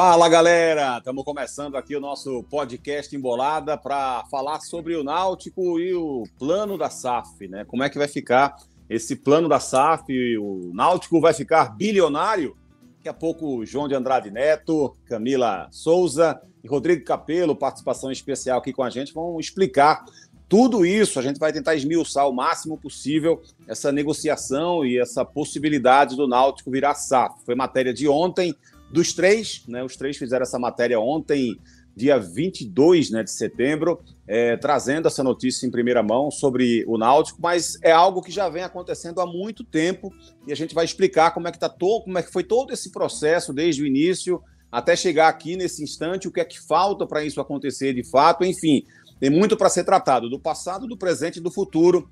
Fala 0.00 0.28
galera, 0.28 0.98
estamos 0.98 1.24
começando 1.24 1.74
aqui 1.74 1.96
o 1.96 2.00
nosso 2.00 2.44
podcast 2.44 3.16
Embolada 3.16 3.76
para 3.76 4.24
falar 4.30 4.60
sobre 4.60 4.94
o 4.94 5.02
Náutico 5.02 5.80
e 5.80 5.92
o 5.92 6.22
plano 6.38 6.78
da 6.78 6.88
SAF, 6.88 7.48
né? 7.48 7.64
Como 7.64 7.82
é 7.82 7.90
que 7.90 7.98
vai 7.98 8.06
ficar 8.06 8.54
esse 8.88 9.16
plano 9.16 9.48
da 9.48 9.58
SAF? 9.58 10.38
O 10.38 10.70
Náutico 10.72 11.20
vai 11.20 11.34
ficar 11.34 11.76
bilionário? 11.76 12.56
Daqui 12.98 13.08
a 13.08 13.12
pouco, 13.12 13.66
João 13.66 13.88
de 13.88 13.96
Andrade 13.96 14.30
Neto, 14.30 14.94
Camila 15.04 15.66
Souza 15.72 16.40
e 16.62 16.68
Rodrigo 16.68 17.04
Capelo, 17.04 17.56
participação 17.56 18.12
especial 18.12 18.60
aqui 18.60 18.72
com 18.72 18.84
a 18.84 18.90
gente, 18.90 19.12
vão 19.12 19.40
explicar 19.40 20.04
tudo 20.48 20.86
isso. 20.86 21.18
A 21.18 21.22
gente 21.22 21.40
vai 21.40 21.52
tentar 21.52 21.74
esmiuçar 21.74 22.28
o 22.28 22.32
máximo 22.32 22.78
possível 22.78 23.42
essa 23.66 23.90
negociação 23.90 24.84
e 24.84 24.96
essa 24.96 25.24
possibilidade 25.24 26.14
do 26.14 26.28
Náutico 26.28 26.70
virar 26.70 26.94
SAF. 26.94 27.44
Foi 27.44 27.56
matéria 27.56 27.92
de 27.92 28.06
ontem 28.08 28.54
dos 28.90 29.12
três, 29.12 29.62
né, 29.68 29.84
os 29.84 29.96
três 29.96 30.16
fizeram 30.16 30.42
essa 30.42 30.58
matéria 30.58 30.98
ontem, 30.98 31.58
dia 31.94 32.18
22 32.18 33.10
né, 33.10 33.24
de 33.24 33.30
setembro, 33.30 34.00
é, 34.26 34.56
trazendo 34.56 35.08
essa 35.08 35.22
notícia 35.22 35.66
em 35.66 35.70
primeira 35.70 36.02
mão 36.02 36.30
sobre 36.30 36.84
o 36.86 36.96
Náutico, 36.96 37.40
mas 37.42 37.76
é 37.82 37.90
algo 37.90 38.22
que 38.22 38.30
já 38.30 38.48
vem 38.48 38.62
acontecendo 38.62 39.20
há 39.20 39.26
muito 39.26 39.64
tempo 39.64 40.14
e 40.46 40.52
a 40.52 40.54
gente 40.54 40.74
vai 40.74 40.84
explicar 40.84 41.32
como 41.32 41.48
é 41.48 41.52
que 41.52 41.58
tá 41.58 41.68
todo, 41.68 42.04
como 42.04 42.16
é 42.16 42.22
que 42.22 42.32
foi 42.32 42.44
todo 42.44 42.72
esse 42.72 42.92
processo 42.92 43.52
desde 43.52 43.82
o 43.82 43.86
início 43.86 44.40
até 44.70 44.94
chegar 44.94 45.28
aqui 45.28 45.56
nesse 45.56 45.82
instante, 45.82 46.28
o 46.28 46.30
que 46.30 46.40
é 46.40 46.44
que 46.44 46.60
falta 46.60 47.06
para 47.06 47.24
isso 47.24 47.40
acontecer 47.40 47.92
de 47.94 48.04
fato, 48.08 48.44
enfim, 48.44 48.84
tem 49.18 49.30
muito 49.30 49.56
para 49.56 49.68
ser 49.68 49.82
tratado 49.82 50.30
do 50.30 50.38
passado, 50.38 50.86
do 50.86 50.96
presente 50.96 51.38
e 51.38 51.42
do 51.42 51.50
futuro 51.50 52.08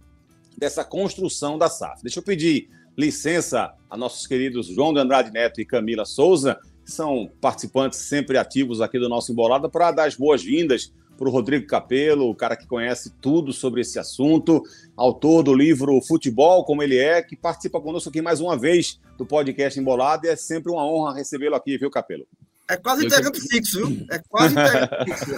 dessa 0.59 0.85
construção 0.85 1.57
da 1.59 1.69
SAF. 1.69 2.03
Deixa 2.03 2.19
eu 2.19 2.25
pedir 2.25 2.69
licença 2.97 3.73
a 3.91 3.97
nossos 3.97 4.27
queridos 4.27 4.67
João 4.67 4.93
de 4.93 5.01
Andrade 5.01 5.31
Neto 5.31 5.61
e 5.61 5.67
Camila 5.67 6.05
Souza, 6.05 6.59
são 6.87 7.31
participantes 7.41 7.99
sempre 7.99 8.39
ativos 8.39 8.81
aqui 8.81 8.99
do 8.99 9.09
nosso 9.09 9.33
Embolada, 9.33 9.69
para 9.69 9.91
dar 9.91 10.07
as 10.07 10.15
boas-vindas 10.15 10.93
para 11.19 11.29
o 11.29 11.33
Rodrigo 11.33 11.67
Capelo, 11.67 12.29
o 12.31 12.35
cara 12.35 12.57
que 12.57 12.67
conhece 12.67 13.11
tudo 13.21 13.53
sobre 13.53 13.81
esse 13.81 13.99
assunto, 13.99 14.63
autor 14.97 15.43
do 15.43 15.55
livro 15.55 16.01
Futebol 16.01 16.65
Como 16.65 16.83
Ele 16.83 16.99
É, 16.99 17.23
que 17.23 17.35
participa 17.35 17.81
conosco 17.81 18.11
aqui 18.11 18.23
mais 18.23 18.41
uma 18.41 18.57
vez 18.57 19.01
do 19.19 19.27
podcast 19.27 19.81
Embolada, 19.81 20.27
e 20.27 20.31
é 20.31 20.37
sempre 20.37 20.71
uma 20.71 20.87
honra 20.87 21.15
recebê-lo 21.15 21.57
aqui, 21.57 21.77
viu, 21.79 21.91
Capelo? 21.91 22.27
É 22.69 22.77
quase 22.77 23.07
integrante 23.07 23.41
que... 23.41 23.49
fixo, 23.49 23.87
viu? 23.87 24.07
É 24.11 24.21
quase 24.29 24.55
integrante 24.59 25.05
fixo. 25.05 25.31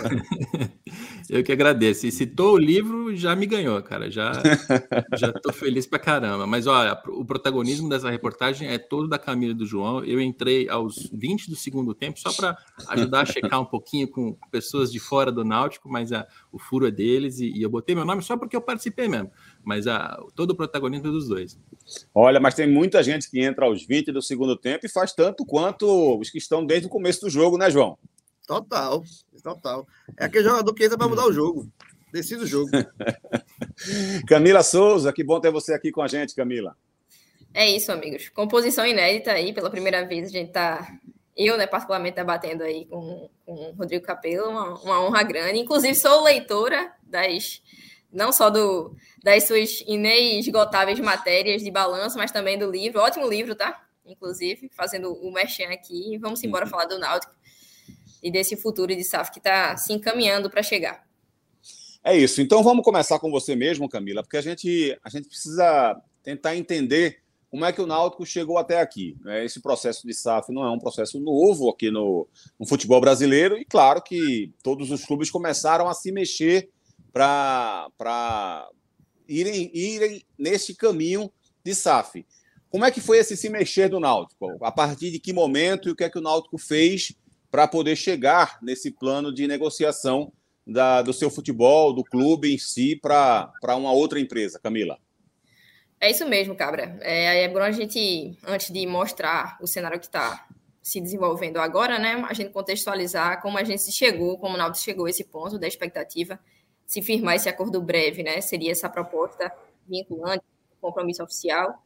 Eu 1.29 1.45
que 1.45 1.53
agradeço. 1.53 2.07
E 2.07 2.12
citou 2.12 2.55
o 2.55 2.59
livro, 2.59 3.15
já 3.15 3.37
me 3.37 3.45
ganhou, 3.45 3.83
cara. 3.83 4.11
Já 4.11 4.33
já 5.15 5.33
tô 5.33 5.53
feliz 5.53 5.87
pra 5.87 5.99
caramba. 5.99 6.47
Mas 6.47 6.67
olha, 6.67 6.99
o 7.09 7.25
protagonismo 7.25 7.89
dessa 7.89 8.11
reportagem 8.11 8.69
é 8.69 8.79
todo 8.79 9.06
da 9.06 9.19
Camila 9.19 9.53
e 9.53 9.56
do 9.56 9.67
João. 9.67 10.03
Eu 10.05 10.21
entrei 10.21 10.69
aos 10.69 11.11
20 11.12 11.51
do 11.51 11.56
segundo 11.56 11.95
tempo 11.95 12.19
só 12.19 12.33
para 12.33 12.56
ajudar 12.89 13.21
a 13.21 13.27
checar 13.27 13.61
um 13.61 13.67
pouquinho 13.67 14.09
com 14.09 14.39
pessoas 14.51 14.91
de 14.91 14.99
fora 14.99 15.31
do 15.31 15.45
Náutico, 15.45 15.89
mas 15.89 16.12
a, 16.12 16.27
o 16.51 16.59
furo 16.59 16.87
é 16.87 16.91
deles 16.91 17.41
e, 17.41 17.51
e 17.51 17.62
eu 17.62 17.69
botei 17.69 17.95
meu 17.95 18.05
nome 18.05 18.23
só 18.23 18.37
porque 18.37 18.56
eu 18.56 18.62
participei 18.62 19.06
mesmo 19.06 19.31
mas 19.64 19.87
a, 19.87 20.19
todo 20.34 20.51
o 20.51 20.56
protagonismo 20.56 21.09
é 21.09 21.11
dos 21.11 21.28
dois. 21.28 21.59
Olha, 22.14 22.41
mas 22.41 22.55
tem 22.55 22.67
muita 22.67 23.03
gente 23.03 23.31
que 23.31 23.41
entra 23.41 23.67
aos 23.67 23.84
20 23.84 24.12
do 24.12 24.23
segundo 24.23 24.56
tempo 24.56 24.87
e 24.87 24.89
faz 24.89 25.12
tanto 25.12 25.45
quanto 25.45 26.19
os 26.19 26.31
que 26.31 26.39
estão 26.39 26.65
desde 26.65 26.87
o 26.87 26.91
começo 26.91 27.20
do 27.23 27.31
jogo, 27.31 27.59
né, 27.59 27.70
João? 27.70 27.98
Total, 28.47 29.03
total. 29.42 29.87
É 30.17 30.25
aquele 30.25 30.45
jogador 30.45 30.73
que 30.73 30.84
entra 30.84 30.97
para 30.97 31.09
mudar 31.09 31.27
o 31.27 31.33
jogo. 31.33 31.70
Decide 32.12 32.45
o 32.45 32.47
jogo. 32.47 32.70
Camila 34.27 34.62
Souza, 34.62 35.12
que 35.12 35.23
bom 35.23 35.41
ter 35.41 35.50
você 35.50 35.75
aqui 35.75 35.91
com 35.91 36.03
a 36.03 36.09
gente, 36.09 36.34
Camila. 36.34 36.77
É 37.53 37.69
isso, 37.69 37.93
amigos. 37.93 38.28
Composição 38.31 38.87
inédita 38.87 39.33
aí, 39.33 39.53
pela 39.53 39.71
primeira 39.71 40.06
vez 40.06 40.28
a 40.28 40.31
gente 40.31 40.53
tá 40.53 40.99
eu, 41.38 41.56
né, 41.56 41.69
particularmente, 41.69 42.16
debatendo 42.16 42.65
aí 42.65 42.84
com, 42.87 43.31
com 43.47 43.53
o 43.54 43.72
Rodrigo 43.72 44.04
Capelo, 44.04 44.50
uma, 44.50 44.75
uma 44.81 45.06
honra 45.06 45.22
grande. 45.22 45.60
Inclusive, 45.60 45.94
sou 45.94 46.25
leitora 46.25 46.93
das 47.04 47.62
não 48.13 48.33
só 48.33 48.51
do, 48.51 48.95
das 49.23 49.47
suas 49.47 49.83
inesgotáveis 49.87 50.99
matérias 50.99 51.63
de 51.63 51.71
balanço, 51.71 52.17
mas 52.17 52.33
também 52.33 52.59
do 52.59 52.71
livro. 52.71 53.01
Ótimo 53.01 53.29
livro, 53.29 53.55
tá? 53.55 53.85
Inclusive, 54.07 54.71
fazendo 54.75 55.13
o 55.13 55.33
merchan 55.33 55.69
aqui. 55.69 56.17
Vamos 56.19 56.43
embora 56.43 56.65
uhum. 56.65 56.71
falar 56.71 56.87
do 56.87 56.99
Náutico 56.99 57.33
e 58.23 58.31
desse 58.31 58.57
futuro 58.57 58.95
de 58.95 59.05
SAF 59.05 59.31
que 59.31 59.39
está 59.39 59.77
se 59.77 59.93
encaminhando 59.93 60.51
para 60.51 60.63
chegar. 60.63 61.07
É 62.03 62.17
isso. 62.17 62.41
Então 62.41 62.63
vamos 62.63 62.85
começar 62.85 63.19
com 63.19 63.31
você 63.31 63.55
mesmo, 63.55 63.89
Camila, 63.89 64.23
porque 64.23 64.37
a 64.37 64.43
gente, 64.43 64.99
a 65.05 65.11
gente 65.11 65.29
precisa 65.29 66.01
tentar 66.23 66.57
entender 66.57 67.21
como 67.51 67.65
é 67.65 67.73
que 67.73 67.81
o 67.81 67.87
Náutico 67.87 68.25
chegou 68.27 68.59
até 68.59 68.81
aqui. 68.81 69.17
Né? 69.23 69.45
Esse 69.45 69.61
processo 69.61 70.07
de 70.07 70.15
SAF 70.15 70.53
não 70.53 70.65
é 70.65 70.71
um 70.71 70.79
processo 70.79 71.19
novo 71.21 71.69
aqui 71.71 71.91
no, 71.91 72.27
no 72.59 72.67
futebol 72.67 73.01
brasileiro, 73.01 73.57
e 73.57 73.65
claro 73.65 74.03
que 74.03 74.53
todos 74.63 74.91
os 74.91 75.05
clubes 75.05 75.31
começaram 75.31 75.89
a 75.89 75.95
se 75.95 76.13
mexer 76.13 76.71
para 77.13 78.69
irem, 79.29 79.71
irem 79.75 80.25
nesse 80.39 80.75
caminho 80.75 81.31
de 81.65 81.75
SAF. 81.75 82.27
Como 82.71 82.85
é 82.85 82.91
que 82.91 83.01
foi 83.01 83.19
esse 83.19 83.37
se 83.37 83.49
mexer 83.49 83.89
do 83.89 84.01
Náutico? 84.01 84.63
A 84.63 84.71
partir 84.71 85.11
de 85.11 85.19
que 85.19 85.33
momento 85.33 85.89
e 85.89 85.93
o 85.93 85.97
que 85.97 86.05
é 86.05 86.11
que 86.11 86.19
o 86.19 86.23
Náutico 86.23 86.59
fez 86.59 87.15
para 87.51 87.67
poder 87.67 87.97
chegar 87.97 88.59
nesse 88.63 88.91
plano 88.91 89.33
de 89.33 89.47
negociação 89.47 90.33
da, 90.67 91.01
do 91.01 91.15
seu 91.15 91.31
futebol, 91.31 91.95
do 91.95 92.05
clube 92.05 92.53
em 92.53 92.59
si, 92.59 92.95
para 92.97 93.51
uma 93.77 93.91
outra 93.91 94.21
empresa, 94.21 94.61
Camila? 94.63 94.99
É 96.01 96.11
isso 96.11 96.29
mesmo, 96.29 96.55
Cabra. 96.55 96.99
É, 97.01 97.45
é 97.45 97.49
bom 97.49 97.59
a 97.59 97.73
gente, 97.73 98.37
antes 98.47 98.71
de 98.71 98.87
mostrar 98.87 99.57
o 99.61 99.67
cenário 99.67 99.99
que 99.99 100.07
está 100.07 100.47
se 100.83 101.01
desenvolvendo 101.01 101.59
agora, 101.59 101.99
né, 101.99 102.25
a 102.29 102.33
gente 102.33 102.51
contextualizar 102.51 103.43
como 103.43 103.59
a 103.59 103.65
gente 103.65 103.91
chegou, 103.91 104.39
como 104.39 104.55
o 104.55 104.59
Náutico 104.59 104.85
chegou 104.85 105.07
a 105.07 105.11
esse 105.11 105.25
ponto 105.25 105.59
da 105.59 105.67
expectativa 105.67 106.39
se 106.88 107.03
firmar 107.03 107.37
esse 107.37 107.50
acordo 107.50 107.82
breve, 107.82 108.22
né? 108.22 108.41
Seria 108.41 108.72
essa 108.72 108.88
proposta 108.88 109.53
vinculante, 109.87 110.43
compromisso 110.81 111.22
oficial, 111.22 111.84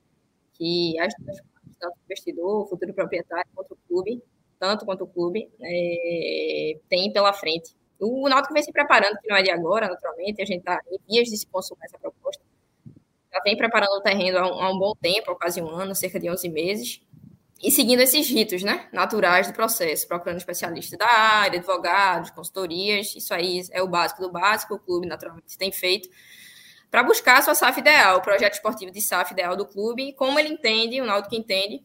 que 0.52 0.96
as 1.00 1.12
duas 1.18 1.38
partes, 1.40 1.76
tanto 1.80 1.94
o 1.94 2.04
investidor, 2.04 2.62
o 2.62 2.66
futuro 2.66 2.94
proprietário, 2.94 3.50
quanto 3.52 3.72
o 3.72 3.78
clube, 3.88 4.22
tanto 4.60 4.86
quanto 4.86 5.02
o 5.02 5.06
clube, 5.08 5.50
é, 5.60 6.78
tem 6.88 7.12
pela 7.12 7.32
frente. 7.32 7.74
O 7.98 8.28
Náutico 8.28 8.54
vem 8.54 8.62
se 8.62 8.70
preparando, 8.70 9.18
que 9.18 9.28
não 9.28 9.36
é 9.36 9.42
de 9.42 9.50
agora, 9.50 9.88
naturalmente, 9.88 10.40
a 10.40 10.46
gente 10.46 10.60
está 10.60 10.78
em 10.88 10.98
vias 11.08 11.28
de 11.28 11.36
se 11.36 11.48
consumar 11.48 11.84
essa 11.84 11.98
proposta. 11.98 12.42
Já 13.32 13.40
vem 13.40 13.56
preparando 13.56 13.98
o 13.98 14.02
terreno 14.02 14.38
há 14.38 14.46
um, 14.46 14.60
há 14.60 14.70
um 14.70 14.78
bom 14.78 14.94
tempo, 14.94 15.32
há 15.32 15.36
quase 15.36 15.60
um 15.60 15.68
ano, 15.68 15.96
cerca 15.96 16.20
de 16.20 16.30
11 16.30 16.48
meses, 16.48 17.02
e 17.62 17.70
seguindo 17.70 18.00
esses 18.00 18.28
ritos 18.28 18.62
né, 18.62 18.88
naturais 18.92 19.46
do 19.46 19.52
processo, 19.52 20.08
procurando 20.08 20.38
especialistas 20.38 20.98
da 20.98 21.06
área, 21.06 21.60
advogados, 21.60 22.30
consultorias, 22.30 23.14
isso 23.14 23.32
aí 23.32 23.62
é 23.70 23.80
o 23.80 23.86
básico 23.86 24.20
do 24.20 24.32
básico, 24.32 24.74
o 24.74 24.78
clube 24.80 25.06
naturalmente 25.06 25.56
tem 25.56 25.70
feito, 25.70 26.08
para 26.90 27.04
buscar 27.04 27.38
a 27.38 27.42
sua 27.42 27.54
SAF 27.54 27.78
ideal, 27.78 28.18
o 28.18 28.20
projeto 28.20 28.54
esportivo 28.54 28.90
de 28.90 29.00
SAF 29.00 29.32
ideal 29.32 29.56
do 29.56 29.64
clube, 29.64 30.12
como 30.14 30.38
ele 30.38 30.48
entende, 30.48 31.00
o 31.00 31.06
Náutico 31.06 31.36
entende, 31.36 31.82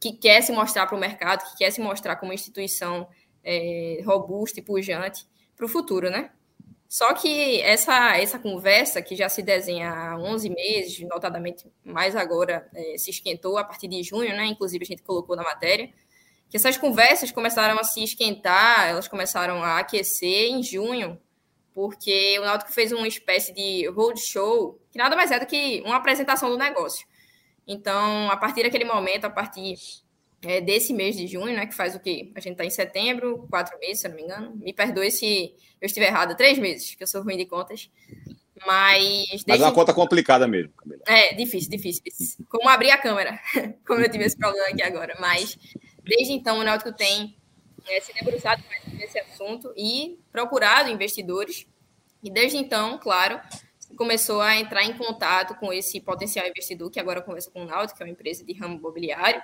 que 0.00 0.12
quer 0.12 0.42
se 0.42 0.52
mostrar 0.52 0.86
para 0.86 0.96
o 0.96 1.00
mercado, 1.00 1.48
que 1.50 1.58
quer 1.58 1.70
se 1.70 1.80
mostrar 1.80 2.16
como 2.16 2.32
instituição 2.32 3.08
é, 3.42 4.02
robusta 4.04 4.58
e 4.58 4.62
pujante 4.62 5.26
para 5.56 5.64
o 5.64 5.68
futuro, 5.68 6.10
né? 6.10 6.30
Só 6.96 7.12
que 7.12 7.60
essa, 7.60 8.16
essa 8.16 8.38
conversa, 8.38 9.02
que 9.02 9.14
já 9.14 9.28
se 9.28 9.42
desenha 9.42 9.90
há 9.92 10.18
11 10.18 10.48
meses, 10.48 10.98
notadamente 11.00 11.70
mais 11.84 12.16
agora 12.16 12.66
é, 12.74 12.96
se 12.96 13.10
esquentou 13.10 13.58
a 13.58 13.64
partir 13.64 13.86
de 13.86 14.02
junho, 14.02 14.34
né? 14.34 14.46
Inclusive 14.46 14.82
a 14.82 14.86
gente 14.86 15.02
colocou 15.02 15.36
na 15.36 15.42
matéria, 15.42 15.92
que 16.48 16.56
essas 16.56 16.78
conversas 16.78 17.30
começaram 17.30 17.78
a 17.78 17.84
se 17.84 18.02
esquentar, 18.02 18.88
elas 18.88 19.08
começaram 19.08 19.62
a 19.62 19.78
aquecer 19.78 20.48
em 20.48 20.62
junho, 20.62 21.20
porque 21.74 22.38
o 22.38 22.44
Náutico 22.46 22.72
fez 22.72 22.92
uma 22.92 23.06
espécie 23.06 23.52
de 23.52 23.86
roadshow, 23.88 24.80
que 24.90 24.96
nada 24.96 25.14
mais 25.14 25.30
é 25.30 25.38
do 25.38 25.44
que 25.44 25.82
uma 25.84 25.96
apresentação 25.96 26.48
do 26.48 26.56
negócio. 26.56 27.06
Então, 27.66 28.30
a 28.30 28.38
partir 28.38 28.62
daquele 28.62 28.86
momento, 28.86 29.26
a 29.26 29.30
partir 29.30 29.74
é, 30.42 30.60
desse 30.60 30.92
mês 30.92 31.16
de 31.16 31.26
junho, 31.26 31.54
né? 31.54 31.66
Que 31.66 31.74
faz 31.74 31.94
o 31.94 32.00
quê? 32.00 32.30
A 32.34 32.40
gente 32.40 32.52
está 32.52 32.64
em 32.64 32.70
setembro, 32.70 33.46
quatro 33.48 33.78
meses, 33.78 34.00
se 34.00 34.06
eu 34.06 34.10
não 34.10 34.16
me 34.16 34.24
engano. 34.24 34.56
Me 34.56 34.72
perdoe 34.72 35.10
se 35.10 35.54
eu 35.80 35.86
estiver 35.86 36.08
errada, 36.08 36.36
três 36.36 36.58
meses, 36.58 36.94
que 36.94 37.02
eu 37.02 37.06
sou 37.06 37.22
ruim 37.22 37.36
de 37.36 37.46
contas. 37.46 37.90
Mas. 38.66 39.44
Mas 39.46 39.60
é 39.60 39.64
uma 39.64 39.72
conta 39.72 39.92
complicada 39.92 40.46
mesmo, 40.46 40.72
Camila. 40.72 41.02
É, 41.06 41.34
difícil, 41.34 41.70
difícil. 41.70 42.02
Como 42.48 42.68
abrir 42.68 42.90
a 42.90 42.98
câmera, 42.98 43.38
como 43.86 44.00
eu 44.00 44.10
tive 44.10 44.24
esse 44.24 44.36
problema 44.36 44.68
aqui 44.68 44.82
agora. 44.82 45.16
Mas, 45.20 45.58
desde 46.02 46.32
então, 46.32 46.58
o 46.58 46.64
Náutico 46.64 46.92
tem 46.92 47.36
é, 47.86 48.00
se 48.00 48.12
debruçado 48.14 48.62
mais 48.68 48.98
nesse 48.98 49.18
assunto 49.18 49.72
e 49.76 50.18
procurado 50.32 50.90
investidores. 50.90 51.66
E 52.22 52.30
desde 52.30 52.56
então, 52.56 52.98
claro, 52.98 53.38
começou 53.96 54.40
a 54.40 54.56
entrar 54.56 54.84
em 54.84 54.96
contato 54.96 55.54
com 55.56 55.72
esse 55.72 56.00
potencial 56.00 56.46
investidor 56.46 56.90
que 56.90 56.98
agora 56.98 57.20
conversa 57.20 57.50
com 57.50 57.62
o 57.62 57.66
Náutico, 57.66 57.98
que 57.98 58.02
é 58.02 58.06
uma 58.06 58.12
empresa 58.12 58.44
de 58.44 58.52
ramo 58.54 58.76
imobiliário 58.76 59.40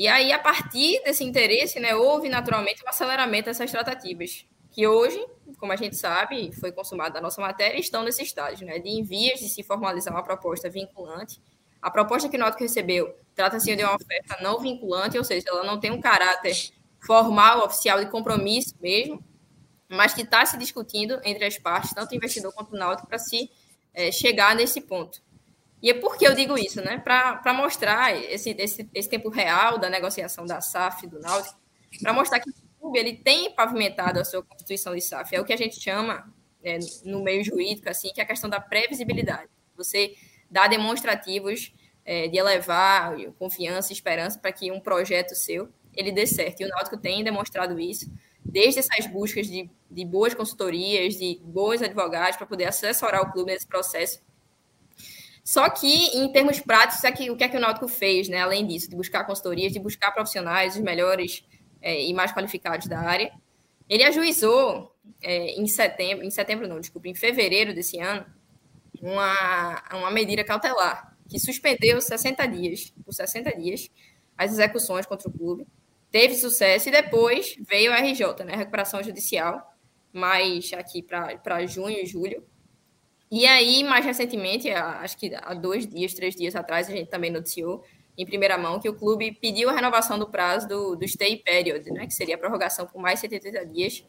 e 0.00 0.08
aí, 0.08 0.32
a 0.32 0.38
partir 0.38 1.02
desse 1.04 1.22
interesse, 1.22 1.78
né, 1.78 1.94
houve 1.94 2.30
naturalmente 2.30 2.82
um 2.82 2.88
aceleramento 2.88 3.44
dessas 3.50 3.70
tratativas, 3.70 4.46
que 4.70 4.86
hoje, 4.86 5.22
como 5.58 5.72
a 5.72 5.76
gente 5.76 5.94
sabe, 5.94 6.50
foi 6.52 6.72
consumada 6.72 7.18
a 7.18 7.20
nossa 7.20 7.38
matéria, 7.38 7.78
estão 7.78 8.02
nesse 8.02 8.22
estágio, 8.22 8.66
né, 8.66 8.78
de 8.78 8.88
em 8.88 9.02
vias 9.02 9.40
de 9.40 9.50
se 9.50 9.62
formalizar 9.62 10.14
uma 10.14 10.22
proposta 10.22 10.70
vinculante. 10.70 11.38
A 11.82 11.90
proposta 11.90 12.30
que 12.30 12.36
o 12.36 12.40
Náutico 12.40 12.62
recebeu 12.62 13.14
trata-se 13.34 13.76
de 13.76 13.84
uma 13.84 13.94
oferta 13.94 14.42
não 14.42 14.58
vinculante, 14.58 15.18
ou 15.18 15.24
seja, 15.24 15.44
ela 15.48 15.64
não 15.64 15.78
tem 15.78 15.90
um 15.90 16.00
caráter 16.00 16.56
formal, 17.04 17.66
oficial 17.66 18.02
de 18.02 18.10
compromisso 18.10 18.74
mesmo, 18.80 19.22
mas 19.86 20.14
que 20.14 20.22
está 20.22 20.46
se 20.46 20.56
discutindo 20.56 21.20
entre 21.24 21.44
as 21.44 21.58
partes, 21.58 21.92
tanto 21.92 22.12
o 22.12 22.14
investidor 22.14 22.54
quanto 22.54 22.74
o 22.74 22.78
Náutico, 22.78 23.06
para 23.06 23.18
se 23.18 23.50
é, 23.92 24.10
chegar 24.10 24.56
nesse 24.56 24.80
ponto. 24.80 25.20
E 25.82 25.90
é 25.90 25.94
por 25.94 26.16
que 26.16 26.26
eu 26.26 26.34
digo 26.34 26.58
isso, 26.58 26.82
né? 26.82 26.98
Para 26.98 27.54
mostrar 27.54 28.14
esse, 28.14 28.50
esse, 28.58 28.88
esse 28.94 29.08
tempo 29.08 29.28
real 29.30 29.78
da 29.78 29.88
negociação 29.88 30.44
da 30.44 30.60
SAF 30.60 31.06
do 31.06 31.18
Náutico, 31.20 31.58
para 32.02 32.12
mostrar 32.12 32.40
que 32.40 32.50
o 32.50 32.54
clube 32.78 32.98
ele 32.98 33.16
tem 33.16 33.54
pavimentado 33.54 34.20
a 34.20 34.24
sua 34.24 34.42
constituição 34.42 34.94
de 34.94 35.00
SAF. 35.00 35.34
É 35.34 35.40
o 35.40 35.44
que 35.44 35.52
a 35.52 35.56
gente 35.56 35.80
chama, 35.80 36.32
é, 36.62 36.78
no 37.04 37.22
meio 37.22 37.42
jurídico, 37.42 37.88
assim, 37.88 38.12
que 38.12 38.20
é 38.20 38.24
a 38.24 38.26
questão 38.26 38.50
da 38.50 38.60
previsibilidade. 38.60 39.48
Você 39.76 40.14
dá 40.50 40.66
demonstrativos 40.66 41.72
é, 42.04 42.28
de 42.28 42.36
elevar 42.36 43.14
confiança 43.38 43.92
e 43.92 43.94
esperança 43.94 44.38
para 44.38 44.52
que 44.52 44.70
um 44.70 44.80
projeto 44.80 45.34
seu 45.34 45.70
ele 45.94 46.12
dê 46.12 46.26
certo. 46.26 46.60
E 46.60 46.64
o 46.64 46.68
Náutico 46.68 46.96
tem 46.96 47.24
demonstrado 47.24 47.78
isso, 47.78 48.10
desde 48.44 48.80
essas 48.80 49.06
buscas 49.06 49.46
de, 49.46 49.70
de 49.90 50.04
boas 50.04 50.34
consultorias, 50.34 51.14
de 51.14 51.40
bons 51.42 51.82
advogados 51.82 52.36
para 52.36 52.46
poder 52.46 52.66
assessorar 52.66 53.22
o 53.22 53.32
clube 53.32 53.52
nesse 53.52 53.66
processo. 53.66 54.20
Só 55.44 55.68
que, 55.70 56.18
em 56.18 56.30
termos 56.32 56.60
práticos, 56.60 57.02
é 57.04 57.12
que, 57.12 57.30
o 57.30 57.36
que 57.36 57.44
é 57.44 57.48
que 57.48 57.56
o 57.56 57.60
Náutico 57.60 57.88
fez, 57.88 58.28
né? 58.28 58.38
além 58.40 58.66
disso, 58.66 58.88
de 58.88 58.96
buscar 58.96 59.24
consultorias, 59.24 59.72
de 59.72 59.80
buscar 59.80 60.12
profissionais, 60.12 60.76
os 60.76 60.82
melhores 60.82 61.44
é, 61.80 62.04
e 62.04 62.12
mais 62.12 62.32
qualificados 62.32 62.86
da 62.86 63.00
área, 63.00 63.32
ele 63.88 64.04
ajuizou 64.04 64.94
é, 65.22 65.52
em 65.60 65.66
setembro, 65.66 66.24
em 66.24 66.30
setembro 66.30 66.68
não, 66.68 66.78
desculpa, 66.78 67.08
em 67.08 67.14
fevereiro 67.14 67.74
desse 67.74 67.98
ano, 67.98 68.24
uma, 69.00 69.82
uma 69.92 70.10
medida 70.10 70.44
cautelar 70.44 71.10
que 71.30 71.38
suspendeu 71.38 72.00
60 72.00 72.46
dias, 72.48 72.92
por 73.04 73.14
60 73.14 73.56
dias, 73.56 73.88
as 74.36 74.50
execuções 74.50 75.06
contra 75.06 75.28
o 75.28 75.32
clube. 75.32 75.66
Teve 76.10 76.34
sucesso 76.34 76.88
e 76.88 76.92
depois 76.92 77.54
veio 77.68 77.92
a 77.92 77.98
RJ, 77.98 78.44
né, 78.44 78.56
recuperação 78.56 79.00
judicial, 79.00 79.72
mais 80.12 80.72
aqui 80.72 81.02
para 81.02 81.64
junho 81.66 81.98
e 81.98 82.04
julho. 82.04 82.44
E 83.30 83.46
aí, 83.46 83.84
mais 83.84 84.04
recentemente, 84.04 84.68
acho 84.70 85.16
que 85.16 85.32
há 85.34 85.54
dois 85.54 85.86
dias, 85.86 86.12
três 86.14 86.34
dias 86.34 86.56
atrás, 86.56 86.88
a 86.88 86.92
gente 86.92 87.08
também 87.08 87.30
noticiou 87.30 87.84
em 88.18 88.26
primeira 88.26 88.58
mão 88.58 88.80
que 88.80 88.88
o 88.88 88.94
clube 88.94 89.32
pediu 89.40 89.70
a 89.70 89.72
renovação 89.72 90.18
do 90.18 90.28
prazo 90.28 90.68
do, 90.68 90.96
do 90.96 91.06
stay 91.06 91.36
period, 91.36 91.90
né, 91.90 92.06
que 92.06 92.12
seria 92.12 92.34
a 92.34 92.38
prorrogação 92.38 92.86
por 92.86 93.00
mais 93.00 93.20
70 93.20 93.64
dias 93.66 94.04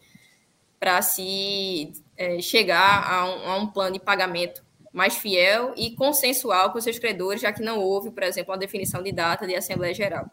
para 0.80 1.02
se 1.04 1.94
é, 2.18 2.42
chegar 2.42 3.10
a 3.10 3.26
um, 3.26 3.52
a 3.52 3.58
um 3.58 3.68
plano 3.68 3.94
de 3.94 4.00
pagamento 4.00 4.64
mais 4.92 5.16
fiel 5.16 5.74
e 5.78 5.96
consensual 5.96 6.72
com 6.72 6.80
os 6.80 6.84
seus 6.84 7.00
credores, 7.00 7.42
já 7.42 7.54
que 7.54 7.62
não 7.62 7.80
houve, 7.80 8.12
por 8.12 8.24
exemplo, 8.24 8.52
uma 8.52 8.58
definição 8.58 9.02
de 9.02 9.12
data 9.12 9.46
de 9.48 9.56
Assembleia 9.56 9.94
Geral. 9.94 10.30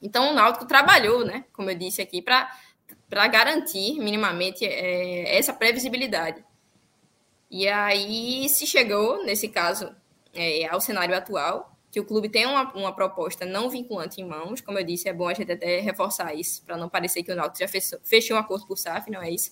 Então, 0.00 0.30
o 0.30 0.34
Náutico 0.34 0.66
trabalhou, 0.66 1.24
né, 1.24 1.44
como 1.52 1.70
eu 1.70 1.74
disse 1.74 2.00
aqui, 2.00 2.22
para 2.22 2.48
garantir 3.28 3.98
minimamente 3.98 4.64
é, 4.64 5.36
essa 5.36 5.52
previsibilidade. 5.52 6.44
E 7.50 7.66
aí 7.66 8.48
se 8.48 8.66
chegou, 8.66 9.24
nesse 9.24 9.48
caso, 9.48 9.94
é, 10.32 10.66
ao 10.68 10.80
cenário 10.80 11.14
atual, 11.14 11.76
que 11.90 11.98
o 11.98 12.04
clube 12.04 12.28
tem 12.28 12.46
uma, 12.46 12.72
uma, 12.72 12.94
proposta 12.94 13.44
não 13.44 13.68
vinculante 13.68 14.20
em 14.20 14.24
mãos. 14.24 14.60
Como 14.60 14.78
eu 14.78 14.84
disse, 14.84 15.08
é 15.08 15.12
bom 15.12 15.26
a 15.26 15.34
gente 15.34 15.50
até 15.50 15.80
reforçar 15.80 16.32
isso, 16.34 16.62
para 16.64 16.76
não 16.76 16.88
parecer 16.88 17.22
que 17.24 17.32
o 17.32 17.34
Náutico 17.34 17.58
já 17.58 17.68
fechou, 17.68 17.98
fechou 18.04 18.36
um 18.36 18.40
acordo 18.40 18.66
por 18.66 18.78
SAF, 18.78 19.10
não 19.10 19.20
é 19.20 19.30
isso. 19.30 19.50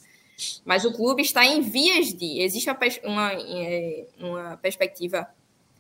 Mas 0.64 0.84
o 0.84 0.92
clube 0.92 1.22
está 1.22 1.44
em 1.44 1.60
vias 1.60 2.14
de. 2.14 2.40
Existe 2.40 2.70
uma, 2.70 2.78
uma, 3.02 3.32
é, 3.32 4.06
uma 4.20 4.56
perspectiva 4.58 5.28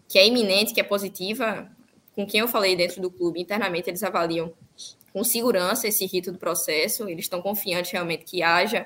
que 0.08 0.18
é 0.18 0.26
iminente, 0.26 0.74
que 0.74 0.80
é 0.80 0.84
positiva. 0.84 1.70
Com 2.12 2.26
quem 2.26 2.40
eu 2.40 2.48
falei 2.48 2.74
dentro 2.74 3.00
do 3.00 3.08
clube, 3.08 3.40
internamente, 3.40 3.88
eles 3.88 4.02
avaliam 4.02 4.52
com 5.12 5.22
segurança 5.22 5.86
esse 5.86 6.04
rito 6.06 6.32
do 6.32 6.38
processo, 6.38 7.08
eles 7.08 7.26
estão 7.26 7.40
confiantes 7.40 7.92
realmente 7.92 8.24
que 8.24 8.42
haja 8.42 8.84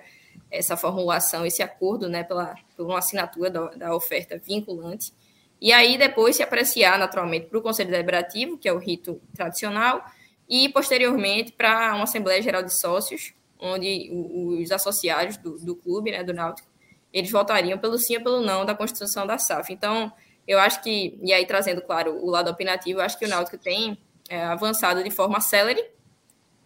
essa 0.50 0.76
formulação, 0.76 1.46
esse 1.46 1.62
acordo 1.62 2.08
né, 2.08 2.22
pela, 2.22 2.54
por 2.76 2.86
uma 2.86 2.98
assinatura 2.98 3.50
da, 3.50 3.66
da 3.70 3.96
oferta 3.96 4.38
vinculante. 4.38 5.12
E 5.60 5.72
aí 5.72 5.96
depois 5.96 6.36
se 6.36 6.42
apreciar 6.42 6.98
naturalmente 6.98 7.46
para 7.46 7.58
o 7.58 7.62
Conselho 7.62 7.90
Deliberativo, 7.90 8.58
que 8.58 8.68
é 8.68 8.72
o 8.72 8.78
rito 8.78 9.20
tradicional, 9.34 10.04
e 10.48 10.68
posteriormente 10.68 11.52
para 11.52 11.94
uma 11.94 12.04
Assembleia 12.04 12.42
Geral 12.42 12.62
de 12.62 12.74
Sócios, 12.74 13.32
onde 13.58 14.10
os 14.12 14.72
associados 14.72 15.36
do, 15.36 15.56
do 15.58 15.76
clube, 15.76 16.10
né, 16.10 16.24
do 16.24 16.34
Náutico, 16.34 16.68
eles 17.12 17.30
votariam 17.30 17.78
pelo 17.78 17.96
sim 17.96 18.16
ou 18.16 18.22
pelo 18.22 18.40
não 18.40 18.64
da 18.66 18.74
constituição 18.74 19.26
da 19.26 19.38
SAF. 19.38 19.72
Então, 19.72 20.12
eu 20.46 20.58
acho 20.58 20.82
que, 20.82 21.18
e 21.22 21.32
aí 21.32 21.46
trazendo, 21.46 21.80
claro, 21.80 22.16
o 22.22 22.28
lado 22.28 22.50
opinativo, 22.50 22.98
eu 22.98 23.04
acho 23.04 23.18
que 23.18 23.24
o 23.24 23.28
Náutico 23.28 23.56
tem 23.56 23.96
é, 24.28 24.42
avançado 24.42 25.04
de 25.04 25.10
forma 25.10 25.40
célere, 25.40 25.91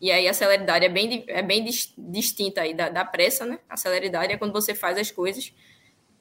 e 0.00 0.10
aí 0.12 0.28
a 0.28 0.34
celeridade 0.34 0.84
é 0.84 0.88
bem, 0.88 1.24
é 1.26 1.42
bem 1.42 1.64
distinta 1.96 2.60
aí 2.60 2.74
da, 2.74 2.88
da 2.88 3.04
pressa, 3.04 3.46
né? 3.46 3.58
A 3.68 3.76
celeridade 3.76 4.32
é 4.32 4.36
quando 4.36 4.52
você 4.52 4.74
faz 4.74 4.98
as 4.98 5.10
coisas, 5.10 5.52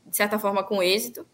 de 0.06 0.16
certa 0.16 0.40
forma, 0.40 0.64
com 0.64 0.82
êxito, 0.82 1.28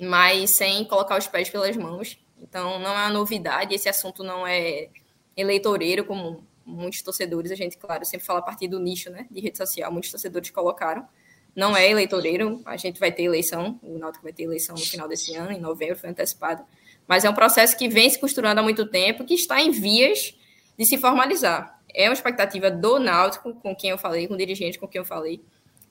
mas 0.00 0.50
sem 0.50 0.84
colocar 0.84 1.18
os 1.18 1.26
pés 1.26 1.48
pelas 1.48 1.76
mãos. 1.76 2.18
Então, 2.38 2.78
não 2.78 2.90
é 2.90 3.06
uma 3.06 3.10
novidade, 3.10 3.74
esse 3.74 3.88
assunto 3.88 4.22
não 4.22 4.46
é 4.46 4.88
eleitoreiro, 5.36 6.04
como 6.04 6.46
muitos 6.64 7.00
torcedores, 7.02 7.50
a 7.50 7.54
gente, 7.54 7.78
claro, 7.78 8.04
sempre 8.04 8.26
fala 8.26 8.40
a 8.40 8.42
partir 8.42 8.68
do 8.68 8.78
nicho 8.78 9.10
né, 9.10 9.26
de 9.30 9.40
rede 9.40 9.56
social, 9.56 9.90
muitos 9.90 10.10
torcedores 10.10 10.50
colocaram. 10.50 11.06
Não 11.54 11.76
é 11.76 11.88
eleitoreiro, 11.90 12.62
a 12.64 12.76
gente 12.76 12.98
vai 12.98 13.12
ter 13.12 13.24
eleição, 13.24 13.78
o 13.82 13.98
Náutico 13.98 14.24
vai 14.24 14.32
ter 14.32 14.44
eleição 14.44 14.74
no 14.74 14.80
final 14.80 15.06
desse 15.06 15.34
ano, 15.34 15.52
em 15.52 15.60
novembro, 15.60 15.96
foi 15.96 16.10
antecipado. 16.10 16.64
Mas 17.06 17.24
é 17.24 17.30
um 17.30 17.34
processo 17.34 17.76
que 17.76 17.88
vem 17.88 18.08
se 18.08 18.18
costurando 18.18 18.60
há 18.60 18.62
muito 18.62 18.86
tempo, 18.86 19.24
que 19.24 19.34
está 19.34 19.60
em 19.60 19.70
vias 19.70 20.34
de 20.78 20.84
se 20.86 20.98
formalizar. 20.98 21.80
É 21.94 22.08
uma 22.08 22.14
expectativa 22.14 22.70
do 22.70 22.98
Náutico, 22.98 23.54
com 23.54 23.74
quem 23.74 23.90
eu 23.90 23.98
falei, 23.98 24.26
com 24.26 24.34
o 24.34 24.38
dirigente 24.38 24.78
com 24.78 24.88
quem 24.88 25.00
eu 25.00 25.04
falei, 25.04 25.42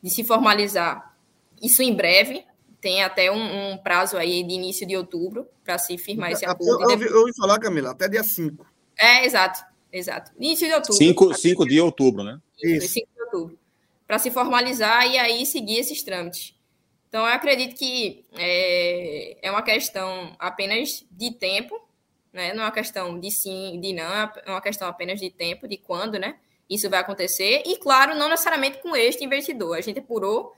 de 0.01 0.09
se 0.09 0.23
formalizar 0.23 1.15
isso 1.61 1.81
em 1.81 1.93
breve. 1.93 2.43
Tem 2.79 3.03
até 3.03 3.31
um, 3.31 3.73
um 3.73 3.77
prazo 3.77 4.17
aí 4.17 4.43
de 4.43 4.53
início 4.53 4.87
de 4.87 4.97
outubro 4.97 5.45
para 5.63 5.77
se 5.77 5.97
firmar 5.99 6.31
esse 6.31 6.43
acordo. 6.43 6.83
Eu, 6.83 6.89
eu, 6.89 6.89
ouvi, 6.89 7.05
eu 7.05 7.19
ouvi 7.19 7.31
falar, 7.37 7.59
Camila, 7.59 7.91
até 7.91 8.09
dia 8.09 8.23
5. 8.23 8.65
É, 8.97 9.23
exato. 9.23 9.63
Exato. 9.91 10.31
Início 10.39 10.67
de 10.67 10.73
outubro. 10.73 10.95
5 10.95 11.33
cinco 11.35 11.65
de 11.65 11.79
outubro, 11.81 12.23
né? 12.23 12.39
Isso. 12.63 12.87
5 12.87 13.07
de 13.13 13.21
outubro. 13.23 13.59
Para 14.07 14.17
se 14.17 14.31
formalizar 14.31 15.05
e 15.05 15.17
aí 15.17 15.45
seguir 15.45 15.79
esses 15.79 16.01
trâmites. 16.01 16.55
Então, 17.09 17.21
eu 17.21 17.33
acredito 17.33 17.75
que 17.77 18.23
é, 18.33 19.37
é 19.41 19.51
uma 19.51 19.61
questão 19.61 20.33
apenas 20.39 21.05
de 21.11 21.33
tempo, 21.33 21.77
né? 22.33 22.53
Não 22.53 22.63
é 22.63 22.65
uma 22.65 22.71
questão 22.71 23.19
de 23.19 23.31
sim, 23.31 23.79
de 23.79 23.93
não, 23.93 24.03
é 24.03 24.31
uma 24.47 24.61
questão 24.61 24.87
apenas 24.87 25.19
de 25.19 25.29
tempo, 25.29 25.67
de 25.67 25.77
quando, 25.77 26.19
né? 26.19 26.35
Isso 26.69 26.89
vai 26.89 26.99
acontecer. 26.99 27.63
E, 27.65 27.77
claro, 27.77 28.15
não 28.15 28.29
necessariamente 28.29 28.79
com 28.79 28.95
este 28.95 29.23
investidor. 29.25 29.77
A 29.77 29.81
gente 29.81 29.99
apurou 29.99 30.53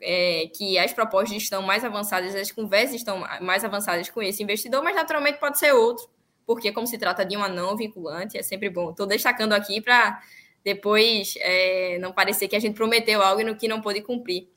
é, 0.00 0.50
que 0.56 0.78
as 0.78 0.92
propostas 0.92 1.36
estão 1.36 1.62
mais 1.62 1.84
avançadas, 1.84 2.34
as 2.34 2.50
conversas 2.50 2.96
estão 2.96 3.24
mais 3.40 3.64
avançadas 3.64 4.10
com 4.10 4.20
esse 4.22 4.42
investidor, 4.42 4.82
mas 4.82 4.96
naturalmente 4.96 5.38
pode 5.38 5.58
ser 5.58 5.72
outro 5.72 6.08
porque 6.48 6.72
como 6.72 6.86
se 6.86 6.96
trata 6.96 7.26
de 7.26 7.36
uma 7.36 7.46
não 7.46 7.76
vinculante, 7.76 8.38
é 8.38 8.42
sempre 8.42 8.70
bom. 8.70 8.88
Estou 8.88 9.06
destacando 9.06 9.52
aqui 9.52 9.82
para 9.82 10.18
depois 10.64 11.34
é, 11.36 11.98
não 11.98 12.10
parecer 12.10 12.48
que 12.48 12.56
a 12.56 12.58
gente 12.58 12.74
prometeu 12.74 13.20
algo 13.20 13.44
no 13.44 13.54
que 13.54 13.68
não 13.68 13.82
pôde 13.82 14.00
cumprir. 14.00 14.48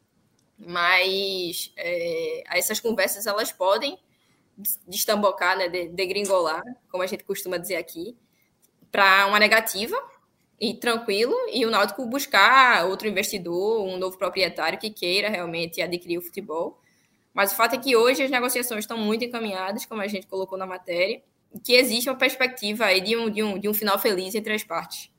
Mas 0.58 1.74
é, 1.76 2.44
essas 2.58 2.80
conversas 2.80 3.28
elas 3.28 3.52
podem 3.52 4.00
destambocar, 4.88 5.58
né, 5.58 5.68
degringolar, 5.70 6.64
como 6.90 7.04
a 7.04 7.08
gente 7.08 7.24
costuma 7.24 7.58
dizer 7.58 7.76
aqui, 7.76 8.16
para 8.92 9.28
uma 9.28 9.40
negativa 9.40 9.96
e 10.60 10.74
tranquilo, 10.74 11.34
e 11.52 11.66
o 11.66 11.72
Náutico 11.72 12.06
buscar 12.06 12.86
outro 12.86 13.08
investidor, 13.08 13.84
um 13.84 13.98
novo 13.98 14.18
proprietário 14.18 14.78
que 14.78 14.92
queira 14.92 15.30
realmente 15.30 15.82
adquirir 15.82 16.20
o 16.20 16.22
futebol. 16.22 16.80
Mas 17.34 17.52
o 17.54 17.56
fato 17.56 17.76
é 17.76 17.78
que 17.78 17.96
hoje 17.96 18.22
as 18.22 18.30
negociações 18.30 18.84
estão 18.84 18.98
muito 18.98 19.24
encaminhadas, 19.24 19.86
como 19.86 20.02
a 20.02 20.08
gente 20.08 20.28
colocou 20.28 20.58
na 20.58 20.66
matéria, 20.66 21.22
que 21.64 21.74
existe 21.74 22.10
uma 22.10 22.18
perspectiva 22.18 22.86
aí 22.86 23.02
de 23.02 23.16
um, 23.18 23.30
de 23.30 23.42
um, 23.42 23.58
de 23.58 23.70
um 23.70 23.74
final 23.74 23.98
feliz 23.98 24.36
entre 24.36 24.54
as 24.54 24.64
partes. 24.64 25.10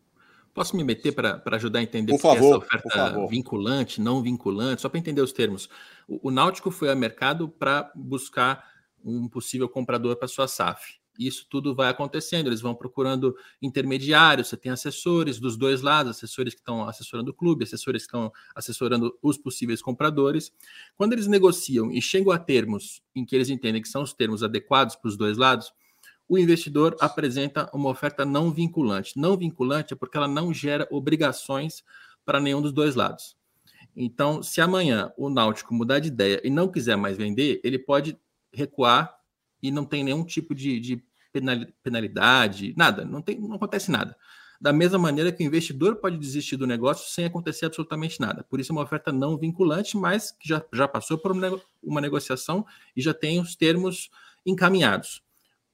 Posso 0.55 0.77
me 0.77 0.85
meter 0.85 1.13
para 1.13 1.43
ajudar 1.53 1.79
a 1.79 1.83
entender 1.83 2.13
por 2.13 2.21
favor, 2.21 2.57
essa 2.57 2.59
oferta 2.59 3.27
vinculante, 3.27 4.01
não 4.01 4.23
vinculante, 4.23 4.83
só 4.83 4.89
para 4.89 4.99
entender 4.99 5.23
os 5.23 5.33
termos. 5.33 5.69
O, 6.07 6.29
o 6.29 6.31
Náutico 6.31 6.71
foi 6.71 6.91
ao 6.91 6.97
mercado 6.97 7.49
para 7.49 7.91
buscar 7.95 8.72
um 9.05 9.29
possível 9.29 9.69
comprador 9.69 10.17
para 10.17 10.29
sua 10.29 10.49
SAF. 10.49 11.01
Isso 11.19 11.47
tudo 11.49 11.75
vai 11.75 11.91
acontecendo, 11.91 12.47
eles 12.47 12.61
vão 12.61 12.75
procurando 12.75 13.37
intermediários, 13.61 14.49
você 14.49 14.57
tem 14.57 14.73
assessores 14.73 15.39
dos 15.39 15.57
dois 15.57 15.83
lados, 15.83 16.17
assessores 16.17 16.55
que 16.55 16.61
estão 16.61 16.89
assessorando 16.89 17.31
o 17.31 17.35
clube, 17.35 17.65
assessores 17.65 18.03
que 18.03 18.09
estão 18.09 18.33
assessorando 18.55 19.17
os 19.23 19.37
possíveis 19.37 19.83
compradores. 19.83 20.53
Quando 20.97 21.13
eles 21.13 21.27
negociam 21.27 21.93
e 21.93 22.01
chegam 22.01 22.33
a 22.33 22.39
termos 22.39 23.03
em 23.15 23.27
que 23.27 23.37
eles 23.37 23.51
entendem 23.51 23.83
que 23.83 23.89
são 23.89 24.03
os 24.03 24.15
termos 24.15 24.43
adequados 24.43 24.97
para 24.97 25.09
os 25.09 25.17
dois 25.17 25.37
lados, 25.37 25.73
o 26.27 26.39
investidor 26.39 26.97
apresenta 26.99 27.69
uma 27.75 27.91
oferta 27.91 28.25
não 28.25 28.51
vinculante. 28.51 29.19
Não 29.19 29.37
vinculante 29.37 29.93
é 29.93 29.97
porque 29.97 30.17
ela 30.17 30.29
não 30.29 30.53
gera 30.53 30.89
obrigações 30.91 31.85
para 32.25 32.41
nenhum 32.41 32.63
dos 32.63 32.73
dois 32.73 32.95
lados. 32.95 33.37
Então, 33.95 34.43
se 34.43 34.61
amanhã 34.61 35.13
o 35.19 35.29
Náutico 35.29 35.75
mudar 35.75 35.99
de 35.99 36.09
ideia 36.09 36.41
e 36.43 36.49
não 36.49 36.69
quiser 36.69 36.97
mais 36.97 37.19
vender, 37.19 37.61
ele 37.63 37.79
pode 37.79 38.17
recuar 38.53 39.15
e 39.63 39.71
não 39.71 39.85
tem 39.85 40.05
nenhum 40.05 40.25
tipo 40.25 40.55
de, 40.55 40.81
de 40.81 41.05
penalidade, 41.83 42.75
nada, 42.77 43.05
não, 43.05 43.23
tem, 43.23 43.41
não 43.41 43.55
acontece 43.55 43.91
nada. 43.91 44.17
da 44.61 44.73
mesma 44.73 44.99
maneira 44.99 45.33
que 45.33 45.43
o 45.43 45.47
investidor 45.47 45.97
pode 45.97 46.17
desistir 46.17 46.57
do 46.57 46.69
negócio 46.69 47.11
sem 47.11 47.25
acontecer 47.25 47.67
absolutamente 47.67 48.21
nada. 48.21 48.45
Por 48.45 48.61
isso 48.61 48.71
é 48.71 48.75
uma 48.75 48.83
oferta 48.83 49.11
não 49.11 49.37
vinculante, 49.37 49.97
mas 49.97 50.31
que 50.31 50.49
já, 50.49 50.65
já 50.73 50.87
passou 50.87 51.19
por 51.19 51.33
uma 51.83 52.01
negociação 52.01 52.65
e 52.95 53.03
já 53.03 53.13
tem 53.13 53.41
os 53.41 53.57
termos 53.57 54.09
encaminhados. 54.47 55.23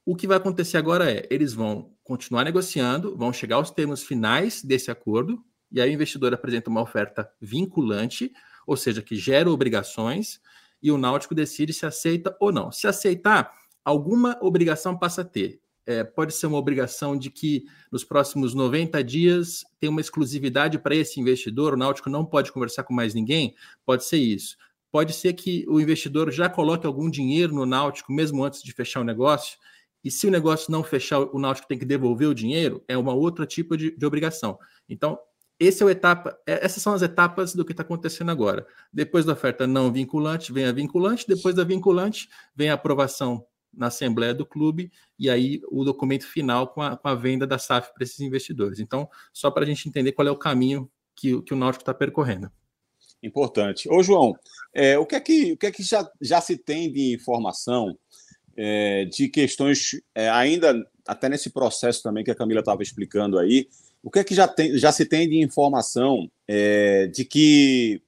O 0.06 0.16
que 0.16 0.26
vai 0.26 0.38
acontecer 0.38 0.78
agora 0.78 1.10
é, 1.12 1.26
eles 1.30 1.52
vão 1.52 1.92
continuar 2.02 2.44
negociando, 2.44 3.14
vão 3.14 3.30
chegar 3.30 3.56
aos 3.56 3.70
termos 3.70 4.02
finais 4.02 4.62
desse 4.62 4.90
acordo, 4.90 5.44
e 5.70 5.82
aí 5.82 5.90
o 5.90 5.92
investidor 5.92 6.32
apresenta 6.32 6.70
uma 6.70 6.80
oferta 6.80 7.30
vinculante, 7.38 8.32
ou 8.66 8.74
seja, 8.74 9.02
que 9.02 9.16
gera 9.16 9.50
obrigações, 9.50 10.40
e 10.82 10.90
o 10.90 10.98
Náutico 10.98 11.34
decide 11.34 11.72
se 11.72 11.86
aceita 11.86 12.36
ou 12.40 12.52
não. 12.52 12.70
Se 12.70 12.86
aceitar, 12.86 13.52
alguma 13.84 14.38
obrigação 14.40 14.96
passa 14.96 15.22
a 15.22 15.24
ter. 15.24 15.60
É, 15.86 16.04
pode 16.04 16.34
ser 16.34 16.46
uma 16.46 16.58
obrigação 16.58 17.16
de 17.16 17.30
que 17.30 17.64
nos 17.90 18.04
próximos 18.04 18.54
90 18.54 19.02
dias 19.02 19.64
tem 19.80 19.88
uma 19.88 20.02
exclusividade 20.02 20.78
para 20.78 20.94
esse 20.94 21.18
investidor, 21.18 21.72
o 21.72 21.76
Náutico 21.78 22.10
não 22.10 22.26
pode 22.26 22.52
conversar 22.52 22.84
com 22.84 22.92
mais 22.92 23.14
ninguém, 23.14 23.54
pode 23.86 24.04
ser 24.04 24.18
isso. 24.18 24.56
Pode 24.90 25.14
ser 25.14 25.32
que 25.32 25.64
o 25.66 25.80
investidor 25.80 26.30
já 26.30 26.48
coloque 26.48 26.86
algum 26.86 27.08
dinheiro 27.08 27.54
no 27.54 27.64
Náutico 27.64 28.12
mesmo 28.12 28.44
antes 28.44 28.62
de 28.62 28.72
fechar 28.72 29.00
o 29.00 29.04
negócio, 29.04 29.58
e 30.04 30.10
se 30.10 30.26
o 30.26 30.30
negócio 30.30 30.70
não 30.70 30.84
fechar, 30.84 31.20
o 31.20 31.38
Náutico 31.38 31.66
tem 31.66 31.78
que 31.78 31.84
devolver 31.84 32.28
o 32.28 32.34
dinheiro, 32.34 32.84
é 32.86 32.96
uma 32.96 33.14
outra 33.14 33.46
tipo 33.46 33.76
de, 33.76 33.96
de 33.96 34.06
obrigação. 34.06 34.58
Então, 34.88 35.18
esse 35.58 35.82
é 35.82 35.90
etapa, 35.90 36.38
é, 36.46 36.64
essas 36.64 36.82
são 36.82 36.92
as 36.92 37.02
etapas 37.02 37.54
do 37.54 37.64
que 37.64 37.72
está 37.72 37.82
acontecendo 37.82 38.30
agora. 38.30 38.66
Depois 38.92 39.24
da 39.24 39.32
oferta 39.32 39.66
não 39.66 39.92
vinculante, 39.92 40.52
vem 40.52 40.64
a 40.64 40.72
vinculante, 40.72 41.26
depois 41.26 41.54
da 41.54 41.64
vinculante, 41.64 42.28
vem 42.54 42.70
a 42.70 42.74
aprovação 42.74 43.44
na 43.72 43.88
Assembleia 43.88 44.34
do 44.34 44.46
Clube, 44.46 44.90
e 45.18 45.28
aí 45.28 45.60
o 45.70 45.84
documento 45.84 46.26
final 46.26 46.68
com 46.68 46.80
a, 46.80 46.96
com 46.96 47.08
a 47.08 47.14
venda 47.14 47.46
da 47.46 47.58
SAF 47.58 47.92
para 47.92 48.04
esses 48.04 48.20
investidores. 48.20 48.78
Então, 48.78 49.08
só 49.32 49.50
para 49.50 49.64
a 49.64 49.66
gente 49.66 49.88
entender 49.88 50.12
qual 50.12 50.26
é 50.26 50.30
o 50.30 50.36
caminho 50.36 50.90
que, 51.14 51.40
que 51.42 51.52
o 51.52 51.56
Náutico 51.56 51.82
está 51.82 51.92
percorrendo. 51.92 52.50
Importante. 53.22 53.88
Ô, 53.90 54.02
João, 54.02 54.34
é, 54.72 54.96
o 54.98 55.04
que 55.04 55.16
é 55.16 55.20
que, 55.20 55.52
o 55.52 55.56
que, 55.56 55.66
é 55.66 55.72
que 55.72 55.82
já, 55.82 56.08
já 56.20 56.40
se 56.40 56.56
tem 56.56 56.90
de 56.92 57.14
informação 57.14 57.98
é, 58.56 59.04
de 59.06 59.28
questões, 59.28 60.00
é, 60.14 60.30
ainda 60.30 60.74
até 61.06 61.28
nesse 61.28 61.50
processo 61.50 62.02
também 62.02 62.22
que 62.22 62.30
a 62.30 62.34
Camila 62.34 62.60
estava 62.60 62.82
explicando 62.82 63.38
aí, 63.38 63.68
o 64.02 64.10
que 64.10 64.20
é 64.20 64.24
que 64.24 64.34
já, 64.34 64.46
tem, 64.46 64.76
já 64.78 64.92
se 64.92 65.04
tem 65.04 65.28
de 65.28 65.42
informação 65.42 66.30
é, 66.46 67.06
de 67.06 67.24
que 67.24 68.00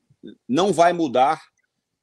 não 0.49 0.73
vai 0.73 0.93
mudar, 0.93 1.41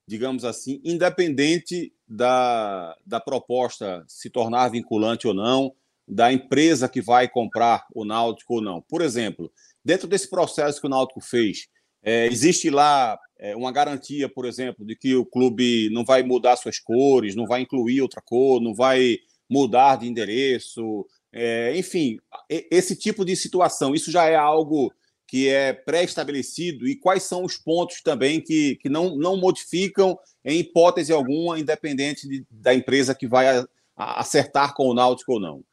digamos 0.07 0.43
assim, 0.43 0.81
independente 0.83 1.93
da, 2.07 2.95
da 3.05 3.19
proposta 3.19 4.03
se 4.07 4.29
tornar 4.29 4.69
vinculante 4.69 5.27
ou 5.27 5.33
não, 5.33 5.73
da 6.07 6.31
empresa 6.31 6.87
que 6.87 7.01
vai 7.01 7.27
comprar 7.27 7.85
o 7.93 8.05
Náutico 8.05 8.55
ou 8.55 8.61
não. 8.61 8.81
Por 8.81 9.01
exemplo, 9.01 9.51
dentro 9.83 10.07
desse 10.07 10.29
processo 10.29 10.79
que 10.79 10.87
o 10.87 10.89
Náutico 10.89 11.19
fez, 11.19 11.67
é, 12.01 12.27
existe 12.27 12.69
lá 12.69 13.19
é, 13.37 13.55
uma 13.55 13.71
garantia, 13.71 14.29
por 14.29 14.45
exemplo, 14.45 14.85
de 14.85 14.95
que 14.95 15.15
o 15.15 15.25
clube 15.25 15.89
não 15.91 16.05
vai 16.05 16.23
mudar 16.23 16.55
suas 16.55 16.79
cores, 16.79 17.35
não 17.35 17.45
vai 17.45 17.61
incluir 17.61 18.01
outra 18.01 18.21
cor, 18.21 18.61
não 18.61 18.73
vai 18.73 19.17
mudar 19.49 19.97
de 19.97 20.07
endereço, 20.07 21.05
é, 21.39 21.77
enfim, 21.77 22.17
esse 22.49 22.95
tipo 22.95 23.23
de 23.23 23.35
situação, 23.35 23.93
isso 23.93 24.09
já 24.09 24.25
é 24.25 24.35
algo 24.35 24.91
que 25.27 25.47
é 25.47 25.71
pré-estabelecido 25.71 26.87
e 26.87 26.95
quais 26.95 27.23
são 27.23 27.43
os 27.43 27.57
pontos 27.57 28.01
também 28.01 28.41
que, 28.41 28.75
que 28.77 28.89
não, 28.89 29.15
não 29.15 29.37
modificam 29.37 30.17
em 30.43 30.61
hipótese 30.61 31.13
alguma, 31.13 31.59
independente 31.59 32.27
de, 32.27 32.43
da 32.49 32.73
empresa 32.73 33.13
que 33.13 33.27
vai 33.27 33.55
a, 33.55 33.67
a 33.95 34.21
acertar 34.21 34.73
com 34.73 34.87
o 34.87 34.95
Náutico 34.95 35.33
ou 35.33 35.39
não? 35.39 35.63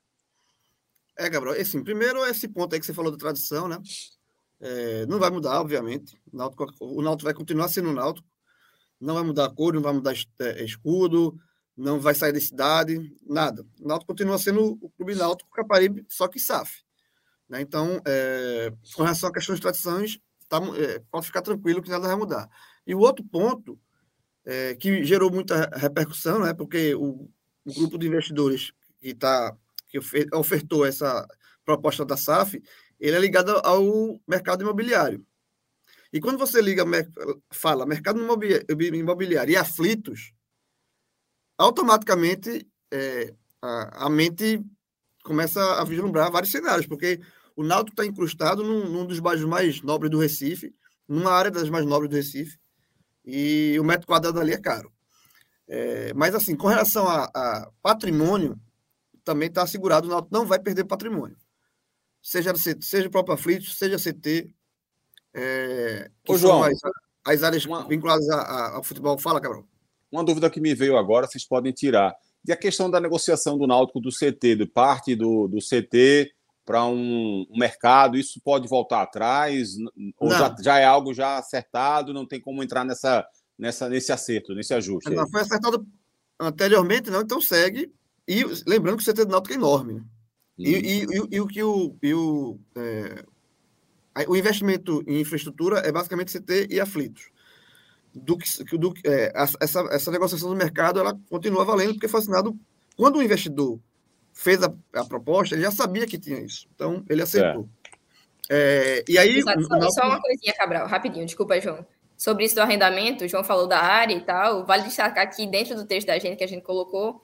É, 1.16 1.30
Gabriel, 1.30 1.58
assim, 1.58 1.82
primeiro 1.82 2.26
esse 2.26 2.46
ponto 2.46 2.74
aí 2.74 2.80
que 2.80 2.84
você 2.84 2.92
falou 2.92 3.10
da 3.10 3.16
tradição, 3.16 3.66
né? 3.66 3.78
É, 4.60 5.06
não 5.06 5.18
vai 5.18 5.30
mudar, 5.30 5.60
obviamente. 5.62 6.14
O 6.30 6.36
Náutico, 6.36 6.66
o 6.80 7.00
Náutico 7.00 7.24
vai 7.24 7.34
continuar 7.34 7.68
sendo 7.68 7.88
o 7.88 7.94
Náutico. 7.94 8.28
Não 9.00 9.14
vai 9.14 9.22
mudar 9.22 9.46
a 9.46 9.50
cor, 9.50 9.72
não 9.72 9.80
vai 9.80 9.94
mudar 9.94 10.14
é, 10.40 10.62
escudo, 10.62 11.38
não 11.76 11.98
vai 11.98 12.14
sair 12.14 12.32
da 12.32 12.40
cidade, 12.40 13.14
nada. 13.26 13.64
O 13.80 13.88
Náutico 13.88 14.12
continua 14.12 14.38
sendo 14.38 14.78
o 14.80 14.90
Clube 14.90 15.14
Náutico 15.14 15.50
Caparibe, 15.50 16.04
só 16.08 16.28
que 16.28 16.38
SAF. 16.38 16.84
Né? 17.48 17.60
Então, 17.60 18.00
é, 18.06 18.72
com 18.94 19.02
relação 19.02 19.28
à 19.28 19.32
questão 19.32 19.54
de 19.54 19.60
tradições, 19.60 20.18
tá, 20.48 20.58
é, 20.76 21.00
pode 21.10 21.26
ficar 21.26 21.42
tranquilo 21.42 21.82
que 21.82 21.90
nada 21.90 22.06
vai 22.06 22.16
mudar. 22.16 22.48
E 22.86 22.94
o 22.94 23.00
outro 23.00 23.24
ponto, 23.24 23.78
é, 24.44 24.74
que 24.74 25.02
gerou 25.04 25.30
muita 25.30 25.68
repercussão, 25.76 26.40
né? 26.40 26.54
porque 26.54 26.94
o, 26.94 27.28
o 27.64 27.74
grupo 27.74 27.98
de 27.98 28.06
investidores 28.06 28.72
que, 29.00 29.14
tá, 29.14 29.56
que 29.88 29.98
ofertou 30.34 30.86
essa 30.86 31.26
proposta 31.64 32.04
da 32.04 32.16
SAF, 32.16 32.62
ele 33.00 33.16
é 33.16 33.20
ligado 33.20 33.50
ao 33.64 34.20
mercado 34.28 34.62
imobiliário. 34.62 35.26
E 36.12 36.20
quando 36.20 36.38
você 36.38 36.62
liga, 36.62 36.84
fala 37.50 37.84
mercado 37.84 38.20
imobiliário 38.20 39.52
e 39.52 39.56
aflitos, 39.56 40.32
automaticamente 41.58 42.66
é, 42.92 43.34
a, 43.60 44.06
a, 44.06 44.10
mente 44.10 44.64
começa 45.22 45.60
a 45.80 45.84
vislumbrar 45.84 46.30
vários 46.30 46.52
cenários, 46.52 46.86
porque 46.86 47.20
o 47.56 47.62
Náutico 47.62 47.92
está 47.92 48.04
incrustado 48.04 48.62
num, 48.62 48.88
num, 48.88 49.06
dos 49.06 49.20
bairros 49.20 49.44
mais 49.44 49.82
nobres 49.82 50.10
do 50.10 50.18
Recife, 50.18 50.74
numa 51.08 51.32
área 51.32 51.50
das 51.50 51.68
mais 51.70 51.86
nobres 51.86 52.10
do 52.10 52.16
Recife, 52.16 52.58
e 53.24 53.76
o 53.78 53.84
metro 53.84 54.06
quadrado 54.06 54.40
ali 54.40 54.52
é 54.52 54.60
caro. 54.60 54.92
É, 55.66 56.12
mas, 56.14 56.34
assim, 56.34 56.54
com 56.54 56.66
relação 56.66 57.08
a, 57.08 57.24
a 57.34 57.70
patrimônio, 57.80 58.60
também 59.24 59.48
está 59.48 59.62
assegurado, 59.62 60.06
o 60.06 60.10
Náutico 60.10 60.34
não 60.34 60.44
vai 60.44 60.58
perder 60.58 60.84
patrimônio. 60.84 61.36
Seja, 62.22 62.52
seja 62.80 63.08
o 63.08 63.10
próprio 63.10 63.34
Aflito, 63.34 63.64
seja 63.64 63.98
CT, 63.98 64.54
é, 65.34 66.10
que 66.22 66.32
Ô, 66.32 66.38
João, 66.38 66.62
as, 66.62 66.78
as, 67.26 67.42
áreas 67.42 67.64
uma... 67.64 67.86
vinculadas 67.88 68.28
ao 68.30 68.82
futebol. 68.84 69.18
Fala, 69.18 69.40
Cabral. 69.40 69.66
Uma 70.14 70.22
dúvida 70.22 70.48
que 70.48 70.60
me 70.60 70.72
veio 70.76 70.96
agora, 70.96 71.26
vocês 71.26 71.44
podem 71.44 71.72
tirar. 71.72 72.14
E 72.46 72.52
a 72.52 72.56
questão 72.56 72.88
da 72.88 73.00
negociação 73.00 73.58
do 73.58 73.66
Náutico 73.66 74.00
do 74.00 74.10
CT, 74.10 74.54
de 74.54 74.64
parte 74.64 75.16
do, 75.16 75.48
do 75.48 75.58
CT 75.58 76.30
para 76.64 76.86
um, 76.86 77.44
um, 77.50 77.58
mercado, 77.58 78.16
isso 78.16 78.40
pode 78.44 78.68
voltar 78.68 79.02
atrás? 79.02 79.70
Ou 80.16 80.30
já, 80.30 80.54
já, 80.62 80.78
é 80.78 80.84
algo 80.84 81.12
já 81.12 81.36
acertado, 81.36 82.14
não 82.14 82.24
tem 82.24 82.40
como 82.40 82.62
entrar 82.62 82.84
nessa, 82.84 83.26
nessa, 83.58 83.88
nesse 83.88 84.12
acerto, 84.12 84.54
nesse 84.54 84.72
ajuste? 84.72 85.10
Não, 85.10 85.28
foi 85.28 85.40
acertado 85.40 85.84
anteriormente, 86.38 87.10
não, 87.10 87.22
então 87.22 87.40
segue. 87.40 87.92
E 88.26 88.44
lembrando 88.68 88.98
que 88.98 89.02
o 89.02 89.12
CT 89.12 89.24
do 89.24 89.32
Náutico 89.32 89.52
é 89.52 89.56
enorme. 89.56 89.94
Né? 89.94 90.04
E, 90.56 90.70
e, 90.70 91.02
e, 91.02 91.28
e, 91.32 91.40
o 91.40 91.46
que 91.48 91.60
o, 91.60 91.96
e 92.00 92.14
o, 92.14 92.60
é, 92.76 93.24
o 94.28 94.36
investimento 94.36 95.02
em 95.08 95.20
infraestrutura 95.20 95.80
é 95.80 95.90
basicamente 95.90 96.38
CT 96.38 96.68
e 96.70 96.78
aflitos 96.78 97.33
do 98.14 98.38
que, 98.38 98.78
do, 98.78 98.94
é, 99.04 99.32
essa, 99.60 99.80
essa 99.90 100.10
negociação 100.10 100.48
do 100.48 100.56
mercado 100.56 101.00
ela 101.00 101.18
continua 101.28 101.64
valendo 101.64 101.94
porque 101.94 102.06
foi 102.06 102.20
assinado 102.20 102.56
quando 102.96 103.16
o 103.16 103.22
investidor 103.22 103.80
fez 104.32 104.62
a, 104.62 104.72
a 104.94 105.04
proposta 105.04 105.54
ele 105.54 105.62
já 105.62 105.70
sabia 105.70 106.06
que 106.06 106.18
tinha 106.18 106.38
isso. 106.38 106.68
Então 106.74 107.04
ele 107.08 107.22
aceitou. 107.22 107.68
É. 107.80 107.84
É, 108.50 109.04
e 109.08 109.16
aí 109.18 109.42
só, 109.42 109.52
só, 109.52 109.90
só, 109.90 110.06
uma 110.06 110.20
coisinha 110.20 110.52
Cabral 110.54 110.86
rapidinho 110.86 111.26
desculpa 111.26 111.60
João. 111.60 111.84
Sobre 112.16 112.44
isso 112.44 112.54
do 112.54 112.60
arrendamento 112.60 113.24
o 113.24 113.28
João 113.28 113.42
falou 113.42 113.66
da 113.66 113.80
área 113.80 114.14
e 114.14 114.20
tal. 114.20 114.64
Vale 114.64 114.84
destacar 114.84 115.34
que 115.34 115.46
dentro 115.46 115.74
do 115.74 115.84
texto 115.84 116.06
da 116.06 116.18
gente 116.18 116.36
que 116.36 116.44
a 116.44 116.48
gente 116.48 116.62
colocou 116.62 117.20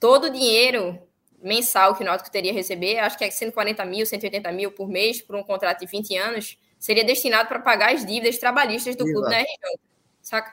todo 0.00 0.24
o 0.24 0.30
dinheiro 0.30 0.98
mensal 1.40 1.94
que 1.94 2.02
o 2.02 2.06
Náutico 2.06 2.30
teria 2.30 2.52
receber 2.52 2.98
acho 2.98 3.16
que 3.16 3.24
é 3.24 3.30
140 3.30 3.84
mil 3.84 4.04
180 4.04 4.50
mil 4.52 4.72
por 4.72 4.88
mês 4.88 5.20
por 5.20 5.36
um 5.36 5.42
contrato 5.42 5.80
de 5.80 5.86
20 5.86 6.16
anos 6.16 6.58
seria 6.78 7.04
destinado 7.04 7.48
para 7.48 7.60
pagar 7.60 7.92
as 7.92 8.04
dívidas 8.04 8.38
trabalhistas 8.38 8.96
do 8.96 9.04
Exato. 9.04 9.20
clube 9.20 9.30
na 9.30 9.36
região 9.36 9.78
saca? 10.26 10.52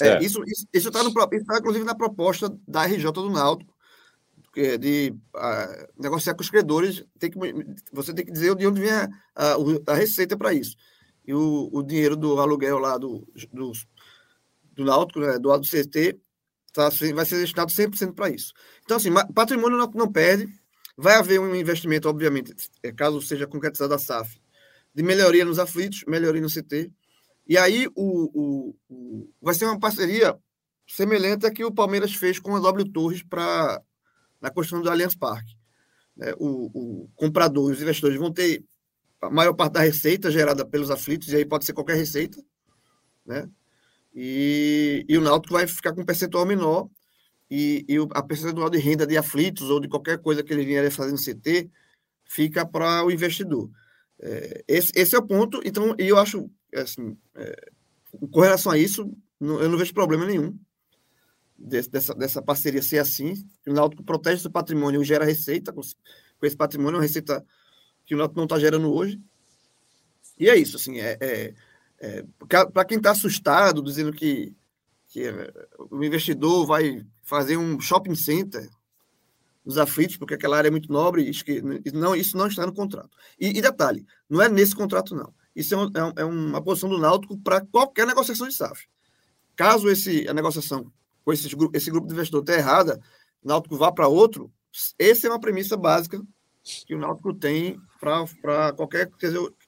É, 0.00 0.22
isso 0.22 0.44
está 0.44 0.68
isso, 0.72 0.90
tá 0.92 1.58
inclusive 1.58 1.84
na 1.84 1.94
proposta 1.94 2.56
da 2.68 2.84
RJ 2.84 3.10
do 3.10 3.30
Náutico, 3.30 3.74
de 4.78 5.14
uh, 5.34 5.88
negociar 6.00 6.34
com 6.34 6.42
os 6.42 6.50
credores, 6.50 7.04
tem 7.18 7.30
que, 7.30 7.38
você 7.92 8.12
tem 8.12 8.24
que 8.24 8.32
dizer 8.32 8.54
de 8.54 8.66
onde 8.66 8.80
vem 8.80 8.90
a, 8.90 9.08
a, 9.34 9.56
a 9.92 9.94
receita 9.94 10.36
para 10.36 10.52
isso. 10.52 10.76
E 11.26 11.32
o, 11.32 11.68
o, 11.72 11.82
dinheiro 11.82 12.16
do 12.16 12.40
aluguel 12.40 12.78
lá 12.78 12.98
do, 12.98 13.26
do, 13.52 13.72
do 14.72 14.84
Náutico, 14.84 15.20
né, 15.20 15.38
do, 15.38 15.56
do 15.56 15.66
CT, 15.66 16.18
tá, 16.72 16.88
vai 17.14 17.24
ser 17.24 17.38
destinado 17.38 17.70
100% 17.70 18.14
para 18.14 18.30
isso. 18.30 18.52
Então, 18.84 18.96
assim, 18.96 19.10
patrimônio 19.34 19.78
não, 19.78 19.90
não 19.94 20.10
perde, 20.10 20.48
vai 20.96 21.14
haver 21.14 21.40
um 21.40 21.54
investimento, 21.54 22.08
obviamente, 22.08 22.54
é, 22.82 22.92
caso 22.92 23.20
seja 23.22 23.46
concretizado 23.46 23.94
a 23.94 23.98
SAF, 23.98 24.40
de 24.94 25.02
melhoria 25.02 25.44
nos 25.44 25.58
aflitos, 25.58 26.04
melhoria 26.06 26.42
no 26.42 26.48
CT, 26.48 26.90
e 27.48 27.56
aí 27.56 27.88
o, 27.94 27.94
o, 27.96 28.76
o, 28.88 29.32
vai 29.40 29.54
ser 29.54 29.64
uma 29.64 29.78
parceria 29.78 30.36
semelhante 30.86 31.46
à 31.46 31.50
que 31.50 31.64
o 31.64 31.72
Palmeiras 31.72 32.14
fez 32.14 32.38
com 32.38 32.54
a 32.54 32.60
W 32.60 32.92
Torres 32.92 33.22
para 33.22 33.82
na 34.40 34.50
construção 34.50 34.82
do 34.82 34.90
Allianz 34.90 35.14
Parque. 35.14 35.56
É, 36.20 36.34
o, 36.38 36.70
o 37.04 37.10
comprador 37.14 37.70
e 37.70 37.74
os 37.74 37.82
investidores 37.82 38.18
vão 38.18 38.32
ter 38.32 38.64
a 39.20 39.30
maior 39.30 39.54
parte 39.54 39.74
da 39.74 39.80
receita 39.80 40.30
gerada 40.30 40.64
pelos 40.64 40.90
aflitos, 40.90 41.28
e 41.28 41.36
aí 41.36 41.44
pode 41.44 41.64
ser 41.64 41.72
qualquer 41.72 41.96
receita, 41.96 42.40
né? 43.26 43.48
E, 44.14 45.04
e 45.08 45.18
o 45.18 45.20
Náutico 45.20 45.54
vai 45.54 45.66
ficar 45.66 45.92
com 45.92 46.02
um 46.02 46.04
percentual 46.04 46.46
menor, 46.46 46.88
e, 47.50 47.84
e 47.88 47.96
a 48.12 48.22
percentual 48.22 48.68
de 48.68 48.78
renda 48.78 49.06
de 49.06 49.16
aflitos 49.16 49.70
ou 49.70 49.80
de 49.80 49.88
qualquer 49.88 50.18
coisa 50.18 50.42
que 50.42 50.52
ele 50.52 50.64
vier 50.64 50.90
fazer 50.90 51.12
no 51.12 51.18
CT 51.18 51.70
fica 52.24 52.66
para 52.66 53.04
o 53.04 53.10
investidor. 53.10 53.70
É, 54.20 54.64
esse, 54.68 54.92
esse, 54.94 55.14
é 55.14 55.18
o 55.18 55.26
ponto. 55.26 55.60
Então, 55.64 55.94
e 55.98 56.08
eu 56.08 56.18
acho, 56.18 56.50
assim, 56.74 57.16
é, 57.34 57.70
com 58.30 58.40
relação 58.40 58.72
a 58.72 58.78
isso, 58.78 59.10
não, 59.40 59.60
eu 59.60 59.68
não 59.68 59.78
vejo 59.78 59.94
problema 59.94 60.24
nenhum 60.24 60.58
dessa, 61.58 62.14
dessa 62.14 62.40
parceria 62.40 62.82
ser 62.82 62.98
assim. 62.98 63.34
O 63.66 63.72
Náutico 63.72 64.04
protege 64.04 64.42
seu 64.42 64.50
patrimônio 64.50 65.02
e 65.02 65.04
gera 65.04 65.24
receita 65.24 65.72
com, 65.72 65.80
com 65.80 66.46
esse 66.46 66.56
patrimônio, 66.56 66.98
uma 66.98 67.02
receita 67.02 67.44
que 68.06 68.14
o 68.14 68.18
Náutico 68.18 68.38
não 68.38 68.44
está 68.44 68.58
gerando 68.58 68.92
hoje. 68.92 69.20
E 70.38 70.48
é 70.48 70.56
isso, 70.56 70.76
assim, 70.76 71.00
é, 71.00 71.18
é, 71.20 71.54
é 71.98 72.24
para 72.72 72.84
quem 72.84 72.98
está 72.98 73.10
assustado, 73.10 73.82
dizendo 73.82 74.12
que, 74.12 74.54
que 75.08 75.24
é, 75.24 75.52
o 75.90 76.04
investidor 76.04 76.64
vai 76.64 77.04
fazer 77.22 77.56
um 77.56 77.80
shopping 77.80 78.14
center 78.14 78.68
nos 79.64 79.76
aflitos, 79.76 80.16
porque 80.16 80.34
aquela 80.34 80.56
área 80.56 80.68
é 80.68 80.70
muito 80.70 80.90
nobre, 80.92 81.28
isso, 81.28 81.44
que, 81.44 81.60
não, 81.92 82.14
isso 82.14 82.36
não 82.36 82.46
está 82.46 82.64
no 82.64 82.72
contrato. 82.72 83.10
E, 83.38 83.48
e 83.48 83.60
detalhe, 83.60 84.06
não 84.30 84.40
é 84.40 84.48
nesse 84.48 84.74
contrato, 84.74 85.14
não. 85.14 85.34
Isso 85.58 85.74
é, 85.74 86.04
um, 86.04 86.12
é 86.16 86.24
uma 86.24 86.62
posição 86.62 86.88
do 86.88 86.98
Náutico 86.98 87.36
para 87.36 87.60
qualquer 87.60 88.06
negociação 88.06 88.46
de 88.46 88.54
SAF. 88.54 88.86
Caso 89.56 89.90
esse, 89.90 90.28
a 90.28 90.32
negociação 90.32 90.92
com 91.24 91.32
esse, 91.32 91.48
esse 91.74 91.90
grupo 91.90 92.06
de 92.06 92.14
investidor 92.14 92.42
esteja 92.42 92.60
errada, 92.60 93.00
o 93.42 93.48
Náutico 93.48 93.76
vá 93.76 93.90
para 93.90 94.06
outro, 94.06 94.52
essa 94.96 95.26
é 95.26 95.30
uma 95.30 95.40
premissa 95.40 95.76
básica 95.76 96.22
que 96.86 96.94
o 96.94 96.98
Náutico 96.98 97.34
tem 97.34 97.76
para 97.98 98.72
qualquer, 98.72 99.10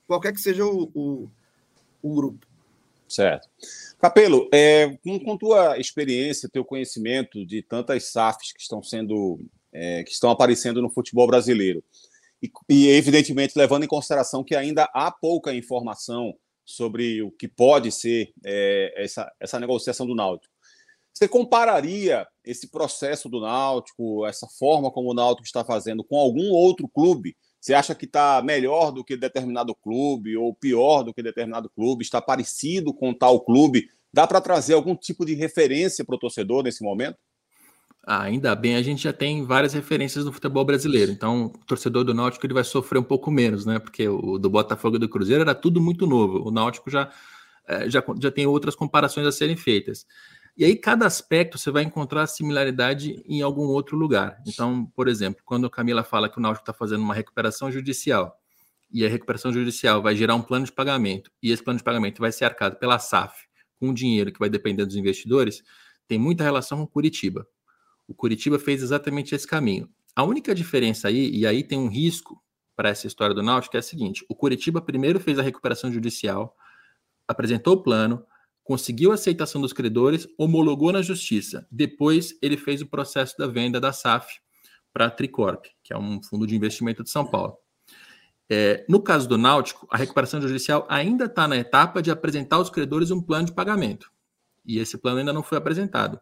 qualquer 0.06 0.32
que 0.32 0.40
seja 0.40 0.64
o, 0.64 0.88
o, 0.94 1.30
o 2.00 2.14
grupo. 2.14 2.46
Certo. 3.08 3.48
Capelo, 3.98 4.48
é, 4.52 4.96
com, 5.02 5.18
com 5.18 5.36
tua 5.36 5.76
experiência, 5.76 6.48
teu 6.48 6.64
conhecimento 6.64 7.44
de 7.44 7.62
tantas 7.62 8.12
SAFs 8.12 8.52
que 8.52 8.60
estão 8.60 8.80
sendo 8.80 9.40
é, 9.72 10.04
que 10.04 10.12
estão 10.12 10.30
aparecendo 10.30 10.80
no 10.80 10.88
futebol 10.88 11.26
brasileiro, 11.26 11.82
e, 12.42 12.50
e, 12.68 12.88
evidentemente 12.88 13.58
levando 13.58 13.84
em 13.84 13.88
consideração 13.88 14.44
que 14.44 14.54
ainda 14.54 14.88
há 14.94 15.10
pouca 15.10 15.54
informação 15.54 16.34
sobre 16.64 17.22
o 17.22 17.30
que 17.30 17.48
pode 17.48 17.90
ser 17.90 18.32
é, 18.44 18.94
essa, 18.96 19.30
essa 19.40 19.58
negociação 19.58 20.06
do 20.06 20.14
Náutico. 20.14 20.52
Você 21.12 21.28
compararia 21.28 22.26
esse 22.44 22.70
processo 22.70 23.28
do 23.28 23.40
Náutico, 23.40 24.24
essa 24.26 24.46
forma 24.46 24.90
como 24.90 25.10
o 25.10 25.14
Náutico 25.14 25.46
está 25.46 25.64
fazendo, 25.64 26.04
com 26.04 26.16
algum 26.16 26.50
outro 26.50 26.88
clube? 26.88 27.36
Você 27.60 27.74
acha 27.74 27.94
que 27.94 28.06
está 28.06 28.40
melhor 28.42 28.90
do 28.90 29.04
que 29.04 29.16
determinado 29.16 29.74
clube 29.74 30.36
ou 30.36 30.54
pior 30.54 31.02
do 31.02 31.12
que 31.12 31.22
determinado 31.22 31.68
clube? 31.68 32.02
Está 32.02 32.22
parecido 32.22 32.94
com 32.94 33.12
tal 33.12 33.40
clube? 33.40 33.86
Dá 34.12 34.26
para 34.26 34.40
trazer 34.40 34.74
algum 34.74 34.96
tipo 34.96 35.26
de 35.26 35.34
referência 35.34 36.04
para 36.04 36.16
o 36.16 36.18
torcedor 36.18 36.62
nesse 36.62 36.82
momento? 36.82 37.18
Ah, 38.02 38.22
ainda 38.22 38.54
bem, 38.54 38.76
a 38.76 38.82
gente 38.82 39.02
já 39.02 39.12
tem 39.12 39.44
várias 39.44 39.74
referências 39.74 40.24
no 40.24 40.32
futebol 40.32 40.64
brasileiro. 40.64 41.12
Então, 41.12 41.46
o 41.46 41.64
torcedor 41.66 42.02
do 42.02 42.14
Náutico 42.14 42.44
ele 42.46 42.54
vai 42.54 42.64
sofrer 42.64 42.98
um 42.98 43.04
pouco 43.04 43.30
menos, 43.30 43.66
né? 43.66 43.78
Porque 43.78 44.08
o 44.08 44.38
do 44.38 44.48
Botafogo 44.48 44.96
e 44.96 44.98
do 44.98 45.08
Cruzeiro 45.08 45.42
era 45.42 45.54
tudo 45.54 45.80
muito 45.80 46.06
novo. 46.06 46.48
O 46.48 46.50
Náutico 46.50 46.90
já, 46.90 47.10
eh, 47.68 47.90
já, 47.90 48.02
já 48.20 48.30
tem 48.30 48.46
outras 48.46 48.74
comparações 48.74 49.26
a 49.26 49.32
serem 49.32 49.56
feitas. 49.56 50.06
E 50.56 50.64
aí, 50.64 50.76
cada 50.76 51.06
aspecto 51.06 51.58
você 51.58 51.70
vai 51.70 51.82
encontrar 51.84 52.26
similaridade 52.26 53.22
em 53.26 53.42
algum 53.42 53.66
outro 53.66 53.96
lugar. 53.96 54.42
Então, 54.46 54.86
por 54.96 55.06
exemplo, 55.06 55.42
quando 55.44 55.66
a 55.66 55.70
Camila 55.70 56.02
fala 56.02 56.28
que 56.28 56.38
o 56.38 56.40
Náutico 56.40 56.62
está 56.62 56.72
fazendo 56.72 57.02
uma 57.02 57.14
recuperação 57.14 57.70
judicial, 57.70 58.36
e 58.92 59.06
a 59.06 59.08
recuperação 59.08 59.52
judicial 59.52 60.02
vai 60.02 60.16
gerar 60.16 60.34
um 60.34 60.42
plano 60.42 60.64
de 60.64 60.72
pagamento, 60.72 61.30
e 61.42 61.52
esse 61.52 61.62
plano 61.62 61.78
de 61.78 61.84
pagamento 61.84 62.18
vai 62.18 62.32
ser 62.32 62.46
arcado 62.46 62.76
pela 62.76 62.98
SAF, 62.98 63.46
com 63.78 63.94
dinheiro 63.94 64.32
que 64.32 64.38
vai 64.38 64.50
depender 64.50 64.84
dos 64.84 64.96
investidores, 64.96 65.62
tem 66.08 66.18
muita 66.18 66.42
relação 66.42 66.78
com 66.78 66.86
Curitiba. 66.86 67.46
O 68.10 68.14
Curitiba 68.14 68.58
fez 68.58 68.82
exatamente 68.82 69.36
esse 69.36 69.46
caminho. 69.46 69.88
A 70.16 70.24
única 70.24 70.52
diferença 70.52 71.06
aí, 71.06 71.30
e 71.30 71.46
aí 71.46 71.62
tem 71.62 71.78
um 71.78 71.86
risco 71.86 72.42
para 72.74 72.88
essa 72.88 73.06
história 73.06 73.32
do 73.32 73.42
Náutico, 73.42 73.76
é 73.76 73.78
a 73.78 73.82
seguinte: 73.82 74.26
o 74.28 74.34
Curitiba 74.34 74.82
primeiro 74.82 75.20
fez 75.20 75.38
a 75.38 75.42
recuperação 75.42 75.92
judicial, 75.92 76.56
apresentou 77.28 77.74
o 77.74 77.82
plano, 77.82 78.26
conseguiu 78.64 79.12
a 79.12 79.14
aceitação 79.14 79.60
dos 79.60 79.72
credores, 79.72 80.26
homologou 80.36 80.90
na 80.90 81.02
justiça. 81.02 81.68
Depois, 81.70 82.36
ele 82.42 82.56
fez 82.56 82.82
o 82.82 82.86
processo 82.86 83.38
da 83.38 83.46
venda 83.46 83.80
da 83.80 83.92
SAF 83.92 84.40
para 84.92 85.06
a 85.06 85.10
Tricorp, 85.10 85.66
que 85.80 85.92
é 85.92 85.96
um 85.96 86.20
fundo 86.20 86.48
de 86.48 86.56
investimento 86.56 87.04
de 87.04 87.10
São 87.10 87.24
Paulo. 87.24 87.56
É, 88.48 88.84
no 88.88 89.00
caso 89.00 89.28
do 89.28 89.38
Náutico, 89.38 89.86
a 89.88 89.96
recuperação 89.96 90.42
judicial 90.42 90.84
ainda 90.90 91.26
está 91.26 91.46
na 91.46 91.56
etapa 91.56 92.02
de 92.02 92.10
apresentar 92.10 92.56
aos 92.56 92.70
credores 92.70 93.12
um 93.12 93.22
plano 93.22 93.46
de 93.46 93.52
pagamento. 93.52 94.10
E 94.66 94.80
esse 94.80 94.98
plano 94.98 95.20
ainda 95.20 95.32
não 95.32 95.44
foi 95.44 95.58
apresentado. 95.58 96.20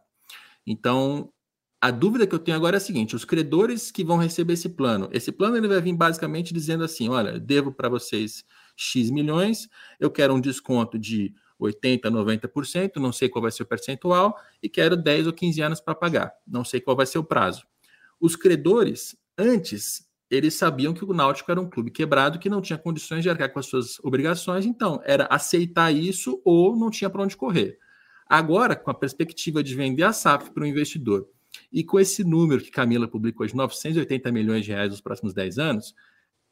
Então, 0.67 1.33
a 1.81 1.91
dúvida 1.93 2.27
que 2.27 2.35
eu 2.35 2.39
tenho 2.39 2.57
agora 2.57 2.77
é 2.77 2.79
a 2.79 2.81
seguinte: 2.81 3.15
os 3.15 3.25
credores 3.25 3.91
que 3.91 4.05
vão 4.05 4.17
receber 4.17 4.55
esse 4.55 4.69
plano, 4.69 5.09
esse 5.13 5.31
plano 5.31 5.57
ele 5.57 5.69
vai 5.69 5.81
vir 5.81 5.95
basicamente 5.95 6.53
dizendo 6.53 6.83
assim: 6.85 7.09
olha, 7.09 7.39
devo 7.39 7.73
para 7.73 7.89
vocês 7.89 8.45
X 8.77 9.11
milhões, 9.11 9.69
eu 10.01 10.11
quero 10.11 10.35
um 10.35 10.41
desconto 10.41 10.99
de 10.99 11.35
80%, 11.61 12.01
90%, 12.03 12.97
não 12.97 13.13
sei 13.13 13.29
qual 13.29 13.43
vai 13.43 13.51
ser 13.51 13.63
o 13.63 13.67
percentual, 13.67 14.37
e 14.63 14.69
quero 14.69 14.97
10 14.97 15.27
ou 15.29 15.33
15 15.33 15.61
anos 15.61 15.81
para 15.81 15.95
pagar, 15.95 16.33
não 16.47 16.65
sei 16.65 16.81
qual 16.81 16.97
vai 16.97 17.07
ser 17.07 17.19
o 17.19 17.25
prazo. 17.25 17.65
Os 18.21 18.35
credores, 18.35 19.17
antes, 19.37 20.07
eles 20.31 20.55
sabiam 20.55 20.93
que 20.93 21.05
o 21.05 21.13
Náutico 21.13 21.51
era 21.51 21.61
um 21.61 21.71
clube 21.71 21.91
quebrado 21.91 22.39
que 22.39 22.51
não 22.51 22.61
tinha 22.61 22.79
condições 22.79 23.23
de 23.23 23.31
arcar 23.31 23.53
com 23.53 23.59
as 23.61 23.67
suas 23.67 23.99
obrigações, 24.01 24.67
então 24.67 25.01
era 25.05 25.27
aceitar 25.31 25.93
isso 25.93 26.41
ou 26.45 26.77
não 26.77 26.91
tinha 26.91 27.09
para 27.09 27.23
onde 27.23 27.37
correr. 27.37 27.79
Agora, 28.29 28.77
com 28.77 28.91
a 28.91 28.95
perspectiva 28.95 29.63
de 29.63 29.75
vender 29.75 30.03
a 30.03 30.13
SAF 30.13 30.51
para 30.51 30.65
o 30.65 30.67
investidor 30.67 31.29
e 31.73 31.85
com 31.85 32.01
esse 32.01 32.25
número 32.25 32.63
que 32.63 32.71
Camila 32.71 33.07
publicou 33.07 33.47
de 33.47 33.55
980 33.55 34.33
milhões 34.33 34.65
de 34.65 34.73
reais 34.73 34.91
nos 34.91 35.01
próximos 35.01 35.35
10 35.35 35.59
anos, 35.59 35.95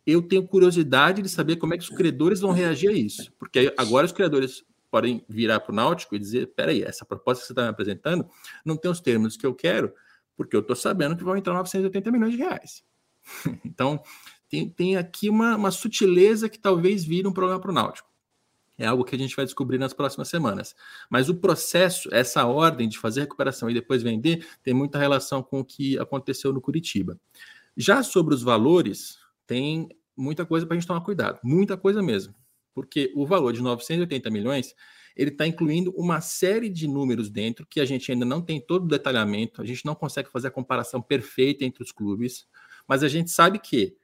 eu 0.07 0.23
tenho 0.23 0.47
curiosidade 0.47 1.21
de 1.21 1.29
saber 1.29 1.57
como 1.57 1.75
é 1.75 1.79
que 1.79 1.83
os 1.83 1.91
credores 1.91 2.41
vão 2.41 2.53
reagir 2.53 2.91
a 2.91 2.93
isso. 2.93 3.33
Porque 3.39 3.75
agora 3.77 4.07
os 4.07 4.13
credores 4.13 4.63
podem 4.91 5.25
virar 5.29 5.61
para 5.61 5.73
o 5.73 5.75
Náutico 5.75 6.15
e 6.15 6.19
dizer: 6.19 6.53
peraí, 6.55 6.83
essa 6.83 7.05
proposta 7.05 7.43
que 7.43 7.47
você 7.47 7.53
está 7.53 7.63
me 7.63 7.69
apresentando 7.69 8.29
não 8.65 8.77
tem 8.77 8.91
os 8.91 9.01
termos 9.01 9.37
que 9.37 9.45
eu 9.45 9.55
quero, 9.55 9.93
porque 10.37 10.55
eu 10.55 10.61
estou 10.61 10.77
sabendo 10.77 11.17
que 11.17 11.25
vão 11.25 11.37
entrar 11.37 11.55
980 11.55 12.13
milhões 12.13 12.33
de 12.33 12.39
reais. 12.39 12.85
então, 13.65 14.01
tem, 14.49 14.69
tem 14.69 14.97
aqui 14.97 15.29
uma, 15.29 15.57
uma 15.57 15.71
sutileza 15.71 16.49
que 16.49 16.59
talvez 16.59 17.05
vire 17.05 17.27
um 17.27 17.33
problema 17.33 17.61
para 17.61 17.71
o 17.71 17.75
Náutico. 17.75 18.06
É 18.79 18.87
algo 18.87 19.05
que 19.05 19.15
a 19.15 19.19
gente 19.19 19.35
vai 19.35 19.45
descobrir 19.45 19.79
nas 19.79 19.95
próximas 19.95 20.29
semanas. 20.29 20.75
Mas 21.09 21.29
o 21.29 21.35
processo, 21.35 22.09
essa 22.13 22.45
ordem 22.45 22.89
de 22.89 22.99
fazer 22.99 23.21
recuperação 23.21 23.71
e 23.71 23.75
depois 23.75 24.03
vender, 24.03 24.47
tem 24.63 24.75
muita 24.75 24.99
relação 24.99 25.43
com 25.43 25.61
o 25.61 25.65
que 25.65 25.99
aconteceu 25.99 26.53
no 26.53 26.61
Curitiba. 26.61 27.19
Já 27.77 28.03
sobre 28.03 28.35
os 28.35 28.43
valores, 28.43 29.19
tem 29.47 29.89
muita 30.17 30.45
coisa 30.45 30.67
para 30.67 30.77
a 30.77 30.79
gente 30.79 30.89
tomar 30.89 31.01
cuidado, 31.03 31.39
muita 31.43 31.77
coisa 31.77 32.03
mesmo 32.03 32.35
porque 32.77 33.11
o 33.15 33.25
valor 33.25 33.55
de 33.55 33.63
980 33.63 34.29
milhões 34.29 34.75
ele 35.17 35.31
está 35.31 35.47
incluindo 35.47 35.95
uma 35.97 36.21
série 36.21 36.69
de 36.69 36.87
números 36.87 37.31
dentro 37.31 37.67
que 37.67 37.81
a 37.81 37.87
gente 37.87 38.13
ainda 38.13 38.27
não 38.27 38.43
tem 38.43 38.61
todo 38.61 38.85
o 38.85 38.89
detalhamento, 38.89 39.63
a 39.63 39.65
gente 39.65 39.87
não 39.87 39.95
consegue 39.95 40.29
fazer 40.31 40.49
a 40.49 40.51
comparação 40.51 41.01
perfeita 41.01 41.65
entre 41.65 41.83
os 41.83 41.91
clubes, 41.91 42.47
mas 42.87 43.03
a 43.03 43.09
gente 43.09 43.31
sabe 43.31 43.59
que 43.59 43.97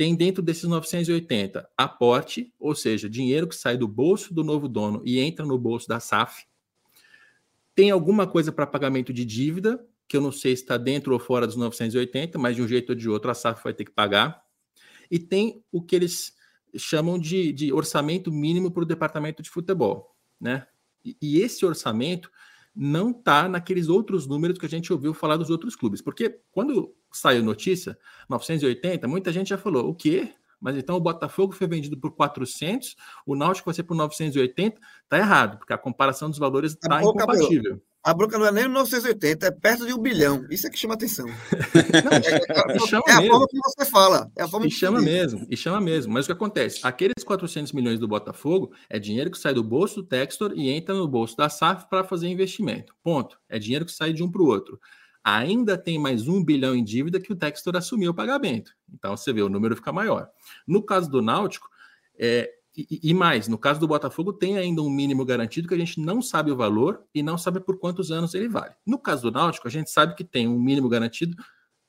tem 0.00 0.14
dentro 0.14 0.42
desses 0.42 0.64
980 0.64 1.68
aporte, 1.76 2.50
ou 2.58 2.74
seja, 2.74 3.06
dinheiro 3.06 3.46
que 3.46 3.54
sai 3.54 3.76
do 3.76 3.86
bolso 3.86 4.32
do 4.32 4.42
novo 4.42 4.66
dono 4.66 5.02
e 5.04 5.20
entra 5.20 5.44
no 5.44 5.58
bolso 5.58 5.86
da 5.86 6.00
SAF. 6.00 6.46
Tem 7.74 7.90
alguma 7.90 8.26
coisa 8.26 8.50
para 8.50 8.66
pagamento 8.66 9.12
de 9.12 9.26
dívida, 9.26 9.86
que 10.08 10.16
eu 10.16 10.22
não 10.22 10.32
sei 10.32 10.56
se 10.56 10.62
está 10.62 10.78
dentro 10.78 11.12
ou 11.12 11.18
fora 11.18 11.46
dos 11.46 11.54
980, 11.54 12.38
mas 12.38 12.56
de 12.56 12.62
um 12.62 12.66
jeito 12.66 12.88
ou 12.88 12.94
de 12.94 13.10
outro 13.10 13.30
a 13.30 13.34
SAF 13.34 13.62
vai 13.62 13.74
ter 13.74 13.84
que 13.84 13.90
pagar. 13.90 14.42
E 15.10 15.18
tem 15.18 15.62
o 15.70 15.82
que 15.82 15.96
eles 15.96 16.32
chamam 16.78 17.18
de, 17.18 17.52
de 17.52 17.70
orçamento 17.70 18.32
mínimo 18.32 18.70
para 18.70 18.84
o 18.84 18.86
departamento 18.86 19.42
de 19.42 19.50
futebol, 19.50 20.16
né? 20.40 20.66
E, 21.04 21.14
e 21.20 21.40
esse 21.42 21.66
orçamento 21.66 22.30
não 22.74 23.10
está 23.10 23.50
naqueles 23.50 23.90
outros 23.90 24.26
números 24.26 24.56
que 24.56 24.64
a 24.64 24.70
gente 24.70 24.90
ouviu 24.94 25.12
falar 25.12 25.36
dos 25.36 25.50
outros 25.50 25.76
clubes, 25.76 26.00
porque 26.00 26.40
quando 26.50 26.96
saiu 27.16 27.42
notícia 27.42 27.98
980, 28.28 29.06
muita 29.08 29.32
gente 29.32 29.48
já 29.48 29.58
falou 29.58 29.88
o 29.88 29.94
quê? 29.94 30.32
Mas 30.60 30.76
então 30.76 30.96
o 30.96 31.00
Botafogo 31.00 31.54
foi 31.54 31.66
vendido 31.66 31.98
por 31.98 32.14
400, 32.14 32.94
o 33.24 33.34
Náutico 33.34 33.66
vai 33.66 33.74
ser 33.74 33.82
por 33.82 33.96
980, 33.96 34.78
tá 35.08 35.18
errado, 35.18 35.58
porque 35.58 35.72
a 35.72 35.78
comparação 35.78 36.28
dos 36.28 36.38
valores 36.38 36.72
está 36.72 37.00
incompatível. 37.00 37.80
A 38.02 38.14
bronca 38.14 38.38
não 38.38 38.46
é 38.46 38.52
nem 38.52 38.66
980, 38.66 39.46
é 39.46 39.50
perto 39.50 39.86
de 39.86 39.92
um 39.92 39.98
bilhão. 39.98 40.46
Isso 40.50 40.66
é 40.66 40.70
que 40.70 40.78
chama 40.78 40.94
atenção. 40.94 41.26
Não, 42.02 42.12
é, 42.12 42.72
é, 42.72 42.76
é, 42.76 42.78
chama 42.86 43.02
é 43.06 43.12
a 43.12 43.22
forma 43.26 43.46
que 43.46 43.58
você 43.58 43.84
fala. 43.84 44.32
É 44.34 44.42
a 44.42 44.48
forma 44.48 44.66
e 44.66 44.70
chama 44.70 45.02
mesmo, 45.02 45.46
e 45.50 45.54
chama 45.54 45.82
mesmo. 45.82 46.10
Mas 46.10 46.24
o 46.24 46.28
que 46.28 46.32
acontece? 46.32 46.80
Aqueles 46.82 47.22
400 47.22 47.74
milhões 47.74 47.98
do 47.98 48.08
Botafogo 48.08 48.72
é 48.88 48.98
dinheiro 48.98 49.30
que 49.30 49.36
sai 49.36 49.52
do 49.52 49.62
bolso 49.62 49.96
do 49.96 50.02
Textor 50.02 50.54
e 50.56 50.70
entra 50.70 50.94
no 50.94 51.06
bolso 51.06 51.36
da 51.36 51.50
SAF 51.50 51.90
para 51.90 52.02
fazer 52.02 52.26
investimento. 52.28 52.94
Ponto. 53.02 53.38
É 53.50 53.58
dinheiro 53.58 53.84
que 53.84 53.92
sai 53.92 54.14
de 54.14 54.22
um 54.22 54.30
para 54.30 54.40
o 54.40 54.46
outro. 54.46 54.80
Ainda 55.22 55.76
tem 55.76 55.98
mais 55.98 56.26
um 56.28 56.42
bilhão 56.42 56.74
em 56.74 56.82
dívida 56.82 57.20
que 57.20 57.32
o 57.32 57.36
Textor 57.36 57.76
assumiu 57.76 58.10
o 58.10 58.14
pagamento. 58.14 58.72
Então 58.92 59.16
você 59.16 59.32
vê, 59.32 59.42
o 59.42 59.48
número 59.48 59.76
fica 59.76 59.92
maior. 59.92 60.30
No 60.66 60.82
caso 60.82 61.10
do 61.10 61.20
Náutico, 61.20 61.68
é, 62.18 62.50
e, 62.76 63.10
e, 63.10 63.14
mais, 63.14 63.48
no 63.48 63.58
caso 63.58 63.80
do 63.80 63.88
Botafogo, 63.88 64.32
tem 64.32 64.56
ainda 64.56 64.80
um 64.80 64.88
mínimo 64.88 65.24
garantido 65.24 65.68
que 65.68 65.74
a 65.74 65.78
gente 65.78 66.00
não 66.00 66.22
sabe 66.22 66.50
o 66.50 66.56
valor 66.56 67.04
e 67.14 67.22
não 67.22 67.36
sabe 67.36 67.60
por 67.60 67.78
quantos 67.78 68.10
anos 68.10 68.32
ele 68.34 68.48
vale. 68.48 68.74
No 68.86 68.98
caso 68.98 69.22
do 69.22 69.30
Náutico, 69.30 69.66
a 69.66 69.70
gente 69.70 69.90
sabe 69.90 70.14
que 70.14 70.24
tem 70.24 70.48
um 70.48 70.58
mínimo 70.58 70.88
garantido 70.88 71.36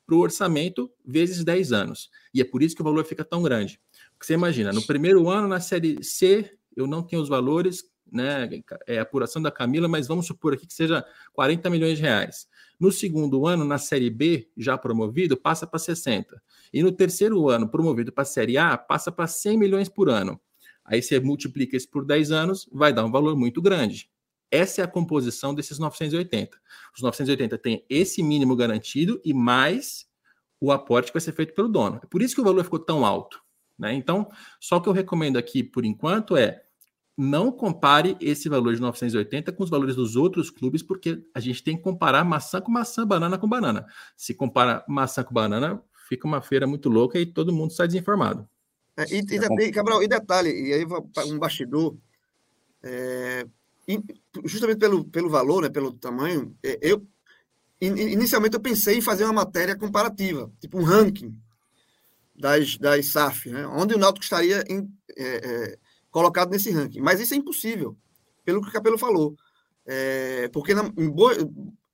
para 0.06 0.16
o 0.16 0.20
orçamento 0.20 0.92
vezes 1.06 1.44
10 1.44 1.72
anos. 1.72 2.10
E 2.34 2.42
é 2.42 2.44
por 2.44 2.62
isso 2.62 2.76
que 2.76 2.82
o 2.82 2.86
valor 2.86 3.06
fica 3.06 3.24
tão 3.24 3.42
grande. 3.44 3.80
Porque 4.14 4.26
você 4.26 4.34
imagina, 4.34 4.74
no 4.74 4.82
primeiro 4.86 5.30
ano, 5.30 5.48
na 5.48 5.60
série 5.60 6.04
C, 6.04 6.52
eu 6.76 6.88
não 6.88 7.04
tenho 7.04 7.22
os 7.22 7.30
valores, 7.30 7.84
né? 8.12 8.50
É 8.88 9.00
a 9.00 9.04
apuração 9.04 9.42
da 9.42 9.52
Camila, 9.52 9.88
mas 9.88 10.08
vamos 10.08 10.26
supor 10.26 10.54
aqui 10.54 10.68
que 10.68 10.74
seja 10.74 11.06
40 11.34 11.70
milhões 11.70 11.98
de 11.98 12.04
reais. 12.04 12.48
No 12.82 12.92
segundo 12.92 13.46
ano, 13.46 13.64
na 13.64 13.78
série 13.78 14.10
B, 14.10 14.50
já 14.58 14.76
promovido, 14.76 15.38
passa 15.38 15.68
para 15.68 15.78
60. 15.78 16.42
E 16.74 16.82
no 16.82 16.92
terceiro 16.92 17.48
ano, 17.48 17.70
promovido 17.70 18.12
para 18.12 18.24
a 18.24 18.26
série 18.26 18.58
A, 18.58 18.76
passa 18.76 19.12
para 19.12 19.28
100 19.28 19.56
milhões 19.56 19.88
por 19.88 20.10
ano. 20.10 20.42
Aí 20.84 21.00
você 21.00 21.20
multiplica 21.20 21.78
isso 21.78 21.88
por 21.92 22.04
10 22.04 22.32
anos, 22.32 22.68
vai 22.74 22.92
dar 22.92 23.06
um 23.06 23.12
valor 23.12 23.38
muito 23.38 23.62
grande. 23.62 24.10
Essa 24.50 24.82
é 24.82 24.84
a 24.84 24.88
composição 24.88 25.54
desses 25.54 25.78
980. 25.78 26.58
Os 26.96 27.04
980 27.04 27.56
têm 27.60 27.86
esse 27.88 28.24
mínimo 28.24 28.56
garantido 28.56 29.22
e 29.24 29.32
mais 29.32 30.08
o 30.60 30.72
aporte 30.72 31.12
que 31.12 31.14
vai 31.14 31.22
ser 31.22 31.34
feito 31.34 31.54
pelo 31.54 31.70
dono. 31.70 32.00
É 32.04 32.08
por 32.08 32.24
isso 32.24 32.34
que 32.34 32.42
o 32.42 32.44
valor 32.44 32.64
ficou 32.64 32.80
tão 32.80 33.06
alto. 33.06 33.40
Né? 33.78 33.94
Então, 33.94 34.28
só 34.60 34.78
o 34.78 34.82
que 34.82 34.90
eu 34.90 34.94
recomendo 34.94 35.38
aqui, 35.38 35.64
por 35.64 35.86
enquanto, 35.86 36.36
é 36.36 36.64
não 37.18 37.52
compare 37.52 38.18
esse 38.20 38.48
valor 38.48 38.74
de 38.74 38.82
980 38.82 39.52
com 39.52 39.64
os 39.64 39.70
valores 39.70 39.96
dos 39.96 40.16
outros 40.16 40.50
clubes, 40.50 40.82
porque 40.82 41.24
a 41.34 41.40
gente 41.40 41.64
tem 41.64 41.76
que 41.76 41.84
comparar 41.84 42.24
maçã 42.24 42.62
com 42.62 42.72
maçã, 42.72 43.06
banana 43.06 43.38
com 43.38 43.48
banana. 43.48 43.86
Se 44.16 44.34
compara 44.34 44.84
maçã 44.88 45.24
com 45.24 45.34
banana, 45.34 45.82
fica 46.08 46.28
uma 46.28 46.42
feira 46.42 46.66
muito 46.66 46.90
louca 46.90 47.20
e 47.20 47.26
todo 47.26 47.54
mundo 47.54 47.74
sai 47.74 47.88
desinformado. 47.88 48.48
É, 48.98 49.06
e, 49.14 49.20
e, 49.20 49.72
Cabral, 49.72 50.04
e 50.04 50.08
detalhe, 50.08 50.50
e 50.50 50.74
aí 50.74 50.86
um 51.28 51.40
bastidor, 51.40 51.98
é, 52.84 53.46
justamente 54.46 54.80
pelo, 54.80 55.06
pelo 55.06 55.30
valor, 55.30 55.64
né, 55.64 55.70
pelo 55.70 55.94
tamanho, 55.94 56.56
é, 56.64 56.78
eu 56.82 57.06
inicialmente 57.80 58.56
eu 58.56 58.62
pensei 58.62 58.98
em 58.98 59.02
fazer 59.02 59.24
uma 59.24 59.34
matéria 59.34 59.76
comparativa, 59.76 60.52
tipo 60.60 60.78
um 60.78 60.84
ranking 60.84 61.36
das, 62.36 62.78
das 62.78 63.08
SAF, 63.08 63.50
né, 63.50 63.66
onde 63.68 63.96
o 63.96 63.98
Náutico 63.98 64.24
estaria 64.24 64.64
em, 64.70 64.88
é, 65.18 65.26
é, 65.26 65.80
colocado 66.12 66.52
nesse 66.52 66.70
ranking. 66.70 67.02
Mas 67.02 67.20
isso 67.20 67.34
é 67.34 67.38
impossível, 67.38 67.98
pelo 68.46 68.62
que 68.62 68.70
o 68.70 68.72
Capelo 68.72 68.98
falou. 68.98 69.36
É, 69.86 70.48
porque 70.50 70.76
na 70.76 70.84
boa, 70.84 71.34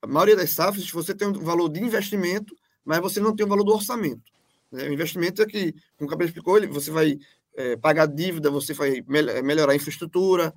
a 0.02 0.08
maioria 0.08 0.36
das 0.36 0.50
SAFs 0.50 0.92
você 0.92 1.14
tem 1.16 1.28
um 1.28 1.34
valor 1.34 1.70
de 1.70 1.82
investimento, 1.82 2.56
mas 2.84 3.00
você 3.00 3.20
não 3.20 3.36
tem 3.36 3.46
o 3.46 3.50
valor 3.50 3.64
do 3.64 3.74
orçamento. 3.74 4.32
Né? 4.72 4.90
O 4.90 4.94
investimento 4.94 5.42
é 5.42 5.46
que, 5.46 5.74
como 5.98 6.08
o 6.08 6.12
Capelo 6.12 6.28
explicou, 6.28 6.58
ele, 6.58 6.68
você 6.68 6.92
vai 6.92 7.18
é, 7.56 7.78
pagar 7.78 8.08
dívida, 8.08 8.52
você 8.52 8.74
vai 8.74 9.04
melhorar 9.08 9.72
a 9.72 9.76
infraestrutura, 9.76 10.54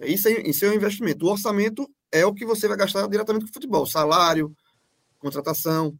isso 0.00 0.28
é, 0.28 0.48
isso 0.48 0.64
é 0.64 0.70
um 0.70 0.74
investimento. 0.74 1.26
O 1.26 1.30
orçamento 1.30 1.88
é 2.10 2.24
o 2.24 2.34
que 2.34 2.44
você 2.44 2.66
vai 2.66 2.76
gastar 2.76 3.06
diretamente 3.08 3.44
com 3.44 3.50
o 3.50 3.54
futebol: 3.54 3.86
salário, 3.86 4.54
contratação, 5.18 5.98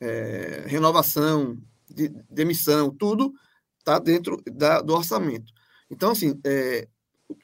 é, 0.00 0.64
renovação, 0.66 1.56
de, 1.88 2.08
demissão, 2.30 2.90
tudo 2.90 3.32
está 3.78 3.98
dentro 3.98 4.40
da, 4.46 4.80
do 4.80 4.94
orçamento. 4.94 5.52
Então, 5.90 6.10
assim, 6.10 6.38
é, 6.44 6.88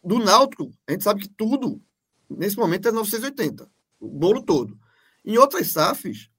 do 0.02 0.18
Náutico, 0.18 0.70
a 0.86 0.92
gente 0.92 1.04
sabe 1.04 1.22
que 1.22 1.28
tudo, 1.28 1.80
nesse 2.28 2.56
momento, 2.56 2.88
é 2.88 2.92
980, 2.92 3.68
o 4.00 4.08
bolo 4.08 4.42
todo. 4.42 4.78
Em 5.24 5.36
outras 5.36 5.68
SAFs, 5.68 6.30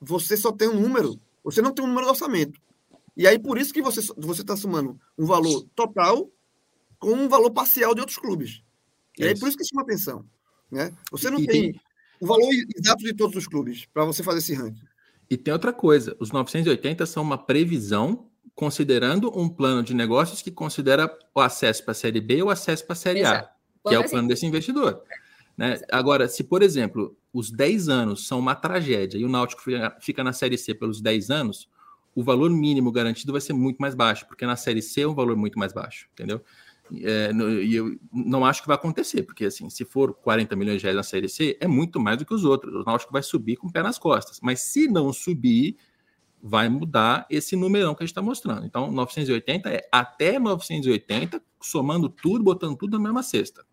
você 0.00 0.36
só 0.36 0.52
tem 0.52 0.68
um 0.68 0.80
número, 0.80 1.18
você 1.42 1.62
não 1.62 1.72
tem 1.72 1.84
um 1.84 1.88
número 1.88 2.06
de 2.06 2.10
orçamento. 2.10 2.60
E 3.16 3.26
aí, 3.26 3.38
por 3.38 3.58
isso 3.58 3.72
que 3.72 3.82
você 3.82 4.00
está 4.40 4.56
somando 4.56 5.00
um 5.16 5.26
valor 5.26 5.66
total 5.74 6.30
com 6.98 7.12
um 7.12 7.28
valor 7.28 7.50
parcial 7.50 7.94
de 7.94 8.00
outros 8.00 8.18
clubes. 8.18 8.62
E 9.18 9.24
aí, 9.24 9.38
por 9.38 9.48
isso 9.48 9.56
que 9.56 9.64
chama 9.64 9.82
atenção. 9.82 10.24
Né? 10.70 10.94
Você 11.10 11.30
não 11.30 11.38
tem, 11.38 11.72
tem 11.72 11.80
o 12.20 12.26
valor 12.26 12.50
exato 12.76 13.02
de 13.02 13.14
todos 13.14 13.36
os 13.36 13.46
clubes 13.46 13.86
para 13.86 14.04
você 14.04 14.22
fazer 14.22 14.38
esse 14.38 14.54
ranking. 14.54 14.86
E 15.30 15.36
tem 15.36 15.52
outra 15.52 15.72
coisa: 15.72 16.16
os 16.20 16.30
980 16.30 17.04
são 17.06 17.22
uma 17.22 17.38
previsão 17.38 18.27
considerando 18.58 19.30
um 19.38 19.48
plano 19.48 19.84
de 19.84 19.94
negócios 19.94 20.42
que 20.42 20.50
considera 20.50 21.16
o 21.32 21.40
acesso 21.40 21.84
para 21.84 21.92
a 21.92 21.94
Série 21.94 22.20
B 22.20 22.42
ou 22.42 22.48
o 22.48 22.50
acesso 22.50 22.84
para 22.84 22.94
a 22.94 22.96
Série 22.96 23.20
Exato. 23.20 23.50
A, 23.84 23.88
que 23.88 23.94
é 23.94 23.98
o 24.00 24.10
plano 24.10 24.26
desse 24.26 24.44
investidor. 24.46 25.00
Né? 25.56 25.80
Agora, 25.92 26.26
se, 26.26 26.42
por 26.42 26.60
exemplo, 26.60 27.16
os 27.32 27.52
10 27.52 27.88
anos 27.88 28.26
são 28.26 28.40
uma 28.40 28.56
tragédia 28.56 29.16
e 29.16 29.24
o 29.24 29.28
Náutico 29.28 29.62
fica 30.00 30.24
na 30.24 30.32
Série 30.32 30.58
C 30.58 30.74
pelos 30.74 31.00
10 31.00 31.30
anos, 31.30 31.68
o 32.16 32.24
valor 32.24 32.50
mínimo 32.50 32.90
garantido 32.90 33.30
vai 33.30 33.40
ser 33.40 33.52
muito 33.52 33.78
mais 33.78 33.94
baixo, 33.94 34.26
porque 34.26 34.44
na 34.44 34.56
Série 34.56 34.82
C 34.82 35.02
é 35.02 35.06
um 35.06 35.14
valor 35.14 35.36
muito 35.36 35.56
mais 35.56 35.72
baixo, 35.72 36.08
entendeu? 36.12 36.42
É, 37.04 37.30
e 37.62 37.76
eu 37.76 37.96
não 38.12 38.44
acho 38.44 38.62
que 38.62 38.66
vai 38.66 38.74
acontecer, 38.74 39.22
porque 39.22 39.44
assim, 39.44 39.70
se 39.70 39.84
for 39.84 40.14
40 40.14 40.56
milhões 40.56 40.78
de 40.78 40.82
reais 40.82 40.96
na 40.96 41.04
Série 41.04 41.28
C, 41.28 41.56
é 41.60 41.68
muito 41.68 42.00
mais 42.00 42.18
do 42.18 42.26
que 42.26 42.34
os 42.34 42.44
outros. 42.44 42.74
O 42.74 42.82
Náutico 42.82 43.12
vai 43.12 43.22
subir 43.22 43.54
com 43.54 43.68
o 43.68 43.72
pé 43.72 43.84
nas 43.84 44.00
costas. 44.00 44.40
Mas 44.42 44.62
se 44.62 44.88
não 44.88 45.12
subir, 45.12 45.76
vai 46.42 46.68
mudar 46.68 47.26
esse 47.28 47.56
numerão 47.56 47.94
que 47.94 48.02
a 48.02 48.06
gente 48.06 48.12
está 48.12 48.22
mostrando. 48.22 48.64
Então, 48.64 48.90
980 48.90 49.70
é 49.70 49.88
até 49.90 50.38
980, 50.38 51.42
somando 51.60 52.08
tudo, 52.08 52.44
botando 52.44 52.76
tudo 52.76 52.98
na 52.98 53.04
mesma 53.04 53.22
cesta. 53.22 53.64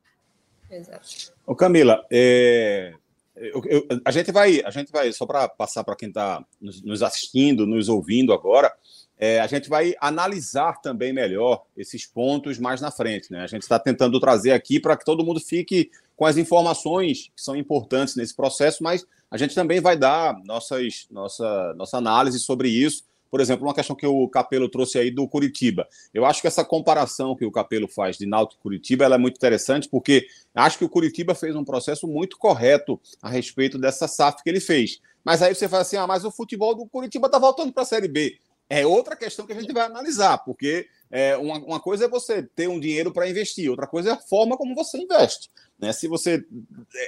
Exato. 0.70 1.34
Ô 1.46 1.56
Camila, 1.56 2.06
é, 2.12 2.94
eu, 3.36 3.62
eu, 3.66 3.88
a 4.04 4.12
gente 4.12 4.32
vai, 4.32 4.62
a 4.64 4.70
gente 4.70 4.92
vai 4.92 5.12
só 5.12 5.26
para 5.26 5.48
passar 5.50 5.84
para 5.84 5.96
quem 5.96 6.08
está 6.08 6.44
nos, 6.60 6.82
nos, 6.82 7.04
assistindo, 7.04 7.68
nos 7.68 7.90
ouvindo 7.90 8.34
agora, 8.34 8.74
é, 9.18 9.40
a 9.40 9.48
gente 9.48 9.70
vai 9.70 9.96
analisar 10.00 10.82
também 10.82 11.14
melhor 11.14 11.64
esses 11.76 12.06
pontos 12.06 12.60
mais 12.60 12.82
na 12.82 12.92
frente. 12.92 13.32
Né? 13.32 13.42
A 13.42 13.48
gente 13.48 13.62
está 13.64 13.80
tentando 13.80 14.20
trazer 14.20 14.52
aqui 14.52 14.80
para 14.80 14.98
que 14.98 15.06
todo 15.06 15.24
mundo 15.24 15.40
fique 15.40 15.90
com 16.16 16.26
as 16.26 16.38
informações 16.38 17.32
que 17.36 17.42
são 17.42 17.56
importantes 17.56 18.16
nesse 18.16 18.36
processo, 18.36 18.84
mas 18.84 19.06
a 19.30 19.38
gente 19.38 19.56
também 19.56 19.80
vai 19.80 19.98
dar 19.98 20.38
nossas, 20.46 21.08
nossa, 21.10 21.74
nossa 21.76 21.98
análise 21.98 22.40
sobre 22.40 22.70
isso. 22.70 23.04
Por 23.30 23.42
exemplo, 23.42 23.68
uma 23.68 23.74
questão 23.74 23.96
que 23.96 24.08
o 24.08 24.30
Capelo 24.30 24.70
trouxe 24.70 24.98
aí 24.98 25.12
do 25.12 25.28
Curitiba. 25.28 25.86
Eu 26.14 26.26
acho 26.26 26.40
que 26.40 26.48
essa 26.48 26.64
comparação 26.64 27.36
que 27.36 27.44
o 27.44 27.52
Capelo 27.52 27.88
faz 27.88 28.18
de 28.18 28.26
Náutico 28.26 28.62
e 28.62 28.64
Curitiba 28.64 29.06
é 29.06 29.18
muito 29.18 29.36
interessante, 29.36 29.90
porque 29.90 30.26
acho 30.54 30.78
que 30.78 30.86
o 30.86 30.90
Curitiba 30.90 31.36
fez 31.36 31.54
um 31.54 31.66
processo 31.66 32.08
muito 32.08 32.38
correto 32.38 33.00
a 33.22 33.28
respeito 33.28 33.78
dessa 33.78 34.08
SAF 34.08 34.42
que 34.42 34.50
ele 34.50 34.62
fez. 34.62 35.02
Mas 35.24 35.42
aí 35.42 35.54
você 35.54 35.68
fala 35.68 35.82
assim: 35.82 35.98
ah, 35.98 36.06
mas 36.08 36.24
o 36.24 36.32
futebol 36.32 36.76
do 36.76 36.86
Curitiba 36.86 37.26
está 37.26 37.40
voltando 37.40 37.74
para 37.74 37.84
a 37.84 37.86
Série 37.86 38.08
B. 38.08 38.38
É 38.70 38.86
outra 38.86 39.16
questão 39.16 39.46
que 39.46 39.54
a 39.54 39.60
gente 39.60 39.72
vai 39.72 39.86
analisar, 39.86 40.40
porque 40.40 40.88
é, 41.12 41.38
uma, 41.38 41.58
uma 41.60 41.80
coisa 41.80 42.06
é 42.06 42.10
você 42.10 42.44
ter 42.44 42.68
um 42.68 42.80
dinheiro 42.80 43.12
para 43.12 43.30
investir, 43.30 43.70
outra 43.70 43.86
coisa 43.86 44.10
é 44.10 44.14
a 44.14 44.18
forma 44.18 44.58
como 44.58 44.74
você 44.74 44.98
investe. 44.98 45.50
Né? 45.78 45.94
Se 45.94 46.08
você 46.08 46.44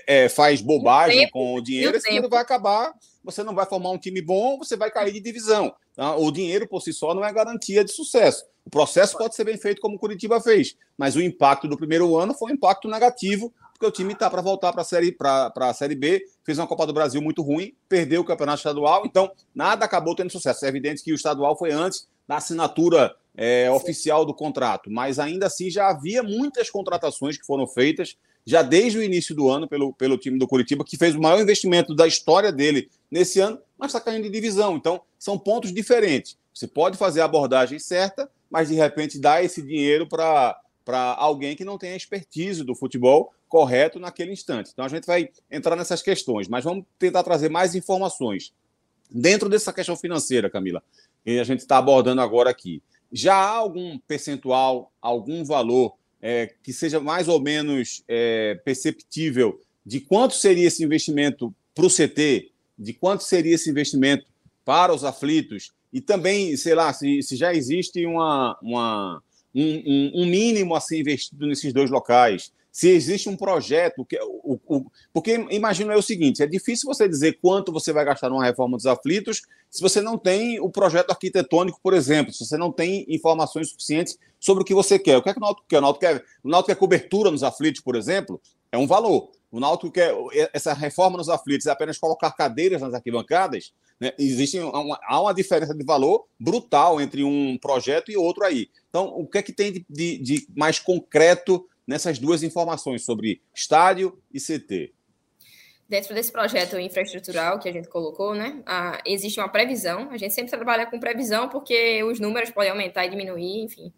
é, 0.06 0.30
faz 0.30 0.62
bobagem 0.62 1.22
tempo, 1.22 1.32
com 1.32 1.56
o 1.56 1.62
dinheiro, 1.62 1.98
esse 1.98 2.06
dinheiro 2.06 2.30
vai 2.30 2.42
acabar, 2.42 2.94
você 3.24 3.44
não 3.44 3.56
vai 3.56 3.66
formar 3.66 3.92
um 3.92 3.98
time 3.98 4.22
bom, 4.22 4.58
você 4.58 4.76
vai 4.76 4.92
cair 4.92 5.12
de 5.12 5.20
divisão. 5.20 5.74
Tá? 5.96 6.16
O 6.16 6.32
dinheiro 6.32 6.68
por 6.68 6.82
si 6.82 6.94
só 6.94 7.14
não 7.14 7.26
é 7.26 7.34
garantia 7.34 7.84
de 7.84 7.92
sucesso. 7.92 8.46
O 8.66 8.70
processo 8.70 9.18
pode 9.18 9.34
ser 9.34 9.46
bem 9.46 9.58
feito 9.58 9.82
como 9.82 9.96
o 9.96 10.00
Curitiba 10.00 10.42
fez, 10.42 10.76
mas 10.98 11.16
o 11.16 11.22
impacto 11.22 11.68
do 11.68 11.78
primeiro 11.78 12.18
ano 12.18 12.34
foi 12.34 12.52
um 12.52 12.56
impacto 12.56 12.88
negativo, 12.90 13.54
porque 13.78 13.86
o 13.86 13.92
time 13.92 14.14
está 14.14 14.28
para 14.28 14.42
voltar 14.42 14.74
para 14.74 14.82
a 14.82 14.86
série, 14.86 15.16
a 15.20 15.74
série 15.74 15.94
B, 15.94 16.26
fez 16.44 16.58
uma 16.58 16.66
Copa 16.66 16.88
do 16.88 16.94
Brasil 16.94 17.22
muito 17.22 17.44
ruim, 17.44 17.76
perdeu 17.88 18.22
o 18.22 18.26
campeonato 18.26 18.58
estadual, 18.58 19.04
então 19.06 19.32
nada 19.54 19.86
acabou 19.86 20.16
tendo 20.16 20.32
sucesso. 20.32 20.66
É 20.66 20.68
evidente 20.68 21.04
que 21.04 21.12
o 21.12 21.16
estadual 21.16 21.56
foi 21.56 21.72
antes 21.72 22.08
da 22.28 22.38
assinatura 22.38 23.16
é, 23.36 23.70
oficial 23.70 24.26
do 24.26 24.34
contrato, 24.34 24.90
mas 24.90 25.20
ainda 25.20 25.46
assim 25.46 25.70
já 25.70 25.90
havia 25.90 26.24
muitas 26.24 26.72
contratações 26.72 27.38
que 27.38 27.46
foram 27.46 27.68
feitas 27.68 28.18
já 28.44 28.64
desde 28.64 28.98
o 28.98 29.04
início 29.04 29.36
do 29.36 29.50
ano 29.50 29.68
pelo, 29.68 29.94
pelo 29.94 30.18
time 30.18 30.40
do 30.40 30.48
Curitiba, 30.48 30.84
que 30.84 30.98
fez 30.98 31.14
o 31.14 31.22
maior 31.22 31.40
investimento 31.40 31.94
da 31.94 32.08
história 32.08 32.52
dele 32.52 32.90
nesse 33.12 33.40
ano, 33.40 33.60
mas 33.78 33.90
está 33.90 34.00
caindo 34.00 34.24
de 34.24 34.30
divisão. 34.30 34.76
Então, 34.76 35.02
são 35.20 35.38
pontos 35.38 35.72
diferentes. 35.72 36.38
Você 36.54 36.66
pode 36.66 36.98
fazer 36.98 37.22
a 37.22 37.26
abordagem 37.26 37.78
certa, 37.78 38.28
mas 38.50 38.70
de 38.70 38.76
repente 38.76 39.20
dar 39.20 39.44
esse 39.44 39.62
dinheiro 39.62 40.08
para 40.08 40.56
alguém 41.18 41.56
que 41.56 41.66
não 41.66 41.78
tem 41.78 41.92
a 41.92 41.98
expertise 41.98 42.64
do 42.64 42.74
futebol 42.74 43.34
correto 43.48 44.00
naquele 44.00 44.32
instante. 44.32 44.72
Então, 44.74 44.86
a 44.86 44.90
gente 44.90 45.06
vai 45.06 45.30
entrar 45.50 45.76
nessas 45.76 46.02
questões, 46.02 46.48
mas 46.48 46.64
vamos 46.64 46.86
tentar 47.00 47.24
trazer 47.24 47.50
mais 47.50 47.76
informações. 47.76 48.54
Dentro 49.10 49.48
dessa 49.48 49.72
questão 49.72 49.96
financeira, 49.96 50.50
Camila, 50.50 50.84
que 51.24 51.40
a 51.40 51.44
gente 51.44 51.60
está 51.60 51.78
abordando 51.78 52.22
agora 52.22 52.50
aqui. 52.50 52.82
Já 53.12 53.36
há 53.36 53.50
algum 53.50 53.98
percentual, 54.00 54.92
algum 55.02 55.44
valor 55.46 55.96
é, 56.22 56.54
que 56.62 56.74
seja 56.74 57.00
mais 57.00 57.28
ou 57.28 57.40
menos 57.40 58.04
é, 58.08 58.60
perceptível 58.66 59.62
de 59.86 60.02
quanto 60.02 60.34
seria 60.34 60.68
esse 60.68 60.84
investimento 60.84 61.56
para 61.74 61.86
o 61.86 61.90
CT, 61.90 62.52
de 62.78 62.94
quanto 62.94 63.24
seria 63.24 63.56
esse 63.56 63.70
investimento 63.70 64.26
para 64.66 64.94
os 64.94 65.06
aflitos, 65.06 65.72
e 65.94 66.02
também, 66.02 66.56
sei 66.58 66.76
lá, 66.76 66.92
se, 66.92 67.24
se 67.24 67.38
já 67.38 67.54
existe 67.54 68.06
uma, 68.06 68.58
uma 68.62 69.24
um, 69.56 70.12
um, 70.22 70.26
mínimo 70.26 70.76
a 70.76 70.82
ser 70.82 71.00
investido 71.00 71.48
nesses 71.48 71.72
dois 71.72 71.90
locais, 71.90 72.52
se 72.72 72.90
existe 72.90 73.28
um 73.28 73.36
projeto, 73.36 74.06
que, 74.06 74.20
o, 74.22 74.60
o, 74.68 74.86
porque 75.14 75.34
imagino 75.50 75.92
é 75.92 75.98
o 75.98 76.02
seguinte: 76.02 76.44
é 76.44 76.48
difícil 76.48 76.88
você 76.88 77.08
dizer 77.08 77.40
quanto 77.42 77.72
você 77.72 77.92
vai 77.92 78.06
gastar 78.06 78.30
numa 78.30 78.46
reforma 78.46 78.78
dos 78.78 78.86
aflitos 78.86 79.42
se 79.70 79.82
você 79.82 80.02
não 80.02 80.18
tem 80.18 80.60
o 80.60 80.70
projeto 80.70 81.12
arquitetônico, 81.12 81.80
por 81.82 81.94
exemplo, 81.94 82.34
se 82.34 82.46
você 82.46 82.58
não 82.58 82.72
tem 82.72 83.06
informações 83.10 83.70
suficientes 83.70 84.18
sobre 84.40 84.64
o 84.64 84.66
que 84.66 84.74
você 84.74 84.98
quer. 84.98 85.18
O 85.18 85.22
que 85.22 85.30
é 85.30 85.34
que 85.34 85.40
o 85.40 85.42
Náutico 85.42 85.68
quer? 85.68 85.78
O 85.78 85.82
Náutico 85.82 86.00
quer, 86.00 86.24
quer 86.66 86.76
cobertura 86.76 87.32
nos 87.32 87.44
aflitos, 87.44 87.82
por 87.82 87.96
exemplo, 87.96 88.40
é 88.72 88.78
um 88.78 88.88
valor. 88.88 89.32
o 89.52 89.60
Náutico 89.60 89.92
quer 89.92 90.14
essa 90.54 90.74
reforma 90.74 91.18
nos 91.18 91.30
aflitos 91.30 91.68
é 91.68 91.72
apenas 91.72 91.98
colocar 91.98 92.32
cadeiras 92.32 92.82
nas 92.82 92.94
arquibancadas, 92.94 93.74
né? 94.00 94.14
existe 94.18 94.60
uma, 94.60 95.00
há 95.04 95.22
uma 95.22 95.34
diferença 95.34 95.74
de 95.74 95.84
valor 95.84 96.26
brutal 96.40 97.02
entre 97.02 97.24
um 97.24 97.58
projeto 97.58 98.12
e 98.12 98.18
outro 98.18 98.44
aí. 98.44 98.70
Então, 98.90 99.08
o 99.08 99.28
que 99.28 99.38
é 99.38 99.42
que 99.42 99.54
tem 99.54 99.72
de, 99.72 99.86
de, 99.90 100.18
de 100.20 100.48
mais 100.56 100.80
concreto 100.80 101.66
nessas 101.88 102.20
duas 102.20 102.44
informações 102.44 103.04
sobre 103.04 103.42
estádio 103.54 104.22
e 104.32 104.40
CT? 104.40 104.94
dentro 105.88 106.14
desse 106.14 106.32
projeto 106.32 106.78
infraestrutural 106.78 107.60
que 107.60 107.70
a 107.70 107.72
gente 107.72 107.88
colocou, 107.88 108.36
né, 108.36 108.62
a, 108.66 109.00
existe 109.06 109.40
uma 109.40 109.50
previsão. 109.50 110.10
A 110.12 110.18
gente 110.18 110.34
sempre 110.34 110.52
trabalha 110.52 110.86
com 110.86 111.00
previsão 111.00 111.48
porque 111.48 112.04
os 112.04 112.20
números 112.20 112.52
podem 112.52 112.72
aumentar 112.72 113.06
e 113.06 113.10
diminuir, 113.10 113.64
enfim. 113.64 113.94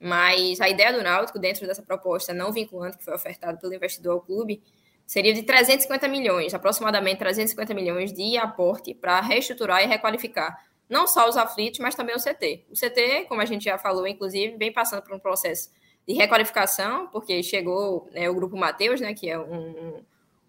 Mas 0.00 0.60
a 0.60 0.68
ideia 0.68 0.92
do 0.92 1.02
Náutico, 1.02 1.38
dentro 1.38 1.66
dessa 1.66 1.82
proposta 1.82 2.32
não 2.32 2.52
vinculante 2.52 2.98
que 2.98 3.04
foi 3.04 3.14
ofertada 3.14 3.58
pelo 3.58 3.74
investidor 3.74 4.14
ao 4.14 4.20
clube, 4.20 4.62
seria 5.06 5.34
de 5.34 5.42
350 5.42 6.08
milhões, 6.08 6.54
aproximadamente 6.54 7.18
350 7.18 7.74
milhões 7.74 8.12
de 8.12 8.36
aporte 8.38 8.94
para 8.94 9.20
reestruturar 9.20 9.82
e 9.82 9.86
requalificar 9.86 10.56
não 10.88 11.06
só 11.06 11.28
os 11.28 11.36
aflitos, 11.36 11.80
mas 11.80 11.94
também 11.94 12.14
o 12.14 12.18
CT. 12.18 12.66
O 12.70 12.74
CT, 12.74 13.24
como 13.26 13.40
a 13.40 13.46
gente 13.46 13.64
já 13.64 13.78
falou, 13.78 14.06
inclusive, 14.06 14.56
vem 14.56 14.72
passando 14.72 15.02
por 15.02 15.14
um 15.14 15.18
processo 15.18 15.70
de 16.06 16.14
requalificação, 16.14 17.08
porque 17.08 17.42
chegou 17.42 18.08
né, 18.12 18.28
o 18.28 18.34
Grupo 18.34 18.56
Mateus, 18.56 19.00
né, 19.00 19.14
que 19.14 19.28
é 19.28 19.38
um, 19.38 20.02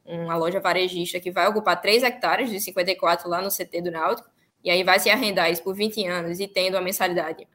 uma 0.06 0.36
loja 0.36 0.60
varejista 0.60 1.20
que 1.20 1.32
vai 1.32 1.48
ocupar 1.48 1.82
3 1.82 2.04
hectares 2.04 2.50
de 2.50 2.60
54 2.60 3.30
lá 3.30 3.42
no 3.42 3.50
CT 3.50 3.82
do 3.82 3.92
Náutico, 3.92 4.30
e 4.64 4.70
aí 4.70 4.84
vai 4.84 5.00
se 5.00 5.10
arrendar 5.10 5.52
isso 5.52 5.64
por 5.64 5.76
20 5.76 6.06
anos 6.08 6.40
e 6.40 6.48
tendo 6.48 6.78
a 6.78 6.82
mensalidade, 6.82 7.48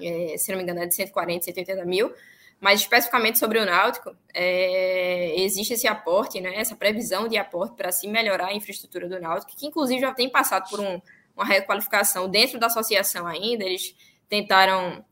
é, 0.00 0.36
se 0.36 0.50
não 0.50 0.58
me 0.58 0.64
engano, 0.64 0.80
é 0.80 0.86
de 0.86 0.94
140, 0.94 1.44
180 1.44 1.84
mil. 1.84 2.12
Mas 2.60 2.80
especificamente 2.80 3.38
sobre 3.38 3.58
o 3.58 3.64
Náutico, 3.64 4.14
é, 4.34 5.40
existe 5.40 5.72
esse 5.72 5.88
aporte, 5.88 6.42
né, 6.42 6.56
essa 6.56 6.76
previsão 6.76 7.26
de 7.26 7.38
aporte 7.38 7.74
para 7.74 7.90
se 7.90 8.06
melhorar 8.06 8.48
a 8.48 8.54
infraestrutura 8.54 9.08
do 9.08 9.18
Náutico, 9.18 9.56
que 9.56 9.66
inclusive 9.66 9.98
já 9.98 10.12
tem 10.12 10.28
passado 10.28 10.68
por 10.68 10.78
um, 10.78 11.00
uma 11.34 11.44
requalificação 11.44 12.28
dentro 12.28 12.60
da 12.60 12.66
associação 12.66 13.26
ainda. 13.26 13.64
Eles 13.64 13.96
tentaram, 14.28 15.02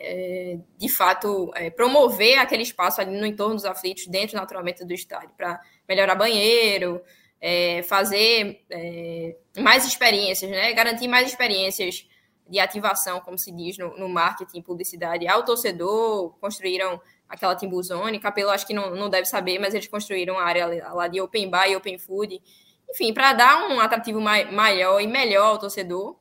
é, 0.00 0.58
de 0.76 0.88
fato, 0.88 1.50
é, 1.54 1.70
promover 1.70 2.38
aquele 2.38 2.62
espaço 2.62 3.00
ali 3.00 3.18
no 3.18 3.26
entorno 3.26 3.54
dos 3.54 3.64
aflitos, 3.64 4.06
dentro 4.06 4.36
naturalmente 4.36 4.84
do 4.84 4.92
estádio, 4.92 5.30
para 5.36 5.60
melhorar 5.88 6.14
banheiro, 6.14 7.02
é, 7.40 7.82
fazer 7.82 8.64
é, 8.70 9.36
mais 9.58 9.86
experiências, 9.86 10.50
né? 10.50 10.72
garantir 10.72 11.08
mais 11.08 11.28
experiências 11.28 12.06
de 12.48 12.58
ativação, 12.58 13.20
como 13.20 13.36
se 13.36 13.52
diz 13.52 13.76
no, 13.76 13.96
no 13.98 14.08
marketing, 14.08 14.62
publicidade, 14.62 15.28
ao 15.28 15.44
torcedor, 15.44 16.34
construíram 16.40 17.00
aquela 17.28 17.54
Timbuzone, 17.54 18.18
Capelo 18.18 18.50
acho 18.50 18.66
que 18.66 18.72
não, 18.72 18.94
não 18.94 19.10
deve 19.10 19.26
saber, 19.26 19.58
mas 19.58 19.74
eles 19.74 19.86
construíram 19.86 20.38
a 20.38 20.44
área 20.44 20.66
lá 20.94 21.08
de 21.08 21.20
Open 21.20 21.50
Bar 21.50 21.68
e 21.68 21.76
Open 21.76 21.98
Food, 21.98 22.40
enfim, 22.88 23.12
para 23.12 23.34
dar 23.34 23.68
um 23.68 23.78
atrativo 23.80 24.20
mai, 24.20 24.50
maior 24.50 24.98
e 25.00 25.06
melhor 25.06 25.46
ao 25.46 25.58
torcedor, 25.58 26.16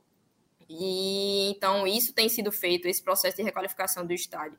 e 0.69 1.51
então 1.51 1.87
isso 1.87 2.13
tem 2.13 2.29
sido 2.29 2.51
feito, 2.51 2.87
esse 2.87 3.01
processo 3.01 3.37
de 3.37 3.43
requalificação 3.43 4.05
do 4.05 4.13
estádio. 4.13 4.57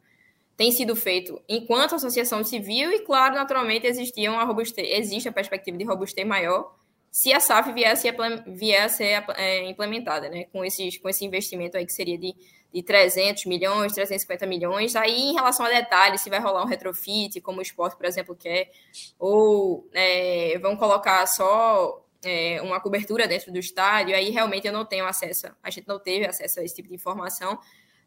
Tem 0.57 0.73
sido 0.73 0.97
feito 0.97 1.41
enquanto 1.49 1.95
associação 1.95 2.43
civil 2.43 2.91
e, 2.91 3.01
claro, 3.01 3.35
naturalmente 3.35 3.87
existia 3.87 4.31
uma 4.31 4.45
robustez, 4.45 4.89
existe 4.91 5.29
a 5.29 5.33
perspectiva 5.33 5.77
de 5.77 5.85
robustez 5.85 6.27
maior 6.27 6.75
se 7.11 7.33
a 7.33 7.41
SAF 7.41 7.73
viesse 7.73 8.09
a, 8.09 8.15
viesse 8.47 9.03
é, 9.03 9.69
implementada, 9.69 10.29
né, 10.29 10.45
com, 10.53 10.65
esses, 10.65 10.99
com 10.99 11.09
esse 11.09 11.25
investimento 11.25 11.77
aí 11.77 11.87
que 11.87 11.93
seria 11.93 12.19
de, 12.19 12.35
de 12.73 12.83
300 12.83 13.47
milhões, 13.47 13.93
350 13.93 14.47
milhões, 14.47 14.95
aí 14.95 15.31
em 15.31 15.35
relação 15.35 15.65
a 15.67 15.71
detalhes, 15.71 16.21
se 16.21 16.31
vai 16.31 16.41
rolar 16.41 16.63
um 16.63 16.69
retrofit, 16.69 17.41
como 17.41 17.59
o 17.59 17.63
esporte, 17.63 17.97
por 17.97 18.07
exemplo, 18.07 18.37
quer, 18.37 18.71
ou 19.19 19.89
é, 19.93 20.59
vão 20.61 20.77
colocar 20.77 21.27
só 21.27 22.05
é, 22.25 22.61
uma 22.63 22.81
cobertura 22.81 23.27
dentro 23.29 23.53
do 23.53 23.59
estádio, 23.59 24.15
aí 24.15 24.31
realmente 24.31 24.67
eu 24.67 24.73
não 24.73 24.85
tenho 24.85 25.07
acesso, 25.07 25.47
a 25.63 25.71
gente 25.71 25.87
não 25.87 25.99
teve 25.99 26.27
acesso 26.27 26.61
a 26.61 26.65
esse 26.65 26.75
tipo 26.75 26.89
de 26.89 26.95
informação, 26.95 27.59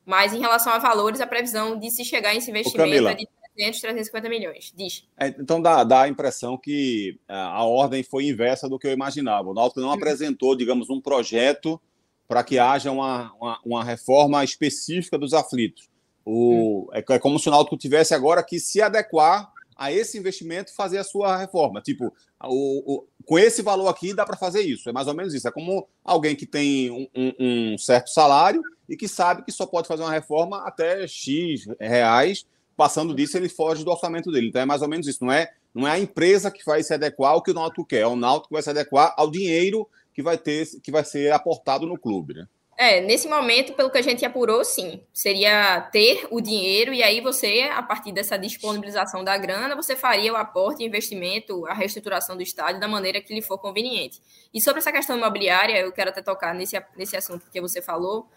mas 0.05 0.33
em 0.33 0.39
relação 0.39 0.73
a 0.73 0.79
valores, 0.79 1.21
a 1.21 1.27
previsão 1.27 1.77
de 1.77 1.89
se 1.91 2.03
chegar 2.03 2.29
a 2.29 2.35
esse 2.35 2.49
investimento 2.49 3.07
é 3.07 3.15
de 3.15 3.27
300, 3.55 3.81
350 3.81 4.29
milhões. 4.29 4.73
Diz. 4.75 5.07
É, 5.17 5.27
então 5.27 5.61
dá, 5.61 5.83
dá 5.83 6.03
a 6.03 6.07
impressão 6.07 6.57
que 6.57 7.19
é, 7.27 7.33
a 7.33 7.63
ordem 7.63 8.03
foi 8.03 8.25
inversa 8.25 8.67
do 8.67 8.79
que 8.79 8.87
eu 8.87 8.91
imaginava. 8.91 9.49
O 9.49 9.53
Náutico 9.53 9.81
não 9.81 9.89
hum. 9.89 9.93
apresentou, 9.93 10.55
digamos, 10.55 10.89
um 10.89 10.99
projeto 10.99 11.79
para 12.27 12.43
que 12.43 12.57
haja 12.57 12.91
uma, 12.91 13.33
uma, 13.33 13.59
uma, 13.65 13.83
reforma 13.83 14.43
específica 14.43 15.17
dos 15.17 15.33
aflitos. 15.33 15.89
O, 16.25 16.87
hum. 16.87 16.93
é, 16.93 17.03
é 17.07 17.19
como 17.19 17.37
se 17.37 17.49
o 17.49 17.51
Náutico 17.51 17.77
tivesse 17.77 18.13
agora 18.13 18.43
que 18.43 18.59
se 18.59 18.81
adequar 18.81 19.51
a 19.81 19.91
esse 19.91 20.15
investimento 20.15 20.75
fazer 20.75 20.99
a 20.99 21.03
sua 21.03 21.35
reforma. 21.35 21.81
Tipo, 21.81 22.13
o, 22.43 22.93
o 22.93 23.07
com 23.25 23.39
esse 23.39 23.63
valor 23.63 23.87
aqui 23.87 24.13
dá 24.13 24.23
para 24.23 24.37
fazer 24.37 24.61
isso. 24.61 24.87
É 24.87 24.91
mais 24.91 25.07
ou 25.07 25.15
menos 25.15 25.33
isso. 25.33 25.47
É 25.47 25.51
como 25.51 25.87
alguém 26.03 26.35
que 26.35 26.45
tem 26.45 26.91
um, 26.91 27.07
um, 27.15 27.33
um, 27.73 27.77
certo 27.79 28.11
salário 28.11 28.61
e 28.87 28.95
que 28.95 29.07
sabe 29.07 29.43
que 29.43 29.51
só 29.51 29.65
pode 29.65 29.87
fazer 29.87 30.03
uma 30.03 30.11
reforma 30.11 30.59
até 30.67 31.07
X 31.07 31.65
reais. 31.79 32.45
Passando 32.77 33.15
disso, 33.15 33.35
ele 33.37 33.49
foge 33.49 33.83
do 33.83 33.89
orçamento 33.89 34.31
dele. 34.31 34.49
Então 34.49 34.61
é 34.61 34.65
mais 34.65 34.83
ou 34.83 34.87
menos 34.87 35.07
isso. 35.07 35.25
Não 35.25 35.31
é, 35.31 35.49
não 35.73 35.87
é 35.87 35.91
a 35.93 35.99
empresa 35.99 36.51
que 36.51 36.63
vai 36.63 36.83
se 36.83 36.93
adequar 36.93 37.31
ao 37.31 37.41
que 37.41 37.49
o 37.49 37.55
Náutico 37.55 37.83
quer. 37.83 38.01
É 38.01 38.07
o 38.07 38.15
Náutico 38.15 38.49
que 38.49 38.53
vai 38.53 38.61
se 38.61 38.69
adequar 38.69 39.15
ao 39.17 39.31
dinheiro 39.31 39.89
que 40.13 40.21
vai 40.21 40.37
ter, 40.37 40.67
que 40.83 40.91
vai 40.91 41.03
ser 41.03 41.33
aportado 41.33 41.87
no 41.87 41.97
clube. 41.97 42.35
Né? 42.35 42.47
É, 42.83 42.99
nesse 42.99 43.27
momento, 43.27 43.73
pelo 43.73 43.91
que 43.91 43.99
a 43.99 44.01
gente 44.01 44.25
apurou, 44.25 44.65
sim. 44.65 45.03
Seria 45.13 45.81
ter 45.91 46.27
o 46.31 46.41
dinheiro 46.41 46.91
e 46.91 47.03
aí 47.03 47.21
você, 47.21 47.69
a 47.71 47.83
partir 47.83 48.11
dessa 48.11 48.39
disponibilização 48.39 49.23
da 49.23 49.37
grana, 49.37 49.75
você 49.75 49.95
faria 49.95 50.33
o 50.33 50.35
aporte, 50.35 50.83
investimento, 50.83 51.63
a 51.67 51.75
reestruturação 51.75 52.35
do 52.35 52.41
estádio 52.41 52.81
da 52.81 52.87
maneira 52.87 53.21
que 53.21 53.35
lhe 53.35 53.41
for 53.43 53.59
conveniente. 53.59 54.19
E 54.51 54.59
sobre 54.59 54.79
essa 54.79 54.91
questão 54.91 55.15
imobiliária, 55.15 55.77
eu 55.77 55.91
quero 55.91 56.09
até 56.09 56.23
tocar 56.23 56.55
nesse, 56.55 56.75
nesse 56.97 57.15
assunto 57.15 57.45
que 57.51 57.61
você 57.61 57.83
falou, 57.83 58.27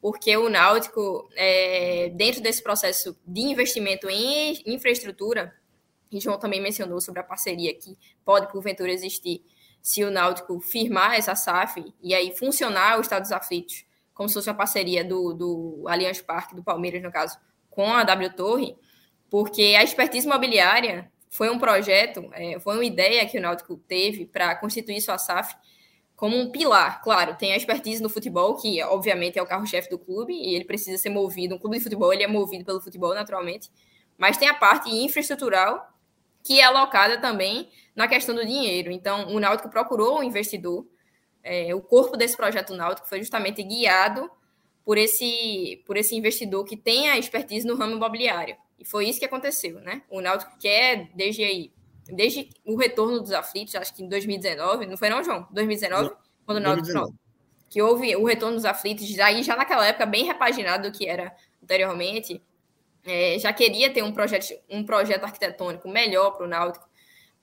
porque 0.00 0.34
o 0.38 0.48
Náutico, 0.48 1.28
é, 1.36 2.08
dentro 2.14 2.40
desse 2.40 2.62
processo 2.62 3.14
de 3.26 3.42
investimento 3.42 4.08
em 4.08 4.54
infraestrutura, 4.64 5.54
e 6.10 6.18
João 6.18 6.38
também 6.38 6.62
mencionou 6.62 6.98
sobre 6.98 7.20
a 7.20 7.24
parceria 7.24 7.74
que 7.74 7.98
pode, 8.24 8.50
porventura, 8.50 8.90
existir 8.90 9.42
se 9.82 10.04
o 10.04 10.10
Náutico 10.10 10.60
firmar 10.60 11.14
essa 11.14 11.34
SAF 11.34 11.92
e 12.00 12.14
aí 12.14 12.34
funcionar 12.36 12.98
o 12.98 13.00
Estado 13.00 13.22
dos 13.22 13.32
Aflitos, 13.32 13.84
como 14.14 14.28
se 14.28 14.34
fosse 14.34 14.48
uma 14.48 14.56
parceria 14.56 15.04
do, 15.04 15.34
do 15.34 15.84
Allianz 15.88 16.22
Parque, 16.22 16.54
do 16.54 16.62
Palmeiras, 16.62 17.02
no 17.02 17.10
caso, 17.10 17.36
com 17.68 17.92
a 17.92 18.04
W 18.04 18.32
Torre, 18.34 18.76
porque 19.28 19.74
a 19.76 19.82
expertise 19.82 20.26
imobiliária 20.26 21.10
foi 21.28 21.50
um 21.50 21.58
projeto, 21.58 22.30
é, 22.32 22.60
foi 22.60 22.74
uma 22.74 22.84
ideia 22.84 23.26
que 23.26 23.38
o 23.38 23.40
Náutico 23.40 23.76
teve 23.88 24.26
para 24.26 24.54
constituir 24.54 25.00
sua 25.00 25.18
SAF 25.18 25.54
como 26.14 26.36
um 26.36 26.52
pilar. 26.52 27.02
Claro, 27.02 27.34
tem 27.36 27.52
a 27.52 27.56
expertise 27.56 28.00
no 28.00 28.08
futebol, 28.08 28.54
que 28.56 28.80
obviamente 28.84 29.38
é 29.38 29.42
o 29.42 29.46
carro-chefe 29.46 29.90
do 29.90 29.98
clube, 29.98 30.32
e 30.32 30.54
ele 30.54 30.64
precisa 30.64 30.96
ser 30.96 31.08
movido. 31.08 31.54
Um 31.56 31.58
clube 31.58 31.78
de 31.78 31.82
futebol 31.82 32.12
ele 32.12 32.22
é 32.22 32.28
movido 32.28 32.64
pelo 32.64 32.80
futebol, 32.80 33.14
naturalmente, 33.14 33.70
mas 34.16 34.36
tem 34.36 34.46
a 34.46 34.54
parte 34.54 34.88
infraestrutural, 34.90 35.91
que 36.42 36.60
é 36.60 36.64
alocada 36.64 37.18
também 37.18 37.70
na 37.94 38.08
questão 38.08 38.34
do 38.34 38.44
dinheiro. 38.44 38.90
Então, 38.90 39.28
o 39.28 39.38
Náutico 39.38 39.68
procurou 39.68 40.18
um 40.18 40.22
investidor. 40.22 40.86
É, 41.42 41.74
o 41.74 41.80
corpo 41.80 42.16
desse 42.16 42.36
projeto 42.36 42.74
Náutico 42.74 43.08
foi 43.08 43.18
justamente 43.18 43.62
guiado 43.62 44.30
por 44.84 44.98
esse, 44.98 45.82
por 45.86 45.96
esse 45.96 46.16
investidor 46.16 46.64
que 46.64 46.76
tem 46.76 47.08
a 47.08 47.18
expertise 47.18 47.66
no 47.66 47.76
ramo 47.76 47.96
imobiliário. 47.96 48.56
E 48.78 48.84
foi 48.84 49.08
isso 49.08 49.18
que 49.18 49.24
aconteceu, 49.24 49.80
né? 49.80 50.02
O 50.10 50.20
Náutico 50.20 50.58
quer, 50.58 51.10
desde 51.14 51.44
aí, 51.44 51.72
desde 52.06 52.50
o 52.64 52.76
retorno 52.76 53.20
dos 53.20 53.32
aflitos, 53.32 53.74
acho 53.76 53.94
que 53.94 54.02
em 54.02 54.08
2019, 54.08 54.86
não 54.86 54.96
foi 54.96 55.08
não, 55.08 55.22
João? 55.22 55.46
2019? 55.52 56.08
Não, 56.08 56.16
quando 56.44 56.58
o 56.58 56.60
Náutico... 56.60 56.86
2019. 56.86 57.22
que 57.70 57.80
houve 57.80 58.16
o 58.16 58.24
retorno 58.24 58.56
dos 58.56 58.64
aflitos, 58.64 59.18
aí 59.20 59.42
já 59.42 59.56
naquela 59.56 59.86
época 59.86 60.04
bem 60.04 60.24
repaginado 60.24 60.90
do 60.90 60.96
que 60.96 61.06
era 61.06 61.34
anteriormente, 61.62 62.42
é, 63.04 63.38
já 63.38 63.52
queria 63.52 63.92
ter 63.92 64.02
um 64.02 64.12
projeto, 64.12 64.54
um 64.68 64.84
projeto 64.84 65.24
arquitetônico 65.24 65.88
melhor 65.88 66.32
para 66.32 66.46
o 66.46 66.48
Náutico, 66.48 66.88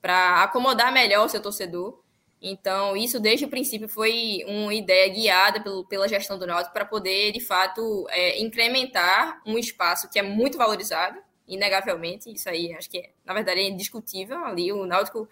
para 0.00 0.42
acomodar 0.42 0.92
melhor 0.92 1.26
o 1.26 1.28
seu 1.28 1.42
torcedor. 1.42 2.00
Então, 2.40 2.96
isso 2.96 3.20
desde 3.20 3.44
o 3.44 3.48
princípio 3.48 3.86
foi 3.86 4.42
uma 4.46 4.72
ideia 4.72 5.12
guiada 5.12 5.60
pelo, 5.60 5.84
pela 5.84 6.08
gestão 6.08 6.38
do 6.38 6.46
Náutico 6.46 6.72
para 6.72 6.86
poder, 6.86 7.32
de 7.32 7.40
fato, 7.40 8.06
é, 8.08 8.40
incrementar 8.40 9.42
um 9.44 9.58
espaço 9.58 10.08
que 10.08 10.18
é 10.18 10.22
muito 10.22 10.56
valorizado, 10.56 11.18
inegavelmente. 11.46 12.32
Isso 12.32 12.48
aí, 12.48 12.72
acho 12.72 12.88
que, 12.88 12.98
é, 12.98 13.10
na 13.24 13.34
verdade, 13.34 13.60
é 13.60 13.68
indiscutível. 13.68 14.42
Ali, 14.42 14.72
o 14.72 14.86
Náutico, 14.86 15.28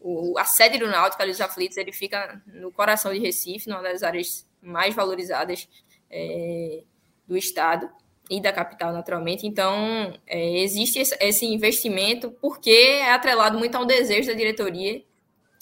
o, 0.00 0.38
a 0.38 0.44
sede 0.44 0.78
do 0.78 0.86
Náutico, 0.86 1.20
ali, 1.20 1.32
os 1.32 1.40
aflitos, 1.40 1.76
ele 1.76 1.90
fica 1.90 2.40
no 2.46 2.70
coração 2.70 3.12
de 3.12 3.18
Recife, 3.18 3.68
numa 3.68 3.82
das 3.82 4.04
áreas 4.04 4.48
mais 4.60 4.94
valorizadas 4.94 5.68
é, 6.08 6.84
do 7.26 7.36
Estado 7.36 7.90
e 8.30 8.40
da 8.40 8.52
capital, 8.52 8.92
naturalmente. 8.92 9.46
Então, 9.46 10.18
é, 10.26 10.60
existe 10.60 10.98
esse 11.20 11.46
investimento 11.46 12.30
porque 12.40 12.70
é 12.70 13.12
atrelado 13.12 13.58
muito 13.58 13.74
ao 13.76 13.84
desejo 13.84 14.28
da 14.28 14.34
diretoria 14.34 15.02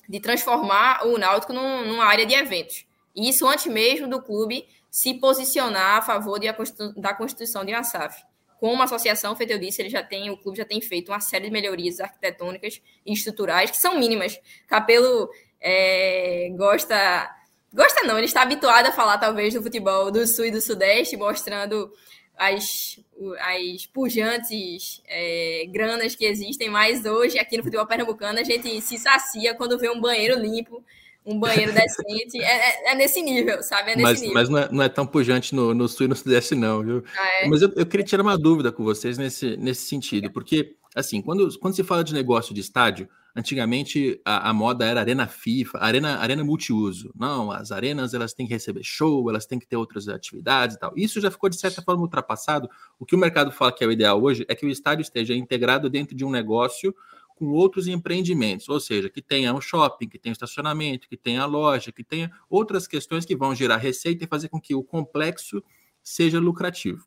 de 0.09 0.20
transformar 0.20 1.07
o 1.07 1.18
Náutico 1.18 1.53
num, 1.53 1.87
numa 1.87 2.05
área 2.05 2.27
de 2.27 2.35
eventos. 2.35 2.85
E 3.14 3.29
isso 3.29 3.46
antes 3.46 3.66
mesmo 3.66 4.09
do 4.09 4.20
clube 4.23 4.66
se 4.90 5.14
posicionar 5.14 5.99
a 5.99 6.03
favor 6.03 6.38
de, 6.38 6.49
da 6.96 7.14
constituição 7.14 7.64
de 7.64 7.73
uma 7.73 7.85
SAF. 7.85 8.23
como 8.59 8.83
associação, 8.83 9.37
feito 9.37 9.53
eu 9.53 9.59
disse, 9.59 9.81
ele 9.81 9.88
já 9.88 10.03
tem, 10.03 10.29
o 10.29 10.37
clube 10.37 10.59
já 10.59 10.64
tem 10.64 10.81
feito 10.81 11.11
uma 11.11 11.20
série 11.20 11.44
de 11.44 11.51
melhorias 11.51 12.01
arquitetônicas 12.01 12.83
e 13.07 13.12
estruturais 13.12 13.70
que 13.70 13.77
são 13.77 13.99
mínimas. 13.99 14.38
Capelo 14.66 15.31
é, 15.61 16.51
gosta. 16.57 17.37
Gosta 17.73 18.03
não, 18.03 18.18
ele 18.18 18.27
está 18.27 18.42
habituado 18.42 18.87
a 18.87 18.92
falar, 18.92 19.16
talvez, 19.18 19.55
do 19.55 19.62
futebol 19.62 20.11
do 20.11 20.27
Sul 20.27 20.46
e 20.46 20.51
do 20.51 20.61
Sudeste, 20.61 21.16
mostrando 21.16 21.92
as, 22.40 22.98
as 23.38 23.85
pujantes 23.85 25.03
é, 25.07 25.66
granas 25.68 26.16
que 26.16 26.24
existem, 26.24 26.70
mas 26.70 27.05
hoje, 27.05 27.38
aqui 27.38 27.59
no 27.59 27.62
futebol 27.62 27.87
pernambucano, 27.87 28.38
a 28.38 28.42
gente 28.42 28.81
se 28.81 28.96
sacia 28.96 29.55
quando 29.55 29.79
vê 29.79 29.90
um 29.90 30.00
banheiro 30.00 30.40
limpo, 30.40 30.83
um 31.26 31.38
banheiro 31.38 31.70
decente. 31.70 32.40
É, 32.40 32.88
é, 32.88 32.92
é, 32.92 32.94
nesse 32.94 33.20
nível, 33.20 33.62
sabe? 33.62 33.90
É 33.90 33.96
nesse 33.96 34.03
mas, 34.03 34.20
nível. 34.22 34.35
mas 34.35 34.48
não 34.48 34.59
é, 34.59 34.68
não 34.72 34.83
é 34.83 34.88
tão 34.88 35.07
pujante 35.07 35.55
no, 35.55 35.74
no 35.74 35.87
sul 35.87 36.07
e 36.07 36.09
no 36.09 36.16
sudeste, 36.16 36.55
não, 36.55 36.83
viu? 36.83 37.05
Ah, 37.14 37.42
é? 37.42 37.46
Mas 37.46 37.61
eu, 37.61 37.70
eu 37.76 37.85
queria 37.85 38.07
tirar 38.07 38.22
uma 38.22 38.38
dúvida 38.38 38.72
com 38.72 38.83
vocês 38.83 39.18
nesse, 39.18 39.59
nesse 39.59 39.83
sentido, 39.87 40.33
porque, 40.33 40.76
assim, 40.96 41.20
quando, 41.20 41.46
quando 41.59 41.76
se 41.76 41.85
fala 41.85 42.03
de 42.03 42.14
negócio 42.14 42.55
de 42.55 42.62
estádio, 42.62 43.07
antigamente 43.35 44.21
a, 44.25 44.51
a, 44.51 44.53
moda 44.53 44.85
era 44.85 45.01
arena 45.01 45.27
FIFA, 45.27 45.79
arena, 45.79 46.19
arena 46.19 46.45
multiuso. 46.45 47.12
Não, 47.14 47.51
as 47.51 47.71
arenas 47.73 48.14
elas 48.14 48.33
têm 48.33 48.47
que 48.47 48.53
receber 48.53 48.83
show, 48.83 49.29
elas 49.29 49.47
têm 49.47 49.59
que 49.59 49.66
ter 49.66 49.77
outras 49.77 50.09
atividades 50.09 50.77
e 50.77 50.79
tal. 50.79 50.93
Isso 50.97 51.21
já 51.21 51.31
ficou, 51.31 51.49
de 51.49 51.57
certa 51.57 51.83
forma, 51.83 52.03
ultrapassado. 52.03 52.69
O 52.99 53.07
que 53.07 53.14
o 53.14 53.19
mercado 53.19 53.53
fala 53.53 53.73
que 53.73 53.85
é 53.85 53.87
o 53.87 53.93
ideal 53.93 54.23
hoje 54.23 54.45
é 54.49 54.55
que 54.55 54.66
o 54.66 54.69
estádio 54.69 55.03
esteja 55.03 55.35
integrado 55.35 55.88
dentro 55.88 56.14
de 56.16 56.25
um 56.25 56.31
negócio 56.31 56.95
com 57.40 57.47
outros 57.53 57.88
empreendimentos, 57.88 58.69
ou 58.69 58.79
seja, 58.79 59.09
que 59.09 59.23
tenha 59.23 59.55
um 59.55 59.62
shopping, 59.62 60.07
que 60.07 60.19
tenha 60.19 60.33
estacionamento, 60.33 61.09
que 61.09 61.16
tenha 61.16 61.47
loja, 61.47 61.90
que 61.90 62.05
tenha 62.05 62.31
outras 62.51 62.87
questões 62.87 63.25
que 63.25 63.35
vão 63.35 63.55
gerar 63.55 63.79
receita 63.79 64.25
e 64.25 64.27
fazer 64.27 64.51
com 64.51 64.61
que 64.61 64.75
o 64.75 64.85
complexo 64.85 65.64
seja 66.03 66.38
lucrativo. 66.38 67.07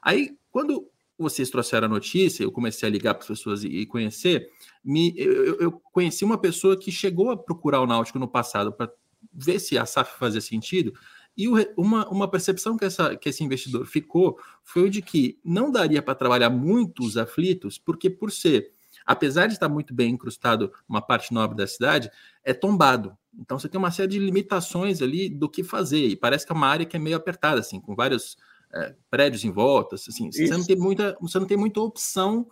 Aí, 0.00 0.36
quando 0.52 0.88
vocês 1.18 1.50
trouxeram 1.50 1.86
a 1.86 1.90
notícia, 1.90 2.42
eu 2.42 2.50
comecei 2.50 2.88
a 2.88 2.92
ligar 2.92 3.14
para 3.14 3.22
as 3.22 3.28
pessoas 3.28 3.64
e 3.64 3.86
conhecer, 3.86 4.48
me, 4.84 5.14
eu, 5.16 5.60
eu, 5.60 5.72
conheci 5.92 6.24
uma 6.24 6.38
pessoa 6.38 6.78
que 6.78 6.90
chegou 6.90 7.30
a 7.30 7.36
procurar 7.36 7.80
o 7.80 7.86
Náutico 7.86 8.18
no 8.18 8.28
passado 8.28 8.72
para 8.72 8.90
ver 9.32 9.58
se 9.58 9.78
a 9.78 9.86
SAF 9.86 10.18
fazia 10.18 10.40
sentido, 10.40 10.92
e 11.36 11.48
uma, 11.76 12.08
uma 12.08 12.28
percepção 12.28 12.76
que, 12.76 12.84
essa, 12.84 13.16
que 13.16 13.28
esse 13.28 13.42
investidor 13.42 13.86
ficou 13.86 14.38
foi 14.62 14.82
o 14.82 14.90
de 14.90 15.00
que 15.00 15.38
não 15.42 15.70
daria 15.70 16.02
para 16.02 16.14
trabalhar 16.14 16.50
muitos 16.50 17.16
aflitos, 17.16 17.78
porque 17.78 18.10
por 18.10 18.30
ser 18.30 18.70
apesar 19.04 19.46
de 19.46 19.54
estar 19.54 19.68
muito 19.68 19.94
bem 19.94 20.10
incrustado 20.10 20.72
uma 20.88 21.02
parte 21.02 21.32
nobre 21.32 21.56
da 21.56 21.66
cidade, 21.66 22.10
é 22.44 22.52
tombado. 22.52 23.16
Então 23.38 23.58
você 23.58 23.68
tem 23.68 23.78
uma 23.78 23.90
série 23.90 24.08
de 24.08 24.18
limitações 24.18 25.00
ali 25.00 25.28
do 25.28 25.48
que 25.48 25.64
fazer. 25.64 26.08
E 26.08 26.16
parece 26.16 26.46
que 26.46 26.52
é 26.52 26.54
uma 26.54 26.68
área 26.68 26.86
que 26.86 26.96
é 26.96 27.00
meio 27.00 27.16
apertada, 27.16 27.60
assim, 27.60 27.80
com 27.80 27.94
vários 27.94 28.36
é, 28.74 28.94
prédios 29.10 29.44
em 29.44 29.50
volta. 29.50 29.96
Assim, 29.96 30.30
você 30.30 30.48
não 30.48 30.64
tem 30.64 30.76
muita, 30.76 31.16
você 31.20 31.38
não 31.38 31.46
tem 31.46 31.56
muita 31.56 31.80
opção 31.80 32.46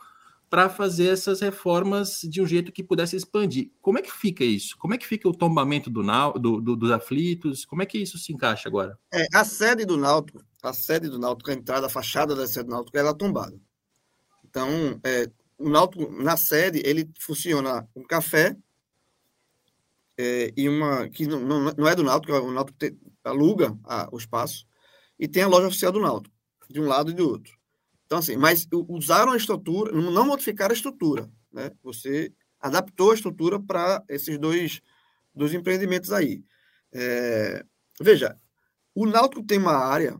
para 0.50 0.68
fazer 0.68 1.06
essas 1.06 1.40
reformas 1.40 2.22
de 2.22 2.42
um 2.42 2.46
jeito 2.46 2.72
que 2.72 2.82
pudesse 2.82 3.14
expandir. 3.14 3.70
Como 3.80 3.98
é 3.98 4.02
que 4.02 4.12
fica 4.12 4.44
isso? 4.44 4.76
Como 4.78 4.92
é 4.92 4.98
que 4.98 5.06
fica 5.06 5.28
o 5.28 5.32
tombamento 5.32 5.88
do, 5.88 6.02
do, 6.32 6.60
do 6.60 6.76
dos 6.76 6.90
aflitos? 6.90 7.64
Como 7.64 7.82
é 7.82 7.86
que 7.86 7.98
isso 7.98 8.18
se 8.18 8.32
encaixa 8.32 8.68
agora? 8.68 8.98
É, 9.12 9.26
a 9.32 9.44
sede 9.44 9.84
do 9.84 9.96
Náutico, 9.96 10.44
a 10.60 10.72
sede 10.72 11.08
do 11.08 11.20
Náutico, 11.20 11.50
a 11.50 11.54
entrada, 11.54 11.86
a 11.86 11.90
fachada 11.90 12.34
da 12.34 12.48
sede 12.48 12.66
do 12.66 12.72
Náutico, 12.72 12.98
ela 12.98 13.10
é 13.10 13.14
tombada. 13.14 13.56
Então, 14.44 14.68
é, 15.04 15.30
o 15.56 15.68
Náutico, 15.68 16.10
na 16.10 16.36
sede, 16.36 16.82
ele 16.84 17.08
funciona 17.20 17.88
um 17.94 18.02
café 18.02 18.56
é, 20.18 20.52
e 20.56 20.68
uma... 20.68 21.08
que 21.08 21.28
não, 21.28 21.38
não, 21.38 21.72
não 21.78 21.88
é 21.88 21.94
do 21.94 22.02
Náutico, 22.02 22.32
o 22.32 22.50
Náutico 22.50 22.76
te, 22.76 22.96
aluga 23.22 23.78
a, 23.84 24.08
o 24.10 24.18
espaço, 24.18 24.66
e 25.20 25.28
tem 25.28 25.42
a 25.42 25.48
loja 25.48 25.68
oficial 25.68 25.92
do 25.92 26.00
Náutico, 26.00 26.34
de 26.68 26.80
um 26.80 26.86
lado 26.86 27.10
e 27.10 27.14
do 27.14 27.28
outro. 27.28 27.56
Então, 28.06 28.18
assim, 28.18 28.36
mas 28.36 28.66
usaram 28.88 29.32
a 29.32 29.36
estrutura, 29.36 29.92
não 29.92 30.26
modificaram 30.26 30.72
a 30.72 30.76
estrutura, 30.76 31.30
né? 31.52 31.70
Você 31.82 32.32
adaptou 32.58 33.12
a 33.12 33.14
estrutura 33.14 33.60
para 33.60 34.02
esses 34.08 34.38
dois, 34.38 34.80
dois 35.34 35.54
empreendimentos 35.54 36.10
aí. 36.10 36.42
É, 36.92 37.64
veja, 38.00 38.36
o 38.94 39.06
Náutico 39.06 39.44
tem 39.44 39.58
uma 39.58 39.76
área, 39.76 40.18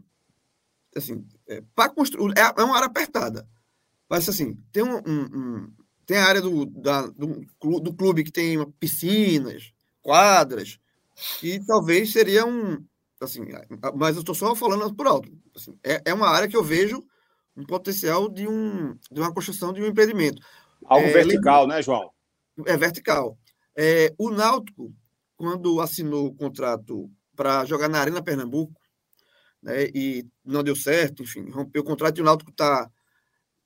assim, 0.94 1.26
é, 1.48 1.62
para 1.74 1.88
construir, 1.88 2.34
é, 2.38 2.42
é 2.42 2.62
uma 2.62 2.76
área 2.76 2.86
apertada. 2.86 3.48
Mas 4.08 4.28
assim, 4.28 4.56
tem 4.72 4.82
um, 4.82 4.96
um, 5.06 5.22
um 5.34 5.72
tem 6.04 6.18
a 6.18 6.26
área 6.26 6.40
do, 6.40 6.66
da, 6.66 7.06
do, 7.06 7.46
do, 7.80 7.94
clube 7.94 8.24
que 8.24 8.32
tem 8.32 8.68
piscinas, 8.72 9.72
quadras, 10.02 10.80
que 11.38 11.64
talvez 11.64 12.12
seria 12.12 12.44
um. 12.44 12.84
Assim, 13.20 13.42
mas 13.94 14.16
eu 14.16 14.20
estou 14.20 14.34
só 14.34 14.54
falando 14.54 14.94
por 14.94 15.06
alto. 15.06 15.30
Assim, 15.54 15.78
é, 15.84 16.00
é 16.06 16.14
uma 16.14 16.28
área 16.28 16.48
que 16.48 16.56
eu 16.56 16.64
vejo 16.64 17.04
um 17.56 17.66
potencial 17.66 18.28
de, 18.28 18.48
um, 18.48 18.96
de 19.10 19.20
uma 19.20 19.32
construção 19.32 19.72
de 19.72 19.82
um 19.82 19.86
empreendimento. 19.86 20.40
Algo 20.86 21.06
é, 21.06 21.12
vertical, 21.12 21.66
né, 21.66 21.82
João? 21.82 22.10
É 22.66 22.76
vertical. 22.76 23.38
É, 23.76 24.14
o 24.18 24.30
Náutico, 24.30 24.94
quando 25.36 25.80
assinou 25.80 26.26
o 26.26 26.34
contrato 26.34 27.10
para 27.36 27.64
jogar 27.64 27.88
na 27.88 28.00
Arena 28.00 28.22
Pernambuco, 28.22 28.80
né, 29.62 29.88
e 29.94 30.26
não 30.44 30.62
deu 30.62 30.74
certo, 30.74 31.22
enfim, 31.22 31.50
rompeu 31.50 31.82
o 31.82 31.84
contrato 31.84 32.18
e 32.18 32.22
o 32.22 32.24
Náutico 32.24 32.50
está 32.50 32.90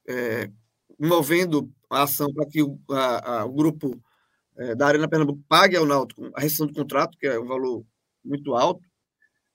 é, 0.09 0.51
movendo 0.99 1.71
a 1.89 2.03
ação 2.03 2.33
para 2.33 2.47
que 2.47 2.63
o, 2.63 2.79
a, 2.91 3.41
a, 3.41 3.45
o 3.45 3.53
grupo 3.53 4.01
é, 4.57 4.75
da 4.75 4.87
Arena 4.89 5.09
Pernambuco 5.09 5.43
pague 5.49 5.77
ao 5.77 5.87
Náutico 5.87 6.31
a 6.35 6.41
rescisão 6.41 6.67
do 6.67 6.75
contrato, 6.75 7.17
que 7.19 7.27
é 7.27 7.39
um 7.39 7.47
valor 7.47 7.85
muito 8.25 8.55
alto. 8.55 8.83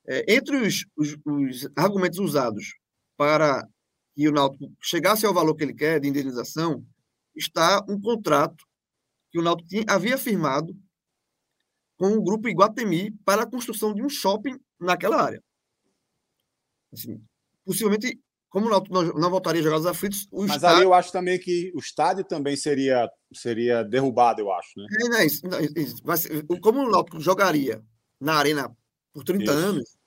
É, 0.09 0.33
entre 0.33 0.57
os, 0.57 0.85
os, 0.97 1.15
os, 1.23 1.69
argumentos 1.75 2.17
usados 2.17 2.73
para 3.15 3.63
que 4.15 4.27
o 4.27 4.31
Náutico 4.31 4.73
chegasse 4.81 5.23
ao 5.23 5.33
valor 5.33 5.55
que 5.55 5.63
ele 5.63 5.73
quer 5.73 5.99
de 5.99 6.07
indenização, 6.07 6.83
está 7.35 7.85
um 7.87 8.01
contrato 8.01 8.65
que 9.29 9.37
o 9.37 9.43
Náutico 9.43 9.69
tinha, 9.69 9.85
havia 9.87 10.17
firmado 10.17 10.75
com 11.95 12.13
o 12.13 12.23
grupo 12.23 12.49
Iguatemi 12.49 13.11
para 13.23 13.43
a 13.43 13.49
construção 13.49 13.93
de 13.93 14.01
um 14.01 14.09
shopping 14.09 14.59
naquela 14.79 15.21
área. 15.21 15.43
Assim, 16.91 17.21
possivelmente 17.63 18.19
como 18.49 18.67
não, 18.67 18.83
não, 18.89 19.03
não 19.13 19.29
voltaria 19.29 19.61
a 19.61 19.63
jogar 19.63 19.77
os 19.77 19.85
aflitos, 19.85 20.27
o 20.31 20.41
Mas 20.41 20.55
estádio... 20.55 20.77
ali 20.77 20.85
eu 20.85 20.93
acho 20.93 21.11
também 21.11 21.39
que 21.39 21.71
o 21.75 21.79
estádio 21.79 22.23
também 22.23 22.55
seria, 22.55 23.07
seria 23.31 23.83
derrubado, 23.83 24.41
eu 24.41 24.51
acho, 24.51 24.71
né? 24.75 24.87
É, 24.89 25.09
não, 25.09 25.21
isso, 25.21 25.47
não, 25.47 25.59
isso. 25.59 26.17
Ser, 26.17 26.47
como 26.59 26.79
o 26.79 26.89
Náutico 26.89 27.19
jogaria 27.19 27.83
na 28.19 28.33
arena 28.33 28.75
por 29.13 29.23
30 29.23 29.43
isso. 29.43 29.51
anos, 29.53 29.98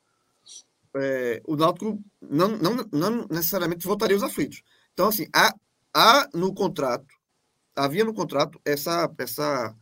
é, 0.96 1.42
o 1.46 1.56
Náutico 1.56 2.02
não, 2.20 2.56
não, 2.56 2.76
não 2.92 3.26
necessariamente 3.30 3.86
voltaria 3.86 4.16
os 4.16 4.22
aflitos. 4.22 4.62
Então, 4.92 5.08
assim, 5.08 5.26
há, 5.34 5.54
há 5.94 6.28
no 6.34 6.54
contrato, 6.54 7.14
havia 7.74 8.04
no 8.04 8.14
contrato 8.14 8.60
essa, 8.64 9.10
essa, 9.18 9.74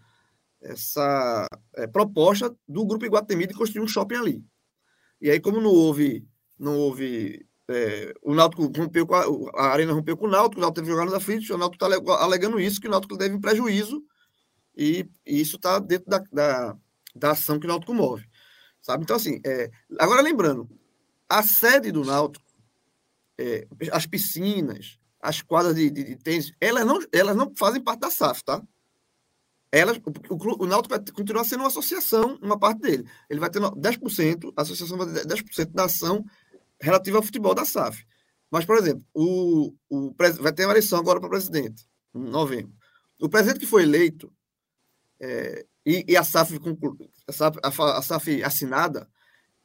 essa 0.63 1.47
é, 1.77 1.87
proposta 1.87 2.55
do 2.69 2.87
Grupo 2.87 3.05
Iguatemi 3.05 3.47
de 3.47 3.55
construir 3.55 3.83
um 3.83 3.89
shopping 3.89 4.17
ali. 4.17 4.45
E 5.21 5.31
aí, 5.31 5.41
como 5.41 5.61
não 5.61 5.71
houve, 5.71 6.27
não 6.59 6.79
houve 6.79 7.47
é, 7.71 8.13
o 8.23 8.35
Náutico 8.35 8.65
rompeu 8.77 9.07
a, 9.15 9.63
a, 9.63 9.73
Arena 9.73 9.93
rompeu 9.93 10.17
com 10.17 10.27
o 10.27 10.31
Náutico, 10.31 10.59
o 10.59 10.61
Náutico 10.61 10.81
teve 10.81 10.93
jogado 10.93 11.13
na 11.13 11.21
frente, 11.21 11.53
o 11.53 11.59
Náutico 11.59 11.85
está 11.85 12.15
alegando 12.25 12.59
isso, 12.59 12.81
que 12.81 12.89
o 12.89 12.91
Náutico 12.91 13.17
deve 13.17 13.35
um 13.35 13.41
prejuízo, 13.41 14.03
e, 14.77 15.09
e 15.25 15.41
isso 15.41 15.57
está 15.57 15.79
dentro 15.79 16.11
da, 16.11 16.19
da, 16.33 16.77
da, 17.15 17.31
ação 17.31 17.61
que 17.61 17.67
o 17.67 17.69
Náutico 17.69 17.95
move. 17.95 18.25
Sabe? 18.83 19.05
Então, 19.05 19.15
assim, 19.15 19.41
é, 19.47 19.71
agora 19.99 20.21
lembrando, 20.21 20.69
a 21.31 21.45
sede 21.45 21.93
do 21.93 22.05
Náutico, 22.05 22.45
é, 23.39 23.67
as 23.93 24.05
piscinas, 24.05 24.99
as 25.21 25.41
quadras 25.41 25.77
de, 25.77 25.89
de, 25.89 26.03
de, 26.03 26.17
tênis, 26.17 26.53
elas 26.61 26.85
não, 26.85 26.99
elas 27.13 27.37
não 27.37 27.55
fazem 27.57 27.81
parte 27.81 28.01
da 28.01 28.11
SAF, 28.11 28.43
tá? 28.45 28.61
Elas, 29.71 29.99
o, 29.99 30.35
o, 30.35 30.65
o 30.65 30.67
Náutico 30.67 30.97
vai 30.97 31.05
continuar 31.13 31.45
sendo 31.45 31.61
uma 31.61 31.69
associação, 31.69 32.37
uma 32.43 32.59
parte 32.59 32.81
dele. 32.81 33.09
Ele 33.31 33.39
vai 33.39 33.49
ter 33.49 33.61
10%, 33.61 34.53
a 34.57 34.63
associação 34.63 34.99
vai 34.99 35.07
ter 35.07 35.25
10% 35.25 35.71
da 35.71 35.85
ação 35.85 36.25
relativa 36.81 37.19
ao 37.19 37.23
futebol 37.23 37.55
da 37.55 37.65
SAF. 37.65 38.05
Mas, 38.51 38.65
por 38.65 38.77
exemplo, 38.77 39.07
o, 39.15 39.73
o, 39.89 40.13
vai 40.41 40.53
ter 40.53 40.65
uma 40.65 40.73
eleição 40.73 40.99
agora 40.99 41.21
para 41.21 41.29
presidente, 41.29 41.87
em 42.13 42.19
novembro. 42.19 42.75
O 43.21 43.29
presidente 43.29 43.61
que 43.61 43.67
foi 43.67 43.85
eleito 43.85 44.33
é, 45.21 45.65
e, 45.87 46.05
e, 46.09 46.17
a, 46.17 46.25
SAF, 46.25 46.59
a, 47.29 47.33
SAF, 47.33 47.59
a, 47.63 48.03
SAF 48.03 48.43
assinada, 48.43 49.09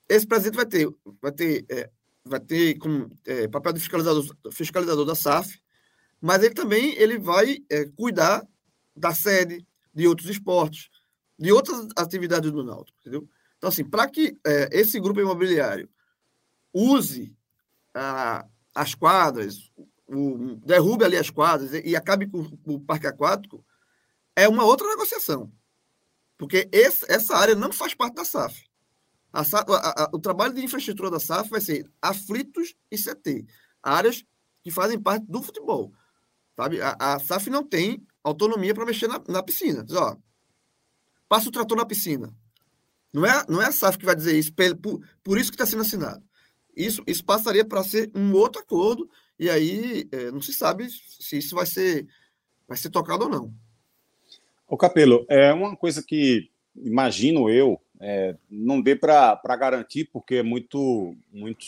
esse 0.08 0.28
presidente 0.28 0.56
vai 0.56 0.66
ter, 0.66 0.88
vai 1.22 1.32
ter, 1.32 1.66
é, 1.70 1.89
vai 2.24 2.39
ter 2.39 2.78
como 2.78 3.10
é, 3.26 3.47
papel 3.47 3.74
de 3.74 3.80
fiscalizador, 3.80 4.26
fiscalizador 4.51 5.06
da 5.06 5.16
SAF, 5.16 5.60
mas 6.22 6.43
ele 6.43 6.53
também 6.53 6.93
ele 6.95 7.18
vai 7.18 7.64
é, 7.70 7.86
cuidar 7.86 8.45
da 8.95 9.14
sede, 9.14 9.66
de 9.93 10.08
outros 10.08 10.30
esportes, 10.30 10.89
de 11.38 11.51
outras 11.51 11.88
atividades 11.95 12.51
do 12.51 12.64
Náutico, 12.64 12.97
entendeu? 12.99 13.28
Então, 13.58 13.70
assim, 13.70 13.84
para 13.84 14.10
que 14.10 14.38
é, 14.45 14.70
esse 14.72 14.99
grupo 14.99 15.20
imobiliário 15.20 15.89
use 16.74 17.36
ah, 17.93 18.45
as 18.74 18.93
quadras, 18.93 19.72
o, 20.08 20.56
derrube 20.58 21.06
ali 21.06 21.18
as 21.18 21.30
quadras 21.30 21.74
e, 21.74 21.89
e 21.89 21.95
acabe 21.95 22.28
com 22.28 22.45
o 22.66 22.80
parque 22.80 23.08
aquático, 23.08 23.66
é 24.36 24.47
uma 24.47 24.66
outra 24.66 24.88
negociação. 24.88 25.51
Porque 26.38 26.68
esse, 26.72 27.10
essa 27.10 27.36
área 27.36 27.56
não 27.56 27.72
faz 27.72 27.93
parte 27.93 28.16
da 28.16 28.26
SAF. 28.26 28.66
A, 29.36 29.41
a, 29.41 30.03
a, 30.03 30.09
o 30.13 30.19
trabalho 30.19 30.53
de 30.53 30.63
infraestrutura 30.63 31.11
da 31.11 31.19
SAF 31.19 31.49
vai 31.49 31.59
ser 31.59 31.86
aflitos 32.01 32.73
e 32.89 32.97
CT. 32.97 33.45
Áreas 33.83 34.23
que 34.63 34.71
fazem 34.71 34.97
parte 34.97 35.25
do 35.27 35.43
futebol. 35.43 35.91
Sabe? 36.55 36.79
A, 36.81 37.19
SAF 37.19 37.49
não 37.49 37.61
tem 37.61 38.01
autonomia 38.23 38.73
para 38.73 38.86
mexer 38.86 39.07
na, 39.07 39.21
na 39.27 39.43
piscina. 39.43 39.83
Diz, 39.83 39.95
ó, 39.97 40.15
passa 41.27 41.49
o 41.49 41.51
trator 41.51 41.77
na 41.77 41.86
piscina. 41.86 42.33
Não 43.13 43.25
é, 43.25 43.45
não 43.49 43.61
é 43.61 43.65
a 43.65 43.71
SAF 43.73 43.97
que 43.97 44.05
vai 44.05 44.15
dizer 44.15 44.39
isso, 44.39 44.53
por, 44.53 45.01
por 45.21 45.38
isso 45.38 45.51
que 45.51 45.55
está 45.55 45.65
sendo 45.65 45.81
assinado. 45.81 46.23
Isso, 46.75 47.03
isso 47.05 47.23
passaria 47.23 47.65
para 47.65 47.83
ser 47.83 48.09
um 48.15 48.33
outro 48.33 48.61
acordo, 48.61 49.09
e 49.38 49.49
aí 49.49 50.07
é, 50.13 50.31
não 50.31 50.41
se 50.41 50.53
sabe 50.53 50.88
se 50.89 51.38
isso 51.38 51.55
vai 51.55 51.65
ser, 51.65 52.07
vai 52.67 52.77
ser 52.77 52.89
tocado 52.89 53.25
ou 53.25 53.29
não. 53.29 53.53
O 54.67 54.77
Capelo, 54.77 55.25
é 55.29 55.53
uma 55.53 55.75
coisa 55.75 56.01
que 56.01 56.49
imagino 56.75 57.49
eu, 57.49 57.81
é, 57.99 58.35
não 58.49 58.81
dê 58.81 58.95
para 58.95 59.55
garantir, 59.57 60.09
porque 60.11 60.35
é 60.35 60.43
muito, 60.43 61.15
muito, 61.31 61.65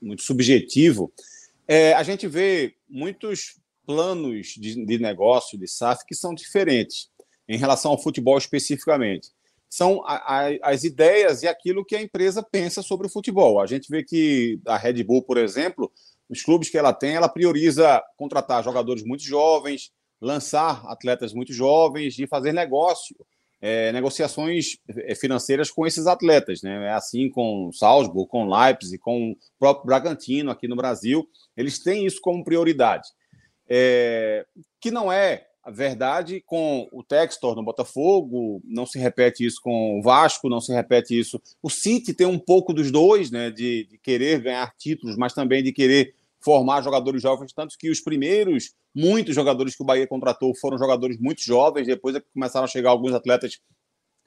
muito 0.00 0.22
subjetivo. 0.22 1.12
É, 1.66 1.92
a 1.92 2.02
gente 2.02 2.26
vê 2.26 2.74
muitos 2.88 3.58
planos 3.86 4.48
de, 4.48 4.84
de 4.84 4.98
negócio 4.98 5.58
de 5.58 5.66
SAF 5.66 6.04
que 6.06 6.14
são 6.14 6.34
diferentes 6.34 7.08
em 7.48 7.56
relação 7.56 7.90
ao 7.90 8.02
futebol 8.02 8.36
especificamente. 8.36 9.30
São 9.70 10.02
a, 10.06 10.14
a, 10.14 10.70
as 10.70 10.84
ideias 10.84 11.42
e 11.42 11.48
aquilo 11.48 11.84
que 11.84 11.96
a 11.96 12.02
empresa 12.02 12.42
pensa 12.42 12.82
sobre 12.82 13.06
o 13.06 13.10
futebol. 13.10 13.60
A 13.60 13.66
gente 13.66 13.88
vê 13.90 14.02
que 14.02 14.60
a 14.66 14.76
Red 14.76 15.02
Bull, 15.04 15.22
por 15.22 15.36
exemplo, 15.36 15.92
os 16.28 16.42
clubes 16.42 16.70
que 16.70 16.78
ela 16.78 16.92
tem, 16.92 17.14
ela 17.14 17.28
prioriza 17.28 18.02
contratar 18.16 18.64
jogadores 18.64 19.02
muito 19.02 19.22
jovens, 19.22 19.90
lançar 20.20 20.84
atletas 20.86 21.32
muito 21.32 21.52
jovens 21.52 22.18
e 22.18 22.26
fazer 22.26 22.52
negócio, 22.52 23.16
é, 23.60 23.92
negociações 23.92 24.78
é, 24.88 25.14
financeiras 25.14 25.70
com 25.70 25.86
esses 25.86 26.06
atletas. 26.06 26.62
Né? 26.62 26.86
É 26.86 26.92
assim 26.92 27.28
com 27.28 27.70
Salzburg, 27.72 28.28
com 28.28 28.48
Leipzig, 28.48 28.98
com 28.98 29.32
o 29.32 29.36
próprio 29.58 29.86
Bragantino 29.86 30.50
aqui 30.50 30.68
no 30.68 30.76
Brasil. 30.76 31.28
Eles 31.56 31.78
têm 31.78 32.06
isso 32.06 32.20
como 32.20 32.44
prioridade. 32.44 33.08
É, 33.68 34.46
que 34.80 34.90
não 34.90 35.12
é 35.12 35.46
a 35.62 35.70
verdade 35.70 36.42
com 36.46 36.88
o 36.90 37.02
Textor 37.02 37.54
no 37.54 37.62
Botafogo, 37.62 38.62
não 38.64 38.86
se 38.86 38.98
repete 38.98 39.44
isso 39.44 39.60
com 39.62 39.98
o 39.98 40.02
Vasco, 40.02 40.48
não 40.48 40.62
se 40.62 40.72
repete 40.72 41.18
isso. 41.18 41.38
O 41.62 41.68
City 41.68 42.14
tem 42.14 42.26
um 42.26 42.38
pouco 42.38 42.72
dos 42.72 42.90
dois, 42.90 43.30
né, 43.30 43.50
de, 43.50 43.86
de 43.90 43.98
querer 43.98 44.40
ganhar 44.40 44.74
títulos, 44.78 45.14
mas 45.16 45.34
também 45.34 45.62
de 45.62 45.70
querer 45.70 46.14
formar 46.40 46.82
jogadores 46.82 47.20
jovens, 47.20 47.52
tanto 47.52 47.76
que 47.78 47.90
os 47.90 48.00
primeiros, 48.00 48.72
muitos 48.94 49.34
jogadores 49.34 49.76
que 49.76 49.82
o 49.82 49.86
Bahia 49.86 50.06
contratou 50.06 50.54
foram 50.54 50.78
jogadores 50.78 51.18
muito 51.18 51.42
jovens, 51.42 51.86
depois 51.86 52.14
é 52.14 52.20
que 52.20 52.26
começaram 52.32 52.64
a 52.64 52.68
chegar 52.68 52.90
alguns 52.90 53.12
atletas 53.12 53.60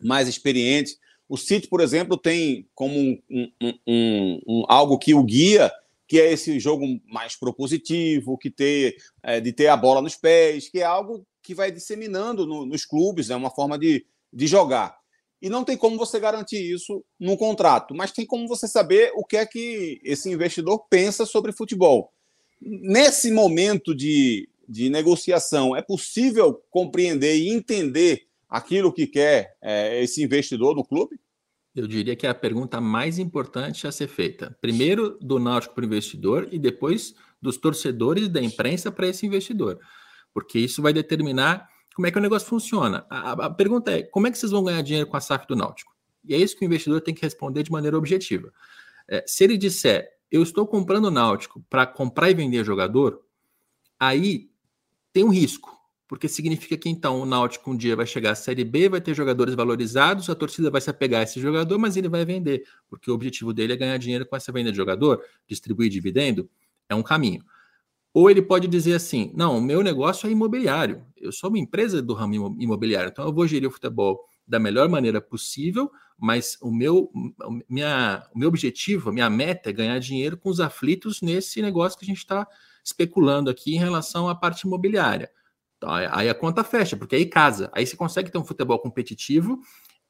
mais 0.01 0.27
experientes. 0.27 0.97
O 1.27 1.37
City, 1.37 1.67
por 1.67 1.79
exemplo, 1.79 2.17
tem 2.17 2.67
como 2.75 2.97
um, 3.29 3.51
um, 3.87 4.41
um, 4.47 4.63
algo 4.67 4.97
que 4.97 5.13
o 5.13 5.23
guia, 5.23 5.71
que 6.07 6.19
é 6.19 6.31
esse 6.31 6.59
jogo 6.59 6.85
mais 7.07 7.37
propositivo, 7.37 8.37
que 8.37 8.49
ter, 8.49 8.97
é, 9.23 9.39
de 9.39 9.53
ter 9.53 9.67
a 9.67 9.77
bola 9.77 10.01
nos 10.01 10.15
pés, 10.15 10.67
que 10.69 10.79
é 10.79 10.83
algo 10.83 11.25
que 11.41 11.55
vai 11.55 11.71
disseminando 11.71 12.45
no, 12.45 12.65
nos 12.65 12.85
clubes, 12.85 13.29
é 13.29 13.35
uma 13.35 13.49
forma 13.49 13.79
de, 13.79 14.05
de 14.31 14.47
jogar. 14.47 15.00
E 15.41 15.49
não 15.49 15.63
tem 15.63 15.75
como 15.75 15.97
você 15.97 16.19
garantir 16.19 16.61
isso 16.61 17.03
num 17.19 17.35
contrato, 17.35 17.95
mas 17.95 18.11
tem 18.11 18.25
como 18.25 18.47
você 18.47 18.67
saber 18.67 19.11
o 19.15 19.25
que 19.25 19.37
é 19.37 19.45
que 19.45 19.99
esse 20.03 20.29
investidor 20.29 20.85
pensa 20.89 21.25
sobre 21.25 21.51
futebol. 21.51 22.13
Nesse 22.61 23.31
momento 23.31 23.95
de, 23.95 24.47
de 24.69 24.89
negociação, 24.89 25.75
é 25.75 25.81
possível 25.81 26.61
compreender 26.69 27.37
e 27.37 27.49
entender 27.49 28.27
aquilo 28.47 28.93
que 28.93 29.07
quer 29.07 29.55
é, 29.61 30.03
esse 30.03 30.21
investidor 30.21 30.75
no 30.75 30.83
clube? 30.83 31.17
Eu 31.73 31.87
diria 31.87 32.17
que 32.17 32.27
é 32.27 32.29
a 32.29 32.35
pergunta 32.35 32.81
mais 32.81 33.17
importante 33.17 33.87
a 33.87 33.91
ser 33.93 34.09
feita. 34.09 34.55
Primeiro 34.59 35.17
do 35.21 35.39
Náutico 35.39 35.73
para 35.73 35.83
o 35.83 35.87
investidor 35.87 36.49
e 36.51 36.59
depois 36.59 37.15
dos 37.41 37.55
torcedores 37.55 38.27
da 38.27 38.41
imprensa 38.41 38.91
para 38.91 39.07
esse 39.07 39.25
investidor. 39.25 39.79
Porque 40.33 40.59
isso 40.59 40.81
vai 40.81 40.91
determinar 40.91 41.70
como 41.95 42.07
é 42.07 42.11
que 42.11 42.17
o 42.17 42.21
negócio 42.21 42.47
funciona? 42.47 43.05
A, 43.09 43.31
a, 43.31 43.49
pergunta 43.49 43.91
é: 43.91 44.03
como 44.03 44.27
é 44.27 44.31
que 44.31 44.37
vocês 44.37 44.51
vão 44.51 44.63
ganhar 44.63 44.81
dinheiro 44.81 45.07
com 45.07 45.17
a 45.17 45.21
SAF 45.21 45.47
do 45.47 45.55
Náutico? 45.55 45.95
E 46.23 46.33
é 46.33 46.37
isso 46.37 46.55
que 46.55 46.63
o 46.63 46.67
investidor 46.67 47.01
tem 47.01 47.13
que 47.13 47.21
responder 47.21 47.63
de 47.63 47.71
maneira 47.71 47.97
objetiva. 47.97 48.51
É, 49.07 49.23
se 49.27 49.43
ele 49.43 49.57
disser, 49.57 50.07
eu 50.31 50.41
estou 50.41 50.65
comprando 50.65 51.05
o 51.05 51.11
Náutico 51.11 51.63
para 51.69 51.85
comprar 51.85 52.29
e 52.29 52.33
vender 52.33 52.63
jogador, 52.63 53.21
aí 53.99 54.49
tem 55.11 55.23
um 55.23 55.29
risco, 55.29 55.75
porque 56.07 56.27
significa 56.27 56.77
que 56.77 56.89
então 56.89 57.19
o 57.21 57.25
Náutico 57.25 57.71
um 57.71 57.75
dia 57.75 57.95
vai 57.95 58.05
chegar 58.05 58.31
à 58.31 58.35
Série 58.35 58.63
B, 58.63 58.87
vai 58.87 59.01
ter 59.01 59.13
jogadores 59.13 59.53
valorizados, 59.55 60.29
a 60.29 60.35
torcida 60.35 60.69
vai 60.69 60.79
se 60.79 60.89
apegar 60.89 61.21
a 61.21 61.23
esse 61.23 61.41
jogador, 61.41 61.77
mas 61.77 61.97
ele 61.97 62.07
vai 62.07 62.23
vender, 62.23 62.63
porque 62.89 63.11
o 63.11 63.13
objetivo 63.13 63.53
dele 63.53 63.73
é 63.73 63.75
ganhar 63.75 63.97
dinheiro 63.97 64.25
com 64.25 64.35
essa 64.35 64.51
venda 64.51 64.71
de 64.71 64.77
jogador, 64.77 65.21
distribuir 65.47 65.89
dividendo, 65.89 66.49
é 66.87 66.95
um 66.95 67.03
caminho. 67.03 67.43
Ou 68.13 68.29
ele 68.29 68.41
pode 68.41 68.67
dizer 68.67 68.95
assim: 68.95 69.31
não, 69.35 69.57
o 69.57 69.61
meu 69.61 69.81
negócio 69.81 70.27
é 70.27 70.31
imobiliário, 70.31 71.05
eu 71.17 71.31
sou 71.31 71.49
uma 71.49 71.59
empresa 71.59 72.01
do 72.01 72.13
ramo 72.13 72.55
imobiliário, 72.59 73.09
então 73.09 73.25
eu 73.25 73.33
vou 73.33 73.47
gerir 73.47 73.67
o 73.67 73.71
futebol 73.71 74.19
da 74.45 74.59
melhor 74.59 74.89
maneira 74.89 75.21
possível, 75.21 75.89
mas 76.17 76.57
o 76.61 76.71
meu, 76.71 77.09
minha, 77.69 78.27
o 78.33 78.39
meu 78.39 78.49
objetivo, 78.49 79.09
a 79.09 79.13
minha 79.13 79.29
meta 79.29 79.69
é 79.69 79.73
ganhar 79.73 79.97
dinheiro 79.99 80.35
com 80.35 80.49
os 80.49 80.59
aflitos 80.59 81.21
nesse 81.21 81.61
negócio 81.61 81.97
que 81.97 82.03
a 82.03 82.07
gente 82.07 82.17
está 82.17 82.45
especulando 82.83 83.49
aqui 83.49 83.75
em 83.75 83.79
relação 83.79 84.27
à 84.27 84.35
parte 84.35 84.67
imobiliária. 84.67 85.31
Então, 85.77 85.89
aí 85.89 86.29
a 86.29 86.35
conta 86.35 86.63
fecha, 86.63 86.97
porque 86.97 87.15
aí 87.15 87.25
casa. 87.25 87.71
Aí 87.73 87.87
você 87.87 87.95
consegue 87.95 88.29
ter 88.29 88.37
um 88.37 88.43
futebol 88.43 88.77
competitivo 88.77 89.59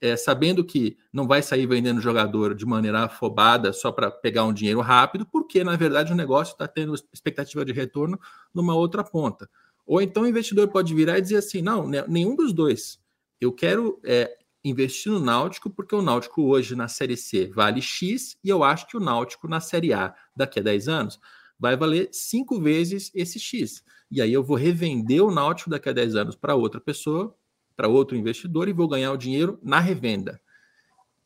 é, 0.01 0.17
sabendo 0.17 0.65
que 0.65 0.97
não 1.13 1.27
vai 1.27 1.43
sair 1.43 1.67
vendendo 1.67 2.01
jogador 2.01 2.55
de 2.55 2.65
maneira 2.65 3.05
afobada 3.05 3.71
só 3.71 3.91
para 3.91 4.09
pegar 4.09 4.43
um 4.43 4.51
dinheiro 4.51 4.81
rápido, 4.81 5.25
porque 5.25 5.63
na 5.63 5.75
verdade 5.75 6.11
o 6.11 6.15
negócio 6.15 6.53
está 6.53 6.67
tendo 6.67 6.95
expectativa 7.13 7.63
de 7.63 7.71
retorno 7.71 8.19
numa 8.53 8.75
outra 8.75 9.03
ponta. 9.03 9.47
Ou 9.85 10.01
então 10.01 10.23
o 10.23 10.27
investidor 10.27 10.67
pode 10.69 10.95
virar 10.95 11.19
e 11.19 11.21
dizer 11.21 11.37
assim: 11.37 11.61
não, 11.61 11.87
né, 11.87 12.03
nenhum 12.07 12.35
dos 12.35 12.51
dois. 12.51 12.99
Eu 13.39 13.51
quero 13.51 13.99
é, 14.03 14.35
investir 14.63 15.11
no 15.11 15.19
Náutico 15.19 15.69
porque 15.69 15.95
o 15.95 16.01
Náutico 16.01 16.43
hoje 16.43 16.75
na 16.75 16.87
Série 16.87 17.17
C 17.17 17.47
vale 17.47 17.81
X 17.81 18.37
e 18.43 18.49
eu 18.49 18.63
acho 18.63 18.87
que 18.87 18.97
o 18.97 18.99
Náutico 18.99 19.47
na 19.47 19.59
Série 19.59 19.93
A 19.93 20.15
daqui 20.35 20.59
a 20.59 20.63
10 20.63 20.87
anos 20.87 21.19
vai 21.59 21.77
valer 21.77 22.09
cinco 22.11 22.59
vezes 22.59 23.11
esse 23.13 23.39
X. 23.39 23.83
E 24.09 24.21
aí 24.21 24.33
eu 24.33 24.43
vou 24.43 24.57
revender 24.57 25.23
o 25.23 25.31
Náutico 25.31 25.69
daqui 25.69 25.89
a 25.89 25.93
10 25.93 26.15
anos 26.15 26.35
para 26.35 26.55
outra 26.55 26.81
pessoa 26.81 27.35
para 27.81 27.87
outro 27.87 28.15
investidor 28.15 28.69
e 28.69 28.73
vou 28.73 28.87
ganhar 28.87 29.11
o 29.11 29.17
dinheiro 29.17 29.57
na 29.63 29.79
revenda. 29.79 30.39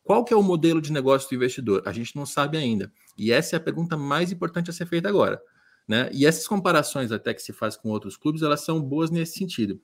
Qual 0.05 0.23
que 0.23 0.33
é 0.33 0.37
o 0.37 0.41
modelo 0.41 0.81
de 0.81 0.89
negócio 0.89 1.27
do 1.27 1.35
investidor? 1.35 1.83
A 1.85 1.91
gente 1.91 2.15
não 2.15 2.25
sabe 2.25 2.57
ainda. 2.57 2.89
E 3.17 3.29
essa 3.29 3.57
é 3.57 3.57
a 3.57 3.59
pergunta 3.59 3.97
mais 3.97 4.31
importante 4.31 4.69
a 4.69 4.73
ser 4.73 4.85
feita 4.85 5.09
agora. 5.09 5.41
Né? 5.85 6.09
E 6.13 6.25
essas 6.25 6.47
comparações 6.47 7.11
até 7.11 7.33
que 7.33 7.41
se 7.41 7.51
faz 7.51 7.75
com 7.75 7.89
outros 7.89 8.15
clubes, 8.15 8.41
elas 8.41 8.61
são 8.61 8.81
boas 8.81 9.11
nesse 9.11 9.37
sentido. 9.37 9.81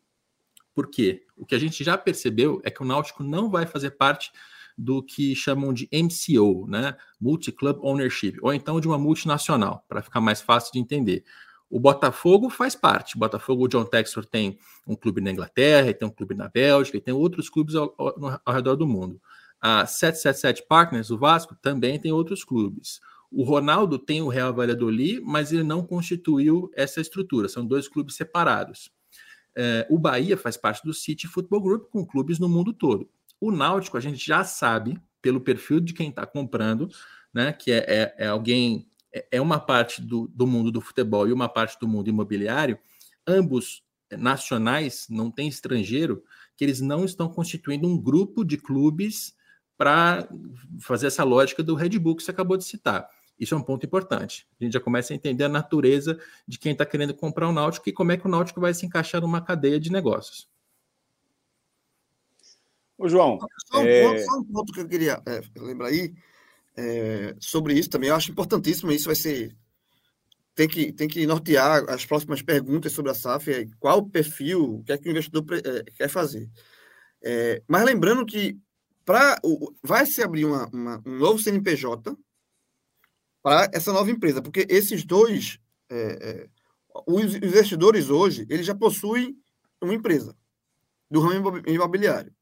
Por 0.73 0.89
quê? 0.89 1.25
O 1.35 1.45
que 1.45 1.55
a 1.55 1.59
gente 1.59 1.83
já 1.83 1.97
percebeu 1.97 2.61
é 2.63 2.71
que 2.71 2.81
o 2.81 2.85
Náutico 2.85 3.21
não 3.21 3.49
vai 3.49 3.65
fazer 3.65 3.91
parte 3.91 4.31
do 4.77 5.03
que 5.03 5.35
chamam 5.35 5.73
de 5.73 5.89
MCO, 5.91 6.67
né? 6.69 6.95
Multi-Club 7.19 7.83
Ownership, 7.83 8.37
ou 8.41 8.53
então 8.53 8.79
de 8.79 8.87
uma 8.87 8.97
multinacional, 8.97 9.83
para 9.89 10.01
ficar 10.01 10.21
mais 10.21 10.39
fácil 10.39 10.71
de 10.71 10.79
entender. 10.79 11.25
O 11.71 11.79
Botafogo 11.79 12.49
faz 12.49 12.75
parte. 12.75 13.15
O 13.15 13.19
Botafogo, 13.19 13.63
o 13.63 13.67
John 13.69 13.85
Textor 13.85 14.25
tem 14.25 14.59
um 14.85 14.93
clube 14.93 15.21
na 15.21 15.31
Inglaterra, 15.31 15.93
tem 15.93 16.05
um 16.05 16.11
clube 16.11 16.35
na 16.35 16.49
Bélgica, 16.49 16.99
tem 16.99 17.13
outros 17.13 17.49
clubes 17.49 17.75
ao, 17.75 17.95
ao, 17.97 18.41
ao 18.45 18.53
redor 18.53 18.75
do 18.75 18.85
mundo. 18.85 19.21
A 19.61 19.85
777 19.85 20.67
Partners, 20.67 21.09
o 21.09 21.17
Vasco, 21.17 21.55
também 21.61 21.97
tem 21.97 22.11
outros 22.11 22.43
clubes. 22.43 22.99
O 23.31 23.43
Ronaldo 23.43 23.97
tem 23.97 24.21
o 24.21 24.27
Real 24.27 24.53
Valladolid, 24.53 25.21
mas 25.21 25.53
ele 25.53 25.63
não 25.63 25.85
constituiu 25.85 26.69
essa 26.75 26.99
estrutura, 26.99 27.47
são 27.47 27.65
dois 27.65 27.87
clubes 27.87 28.15
separados. 28.15 28.91
É, 29.55 29.87
o 29.89 29.97
Bahia 29.97 30.35
faz 30.35 30.57
parte 30.57 30.83
do 30.83 30.93
City 30.93 31.25
Football 31.25 31.61
Group, 31.61 31.89
com 31.89 32.05
clubes 32.05 32.37
no 32.37 32.49
mundo 32.49 32.73
todo. 32.73 33.09
O 33.39 33.49
Náutico, 33.49 33.97
a 33.97 34.01
gente 34.01 34.25
já 34.25 34.43
sabe, 34.43 35.01
pelo 35.21 35.39
perfil 35.39 35.79
de 35.79 35.93
quem 35.93 36.09
está 36.09 36.25
comprando, 36.25 36.89
né, 37.33 37.53
que 37.53 37.71
é, 37.71 37.85
é, 37.87 38.15
é 38.25 38.27
alguém 38.27 38.90
é, 39.13 39.27
é 39.31 39.41
uma 39.41 39.59
parte 39.59 40.01
do, 40.01 40.27
do 40.27 40.47
mundo 40.47 40.71
do 40.71 40.81
futebol 40.81 41.27
e 41.27 41.33
uma 41.33 41.49
parte 41.49 41.79
do 41.79 41.87
mundo 41.87 42.09
imobiliário, 42.09 42.77
ambos 43.25 43.83
nacionais, 44.11 45.07
não 45.09 45.31
tem 45.31 45.47
estrangeiro, 45.47 46.23
que 46.55 46.63
eles 46.63 46.81
não 46.81 47.05
estão 47.05 47.29
constituindo 47.29 47.87
um 47.87 47.97
grupo 47.97 48.43
de 48.43 48.57
clubes 48.57 49.35
para 49.77 50.27
fazer 50.79 51.07
essa 51.07 51.23
lógica 51.23 51.63
do 51.63 51.75
Red 51.75 51.97
Bull 51.97 52.15
que 52.15 52.23
você 52.23 52.31
acabou 52.31 52.57
de 52.57 52.63
citar. 52.63 53.09
Isso 53.39 53.55
é 53.55 53.57
um 53.57 53.63
ponto 53.63 53.83
importante. 53.83 54.47
A 54.59 54.63
gente 54.63 54.73
já 54.73 54.79
começa 54.79 55.11
a 55.11 55.15
entender 55.15 55.43
a 55.45 55.49
natureza 55.49 56.19
de 56.47 56.59
quem 56.59 56.73
está 56.73 56.85
querendo 56.85 57.15
comprar 57.15 57.49
o 57.49 57.51
Náutico 57.51 57.89
e 57.89 57.93
como 57.93 58.11
é 58.11 58.17
que 58.17 58.27
o 58.27 58.29
Náutico 58.29 58.61
vai 58.61 58.73
se 58.73 58.85
encaixar 58.85 59.21
numa 59.21 59.41
cadeia 59.41 59.79
de 59.79 59.91
negócios. 59.91 60.47
Ô, 62.95 63.09
João. 63.09 63.39
Só 63.65 63.79
um, 63.79 63.87
é... 63.87 64.07
ponto, 64.07 64.25
só 64.25 64.37
um 64.37 64.43
ponto 64.43 64.73
que 64.73 64.81
eu 64.81 64.87
queria 64.87 65.23
é, 65.25 65.41
lembrar 65.57 65.87
aí 65.87 66.13
é, 66.75 67.35
sobre 67.39 67.73
isso 67.73 67.89
também. 67.89 68.09
Eu 68.09 68.15
acho 68.15 68.31
importantíssimo. 68.31 68.91
Isso 68.91 69.05
vai 69.05 69.15
ser. 69.15 69.55
Tem 70.53 70.67
que, 70.67 70.91
tem 70.91 71.07
que 71.07 71.25
nortear 71.25 71.89
as 71.89 72.05
próximas 72.05 72.41
perguntas 72.41 72.91
sobre 72.91 73.11
a 73.11 73.15
SAF. 73.15 73.51
É, 73.51 73.65
qual 73.79 73.99
o 73.99 74.09
perfil, 74.09 74.75
o 74.75 74.83
que 74.83 74.91
é 74.91 74.97
que 74.97 75.07
o 75.07 75.11
investidor 75.11 75.45
é, 75.53 75.83
quer 75.91 76.09
fazer. 76.09 76.49
É, 77.23 77.61
mas 77.67 77.83
lembrando 77.83 78.25
que 78.25 78.57
para 79.05 79.39
vai 79.83 80.05
se 80.05 80.21
abrir 80.21 80.45
uma, 80.45 80.67
uma, 80.67 81.01
um 81.05 81.17
novo 81.17 81.39
CNPJ 81.39 82.15
para 83.41 83.69
essa 83.73 83.91
nova 83.91 84.11
empresa, 84.11 84.41
porque 84.41 84.65
esses 84.69 85.03
dois, 85.03 85.59
é, 85.89 86.47
os 87.07 87.35
investidores 87.35 88.09
hoje, 88.09 88.45
eles 88.49 88.65
já 88.65 88.75
possuem 88.75 89.35
uma 89.81 89.93
empresa 89.93 90.35
do 91.09 91.19
ramo 91.19 91.61
imobiliário, 91.67 92.33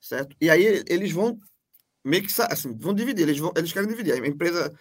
certo? 0.00 0.36
E 0.40 0.50
aí 0.50 0.82
eles 0.88 1.12
vão 1.12 1.38
meio 2.04 2.22
que 2.22 2.42
assim, 2.42 2.76
vão 2.76 2.94
dividir, 2.94 3.22
eles, 3.22 3.38
vão, 3.38 3.52
eles 3.56 3.72
querem 3.72 3.88
dividir. 3.88 4.12
A 4.12 4.26
empresa, 4.26 4.72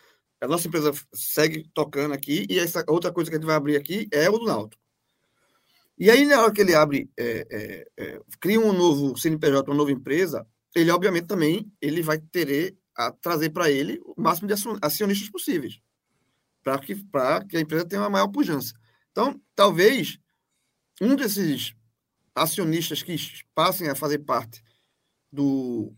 a 0.42 0.48
nossa 0.48 0.68
empresa 0.68 0.92
segue 1.14 1.70
tocando 1.74 2.14
aqui 2.14 2.46
e 2.50 2.60
essa 2.60 2.84
outra 2.88 3.12
coisa 3.12 3.30
que 3.30 3.38
a 3.38 3.40
gente 3.40 3.48
vai 3.48 3.56
abrir 3.56 3.78
aqui 3.78 4.08
é 4.12 4.30
o 4.30 4.38
do 4.38 4.46
Náutico. 4.46 4.82
E 5.98 6.10
aí, 6.10 6.26
na 6.26 6.42
hora 6.42 6.52
que 6.52 6.60
ele 6.60 6.74
abre, 6.74 7.10
é, 7.18 7.48
é, 7.52 7.88
é, 7.98 8.22
cria 8.42 8.60
um 8.60 8.74
novo 8.74 9.16
CNPJ, 9.16 9.70
uma 9.70 9.78
nova 9.78 9.92
empresa, 9.92 10.46
ele, 10.76 10.92
obviamente, 10.92 11.28
também 11.28 11.72
ele 11.80 12.02
vai 12.02 12.18
ter 12.20 12.76
a 12.96 13.12
trazer 13.12 13.52
para 13.52 13.70
ele 13.70 14.00
o 14.04 14.20
máximo 14.20 14.48
de 14.48 14.56
acionistas 14.82 15.30
possíveis, 15.30 15.80
para 16.64 16.80
que, 16.80 16.96
que 17.48 17.58
a 17.58 17.62
empresa 17.62 17.86
tenha 17.86 18.02
uma 18.02 18.10
maior 18.10 18.28
pujança. 18.28 18.74
Então, 19.12 19.40
talvez 19.56 20.18
um 21.00 21.16
desses 21.16 21.76
acionistas 22.36 23.04
que 23.04 23.16
passem 23.54 23.88
a 23.88 23.96
fazer 23.96 24.20
parte 24.20 24.64
do, 25.32 25.96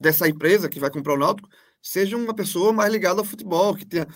dessa 0.00 0.28
empresa 0.28 0.68
que 0.68 0.80
vai 0.80 0.90
comprar 0.90 1.14
o 1.14 1.18
Náutico 1.18 1.48
seja 1.82 2.16
uma 2.16 2.34
pessoa 2.34 2.72
mais 2.72 2.92
ligada 2.92 3.20
ao 3.20 3.24
futebol, 3.24 3.74
que 3.74 3.84
tenha. 3.84 4.06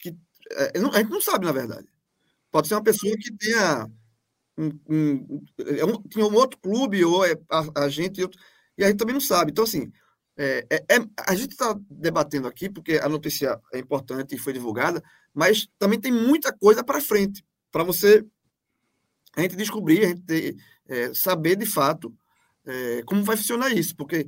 Que, 0.00 0.16
é, 0.52 0.72
a 0.78 0.98
gente 0.98 1.10
não 1.10 1.20
sabe, 1.20 1.46
na 1.46 1.52
verdade. 1.52 1.86
Pode 2.50 2.68
ser 2.68 2.74
uma 2.74 2.82
pessoa 2.82 3.14
que 3.16 3.36
tenha 3.36 3.88
um, 4.56 4.70
um, 4.88 5.44
é 5.58 5.84
um, 5.84 6.02
tinha 6.02 6.26
um 6.26 6.34
outro 6.34 6.58
clube 6.58 7.04
ou 7.04 7.24
é 7.24 7.34
a, 7.50 7.84
a 7.84 7.88
gente 7.88 8.20
e 8.76 8.84
a 8.84 8.88
gente 8.88 8.98
também 8.98 9.14
não 9.14 9.20
sabe. 9.20 9.50
Então, 9.50 9.64
assim, 9.64 9.92
é, 10.36 10.66
é, 10.70 10.96
é 10.96 11.06
a 11.26 11.34
gente 11.34 11.52
está 11.52 11.78
debatendo 11.90 12.48
aqui 12.48 12.68
porque 12.68 12.94
a 12.94 13.08
notícia 13.08 13.60
é 13.72 13.78
importante 13.78 14.34
e 14.34 14.38
foi 14.38 14.52
divulgada, 14.52 15.02
mas 15.34 15.68
também 15.78 16.00
tem 16.00 16.12
muita 16.12 16.52
coisa 16.52 16.82
para 16.82 17.00
frente 17.00 17.44
para 17.70 17.84
você 17.84 18.24
a 19.36 19.42
gente 19.42 19.56
descobrir, 19.56 20.04
a 20.04 20.08
gente 20.08 20.22
ter, 20.22 20.56
é, 20.88 21.14
saber 21.14 21.56
de 21.56 21.66
fato 21.66 22.14
é, 22.64 23.02
como 23.04 23.22
vai 23.24 23.36
funcionar 23.36 23.70
isso, 23.70 23.94
porque 23.96 24.26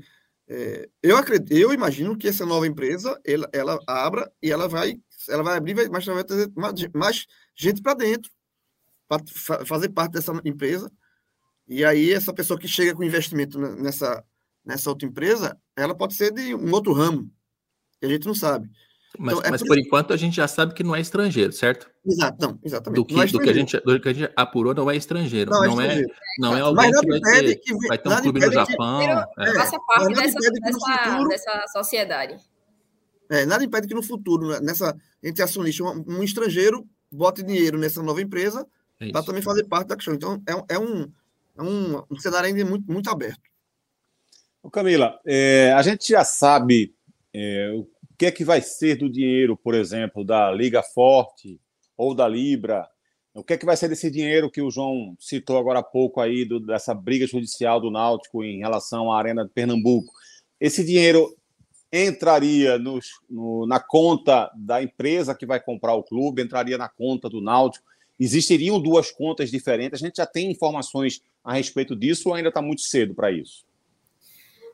eu 1.03 1.17
acredito, 1.17 1.53
eu 1.53 1.73
imagino 1.73 2.17
que 2.17 2.29
essa 2.29 2.45
nova 2.45 2.67
empresa 2.67 3.21
ela, 3.25 3.49
ela 3.53 3.79
abra 3.87 4.31
e 4.43 4.51
ela 4.51 4.69
vai 4.69 5.01
ela 5.29 5.43
vai 5.43 5.57
abrir, 5.57 5.75
mas 5.91 6.05
vai 6.05 6.25
trazer 6.25 6.51
mais, 6.57 6.75
mais 6.93 7.27
gente 7.55 7.83
para 7.83 7.95
dentro 7.95 8.31
para 9.11 9.67
fazer 9.67 9.89
parte 9.89 10.13
dessa 10.13 10.33
empresa. 10.45 10.91
E 11.67 11.85
aí, 11.85 12.13
essa 12.13 12.33
pessoa 12.33 12.59
que 12.59 12.69
chega 12.69 12.95
com 12.95 13.03
investimento 13.03 13.59
nessa, 13.59 14.25
nessa 14.65 14.89
outra 14.89 15.07
empresa, 15.07 15.59
ela 15.77 15.97
pode 15.97 16.15
ser 16.15 16.33
de 16.33 16.55
um 16.55 16.73
outro 16.73 16.93
ramo, 16.93 17.29
que 17.99 18.07
a 18.07 18.09
gente 18.09 18.27
não 18.27 18.35
sabe. 18.35 18.71
Mas, 19.19 19.35
então, 19.35 19.47
é 19.47 19.51
mas 19.51 19.63
por, 19.63 19.69
por 19.69 19.79
enquanto 19.79 20.13
a 20.13 20.17
gente 20.17 20.37
já 20.37 20.47
sabe 20.47 20.75
que 20.75 20.85
não 20.85 20.95
é 20.95 21.01
estrangeiro, 21.01 21.53
certo? 21.53 21.90
Exato, 22.05 22.39
não, 22.41 22.59
exatamente. 22.65 22.97
Do 22.97 23.05
que, 23.05 23.21
é 23.21 23.27
do 23.27 23.41
que, 23.41 23.51
a, 23.51 23.53
gente, 23.53 23.79
do 23.81 24.01
que 24.01 24.09
a 24.09 24.13
gente 24.13 24.33
apurou, 24.35 24.75
não 24.75 24.91
é 24.91 24.97
estrangeiro. 24.97 25.51
Não, 25.51 25.65
é 25.65 25.69
não 25.69 25.81
é, 25.81 26.01
é, 26.01 26.05
não 26.39 26.57
é 26.57 26.61
alguém 26.61 26.91
que 26.91 27.07
vai 27.07 27.21
ter, 27.21 27.57
que, 27.57 27.89
vai 27.89 27.99
ter 27.99 28.09
um 28.09 28.17
clube 28.23 28.41
no 28.41 28.53
Japão. 28.53 29.27
Que, 29.37 29.43
é. 29.43 29.55
Faça 29.55 29.79
parte 29.87 30.15
dessa, 30.15 30.39
dessa, 30.39 30.79
futuro, 30.79 31.29
dessa 31.29 31.65
sociedade. 31.73 32.37
É, 33.31 33.45
nada 33.45 33.63
impede 33.63 33.87
que 33.87 33.95
no 33.95 34.03
futuro, 34.03 34.49
né, 34.49 34.61
nessa, 34.61 34.97
entre 35.23 35.43
acionistas, 35.43 35.87
um, 35.87 36.05
um 36.09 36.23
estrangeiro 36.23 36.89
bote 37.13 37.43
dinheiro 37.43 37.77
nessa 37.79 38.03
nova 38.03 38.23
empresa 38.23 38.67
é 38.99 39.11
para 39.11 39.23
também 39.23 39.43
fazer 39.43 39.65
parte 39.65 39.89
da 39.89 39.97
questão. 39.97 40.15
Então, 40.15 40.43
é, 40.49 40.75
é, 40.75 40.79
um, 40.79 41.03
é 41.59 41.63
um, 41.63 42.03
um 42.11 42.19
cenário 42.19 42.49
ainda 42.49 42.65
muito, 42.65 42.91
muito 42.91 43.11
aberto. 43.11 43.43
Ô 44.63 44.71
Camila, 44.71 45.19
é, 45.27 45.73
a 45.73 45.83
gente 45.83 46.09
já 46.09 46.25
sabe 46.25 46.95
é, 47.33 47.71
o 47.75 47.87
que 48.17 48.27
é 48.27 48.31
que 48.31 48.45
vai 48.45 48.63
ser 48.63 48.97
do 48.97 49.11
dinheiro, 49.11 49.57
por 49.57 49.75
exemplo, 49.75 50.25
da 50.25 50.51
Liga 50.51 50.83
Forte 50.83 51.61
ou 52.01 52.15
da 52.15 52.27
Libra. 52.29 52.89
O 53.35 53.45
que 53.45 53.53
é 53.53 53.59
que 53.59 53.67
vai 53.67 53.77
ser 53.77 53.89
desse 53.89 54.11
dinheiro 54.11 54.51
que 54.51 54.63
o 54.63 54.71
João 54.71 55.17
citou 55.19 55.59
agora 55.59 55.81
há 55.81 55.83
pouco 55.83 56.21
aí, 56.21 56.45
do, 56.45 56.59
dessa 56.59 56.95
briga 56.95 57.27
judicial 57.27 57.81
do 57.81 57.91
Náutico 57.91 58.43
em 58.43 58.59
relação 58.59 59.13
à 59.13 59.19
Arena 59.19 59.45
de 59.45 59.51
Pernambuco? 59.51 60.13
Esse 60.61 60.85
dinheiro 60.85 61.37
entraria 61.93 62.79
no, 62.79 63.67
na 63.67 63.81
conta 63.81 64.51
da 64.57 64.83
empresa 64.83 65.35
que 65.35 65.47
vai 65.47 65.61
comprar 65.61 65.95
o 65.95 66.03
clube, 66.03 66.43
entraria 66.43 66.79
na 66.79 66.89
conta 66.89 67.29
do 67.29 67.41
Náutico 67.41 67.91
Existiriam 68.21 68.79
duas 68.79 69.11
contas 69.11 69.51
diferentes? 69.51 70.03
A 70.03 70.07
gente 70.07 70.17
já 70.19 70.27
tem 70.27 70.51
informações 70.51 71.23
a 71.43 71.55
respeito 71.55 71.97
disso 71.97 72.29
ou 72.29 72.35
ainda 72.35 72.51
está 72.51 72.61
muito 72.61 72.83
cedo 72.83 73.15
para 73.15 73.33
isso? 73.33 73.65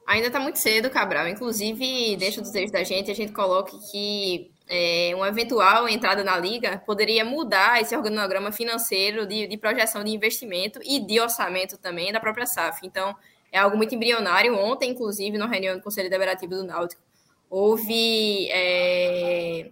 Ainda 0.04 0.26
está 0.26 0.40
muito 0.40 0.58
cedo, 0.58 0.90
Cabral. 0.90 1.28
Inclusive, 1.28 2.16
deixa 2.16 2.40
o 2.40 2.42
desejo 2.42 2.72
da 2.72 2.82
gente, 2.82 3.08
a 3.08 3.14
gente 3.14 3.32
coloca 3.32 3.78
que 3.92 4.50
é, 4.68 5.12
uma 5.14 5.28
eventual 5.28 5.88
entrada 5.88 6.24
na 6.24 6.36
liga 6.36 6.82
poderia 6.84 7.24
mudar 7.24 7.80
esse 7.80 7.96
organograma 7.96 8.50
financeiro 8.50 9.26
de, 9.26 9.46
de, 9.46 9.56
projeção 9.56 10.02
de 10.02 10.10
investimento 10.10 10.80
e 10.84 10.98
de 10.98 11.20
orçamento 11.20 11.78
também 11.78 12.12
da 12.12 12.20
própria 12.20 12.46
SAF. 12.46 12.84
Então, 12.84 13.14
é 13.52 13.58
algo 13.58 13.76
muito 13.76 13.94
embrionário. 13.94 14.56
Ontem, 14.56 14.90
inclusive, 14.90 15.38
na 15.38 15.46
reunião 15.46 15.76
do 15.76 15.82
Conselho 15.82 16.10
Deliberativo 16.10 16.56
do 16.56 16.64
Náutico, 16.64 17.00
houve 17.48 18.48
é, 18.50 19.70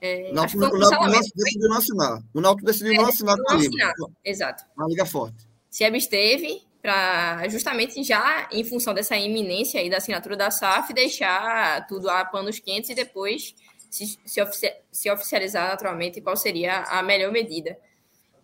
é, 0.00 0.30
o 0.30 0.34
Náutico, 0.34 0.64
o 0.64 0.78
Náutico 0.78 1.36
decidiu 1.36 1.68
não 1.68 1.76
assinar. 1.78 2.22
O 2.34 2.40
Náutico 2.40 2.66
decidiu 2.66 2.92
é, 2.92 2.96
não 2.96 3.08
assinar 3.08 3.36
com 3.36 3.52
a 3.52 3.56
Liga. 3.56 3.92
Exato. 4.24 4.64
Uma 4.76 4.88
Liga 4.88 5.06
Forte. 5.06 5.48
Se 5.70 5.84
absteve 5.84 6.62
para 6.82 7.48
justamente 7.48 8.02
já 8.04 8.48
em 8.52 8.62
função 8.62 8.94
dessa 8.94 9.16
iminência 9.16 9.80
aí 9.80 9.90
da 9.90 9.96
assinatura 9.96 10.36
da 10.36 10.50
SAF 10.50 10.92
deixar 10.92 11.86
tudo 11.86 12.08
a 12.08 12.24
panos 12.24 12.60
quentes 12.60 12.90
e 12.90 12.94
depois 12.94 13.54
se, 13.90 14.18
se, 14.24 14.42
ofici 14.42 14.72
se 14.90 15.10
oficializar 15.10 15.68
naturalmente 15.68 16.20
qual 16.20 16.36
seria 16.36 16.82
a 16.82 17.02
melhor 17.02 17.32
medida. 17.32 17.78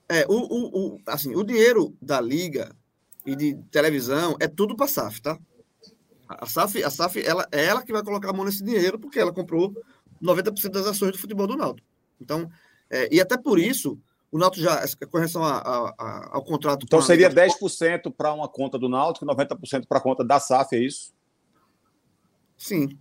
É, 0.09 0.27
o, 0.29 0.33
o, 0.33 0.95
o, 0.95 1.01
assim, 1.07 1.35
o 1.35 1.43
dinheiro 1.43 1.97
da 2.01 2.21
Liga 2.21 2.75
e 3.25 3.35
de 3.37 3.55
televisão 3.71 4.37
é 4.41 4.49
tudo 4.49 4.77
para 4.77 4.87
a 4.87 4.89
SAF, 4.89 5.23
tá? 5.23 5.39
A 6.29 6.47
SAF, 6.47 6.83
a 6.83 6.91
SAF 6.91 7.25
ela, 7.25 7.47
é 7.53 7.65
ela 7.65 7.83
que 7.83 7.93
vai 7.93 8.03
colocar 8.03 8.31
a 8.31 8.33
mão 8.33 8.45
nesse 8.45 8.65
dinheiro 8.65 8.99
porque 8.99 9.19
ela 9.19 9.33
comprou 9.33 9.75
90% 10.23 10.71
das 10.71 10.87
ações 10.87 11.13
do 11.13 11.19
futebol 11.19 11.47
do 11.47 11.57
Náutico. 11.57 11.87
Então, 12.21 12.51
é, 12.91 13.09
e 13.15 13.21
até 13.21 13.37
por 13.37 13.59
isso, 13.59 13.99
o 14.31 14.39
Náutico 14.39 14.65
já, 14.65 14.83
com 15.11 15.19
relação 15.19 15.45
a, 15.45 15.59
a, 15.59 15.95
a, 15.99 16.37
ao 16.37 16.45
contrato... 16.45 16.85
Então 16.85 17.03
seria 17.03 17.29
10% 17.29 18.13
para 18.17 18.33
uma 18.33 18.49
conta 18.49 18.79
do 18.79 18.89
Náutico, 18.89 19.27
90% 19.27 19.87
para 19.87 19.99
a 19.99 20.01
conta 20.01 20.25
da 20.25 20.41
SAF, 20.41 20.75
é 20.75 20.79
isso? 20.79 21.13
Sim. 22.57 22.97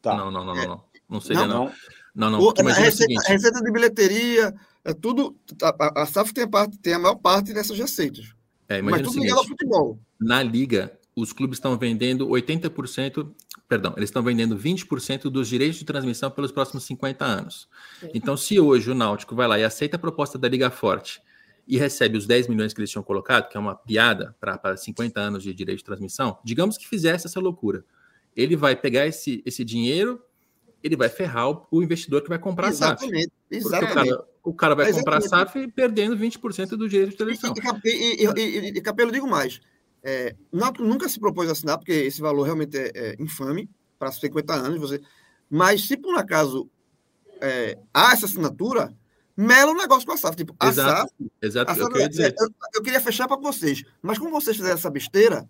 Tá. 0.00 0.16
Não, 0.16 0.30
não, 0.30 0.44
não, 0.44 0.54
não. 0.54 0.66
Não, 0.66 0.84
não 1.08 1.20
seria 1.20 1.46
não. 1.46 1.66
Não, 2.14 2.30
não. 2.30 2.30
não. 2.32 2.40
O, 2.40 2.50
a, 2.50 2.72
receita, 2.72 3.14
a 3.26 3.32
receita 3.32 3.60
de 3.60 3.70
bilheteria, 3.70 4.54
é 4.84 4.92
tudo... 4.92 5.36
A, 5.62 6.02
a 6.02 6.06
SAF 6.06 6.32
tem 6.32 6.44
a, 6.44 6.48
parte, 6.48 6.78
tem 6.78 6.94
a 6.94 6.98
maior 6.98 7.16
parte 7.16 7.52
dessas 7.52 7.78
receitas. 7.78 8.34
É, 8.68 8.82
mas 8.82 9.02
tudo 9.02 9.20
ligado 9.20 9.38
ao 9.38 9.46
futebol. 9.46 9.98
Na 10.20 10.42
Liga, 10.42 10.98
os 11.16 11.32
clubes 11.32 11.56
estão 11.56 11.78
vendendo 11.78 12.28
80% 12.28 13.32
perdão, 13.68 13.92
eles 13.96 14.08
estão 14.08 14.22
vendendo 14.22 14.56
20% 14.56 15.24
dos 15.24 15.46
direitos 15.46 15.78
de 15.78 15.84
transmissão 15.84 16.30
pelos 16.30 16.50
próximos 16.50 16.84
50 16.84 17.24
anos. 17.24 17.68
Então, 18.14 18.36
se 18.36 18.58
hoje 18.58 18.90
o 18.90 18.94
Náutico 18.94 19.36
vai 19.36 19.46
lá 19.46 19.58
e 19.58 19.64
aceita 19.64 19.96
a 19.96 19.98
proposta 19.98 20.38
da 20.38 20.48
Liga 20.48 20.70
Forte 20.70 21.20
e 21.66 21.76
recebe 21.76 22.16
os 22.16 22.26
10 22.26 22.48
milhões 22.48 22.72
que 22.72 22.80
eles 22.80 22.90
tinham 22.90 23.02
colocado, 23.02 23.48
que 23.48 23.56
é 23.56 23.60
uma 23.60 23.74
piada 23.74 24.34
para 24.40 24.74
50 24.74 25.20
anos 25.20 25.42
de 25.42 25.52
direito 25.52 25.80
de 25.80 25.84
transmissão, 25.84 26.38
digamos 26.42 26.78
que 26.78 26.88
fizesse 26.88 27.26
essa 27.26 27.38
loucura. 27.38 27.84
Ele 28.34 28.56
vai 28.56 28.74
pegar 28.74 29.06
esse, 29.06 29.42
esse 29.44 29.62
dinheiro, 29.64 30.22
ele 30.88 30.96
vai 30.96 31.08
ferrar 31.08 31.50
o, 31.50 31.66
o 31.70 31.82
investidor 31.82 32.22
que 32.22 32.28
vai 32.28 32.38
comprar 32.38 32.68
exatamente, 32.68 33.14
a 33.14 33.20
SAF. 33.20 33.32
Exatamente. 33.50 33.92
O 33.92 33.94
cara, 33.94 34.24
o 34.44 34.54
cara, 34.54 34.74
vai 34.74 34.92
comprar 34.92 35.18
a 35.18 35.20
SAF 35.20 35.68
perdendo 35.68 36.16
20% 36.16 36.70
do 36.70 36.88
direito 36.88 37.10
de 37.10 37.16
televisão. 37.16 37.52
E, 37.84 38.24
e, 38.24 38.26
e, 38.26 38.68
e, 38.68 38.80
Capelo, 38.80 39.12
digo 39.12 39.28
mais. 39.28 39.60
É, 40.02 40.34
Náutico 40.52 40.84
nunca 40.84 41.08
se 41.08 41.20
propôs 41.20 41.48
a 41.48 41.52
assinar, 41.52 41.78
porque 41.78 41.92
esse 41.92 42.20
valor 42.20 42.44
realmente 42.44 42.76
é, 42.76 42.90
é 42.94 43.16
infame 43.18 43.68
para 43.98 44.10
50 44.10 44.54
anos. 44.54 44.80
Você... 44.80 45.00
Mas 45.50 45.86
se 45.86 45.96
por 45.96 46.14
um 46.14 46.18
acaso 46.18 46.68
é, 47.40 47.78
há 47.92 48.12
essa 48.12 48.26
assinatura, 48.26 48.94
mela 49.36 49.72
o 49.72 49.76
negócio 49.76 50.06
com 50.06 50.12
a 50.12 50.16
SAF. 50.16 50.36
Tipo, 50.36 50.54
a 50.58 50.68
exato, 50.68 51.00
SAF, 51.00 51.32
exato. 51.42 51.70
A 51.70 51.74
SAF, 51.74 51.86
eu, 51.86 52.08
queria. 52.08 52.34
Eu, 52.38 52.48
eu 52.74 52.82
queria 52.82 53.00
fechar 53.00 53.28
para 53.28 53.36
vocês, 53.36 53.82
mas 54.00 54.18
como 54.18 54.30
vocês 54.30 54.56
fizeram 54.56 54.76
essa 54.76 54.90
besteira, 54.90 55.48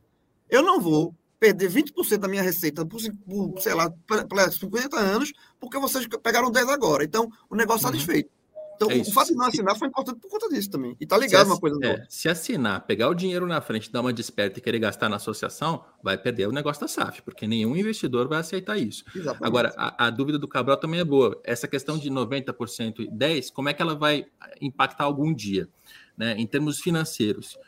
eu 0.48 0.62
não 0.62 0.80
vou 0.80 1.14
perder 1.38 1.70
20% 1.70 2.18
da 2.18 2.28
minha 2.28 2.42
receita 2.42 2.84
por, 2.84 3.00
por 3.26 3.60
sei 3.60 3.74
lá, 3.74 3.90
por 3.90 4.52
50 4.52 4.96
anos, 4.98 5.32
porque 5.60 5.78
vocês 5.78 6.06
pegaram 6.22 6.50
10 6.50 6.68
agora. 6.68 7.04
Então, 7.04 7.28
o 7.48 7.54
negócio 7.54 7.78
está 7.78 7.88
uhum. 7.88 7.96
desfeito. 7.96 8.30
Então, 8.78 8.92
é 8.92 9.00
o 9.00 9.04
fato 9.12 9.28
de 9.28 9.34
não 9.34 9.46
assinar 9.46 9.76
foi 9.76 9.88
importante 9.88 10.20
por 10.20 10.30
conta 10.30 10.48
disso 10.48 10.70
também. 10.70 10.96
E 11.00 11.04
tá 11.04 11.18
ligado 11.18 11.48
uma 11.48 11.58
coisa 11.58 11.76
é, 11.84 12.06
Se 12.08 12.28
assinar, 12.28 12.86
pegar 12.86 13.08
o 13.08 13.14
dinheiro 13.14 13.44
na 13.44 13.60
frente, 13.60 13.90
dar 13.90 14.00
uma 14.00 14.12
desperta 14.12 14.60
e 14.60 14.62
querer 14.62 14.78
gastar 14.78 15.08
na 15.08 15.16
associação, 15.16 15.84
vai 16.00 16.16
perder 16.16 16.46
o 16.46 16.52
negócio 16.52 16.82
da 16.82 16.86
SAF, 16.88 17.20
porque 17.22 17.44
nenhum 17.44 17.76
investidor 17.76 18.28
vai 18.28 18.38
aceitar 18.38 18.78
isso. 18.78 19.04
Exatamente. 19.14 19.44
Agora, 19.44 19.74
a, 19.76 20.06
a, 20.06 20.10
dúvida 20.10 20.38
do 20.38 20.46
Cabral 20.46 20.76
também 20.76 21.00
é 21.00 21.04
boa. 21.04 21.40
Essa 21.42 21.66
questão 21.66 21.98
de 21.98 22.08
90% 22.08 23.00
e 23.00 23.10
10%, 23.10 23.52
como 23.52 23.68
é 23.68 23.74
que 23.74 23.82
ela 23.82 23.96
vai 23.96 24.26
impactar 24.60 25.04
algum 25.04 25.34
dia? 25.34 25.68
Né? 26.16 26.36
Em 26.38 26.46
termos 26.46 26.78
financeiros. 26.78 27.58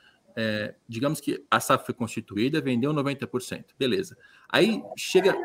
É, 0.43 0.75
digamos 0.89 1.21
que 1.21 1.45
a 1.51 1.61
SAF 1.61 1.85
foi 1.85 1.95
constituída, 1.95 2.63
vendeu 2.63 2.95
90%, 2.95 3.67
beleza. 3.79 4.17
Aí 4.49 4.83
chega, 4.97 5.37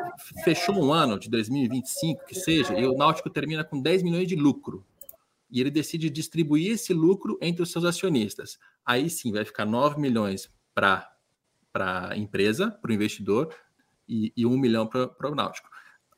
fechou 0.42 0.74
um 0.74 0.90
ano 0.90 1.18
de 1.18 1.28
2025, 1.28 2.24
que 2.24 2.34
seja, 2.34 2.72
e 2.78 2.86
o 2.86 2.96
Náutico 2.96 3.28
termina 3.28 3.62
com 3.62 3.78
10 3.78 4.02
milhões 4.02 4.26
de 4.26 4.34
lucro 4.34 4.86
e 5.50 5.60
ele 5.60 5.70
decide 5.70 6.08
distribuir 6.08 6.72
esse 6.72 6.94
lucro 6.94 7.38
entre 7.42 7.62
os 7.62 7.70
seus 7.70 7.84
acionistas. 7.84 8.58
Aí 8.84 9.10
sim 9.10 9.32
vai 9.32 9.44
ficar 9.44 9.66
9 9.66 10.00
milhões 10.00 10.50
para 10.74 11.12
a 11.74 12.16
empresa, 12.16 12.70
para 12.70 12.90
o 12.90 12.94
investidor, 12.94 13.54
e, 14.08 14.32
e 14.34 14.46
1 14.46 14.56
milhão 14.56 14.86
para 14.86 15.30
o 15.30 15.34
Náutico. 15.34 15.68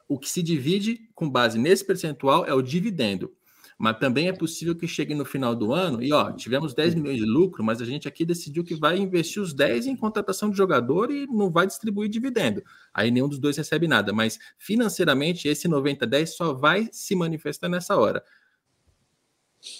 O 0.07 0.19
que 0.19 0.29
se 0.29 0.41
divide 0.41 1.11
com 1.17 1.29
base 1.29 1.59
nesse 1.59 1.85
percentual 1.85 2.47
é 2.47 2.55
o 2.55 2.63
dividendo. 2.63 3.35
Mas 3.79 3.97
também 3.99 4.27
é 4.27 4.33
possível 4.33 4.75
que 4.75 4.89
chegue 4.89 5.15
no 5.15 5.25
final 5.25 5.55
do 5.55 5.73
ano 5.73 6.03
e, 6.03 6.13
ó, 6.13 6.33
tivemos 6.33 6.75
10 6.75 6.97
milhões 6.97 7.17
de 7.17 7.25
lucro, 7.25 7.63
mas 7.63 7.81
a 7.81 7.85
gente 7.85 8.09
aqui 8.09 8.25
decidiu 8.25 8.65
que 8.65 8.75
vai 8.75 8.99
investir 8.99 9.41
os 9.41 9.55
10 9.55 9.87
em 9.87 9.95
contratação 9.95 10.51
de 10.51 10.57
jogador 10.57 11.13
e 11.13 11.29
não 11.29 11.49
vai 11.49 11.65
distribuir 11.65 12.11
dividendo. 12.11 12.61
Aí 12.93 13.13
nenhum 13.13 13.29
dos 13.29 13.39
dois 13.39 13.57
recebe 13.57 13.87
nada. 13.87 14.13
Mas 14.13 14.37
financeiramente, 14.59 15.47
esse 15.47 15.69
90-10 15.69 16.27
só 16.27 16.53
vai 16.53 16.89
se 16.91 17.15
manifestar 17.15 17.69
nessa 17.69 17.97
hora. 17.97 18.25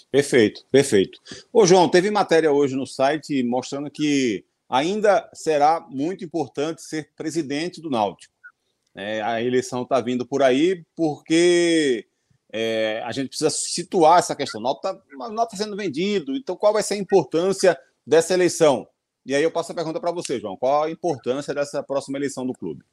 Perfeito, 0.09 0.65
perfeito. 0.71 1.19
Ô, 1.51 1.65
João, 1.65 1.89
teve 1.89 2.09
matéria 2.09 2.53
hoje 2.53 2.77
no 2.77 2.87
site 2.87 3.43
mostrando 3.43 3.91
que 3.91 4.45
ainda 4.69 5.29
será 5.33 5.85
muito 5.89 6.23
importante 6.23 6.81
ser 6.81 7.11
presidente 7.17 7.81
do 7.81 7.89
Náutico. 7.89 8.33
É, 8.95 9.21
a 9.21 9.41
eleição 9.41 9.83
está 9.83 9.99
vindo 9.99 10.25
por 10.25 10.41
aí 10.41 10.83
porque 10.95 12.08
é, 12.51 13.01
a 13.05 13.11
gente 13.11 13.29
precisa 13.29 13.49
situar 13.49 14.19
essa 14.19 14.35
questão. 14.35 14.59
Nota, 14.59 15.01
nota 15.31 15.55
sendo 15.55 15.75
vendido, 15.75 16.35
então 16.35 16.55
qual 16.55 16.73
vai 16.73 16.83
ser 16.83 16.95
a 16.95 16.97
importância 16.97 17.79
dessa 18.05 18.33
eleição? 18.33 18.87
E 19.25 19.35
aí 19.35 19.43
eu 19.43 19.51
passo 19.51 19.71
a 19.71 19.75
pergunta 19.75 19.99
para 19.99 20.11
você, 20.11 20.39
João. 20.39 20.57
Qual 20.57 20.83
a 20.83 20.91
importância 20.91 21.53
dessa 21.53 21.83
próxima 21.83 22.17
eleição 22.17 22.45
do 22.45 22.53
clube? 22.53 22.83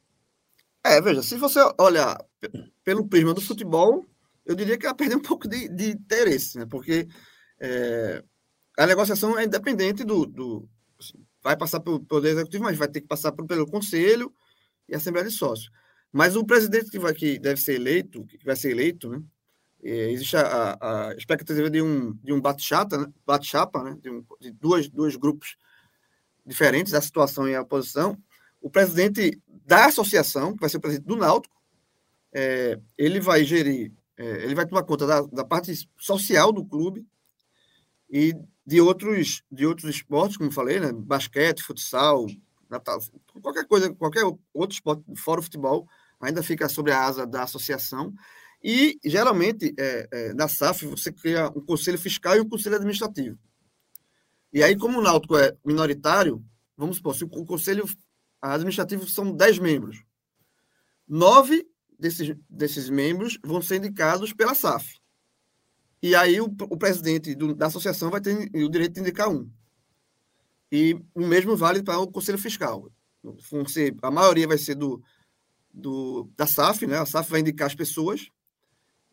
É, 0.83 1.01
veja, 1.01 1.23
se 1.23 1.35
você 1.35 1.59
olhar 1.79 2.23
pelo 2.83 3.07
prisma 3.07 3.33
do 3.33 3.41
futebol, 3.41 4.05
eu 4.45 4.55
diria 4.55 4.77
que 4.77 4.85
ela 4.85 4.95
perdeu 4.95 5.17
um 5.17 5.21
pouco 5.21 5.47
de, 5.47 5.67
de 5.67 5.91
interesse, 5.91 6.57
né? 6.59 6.65
Porque 6.69 7.07
é, 7.59 8.23
a 8.77 8.85
negociação 8.85 9.37
é 9.37 9.45
independente 9.45 10.03
do. 10.03 10.25
do 10.25 10.69
assim, 10.99 11.17
vai 11.43 11.57
passar 11.57 11.79
pelo 11.79 11.99
Poder 11.99 12.29
Executivo, 12.29 12.63
mas 12.63 12.77
vai 12.77 12.87
ter 12.87 13.01
que 13.01 13.07
passar 13.07 13.31
pelo 13.31 13.65
Conselho 13.65 14.31
e 14.87 14.95
Assembleia 14.95 15.27
de 15.27 15.33
Sócios. 15.33 15.69
Mas 16.11 16.35
o 16.35 16.45
presidente 16.45 16.89
que, 16.89 16.99
vai, 16.99 17.13
que 17.13 17.37
deve 17.39 17.59
ser 17.59 17.73
eleito, 17.75 18.25
que 18.25 18.45
vai 18.45 18.55
ser 18.55 18.71
eleito, 18.71 19.09
né? 19.09 19.21
É, 19.83 20.11
existe 20.11 20.35
a, 20.35 20.77
a, 20.79 21.13
expectativa 21.15 21.69
de 21.69 21.81
um, 21.81 22.13
de 22.23 22.33
um 22.33 22.41
bate-chapa, 22.41 22.97
né? 22.97 23.07
Bate 23.25 23.53
né? 23.83 23.97
De, 24.01 24.09
um, 24.09 24.25
de 24.39 24.51
duas, 24.51 24.89
dois 24.89 25.15
grupos 25.15 25.55
diferentes, 26.45 26.93
a 26.93 27.01
situação 27.01 27.47
e 27.47 27.55
a 27.55 27.61
oposição. 27.61 28.17
O 28.61 28.69
presidente 28.69 29.41
da 29.65 29.85
associação, 29.85 30.53
que 30.53 30.59
vai 30.59 30.69
ser 30.69 30.77
o 30.77 30.81
presidente 30.81 31.07
do 31.07 31.15
Náutico, 31.15 31.55
é, 32.33 32.79
ele 32.97 33.19
vai 33.19 33.43
gerir, 33.43 33.91
é, 34.17 34.43
ele 34.43 34.55
vai 34.55 34.65
tomar 34.65 34.83
conta 34.83 35.05
da, 35.05 35.21
da 35.21 35.45
parte 35.45 35.73
social 35.97 36.51
do 36.51 36.65
clube 36.65 37.05
e 38.09 38.33
de 38.65 38.81
outros, 38.81 39.43
de 39.51 39.65
outros 39.65 39.89
esportes, 39.89 40.37
como 40.37 40.51
falei, 40.51 40.79
né? 40.79 40.91
basquete, 40.91 41.63
futsal, 41.63 42.25
natal, 42.69 42.99
qualquer 43.41 43.65
coisa, 43.65 43.93
qualquer 43.93 44.23
outro 44.53 44.73
esporte, 44.73 45.03
fora 45.15 45.39
o 45.39 45.43
futebol, 45.43 45.87
ainda 46.19 46.43
fica 46.43 46.67
sobre 46.67 46.91
a 46.91 47.03
asa 47.03 47.25
da 47.25 47.43
associação. 47.43 48.13
E, 48.63 48.99
geralmente, 49.05 49.73
é, 49.77 50.07
é, 50.11 50.33
na 50.33 50.47
SAF, 50.47 50.85
você 50.87 51.11
cria 51.11 51.47
um 51.49 51.61
conselho 51.61 51.97
fiscal 51.97 52.35
e 52.35 52.41
um 52.41 52.49
conselho 52.49 52.75
administrativo. 52.75 53.37
E 54.51 54.63
aí, 54.63 54.75
como 54.75 54.99
o 54.99 55.01
Náutico 55.01 55.37
é 55.37 55.55
minoritário, 55.63 56.43
vamos 56.75 56.97
supor, 56.97 57.15
se 57.15 57.23
o 57.23 57.29
conselho 57.29 57.85
administrativo 58.41 59.07
são 59.07 59.35
10 59.35 59.59
membros, 59.59 60.03
nove 61.07 61.67
desses, 61.99 62.35
desses 62.49 62.89
membros 62.89 63.37
vão 63.43 63.61
ser 63.61 63.77
indicados 63.77 64.33
pela 64.33 64.55
SAF. 64.55 64.99
E 66.01 66.15
aí 66.15 66.39
o, 66.39 66.45
o 66.45 66.77
presidente 66.77 67.33
do, 67.35 67.55
da 67.55 67.67
associação 67.67 68.09
vai 68.09 68.21
ter 68.21 68.49
o 68.53 68.69
direito 68.69 68.93
de 68.93 69.01
indicar 69.01 69.29
um. 69.29 69.49
E 70.71 70.99
o 71.15 71.25
mesmo 71.25 71.55
vale 71.55 71.81
para 71.81 71.99
o 71.99 72.11
conselho 72.11 72.37
fiscal. 72.37 72.91
A 74.01 74.11
maioria 74.11 74.47
vai 74.47 74.57
ser 74.57 74.75
do, 74.75 75.01
do, 75.73 76.29
da 76.35 76.45
SAF, 76.45 76.85
né? 76.85 76.97
A 76.97 77.05
SAF 77.05 77.29
vai 77.29 77.39
indicar 77.39 77.67
as 77.67 77.75
pessoas 77.75 78.29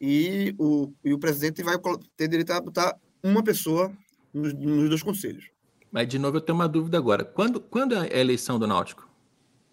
e 0.05 0.55
o, 0.59 0.93
e 1.03 1.15
o 1.15 1.19
presidente 1.19 1.63
vai 1.63 1.77
ter 2.15 2.29
direito 2.29 2.53
a 2.53 2.61
botar 2.61 2.95
uma 3.23 3.43
pessoa 3.43 3.91
nos, 4.35 4.53
nos 4.53 4.89
dois 4.91 5.03
conselhos. 5.03 5.49
Mas, 5.91 6.07
de 6.09 6.19
novo, 6.19 6.37
eu 6.37 6.41
tenho 6.43 6.59
uma 6.59 6.69
dúvida 6.69 6.99
agora. 6.99 7.25
Quando, 7.25 7.59
quando 7.59 7.95
é 7.95 8.15
a 8.15 8.21
eleição 8.21 8.59
do 8.59 8.67
Náutico? 8.67 9.09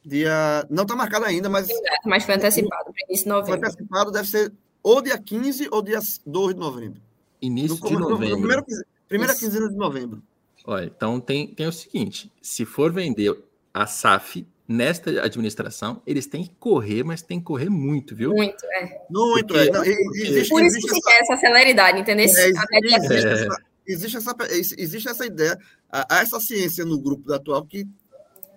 Dia. 0.05 0.65
Não 0.69 0.83
está 0.83 0.95
marcada 0.95 1.27
ainda, 1.27 1.49
mas. 1.49 1.67
Mas 2.05 2.23
foi 2.23 2.35
antecipado, 2.35 2.93
para 2.93 3.05
início 3.09 3.25
de 3.25 3.29
novembro. 3.29 3.59
Foi 3.59 3.69
antecipado, 3.69 4.11
deve 4.11 4.27
ser 4.27 4.53
ou 4.81 5.01
dia 5.01 5.17
15 5.17 5.67
ou 5.69 5.81
dia 5.81 5.99
2 6.25 6.53
de 6.53 6.59
novembro. 6.59 7.01
Início 7.41 7.77
no, 7.81 7.87
de 7.89 7.97
novembro. 7.97 8.29
No, 8.29 8.37
primeiro, 8.37 8.65
primeira 9.07 9.35
quinzena 9.35 9.69
de 9.69 9.75
novembro. 9.75 10.23
Olha, 10.65 10.85
então 10.85 11.19
tem, 11.19 11.53
tem 11.53 11.67
o 11.67 11.73
seguinte: 11.73 12.31
se 12.41 12.65
for 12.65 12.91
vender 12.91 13.37
a 13.73 13.85
SAF 13.85 14.47
nesta 14.71 15.23
administração, 15.23 16.01
eles 16.07 16.25
têm 16.25 16.43
que 16.43 16.55
correr, 16.55 17.03
mas 17.03 17.21
tem 17.21 17.39
que 17.39 17.45
correr 17.45 17.69
muito, 17.69 18.15
viu? 18.15 18.31
Muito, 18.31 18.65
é. 18.65 19.01
Muito, 19.09 19.47
Porque, 19.47 19.69
é. 19.69 19.71
Não, 19.71 19.83
existe, 19.83 20.49
Por 20.49 20.63
isso 20.63 20.79
que 20.79 20.89
essa, 20.89 21.33
essa 21.33 21.37
celeridade, 21.37 21.99
entendeu? 21.99 22.25
É, 22.25 22.27
existe, 22.27 23.27
é. 23.27 23.31
essa, 23.33 23.57
existe, 23.85 24.17
essa, 24.17 24.35
existe 24.77 25.09
essa 25.09 25.25
ideia, 25.25 25.57
há 25.91 26.21
essa 26.21 26.39
ciência 26.39 26.85
no 26.85 26.99
grupo 26.99 27.27
da 27.27 27.35
atual 27.35 27.65
que 27.65 27.85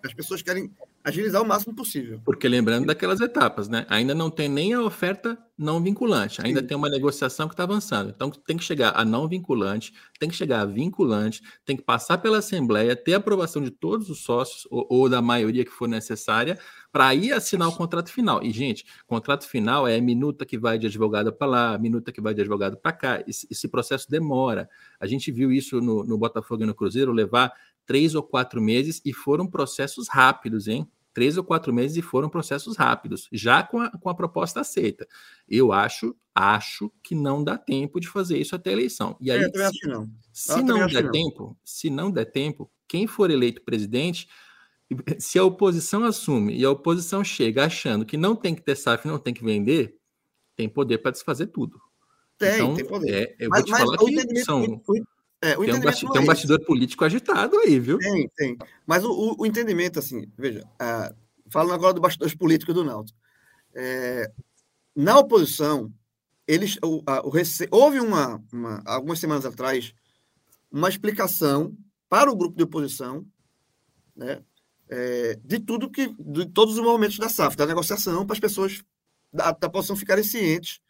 as 0.04 0.14
pessoas 0.14 0.42
querem 0.42 0.70
agilizar 1.04 1.42
o 1.42 1.46
máximo 1.46 1.74
possível. 1.74 2.20
Porque 2.24 2.48
lembrando 2.48 2.86
daquelas 2.86 3.20
etapas, 3.20 3.68
né? 3.68 3.84
Ainda 3.90 4.14
não 4.14 4.30
tem 4.30 4.48
nem 4.48 4.72
a 4.72 4.82
oferta 4.82 5.38
não 5.56 5.80
vinculante, 5.80 6.40
ainda 6.42 6.60
Sim. 6.60 6.66
tem 6.66 6.76
uma 6.76 6.88
negociação 6.88 7.46
que 7.46 7.54
está 7.54 7.62
avançando. 7.62 8.10
Então 8.10 8.30
tem 8.30 8.56
que 8.56 8.64
chegar 8.64 8.92
a 8.96 9.04
não 9.04 9.28
vinculante, 9.28 9.92
tem 10.18 10.28
que 10.28 10.34
chegar 10.34 10.62
a 10.62 10.64
vinculante, 10.64 11.42
tem 11.64 11.76
que 11.76 11.82
passar 11.82 12.18
pela 12.18 12.38
Assembleia, 12.38 12.96
ter 12.96 13.14
aprovação 13.14 13.62
de 13.62 13.70
todos 13.70 14.10
os 14.10 14.24
sócios, 14.24 14.66
ou, 14.70 14.86
ou 14.90 15.08
da 15.08 15.22
maioria 15.22 15.64
que 15.64 15.70
for 15.70 15.86
necessária, 15.86 16.58
para 16.90 17.06
aí 17.08 17.32
assinar 17.32 17.68
o 17.68 17.76
contrato 17.76 18.10
final. 18.10 18.42
E, 18.42 18.50
gente, 18.50 18.84
contrato 19.06 19.46
final 19.46 19.86
é 19.86 19.96
a 19.96 20.00
minuta 20.00 20.44
que 20.46 20.58
vai 20.58 20.78
de 20.78 20.86
advogado 20.86 21.32
para 21.32 21.46
lá, 21.46 21.78
minuta 21.78 22.10
que 22.10 22.20
vai 22.20 22.34
de 22.34 22.40
advogado 22.40 22.76
para 22.76 22.92
cá. 22.92 23.24
Esse, 23.26 23.46
esse, 23.50 23.68
processo 23.68 24.10
demora. 24.10 24.68
A 24.98 25.06
gente 25.06 25.30
viu 25.30 25.52
isso 25.52 25.80
no, 25.80 26.02
no 26.04 26.16
Botafogo 26.18 26.62
e 26.62 26.66
no 26.66 26.74
Cruzeiro 26.74 27.12
levar 27.12 27.52
três 27.86 28.14
ou 28.14 28.22
quatro 28.22 28.60
meses 28.60 29.00
e 29.04 29.12
foram 29.12 29.46
processos 29.46 30.08
rápidos, 30.08 30.68
hein? 30.68 30.88
Três 31.12 31.36
ou 31.36 31.44
quatro 31.44 31.72
meses 31.72 31.96
e 31.96 32.02
foram 32.02 32.28
processos 32.28 32.76
rápidos, 32.76 33.28
já 33.32 33.62
com 33.62 33.80
a, 33.80 33.90
com 33.90 34.08
a 34.08 34.14
proposta 34.14 34.60
aceita. 34.60 35.06
Eu 35.48 35.72
acho, 35.72 36.16
acho 36.34 36.90
que 37.02 37.14
não 37.14 37.44
dá 37.44 37.56
tempo 37.56 38.00
de 38.00 38.08
fazer 38.08 38.38
isso 38.38 38.56
até 38.56 38.70
a 38.70 38.72
eleição. 38.72 39.16
E 39.20 39.30
aí, 39.30 39.44
é, 39.44 39.70
se, 39.70 39.86
não. 39.86 40.10
se 40.32 40.62
não 40.62 40.86
der 40.86 41.10
tempo, 41.10 41.42
não. 41.44 41.56
se 41.64 41.88
não 41.88 42.10
der 42.10 42.24
tempo, 42.24 42.68
quem 42.88 43.06
for 43.06 43.30
eleito 43.30 43.62
presidente, 43.62 44.28
se 45.18 45.38
a 45.38 45.44
oposição 45.44 46.04
assume 46.04 46.56
e 46.56 46.64
a 46.64 46.70
oposição 46.70 47.22
chega 47.22 47.64
achando 47.64 48.04
que 48.04 48.16
não 48.16 48.34
tem 48.34 48.54
que 48.54 48.62
ter 48.62 48.76
SAF, 48.76 49.06
não 49.06 49.18
tem 49.18 49.32
que 49.32 49.44
vender, 49.44 49.96
tem 50.56 50.68
poder 50.68 50.98
para 50.98 51.12
desfazer 51.12 51.46
tudo. 51.46 51.80
Tem, 52.36 52.54
então, 52.54 52.74
tem 52.74 52.84
poder. 52.84 53.36
É, 53.38 53.44
eu 53.44 53.48
mas, 53.48 53.60
vou 53.60 53.66
te 53.66 53.78
falar 53.78 53.98
que 53.98 54.44
são, 54.44 54.82
é, 55.44 55.56
tem, 55.56 55.74
um 55.74 55.80
bastidor, 55.80 56.12
tem 56.12 56.20
um 56.20 56.24
é 56.24 56.26
bastidor 56.26 56.64
político 56.64 57.04
agitado 57.04 57.58
aí, 57.58 57.78
viu? 57.78 57.98
Tem, 57.98 58.28
tem. 58.34 58.56
Mas 58.86 59.04
o, 59.04 59.36
o 59.38 59.46
entendimento, 59.46 59.98
assim, 59.98 60.26
veja, 60.38 60.64
uh, 60.80 61.14
falando 61.50 61.74
agora 61.74 61.92
do 61.92 62.00
bastidor 62.00 62.34
político 62.36 62.72
do 62.72 62.82
Náutico. 62.82 63.18
É, 63.74 64.30
na 64.94 65.18
oposição, 65.18 65.92
eles, 66.46 66.78
o, 66.82 67.02
a, 67.06 67.26
o 67.26 67.30
rece... 67.30 67.68
houve 67.70 68.00
uma, 68.00 68.42
uma, 68.52 68.82
algumas 68.86 69.18
semanas 69.18 69.44
atrás 69.44 69.94
uma 70.70 70.88
explicação 70.88 71.76
para 72.08 72.30
o 72.30 72.36
grupo 72.36 72.56
de 72.56 72.64
oposição 72.64 73.26
né, 74.16 74.42
é, 74.88 75.38
de 75.44 75.58
tudo 75.58 75.90
que, 75.90 76.14
de 76.18 76.46
todos 76.46 76.76
os 76.76 76.84
movimentos 76.84 77.18
da 77.18 77.28
SAF, 77.28 77.56
da 77.56 77.66
negociação, 77.66 78.24
para 78.26 78.34
as 78.34 78.40
pessoas 78.40 78.82
da, 79.32 79.52
da 79.52 79.66
oposição 79.66 79.96
ficarem 79.96 80.24
cientes 80.24 80.80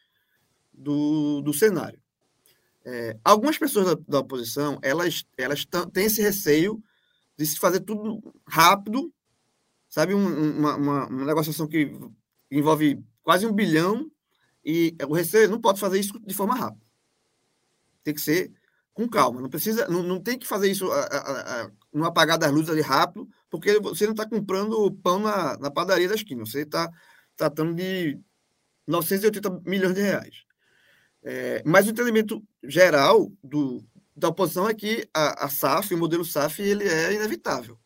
do, 0.72 1.40
do 1.40 1.52
cenário. 1.52 1.98
É, 2.84 3.16
algumas 3.24 3.56
pessoas 3.56 3.86
da, 3.86 3.96
da, 4.06 4.18
oposição, 4.20 4.78
elas, 4.82 5.24
elas 5.38 5.66
têm 5.92 6.04
esse 6.04 6.20
receio 6.20 6.82
de 7.36 7.46
se 7.46 7.58
fazer 7.58 7.80
tudo 7.80 8.20
rápido, 8.46 9.12
sabe? 9.88 10.14
Um, 10.14 10.58
uma, 10.58 10.76
uma, 10.76 11.06
uma, 11.06 11.24
negociação 11.24 11.66
que 11.66 11.90
envolve 12.50 13.02
quase 13.22 13.46
um 13.46 13.52
bilhão 13.52 14.10
e 14.64 14.94
o 15.08 15.14
receio 15.14 15.48
não 15.48 15.60
pode 15.60 15.80
fazer 15.80 15.98
isso 15.98 16.18
de 16.20 16.34
forma 16.34 16.54
rápida. 16.54 16.84
Tem 18.02 18.12
que 18.12 18.20
ser 18.20 18.52
com 18.92 19.08
calma. 19.08 19.40
Não 19.40 19.48
precisa, 19.48 19.88
não, 19.88 20.02
não 20.02 20.20
tem 20.20 20.38
que 20.38 20.46
fazer 20.46 20.70
isso 20.70 20.90
a, 20.92 21.04
a, 21.04 21.70
no 21.92 22.04
apagar 22.04 22.38
das 22.38 22.52
luzes 22.52 22.70
ali 22.70 22.82
rápido, 22.82 23.28
porque 23.50 23.80
você 23.80 24.04
não 24.04 24.12
está 24.12 24.28
comprando 24.28 24.92
pão 25.02 25.18
na, 25.18 25.56
na 25.58 25.70
padaria 25.70 26.08
da 26.08 26.14
esquina. 26.14 26.44
Você 26.44 26.60
está 26.60 26.90
tratando 27.36 27.74
de 27.74 28.18
980 28.86 29.62
milhões 29.64 29.94
de 29.94 30.02
reais. 30.02 30.44
É, 31.24 31.62
mas 31.64 31.86
o 31.86 31.90
entendimento 31.90 32.42
geral 32.62 33.32
do, 33.42 33.82
da 34.14 34.28
oposição 34.28 34.68
é 34.68 34.74
que 34.74 35.08
a, 35.12 35.46
a 35.46 35.48
SAF, 35.48 35.94
o 35.94 35.98
modelo 35.98 36.24
SAF, 36.24 36.60
ele 36.60 36.84
é 36.84 37.14
inevitável. 37.14 37.78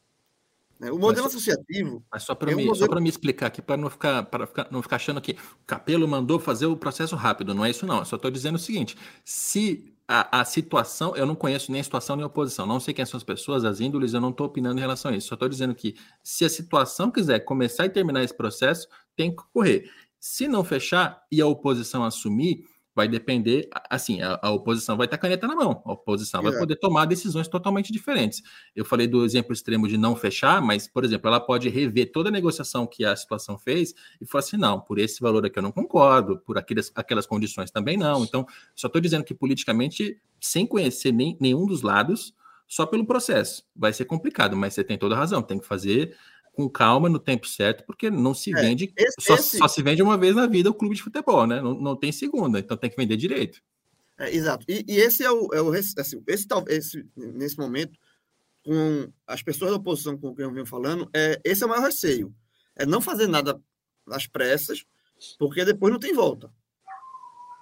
Né? 0.78 0.91
O 0.91 0.99
modelo 0.99 1.24
mas, 1.24 1.34
associativo. 1.34 2.05
Mas 2.11 2.22
só 2.24 2.34
para 2.34 2.51
é 2.51 2.55
um 2.55 2.59
me, 2.59 2.64
modelo... 2.66 3.01
me 3.01 3.09
explicar 3.09 3.47
aqui, 3.47 3.62
para 3.62 3.76
não 3.76 3.89
ficar, 3.89 4.24
para 4.24 4.47
ficar, 4.47 4.68
não 4.70 4.82
ficar 4.82 4.97
achando 4.97 5.20
que 5.20 5.32
o 5.32 5.66
Capelo 5.66 6.07
mandou 6.07 6.39
fazer 6.39 6.66
o 6.66 6.76
processo 6.76 7.16
rápido, 7.16 7.55
não 7.55 7.64
é 7.64 7.70
isso, 7.70 7.86
não. 7.86 7.99
Eu 7.99 8.05
só 8.05 8.16
estou 8.16 8.30
dizendo 8.30 8.57
o 8.57 8.59
seguinte: 8.59 8.97
se 9.24 9.93
a, 10.07 10.41
a, 10.41 10.45
situação, 10.45 11.16
eu 11.16 11.26
não 11.26 11.34
conheço 11.34 11.72
nem 11.72 11.80
a 11.80 11.84
situação 11.84 12.16
nem 12.16 12.24
a 12.24 12.28
oposição, 12.28 12.66
não 12.66 12.80
sei 12.80 12.95
quem 12.95 13.05
são 13.05 13.18
as 13.18 13.24
pessoas, 13.24 13.64
as 13.64 13.80
índoles, 13.80 14.14
eu 14.14 14.20
não 14.20 14.30
estou 14.30 14.47
opinando 14.47 14.78
em 14.78 14.80
relação 14.80 15.11
a 15.11 15.16
isso. 15.16 15.28
Só 15.28 15.34
estou 15.34 15.49
dizendo 15.49 15.74
que 15.74 15.97
se 16.22 16.45
a 16.45 16.49
situação 16.49 17.11
quiser 17.11 17.41
começar 17.41 17.86
e 17.86 17.91
terminar 17.91 18.22
esse 18.22 18.36
processo, 18.36 18.89
tem 19.16 19.34
que 19.34 19.43
ocorrer. 19.43 19.91
Se 20.20 20.49
não 20.49 20.64
fechar 20.64 21.22
e 21.30 21.41
a 21.41 21.47
oposição 21.47 22.05
assumir, 22.05 22.64
vai 22.99 23.07
depender, 23.07 23.68
assim, 23.88 24.20
a, 24.20 24.40
a, 24.42 24.51
oposição 24.51 24.96
vai 24.96 25.07
ter 25.07 25.16
caneta 25.18 25.46
na 25.46 25.55
mão, 25.55 25.80
a 25.84 25.92
oposição 25.92 26.42
vai 26.42 26.51
poder 26.59 26.74
tomar 26.74 27.05
decisões 27.05 27.46
totalmente 27.46 27.92
diferentes. 27.92 28.42
Eu 28.74 28.84
falei 28.84 29.07
do 29.07 29.24
exemplo 29.24 29.53
extremo 29.53 29.86
de 29.86 29.96
não 29.96 30.16
fechar, 30.16 30.61
mas, 30.61 30.88
por 30.88 31.05
exemplo, 31.05 31.28
ela 31.28 31.38
pode 31.38 31.68
rever 31.68 32.11
toda 32.11 32.28
a 32.28 32.32
negociação 32.32 32.88
que 32.88 33.05
a 33.05 33.14
situação 33.14 33.57
fez 33.57 33.94
e 34.20 34.26
falar 34.26 34.40
assim, 34.40 34.57
não, 34.57 34.80
por 34.80 34.99
esse 34.99 35.20
valor 35.20 35.46
aqui 35.46 35.57
eu 35.57 35.62
não 35.62 35.70
concordo, 35.70 36.40
por 36.40 36.59
aquelas, 36.59 36.90
aquelas 36.92 37.24
condições 37.24 37.70
também 37.70 37.96
não. 37.96 38.24
Então, 38.24 38.44
só 38.74 38.88
estou 38.88 39.01
dizendo 39.01 39.22
que 39.22 39.32
politicamente, 39.32 40.20
sem 40.40 40.66
conhecer 40.66 41.12
nem, 41.12 41.36
nenhum 41.40 41.66
dos 41.66 41.82
lados, 41.82 42.34
só 42.66 42.84
pelo 42.84 43.07
processo, 43.07 43.64
vai 43.76 43.92
ser 43.92 44.07
complicado, 44.07 44.57
mas 44.57 44.74
você 44.74 44.82
tem 44.82 44.99
toda 44.99 45.14
a 45.14 45.18
razão, 45.18 45.40
tem 45.40 45.61
que 45.61 45.66
fazer 45.66 46.16
com 46.59 46.68
calma 46.68 47.09
no 47.09 47.20
tempo 47.20 47.46
certo, 47.46 47.84
porque 47.86 48.11
não 48.11 48.34
se 48.34 48.52
é, 48.52 48.61
vende, 48.61 48.92
esse, 48.96 49.14
só, 49.20 49.36
esse... 49.36 49.59
só, 49.59 49.68
se 49.68 49.80
vende 49.80 50.02
uma 50.02 50.18
vez 50.18 50.34
na 50.34 50.44
vida 50.44 50.68
o 50.68 50.74
clube 50.74 50.96
de 50.96 51.02
futebol, 51.04 51.46
né? 51.46 51.61
Não, 51.61 51.80
não 51.80 51.94
tem 51.94 52.11
segunda, 52.11 52.59
então 52.59 52.76
tem 52.76 52.90
que 52.90 52.96
vender 52.96 53.16
direito. 53.16 53.62
É, 54.18 54.34
exato. 54.34 54.66
E, 54.68 54.84
e, 54.88 54.96
esse 54.96 55.22
é 55.22 55.30
o, 55.30 55.54
é 55.54 55.62
o 55.62 55.70
assim, 55.70 56.20
esse, 56.26 56.48
esse, 56.66 57.06
nesse 57.16 57.56
momento, 57.56 57.96
com 58.64 59.09
as 59.24 59.40
pessoas 59.40 59.70
da 59.70 59.76
oposição 59.76 60.18
com 60.18 60.34
quem 60.34 60.46
eu 60.46 60.52
venho 60.52 60.66
falando, 60.66 61.09
é, 61.14 61.40
esse 61.44 61.62
é 61.62 61.66
o 61.66 61.68
maior 61.68 61.84
receio. 61.84 62.34
É 62.74 62.84
não 62.84 63.00
fazer 63.00 63.28
nada 63.28 63.56
às 64.09 64.26
pressas, 64.26 64.84
porque 65.38 65.64
depois 65.64 65.92
não 65.92 66.00
tem 66.00 66.12
volta. 66.12 66.52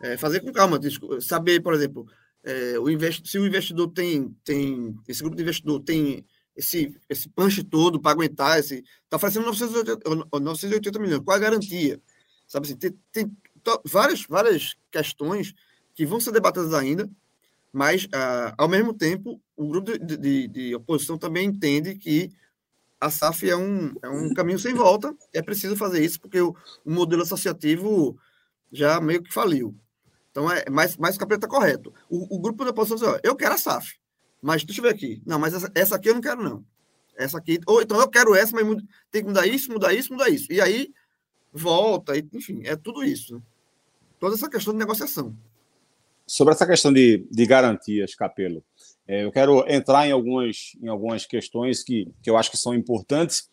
É 0.03 0.17
fazer 0.17 0.41
com 0.41 0.51
calma, 0.53 0.81
saber, 1.21 1.61
por 1.61 1.75
exemplo, 1.75 2.07
é, 2.43 2.79
o 2.79 2.89
invest, 2.89 3.29
se 3.29 3.39
o 3.39 3.47
investidor 3.47 3.89
tem, 3.89 4.35
tem, 4.43 4.97
esse 5.07 5.21
grupo 5.21 5.37
de 5.37 5.43
investidor 5.43 5.81
tem 5.81 6.25
esse, 6.57 6.97
esse 7.09 7.29
punch 7.29 7.63
todo 7.65 8.01
para 8.01 8.13
aguentar 8.13 8.59
esse. 8.59 8.85
Está 9.05 9.17
oferecendo 9.17 9.47
980, 9.47 10.41
980 10.41 10.99
milhões. 10.99 11.23
Qual 11.25 11.37
a 11.37 11.41
garantia? 11.41 12.01
Sabe 12.47 12.67
assim, 12.67 12.77
tem, 12.77 12.99
tem 13.13 13.37
várias, 13.85 14.23
várias 14.23 14.77
questões 14.91 15.55
que 15.95 16.07
vão 16.07 16.21
ser 16.21 16.33
debatidas 16.33 16.73
ainda, 16.75 17.11
mas, 17.73 18.07
ah, 18.13 18.55
ao 18.57 18.69
mesmo 18.69 18.95
tempo, 18.95 19.41
o 19.57 19.69
grupo 19.69 19.99
de, 19.99 20.17
de, 20.17 20.49
de, 20.49 20.75
oposição 20.75 21.19
também 21.19 21.49
entende 21.49 21.97
que 21.97 22.31
a 23.01 23.11
SAF 23.11 23.49
é 23.49 23.57
um, 23.57 23.95
é 24.03 24.09
um 24.09 24.33
caminho 24.33 24.59
sem 24.59 24.75
volta, 24.75 25.15
é 25.33 25.43
preciso 25.43 25.77
fazer 25.77 26.05
isso, 26.05 26.21
porque 26.21 26.41
o, 26.41 26.55
o 26.85 26.91
modelo 26.91 27.23
associativo 27.23 28.19
já 28.73 29.01
meio 29.01 29.23
que 29.23 29.33
faliu. 29.33 29.75
Então, 30.31 30.51
é 30.51 30.69
mais, 30.71 30.97
mais 30.97 31.17
o 31.17 31.19
capeta 31.19 31.49
correto. 31.49 31.93
O, 32.09 32.37
o 32.37 32.39
grupo 32.39 32.65
da 32.65 32.71
oposição 32.71 32.97
diz: 32.97 33.07
ó, 33.07 33.19
eu 33.23 33.35
quero 33.35 33.55
a 33.55 33.59
SAF. 33.59 33.97
Mas 34.47 34.63
deixa 34.63 34.81
eu 34.81 34.85
ver 34.85 34.91
aqui. 34.91 35.21
Não, 35.27 35.41
mas 35.41 35.55
essa, 35.55 35.69
essa 35.75 35.97
aqui 35.97 36.09
eu 36.09 36.15
não 36.15 36.21
quero, 36.21 36.41
não. 36.41 36.65
Essa 37.19 37.37
aqui. 37.37 37.59
Ou 37.67 37.83
então 37.83 37.99
eu 37.99 38.09
quero 38.09 38.33
essa, 38.33 38.55
mas 38.55 38.65
tem 39.11 39.23
que 39.23 39.27
mudar 39.27 39.45
isso, 39.45 39.73
mudar 39.73 39.93
isso, 39.93 40.13
mudar 40.13 40.29
isso. 40.29 40.53
E 40.53 40.61
aí 40.61 40.93
volta, 41.53 42.17
enfim, 42.17 42.63
é 42.65 42.77
tudo 42.77 43.03
isso. 43.03 43.43
Toda 44.21 44.37
essa 44.37 44.49
questão 44.49 44.73
de 44.73 44.79
negociação. 44.79 45.37
Sobre 46.25 46.55
essa 46.55 46.65
questão 46.65 46.93
de, 46.93 47.27
de 47.29 47.45
garantias, 47.45 48.15
Capelo, 48.15 48.63
é, 49.09 49.25
eu 49.25 49.33
quero 49.33 49.65
entrar 49.69 50.07
em 50.07 50.13
algumas, 50.13 50.77
em 50.81 50.87
algumas 50.87 51.27
questões 51.27 51.83
que, 51.83 52.09
que 52.23 52.31
eu 52.31 52.37
acho 52.37 52.53
que 52.53 52.57
são 52.57 52.73
importantes 52.73 53.49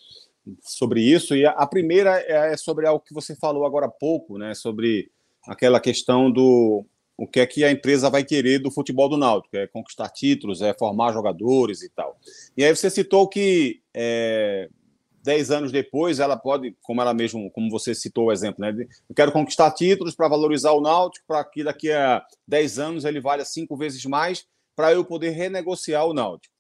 sobre 0.62 1.02
isso. 1.02 1.36
E 1.36 1.44
a, 1.44 1.54
a 1.54 1.66
primeira 1.66 2.20
é, 2.20 2.54
é 2.54 2.58
sobre 2.58 2.86
algo 2.86 3.04
que 3.04 3.16
você 3.16 3.36
falou 3.36 3.66
agora 3.66 3.88
há 3.88 3.92
pouco, 3.92 4.38
né? 4.38 4.54
Sobre 4.54 5.10
aquela 5.48 5.80
questão 5.80 6.32
do, 6.32 6.86
o 7.18 7.28
que 7.28 7.40
é 7.40 7.46
que 7.46 7.64
a 7.64 7.72
empresa 7.72 8.10
vai 8.10 8.24
querer 8.24 8.60
do 8.60 8.72
futebol 8.72 9.08
do 9.08 9.18
Náutico, 9.18 9.56
é 9.56 9.68
conquistar 9.68 10.10
títulos, 10.10 10.62
é 10.62 10.74
formar 10.74 11.14
jogadores 11.14 11.82
e 11.82 11.90
tal. 11.90 12.18
E 12.58 12.64
aí 12.64 12.76
você 12.76 12.90
citou 12.90 13.28
que 13.28 13.82
é, 13.94 14.68
dez 15.24 15.52
anos 15.52 15.72
depois 15.72 16.20
ela 16.20 16.36
pode, 16.36 16.76
como 16.82 17.02
ela 17.02 17.14
mesmo, 17.14 17.50
como 17.52 17.70
você 17.70 17.94
citou 17.96 18.26
o 18.26 18.32
exemplo, 18.32 18.62
né? 18.62 18.76
Eu 19.10 19.16
quero 19.16 19.32
conquistar 19.32 19.72
títulos 19.72 20.16
para 20.16 20.28
valorizar 20.28 20.72
o 20.72 20.82
Náutico, 20.82 21.26
para 21.28 21.44
que 21.44 21.64
daqui 21.64 21.92
a 21.92 22.24
dez 22.48 22.80
anos 22.80 23.06
ele 23.06 23.22
valha 23.22 23.46
cinco 23.46 23.78
vezes 23.78 24.04
mais, 24.06 24.46
para 24.76 24.92
eu 24.92 25.06
poder 25.06 25.30
renegociar 25.30 26.06
o 26.06 26.14
Náutico. 26.14 26.54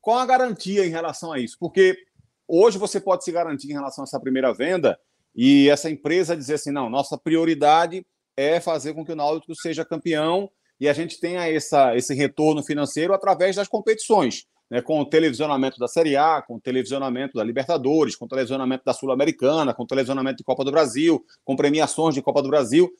Qual 0.00 0.18
a 0.18 0.26
garantia 0.26 0.84
em 0.84 0.90
relação 0.90 1.32
a 1.32 1.38
isso? 1.38 1.56
Porque 1.58 1.96
hoje 2.46 2.76
você 2.76 3.00
pode 3.00 3.24
se 3.24 3.32
garantir 3.32 3.70
em 3.70 3.74
relação 3.74 4.02
a 4.02 4.06
essa 4.06 4.20
primeira 4.20 4.52
venda 4.52 4.98
e 5.34 5.68
essa 5.70 5.88
empresa 5.88 6.36
dizer 6.36 6.54
assim, 6.54 6.70
não, 6.70 6.90
nossa 6.90 7.16
prioridade 7.16 8.04
é 8.36 8.60
fazer 8.60 8.94
com 8.94 9.04
que 9.04 9.12
o 9.12 9.16
Náutico 9.16 9.54
seja 9.54 9.84
campeão 9.84 10.50
e 10.80 10.88
a 10.88 10.92
gente 10.92 11.20
tenha 11.20 11.48
essa, 11.48 11.96
esse 11.96 12.14
retorno 12.14 12.62
financeiro 12.62 13.14
através 13.14 13.56
das 13.56 13.68
competições, 13.68 14.44
né, 14.70 14.82
com 14.82 15.00
o 15.00 15.04
televisionamento 15.04 15.78
da 15.78 15.86
Série 15.86 16.16
A, 16.16 16.42
com 16.42 16.56
o 16.56 16.60
televisionamento 16.60 17.34
da 17.34 17.44
Libertadores, 17.44 18.16
com 18.16 18.24
o 18.24 18.28
televisionamento 18.28 18.84
da 18.84 18.92
Sul-Americana, 18.92 19.72
com 19.72 19.84
o 19.84 19.86
televisionamento 19.86 20.38
de 20.38 20.44
Copa 20.44 20.64
do 20.64 20.70
Brasil, 20.70 21.24
com 21.44 21.54
premiações 21.56 22.14
de 22.14 22.22
Copa 22.22 22.42
do 22.42 22.48
Brasil. 22.48 22.90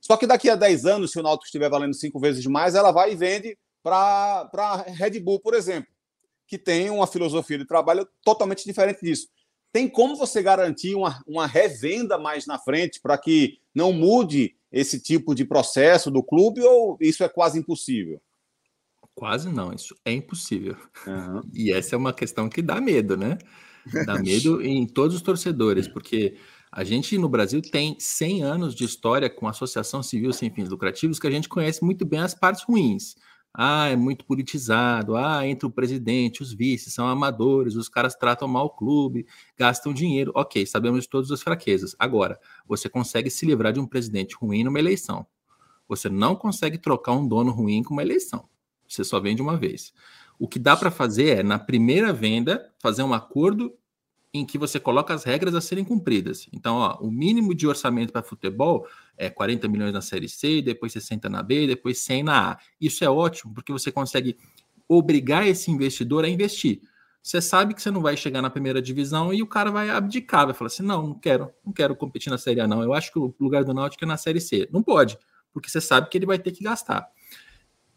Só 0.00 0.16
que 0.16 0.26
daqui 0.26 0.48
a 0.48 0.54
10 0.54 0.84
anos, 0.86 1.12
se 1.12 1.18
o 1.18 1.22
Náutico 1.22 1.46
estiver 1.46 1.68
valendo 1.68 1.94
cinco 1.94 2.20
vezes 2.20 2.44
mais, 2.46 2.74
ela 2.74 2.92
vai 2.92 3.12
e 3.12 3.16
vende 3.16 3.58
para 3.82 4.48
a 4.52 4.76
Red 4.82 5.18
Bull, 5.20 5.40
por 5.40 5.54
exemplo, 5.54 5.90
que 6.46 6.58
tem 6.58 6.90
uma 6.90 7.06
filosofia 7.06 7.58
de 7.58 7.66
trabalho 7.66 8.06
totalmente 8.22 8.64
diferente 8.64 9.00
disso. 9.02 9.28
Tem 9.72 9.88
como 9.88 10.14
você 10.14 10.42
garantir 10.42 10.94
uma, 10.94 11.20
uma 11.26 11.46
revenda 11.46 12.16
mais 12.16 12.46
na 12.46 12.58
frente 12.58 13.00
para 13.00 13.18
que 13.18 13.58
não 13.74 13.92
mude 13.92 14.54
esse 14.74 14.98
tipo 15.00 15.34
de 15.34 15.44
processo 15.44 16.10
do 16.10 16.22
clube 16.22 16.60
ou 16.60 16.98
isso 17.00 17.22
é 17.22 17.28
quase 17.28 17.58
impossível? 17.58 18.20
Quase 19.14 19.48
não, 19.48 19.72
isso 19.72 19.94
é 20.04 20.10
impossível. 20.10 20.76
Uhum. 21.06 21.42
E 21.54 21.72
essa 21.72 21.94
é 21.94 21.98
uma 21.98 22.12
questão 22.12 22.48
que 22.48 22.60
dá 22.60 22.80
medo, 22.80 23.16
né? 23.16 23.38
Dá 24.04 24.18
medo 24.18 24.60
em 24.66 24.84
todos 24.84 25.14
os 25.14 25.22
torcedores, 25.22 25.86
porque 25.86 26.36
a 26.72 26.82
gente 26.82 27.16
no 27.16 27.28
Brasil 27.28 27.62
tem 27.62 27.96
100 28.00 28.42
anos 28.42 28.74
de 28.74 28.84
história 28.84 29.30
com 29.30 29.46
associação 29.46 30.02
civil 30.02 30.32
sem 30.32 30.52
fins 30.52 30.68
lucrativos 30.68 31.20
que 31.20 31.28
a 31.28 31.30
gente 31.30 31.48
conhece 31.48 31.84
muito 31.84 32.04
bem 32.04 32.18
as 32.18 32.34
partes 32.34 32.64
ruins. 32.64 33.14
Ah, 33.56 33.88
é 33.88 33.94
muito 33.94 34.24
politizado. 34.24 35.16
Ah, 35.16 35.46
entre 35.46 35.64
o 35.64 35.70
presidente, 35.70 36.42
os 36.42 36.52
vices 36.52 36.92
são 36.92 37.06
amadores, 37.06 37.76
os 37.76 37.88
caras 37.88 38.16
tratam 38.16 38.48
mal 38.48 38.66
o 38.66 38.70
clube, 38.70 39.26
gastam 39.56 39.94
dinheiro. 39.94 40.32
Ok, 40.34 40.66
sabemos 40.66 41.06
todas 41.06 41.30
as 41.30 41.40
fraquezas. 41.40 41.94
Agora, 41.96 42.40
você 42.66 42.88
consegue 42.88 43.30
se 43.30 43.46
livrar 43.46 43.72
de 43.72 43.78
um 43.78 43.86
presidente 43.86 44.34
ruim 44.34 44.64
numa 44.64 44.80
eleição. 44.80 45.24
Você 45.86 46.08
não 46.08 46.34
consegue 46.34 46.78
trocar 46.78 47.12
um 47.12 47.28
dono 47.28 47.52
ruim 47.52 47.82
com 47.84 47.92
uma 47.94 48.02
eleição. 48.02 48.48
Você 48.88 49.04
só 49.04 49.20
vende 49.20 49.40
uma 49.40 49.56
vez. 49.56 49.92
O 50.36 50.48
que 50.48 50.58
dá 50.58 50.76
para 50.76 50.90
fazer 50.90 51.38
é, 51.38 51.42
na 51.44 51.58
primeira 51.58 52.12
venda, 52.12 52.72
fazer 52.80 53.04
um 53.04 53.14
acordo 53.14 53.72
em 54.34 54.44
que 54.44 54.58
você 54.58 54.80
coloca 54.80 55.14
as 55.14 55.22
regras 55.22 55.54
a 55.54 55.60
serem 55.60 55.84
cumpridas. 55.84 56.48
Então, 56.52 56.78
ó, 56.78 56.98
o 57.00 57.08
mínimo 57.08 57.54
de 57.54 57.68
orçamento 57.68 58.12
para 58.12 58.20
futebol 58.20 58.84
é 59.16 59.30
40 59.30 59.68
milhões 59.68 59.92
na 59.92 60.00
Série 60.00 60.28
C, 60.28 60.60
depois 60.60 60.92
60 60.92 61.28
na 61.28 61.40
B, 61.40 61.68
depois 61.68 61.98
100 61.98 62.24
na 62.24 62.50
A. 62.50 62.58
Isso 62.80 63.04
é 63.04 63.08
ótimo, 63.08 63.54
porque 63.54 63.70
você 63.70 63.92
consegue 63.92 64.36
obrigar 64.88 65.46
esse 65.46 65.70
investidor 65.70 66.24
a 66.24 66.28
investir. 66.28 66.80
Você 67.22 67.40
sabe 67.40 67.74
que 67.74 67.80
você 67.80 67.92
não 67.92 68.02
vai 68.02 68.16
chegar 68.16 68.42
na 68.42 68.50
primeira 68.50 68.82
divisão 68.82 69.32
e 69.32 69.40
o 69.40 69.46
cara 69.46 69.70
vai 69.70 69.88
abdicar, 69.88 70.46
vai 70.46 70.54
falar 70.54 70.66
assim: 70.66 70.82
não, 70.82 71.06
não 71.06 71.14
quero, 71.14 71.50
não 71.64 71.72
quero 71.72 71.94
competir 71.94 72.28
na 72.28 72.36
Série 72.36 72.60
A, 72.60 72.66
não. 72.66 72.82
Eu 72.82 72.92
acho 72.92 73.12
que 73.12 73.18
o 73.20 73.32
lugar 73.38 73.62
do 73.62 73.72
Náutico 73.72 74.04
é 74.04 74.08
na 74.08 74.16
Série 74.16 74.40
C. 74.40 74.68
Não 74.72 74.82
pode, 74.82 75.16
porque 75.52 75.70
você 75.70 75.80
sabe 75.80 76.10
que 76.10 76.18
ele 76.18 76.26
vai 76.26 76.40
ter 76.40 76.50
que 76.50 76.64
gastar. 76.64 77.08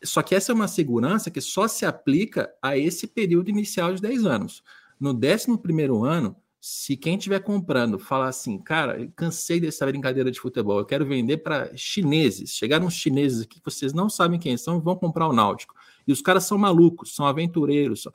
Só 0.03 0.21
que 0.21 0.35
essa 0.35 0.51
é 0.51 0.55
uma 0.55 0.67
segurança 0.67 1.31
que 1.31 1.41
só 1.41 1.67
se 1.67 1.83
aplica 1.83 2.53
a 2.61 2.77
esse 2.77 3.07
período 3.07 3.49
inicial 3.49 3.91
de 3.91 4.01
10 4.01 4.25
anos. 4.25 4.63
No 4.99 5.11
11 5.11 5.57
primeiro 5.61 6.03
ano, 6.03 6.35
se 6.59 6.97
quem 6.97 7.15
estiver 7.17 7.39
comprando 7.39 7.99
falar 7.99 8.27
assim, 8.27 8.57
cara, 8.57 9.09
cansei 9.15 9.59
dessa 9.59 9.85
brincadeira 9.85 10.29
de 10.31 10.39
futebol, 10.39 10.79
eu 10.79 10.85
quero 10.85 11.05
vender 11.05 11.37
para 11.37 11.71
chineses. 11.75 12.51
Chegaram 12.51 12.87
uns 12.87 12.95
chineses 12.95 13.43
aqui 13.43 13.59
que 13.59 13.65
vocês 13.65 13.93
não 13.93 14.09
sabem 14.09 14.39
quem 14.39 14.57
são, 14.57 14.81
vão 14.81 14.95
comprar 14.95 15.27
o 15.27 15.33
Náutico. 15.33 15.75
E 16.07 16.11
os 16.11 16.21
caras 16.21 16.45
são 16.45 16.57
malucos, 16.57 17.15
são 17.15 17.25
aventureiros. 17.25 18.07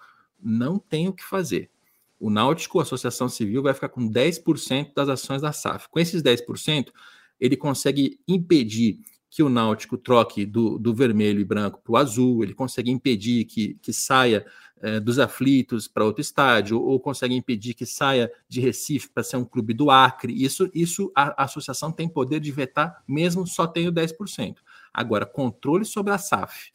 Não 0.43 0.79
tem 0.79 1.09
o 1.09 1.13
que 1.13 1.25
fazer. 1.25 1.71
O 2.19 2.31
Náutico, 2.31 2.79
a 2.79 2.83
Associação 2.83 3.29
Civil, 3.29 3.63
vai 3.63 3.75
ficar 3.75 3.89
com 3.89 4.09
10% 4.09 4.93
das 4.95 5.09
ações 5.09 5.43
da 5.43 5.53
SAF. 5.53 5.89
Com 5.89 5.99
esses 5.99 6.23
10%, 6.23 6.93
ele 7.41 7.57
consegue 7.57 8.21
impedir 8.27 9.01
que 9.33 9.43
o 9.43 9.49
Náutico 9.49 9.97
troque 9.97 10.45
do, 10.45 10.79
do 10.79 10.95
vermelho 10.95 11.41
e 11.41 11.45
branco 11.45 11.81
para 11.83 11.93
o 11.93 11.97
azul, 11.97 12.45
ele 12.45 12.53
consegue 12.53 12.91
impedir 12.91 13.47
que, 13.47 13.79
que 13.81 13.91
saia 13.91 14.45
é, 14.83 15.01
dos 15.01 15.19
aflitos 15.19 15.89
para 15.89 16.05
outro 16.05 16.21
estádio, 16.21 16.79
ou 16.79 17.01
consegue 17.01 17.35
impedir 17.35 17.73
que 17.73 17.87
saia 17.87 18.31
de 18.47 18.61
Recife 18.61 19.09
para 19.09 19.23
ser 19.23 19.39
um 19.39 19.45
clube 19.47 19.73
do 19.73 19.91
Acre. 19.91 20.35
Isso, 20.35 20.71
isso 20.75 21.11
a, 21.17 21.43
a, 21.43 21.45
associação 21.47 21.91
tem 21.91 22.11
poder 22.11 22.41
de 22.41 22.53
vetar, 22.53 23.03
mesmo 23.09 23.47
só 23.47 23.67
tendo 23.67 23.91
10%. 23.91 24.57
Agora, 24.93 25.25
controle 25.25 25.87
sobre 25.87 26.13
a 26.13 26.19
SAF. 26.19 26.71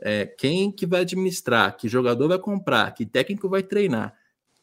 É, 0.00 0.24
quem 0.24 0.72
que 0.72 0.86
vai 0.86 1.02
administrar, 1.02 1.76
que 1.76 1.90
jogador 1.90 2.28
vai 2.28 2.38
comprar, 2.38 2.90
que 2.94 3.04
técnico 3.04 3.50
vai 3.50 3.62
treinar, 3.62 4.14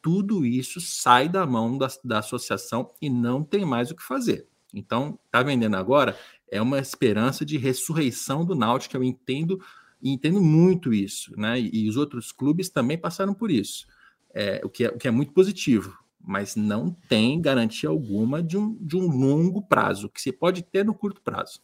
tudo 0.02 0.44
isso 0.44 0.80
sai 0.80 1.28
da 1.28 1.46
mão 1.46 1.78
da, 1.78 1.86
da 2.02 2.18
associação 2.18 2.90
e 3.00 3.08
não 3.08 3.44
tem 3.44 3.64
mais 3.64 3.92
o 3.92 3.94
que 3.94 4.02
fazer. 4.02 4.48
Então, 4.74 5.18
tá 5.30 5.42
vendendo 5.42 5.76
agora, 5.76 6.16
é 6.50 6.60
uma 6.60 6.78
esperança 6.78 7.44
de 7.44 7.58
ressurreição 7.58 8.44
do 8.44 8.54
Náutico, 8.54 8.96
eu 8.96 9.04
entendo 9.04 9.60
e 10.02 10.10
entendo 10.10 10.40
muito 10.40 10.92
isso, 10.92 11.38
né? 11.38 11.58
E, 11.58 11.84
e 11.84 11.88
os 11.88 11.96
outros 11.96 12.30
clubes 12.32 12.68
também 12.68 12.98
passaram 12.98 13.34
por 13.34 13.50
isso, 13.50 13.86
é, 14.34 14.60
o, 14.64 14.68
que 14.68 14.84
é, 14.84 14.88
o 14.88 14.98
que 14.98 15.08
é 15.08 15.10
muito 15.10 15.32
positivo, 15.32 15.98
mas 16.20 16.56
não 16.56 16.90
tem 17.08 17.40
garantia 17.40 17.88
alguma 17.88 18.42
de 18.42 18.56
um, 18.56 18.76
de 18.80 18.96
um 18.96 19.08
longo 19.08 19.62
prazo, 19.62 20.08
que 20.08 20.20
você 20.20 20.32
pode 20.32 20.62
ter 20.62 20.84
no 20.84 20.94
curto 20.94 21.20
prazo. 21.20 21.60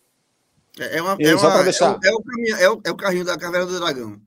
É, 0.78 0.98
é, 0.98 1.02
uma, 1.02 1.16
é, 1.20 1.34
uma, 1.34 1.62
deixar... 1.62 1.98
é, 2.02 2.10
o, 2.10 2.12
é, 2.12 2.14
o 2.14 2.22
caminho, 2.22 2.56
é, 2.56 2.70
o, 2.70 2.80
é 2.84 2.90
o 2.90 2.96
carrinho 2.96 3.24
da 3.24 3.38
Caverna 3.38 3.66
do 3.66 3.78
Dragão. 3.78 4.20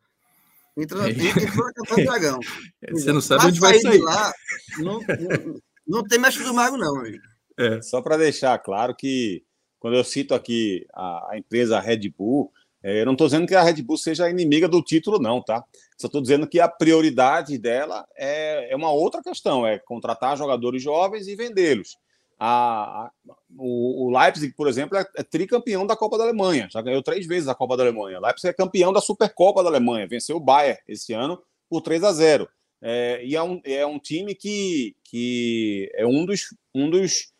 Entra, 0.78 1.10
entra 1.10 1.46
na 1.46 1.74
Caverna 1.74 1.96
do 1.96 2.04
Dragão. 2.04 2.40
Você 2.92 3.12
não 3.12 3.22
sabe 3.22 3.48
onde 3.48 3.60
vai 3.60 3.80
sair. 3.80 4.02
Lá, 4.02 4.34
não, 4.78 5.00
não, 5.00 5.60
não 5.88 6.04
tem 6.04 6.20
mestre 6.20 6.44
do 6.44 6.54
mago, 6.54 6.78
não, 6.78 7.00
amigo. 7.00 7.24
É. 7.58 7.82
Só 7.82 8.02
para 8.02 8.18
deixar 8.18 8.58
claro 8.60 8.94
que 8.96 9.44
quando 9.86 9.98
eu 9.98 10.04
cito 10.04 10.34
aqui 10.34 10.84
a, 10.92 11.34
a 11.34 11.38
empresa 11.38 11.80
Red 11.80 12.10
Bull, 12.10 12.52
é, 12.82 13.02
eu 13.02 13.06
não 13.06 13.12
estou 13.12 13.28
dizendo 13.28 13.46
que 13.46 13.54
a 13.54 13.62
Red 13.62 13.84
Bull 13.84 14.00
seja 14.00 14.28
inimiga 14.28 14.68
do 14.68 14.82
título, 14.82 15.20
não, 15.20 15.44
tá? 15.44 15.64
Só 15.96 16.08
estou 16.08 16.24
dizendo 16.24 16.48
que 16.48 16.60
a 16.60 16.68
prioridade 16.68 17.56
dela 17.60 18.04
é, 18.18 18.72
é 18.72 18.76
uma 18.76 18.90
outra 18.90 19.22
questão, 19.22 19.64
é 19.64 19.78
contratar 19.78 20.36
jogadores 20.40 20.82
jovens 20.82 21.28
e 21.28 21.36
vendê-los. 21.36 22.00
A, 22.40 22.48
a, 22.48 23.12
o, 23.56 24.08
o, 24.08 24.20
Leipzig, 24.20 24.56
por 24.56 24.68
exemplo, 24.68 24.98
é, 24.98 25.06
é, 25.18 25.22
tricampeão 25.22 25.86
da 25.86 25.96
Copa 25.96 26.18
da 26.18 26.24
Alemanha, 26.24 26.68
já 26.72 26.82
ganhou 26.82 27.04
três 27.04 27.28
vezes 27.28 27.48
a 27.48 27.54
Copa 27.54 27.78
da 27.78 27.84
Alemanha. 27.84 28.20
Leipzig 28.20 28.48
é 28.48 28.54
campeão 28.54 28.92
da 28.92 29.02
Supercopa 29.02 29.62
da 29.62 29.70
Alemanha, 29.70 30.08
venceu 30.08 30.38
o 30.38 30.44
Bayern 30.44 30.80
esse 30.88 31.14
ano 31.14 31.40
por 31.70 31.82
3 31.82 32.04
a 32.04 32.12
0. 32.12 32.50
É, 32.82 33.24
e 33.24 33.36
é 33.36 33.44
um, 33.44 33.62
é 33.64 33.86
um 33.86 34.00
time 34.00 34.34
que, 34.34 34.96
que 35.04 35.92
é 35.94 36.08
um 36.08 36.26
dos, 36.26 36.56
um 36.74 36.90
dos 36.90 37.35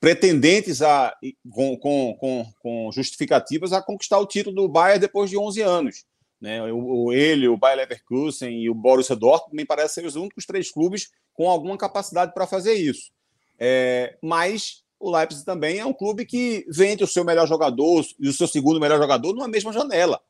pretendentes 0.00 0.82
a, 0.82 1.14
com, 1.50 1.76
com, 1.76 2.46
com, 2.60 2.90
justificativas 2.92 3.72
a 3.72 3.82
conquistar 3.82 4.18
o 4.18 4.26
título 4.26 4.56
do 4.56 4.68
Bayern 4.68 5.00
depois 5.00 5.30
de 5.30 5.36
11 5.36 5.60
anos. 5.62 6.04
Né? 6.40 6.62
O, 6.72 7.04
o, 7.04 7.12
ele, 7.12 7.48
o 7.48 7.56
Bayer 7.56 7.78
Leverkusen 7.78 8.62
e 8.62 8.70
o 8.70 8.74
Borussia 8.74 9.16
Dortmund 9.16 9.56
me 9.56 9.64
parecem 9.64 10.02
ser 10.02 10.08
os 10.08 10.16
únicos 10.16 10.46
três 10.46 10.70
clubes 10.70 11.10
com 11.32 11.48
alguma 11.48 11.76
capacidade 11.76 12.32
para 12.32 12.46
fazer 12.46 12.74
isso. 12.74 13.10
É, 13.58 14.16
mas 14.22 14.84
o 15.00 15.10
Leipzig 15.10 15.44
também 15.44 15.78
é 15.78 15.86
um 15.86 15.92
clube 15.92 16.24
que 16.24 16.64
vende 16.68 17.04
o 17.04 17.08
seu 17.08 17.24
melhor 17.24 17.46
jogador 17.46 18.04
e 18.18 18.28
o 18.28 18.32
seu 18.32 18.46
segundo 18.46 18.80
melhor 18.80 18.98
jogador 18.98 19.32
numa 19.32 19.48
mesma 19.48 19.72
janela. 19.72 20.20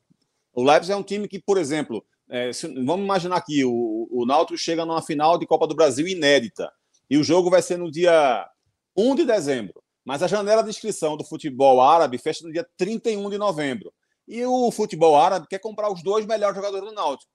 O 0.53 0.63
Leipzig 0.63 0.93
é 0.93 0.95
um 0.95 1.03
time 1.03 1.27
que, 1.27 1.39
por 1.39 1.57
exemplo, 1.57 2.03
é, 2.29 2.53
se, 2.53 2.67
vamos 2.67 3.05
imaginar 3.05 3.37
aqui, 3.37 3.63
o, 3.65 4.07
o 4.11 4.25
Náutico 4.25 4.57
chega 4.57 4.85
numa 4.85 5.01
final 5.01 5.37
de 5.37 5.47
Copa 5.47 5.67
do 5.67 5.75
Brasil 5.75 6.07
inédita 6.07 6.71
e 7.09 7.17
o 7.17 7.23
jogo 7.23 7.49
vai 7.49 7.61
ser 7.61 7.77
no 7.77 7.89
dia 7.91 8.47
1 8.95 9.15
de 9.15 9.25
dezembro. 9.25 9.81
Mas 10.05 10.23
a 10.23 10.27
janela 10.27 10.63
de 10.63 10.69
inscrição 10.69 11.15
do 11.15 11.23
futebol 11.23 11.81
árabe 11.81 12.17
fecha 12.17 12.45
no 12.45 12.51
dia 12.51 12.67
31 12.77 13.29
de 13.29 13.37
novembro. 13.37 13.93
E 14.27 14.43
o 14.45 14.71
futebol 14.71 15.15
árabe 15.15 15.47
quer 15.47 15.59
comprar 15.59 15.91
os 15.91 16.01
dois 16.03 16.25
melhores 16.25 16.55
jogadores 16.55 16.87
do 16.87 16.93
Náutico. 16.93 17.31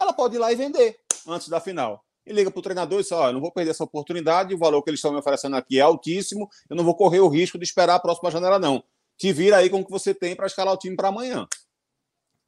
Ela 0.00 0.12
pode 0.12 0.36
ir 0.36 0.38
lá 0.38 0.52
e 0.52 0.56
vender 0.56 0.98
antes 1.26 1.48
da 1.48 1.60
final. 1.60 2.04
E 2.26 2.32
liga 2.32 2.50
para 2.50 2.60
o 2.60 2.62
treinador 2.62 3.00
e 3.00 3.02
diz: 3.02 3.12
Olha, 3.12 3.32
não 3.32 3.40
vou 3.40 3.52
perder 3.52 3.70
essa 3.70 3.84
oportunidade, 3.84 4.54
o 4.54 4.58
valor 4.58 4.82
que 4.82 4.90
eles 4.90 4.98
estão 4.98 5.12
me 5.12 5.18
oferecendo 5.18 5.56
aqui 5.56 5.78
é 5.78 5.82
altíssimo, 5.82 6.48
eu 6.68 6.76
não 6.76 6.84
vou 6.84 6.94
correr 6.94 7.20
o 7.20 7.28
risco 7.28 7.58
de 7.58 7.64
esperar 7.64 7.94
a 7.94 8.00
próxima 8.00 8.30
janela, 8.30 8.58
não. 8.58 8.82
Te 9.16 9.32
vira 9.32 9.56
aí 9.56 9.68
com 9.68 9.80
o 9.80 9.84
que 9.84 9.90
você 9.90 10.14
tem 10.14 10.36
para 10.36 10.46
escalar 10.46 10.74
o 10.74 10.78
time 10.78 10.94
para 10.94 11.08
amanhã. 11.08 11.46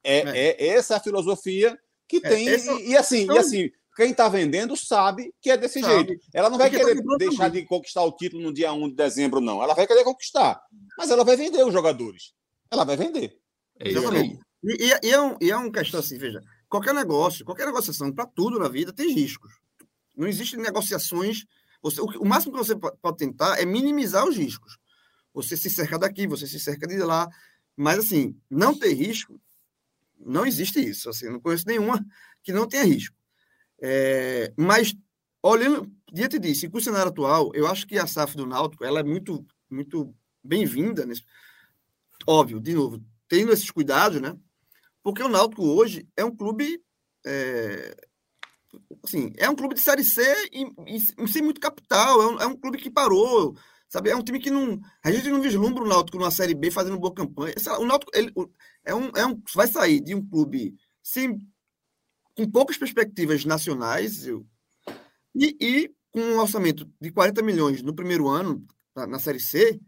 É, 0.03 0.19
é. 0.19 0.47
é, 0.49 0.67
essa 0.67 0.93
é 0.93 0.97
a 0.97 1.01
filosofia 1.01 1.77
que 2.07 2.17
é, 2.17 2.19
tem. 2.21 2.47
E, 2.47 2.91
e, 2.91 2.97
assim, 2.97 3.23
então... 3.23 3.35
e 3.35 3.39
assim, 3.39 3.71
quem 3.95 4.11
está 4.11 4.29
vendendo 4.29 4.75
sabe 4.77 5.33
que 5.41 5.51
é 5.51 5.57
desse 5.57 5.81
sabe. 5.81 6.07
jeito. 6.07 6.25
Ela 6.33 6.49
não 6.49 6.57
vai 6.57 6.69
Porque 6.69 6.83
querer 6.83 7.03
tá 7.03 7.17
deixar 7.17 7.49
de 7.49 7.65
conquistar 7.65 8.03
o 8.03 8.11
título 8.11 8.41
no 8.41 8.53
dia 8.53 8.71
1 8.71 8.89
de 8.89 8.95
dezembro, 8.95 9.41
não. 9.41 9.61
Ela 9.61 9.73
vai 9.73 9.85
querer 9.85 10.03
conquistar. 10.03 10.61
Mas 10.97 11.09
ela 11.09 11.25
vai 11.25 11.35
vender 11.35 11.63
os 11.65 11.73
jogadores. 11.73 12.33
Ela 12.69 12.85
vai 12.85 12.95
vender. 12.95 13.37
É 13.79 13.89
Exatamente. 13.89 14.39
E, 14.63 14.85
e, 14.85 15.07
e, 15.07 15.11
é 15.11 15.21
um, 15.21 15.37
e 15.41 15.51
é 15.51 15.55
uma 15.55 15.71
questão 15.71 15.99
assim, 15.99 16.17
veja, 16.17 16.41
qualquer 16.69 16.93
negócio, 16.93 17.43
qualquer 17.43 17.65
negociação, 17.65 18.11
para 18.13 18.25
tudo 18.25 18.59
na 18.59 18.69
vida, 18.69 18.93
tem 18.93 19.11
riscos. 19.11 19.51
Não 20.15 20.27
existem 20.27 20.59
negociações. 20.59 21.45
Você, 21.81 21.99
o, 21.99 22.05
o, 22.05 22.25
máximo 22.25 22.53
que 22.53 22.59
você 22.59 22.75
pode 22.75 23.17
tentar 23.17 23.59
é 23.59 23.65
minimizar 23.65 24.25
os 24.25 24.37
riscos. 24.37 24.77
Você 25.33 25.57
se 25.57 25.69
cerca 25.69 25.99
daqui, 25.99 26.27
você 26.27 26.47
se 26.47 26.59
cerca 26.59 26.87
de 26.87 26.97
lá. 26.97 27.27
Mas, 27.75 27.99
assim, 27.99 28.37
não 28.49 28.77
ter 28.77 28.93
risco, 28.93 29.39
não 30.17 30.45
existe 30.45 30.79
isso. 30.79 31.09
Assim, 31.09 31.29
não 31.29 31.41
conheço 31.41 31.67
nenhuma 31.67 32.05
que 32.43 32.53
não 32.53 32.67
tenha 32.67 32.83
risco. 32.83 33.15
É, 33.81 34.53
mas, 34.55 34.93
olhando 35.41 35.91
diante 36.11 36.37
disso, 36.37 36.65
e 36.65 36.69
com 36.69 36.77
o 36.77 36.81
cenário 36.81 37.09
atual, 37.09 37.51
eu 37.55 37.67
acho 37.67 37.87
que 37.87 37.97
a 37.97 38.05
SAF 38.05 38.37
do 38.37 38.45
Náutico 38.45 38.85
ela 38.85 38.99
é 38.99 39.03
muito, 39.03 39.45
muito 39.69 40.13
bem-vinda. 40.43 41.07
Óbvio, 42.27 42.59
de 42.59 42.73
novo, 42.75 43.03
tendo 43.27 43.51
esses 43.51 43.71
cuidados, 43.71 44.21
né? 44.21 44.37
Porque 45.03 45.23
o 45.23 45.29
Náutico 45.29 45.63
hoje 45.63 46.07
é 46.15 46.23
um 46.23 46.35
clube. 46.35 46.83
É, 47.25 47.95
assim, 49.03 49.33
é 49.37 49.49
um 49.49 49.55
clube 49.55 49.75
de 49.75 49.81
Série 49.81 50.03
C 50.03 50.21
e, 50.51 50.65
e 50.87 51.27
sem 51.27 51.41
muito 51.41 51.59
capital. 51.59 52.21
É 52.21 52.27
um, 52.27 52.39
é 52.41 52.45
um, 52.45 52.55
clube 52.55 52.77
que 52.77 52.91
parou. 52.91 53.55
Sabe? 53.89 54.09
É 54.09 54.15
um 54.15 54.23
time 54.23 54.39
que 54.39 54.51
não. 54.51 54.79
A 55.03 55.11
gente 55.11 55.29
não 55.29 55.41
vislumbra 55.41 55.83
o 55.83 55.87
Náutico 55.87 56.17
numa 56.17 56.31
Série 56.31 56.53
B 56.53 56.69
fazendo 56.69 56.99
boa 56.99 57.13
campanha. 57.13 57.55
O 57.79 57.85
Náutico 57.85 58.11
ele, 58.13 58.31
é 58.85 58.93
um, 58.93 59.11
é 59.15 59.25
um, 59.25 59.41
vai 59.55 59.67
sair 59.67 59.99
de 59.99 60.13
um 60.13 60.25
clube 60.25 60.75
sem 61.01 61.39
com 62.35 62.49
poucas 62.49 62.77
perspectivas 62.77 63.45
nacionais 63.45 64.25
eu, 64.25 64.45
e, 65.35 65.55
e, 65.59 65.91
com 66.11 66.19
um 66.19 66.39
orçamento 66.39 66.89
de 66.99 67.11
40 67.11 67.41
milhões 67.41 67.81
no 67.81 67.95
primeiro 67.95 68.27
ano, 68.27 68.65
na, 68.95 69.07
na, 69.07 69.19
Série 69.19 69.39
C, 69.39 69.79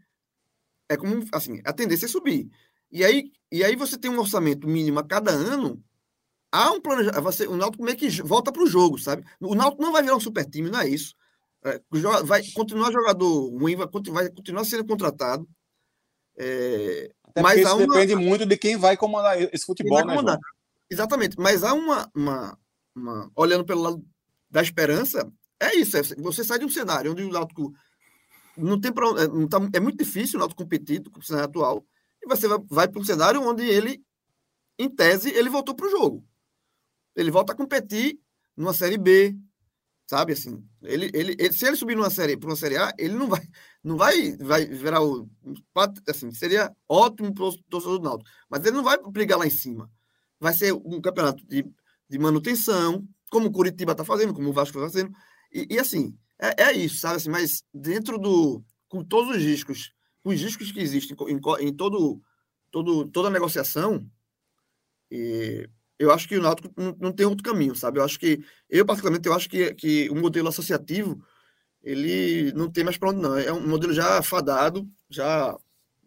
é 0.88 0.96
como, 0.96 1.22
assim, 1.32 1.60
a 1.64 1.72
tendência 1.72 2.06
é 2.06 2.08
subir. 2.08 2.48
E 2.90 3.04
aí, 3.04 3.30
e 3.52 3.62
aí 3.62 3.76
você 3.76 3.98
tem 3.98 4.10
um 4.10 4.18
orçamento 4.18 4.66
mínimo 4.66 4.98
a 4.98 5.04
cada 5.04 5.30
ano, 5.30 5.82
há 6.50 6.70
um 6.70 6.80
planejamento, 6.80 7.22
você, 7.22 7.46
o 7.46 7.56
Náutico 7.56 7.84
meio 7.84 7.96
que 7.96 8.08
volta 8.22 8.52
para 8.52 8.62
o 8.62 8.66
jogo, 8.66 8.98
sabe? 8.98 9.24
O 9.40 9.54
Náutico 9.54 9.82
não 9.82 9.92
vai 9.92 10.02
virar 10.02 10.16
um 10.16 10.20
super 10.20 10.48
time, 10.48 10.70
não 10.70 10.80
é 10.80 10.88
isso. 10.88 11.14
É, 11.64 11.80
vai 12.24 12.42
continuar 12.52 12.92
jogador 12.92 13.48
ruim, 13.50 13.76
vai, 13.76 13.88
vai 14.10 14.30
continuar 14.30 14.64
sendo 14.64 14.86
contratado. 14.86 15.48
É, 16.36 17.10
mas 17.42 17.60
isso 17.60 17.76
uma... 17.76 17.86
depende 17.86 18.14
muito 18.16 18.46
de 18.46 18.56
quem 18.56 18.76
vai 18.76 18.96
comandar 18.96 19.40
esse 19.52 19.64
futebol, 19.64 20.04
né, 20.04 20.14
comandar. 20.14 20.38
Exatamente. 20.90 21.36
Mas 21.38 21.62
há 21.62 21.72
uma, 21.74 22.10
uma, 22.14 22.58
uma, 22.94 23.30
Olhando 23.34 23.64
pelo 23.64 23.82
lado 23.82 24.04
da 24.50 24.62
esperança, 24.62 25.30
é 25.60 25.74
isso. 25.76 25.96
É, 25.96 26.02
você 26.18 26.44
sai 26.44 26.58
de 26.58 26.64
um 26.64 26.70
cenário 26.70 27.12
onde 27.12 27.22
o 27.22 27.30
Náutico 27.30 27.72
não 28.56 28.80
tem 28.80 28.92
para 28.92 29.06
é, 29.22 29.26
tá, 29.48 29.58
é 29.72 29.80
muito 29.80 29.98
difícil 29.98 30.36
o 30.36 30.40
Náutico 30.40 30.62
competir 30.62 31.02
com 31.02 31.20
o 31.20 31.22
cenário 31.22 31.48
atual. 31.48 31.86
E 32.22 32.26
você 32.26 32.46
vai, 32.48 32.58
vai 32.68 32.88
para 32.88 33.00
um 33.00 33.04
cenário 33.04 33.42
onde 33.42 33.64
ele, 33.64 34.02
em 34.78 34.88
tese, 34.88 35.30
ele 35.30 35.48
voltou 35.50 35.74
para 35.74 35.86
o 35.86 35.90
jogo. 35.90 36.24
Ele 37.16 37.30
volta 37.30 37.52
a 37.52 37.56
competir 37.56 38.18
numa 38.56 38.72
Série 38.72 38.98
B, 38.98 39.36
sabe 40.06 40.32
assim 40.32 40.62
ele, 40.82 41.10
ele, 41.14 41.34
ele 41.38 41.52
se 41.52 41.66
ele 41.66 41.76
subir 41.76 41.96
numa 41.96 42.10
série 42.10 42.36
para 42.36 42.48
uma 42.48 42.56
série 42.56 42.76
A 42.76 42.92
ele 42.98 43.14
não 43.14 43.28
vai 43.28 43.40
não 43.82 43.96
vai 43.96 44.36
vai 44.36 44.66
virar 44.66 45.02
o 45.02 45.28
assim 46.08 46.30
seria 46.30 46.74
ótimo 46.88 47.34
para 47.34 47.44
o 47.44 47.62
torcedor 47.64 47.98
do 47.98 48.04
Náutico 48.04 48.30
mas 48.48 48.64
ele 48.64 48.76
não 48.76 48.84
vai 48.84 48.98
brigar 49.10 49.38
lá 49.38 49.46
em 49.46 49.50
cima 49.50 49.90
vai 50.40 50.52
ser 50.52 50.72
um 50.72 51.00
campeonato 51.00 51.44
de, 51.46 51.64
de 52.08 52.18
manutenção, 52.18 53.06
como 53.30 53.48
o 53.48 53.52
Curitiba 53.52 53.92
está 53.92 54.04
fazendo, 54.04 54.34
como 54.34 54.48
o 54.48 54.52
Vasco 54.52 54.78
está 54.78 54.90
fazendo. 54.90 55.14
E, 55.52 55.66
e, 55.70 55.78
assim, 55.78 56.16
é, 56.40 56.64
é, 56.64 56.72
isso, 56.72 56.98
sabe? 56.98 57.16
Assim, 57.16 57.30
mas 57.30 57.64
dentro 57.72 58.18
do. 58.18 58.62
Com 58.88 59.02
todos 59.02 59.36
os 59.36 59.42
riscos, 59.42 59.92
com 60.22 60.30
os 60.30 60.40
riscos 60.40 60.70
que 60.70 60.80
existem 60.80 61.16
em, 61.28 61.66
em 61.66 61.72
todo, 61.72 62.20
todo, 62.70 63.06
toda 63.06 63.28
a 63.28 63.30
negociação, 63.30 64.08
e 65.10 65.68
eu 65.98 66.12
acho 66.12 66.28
que 66.28 66.36
o 66.36 66.42
Náutico 66.42 66.72
não, 66.76 66.96
não, 67.00 67.12
tem 67.12 67.26
outro 67.26 67.42
caminho, 67.42 67.74
sabe? 67.74 67.98
Eu 67.98 68.04
acho 68.04 68.18
que. 68.18 68.44
Eu, 68.68 68.84
particularmente, 68.84 69.28
eu 69.28 69.34
acho 69.34 69.48
que, 69.48 69.74
que 69.74 70.08
o 70.10 70.14
modelo 70.14 70.48
associativo 70.48 71.24
ele 71.82 72.52
não 72.52 72.70
tem 72.70 72.82
mais 72.82 72.96
para 72.96 73.10
onde 73.10 73.20
não. 73.20 73.36
É 73.36 73.52
um 73.52 73.66
modelo 73.66 73.92
já 73.92 74.22
fadado, 74.22 74.88
já. 75.08 75.56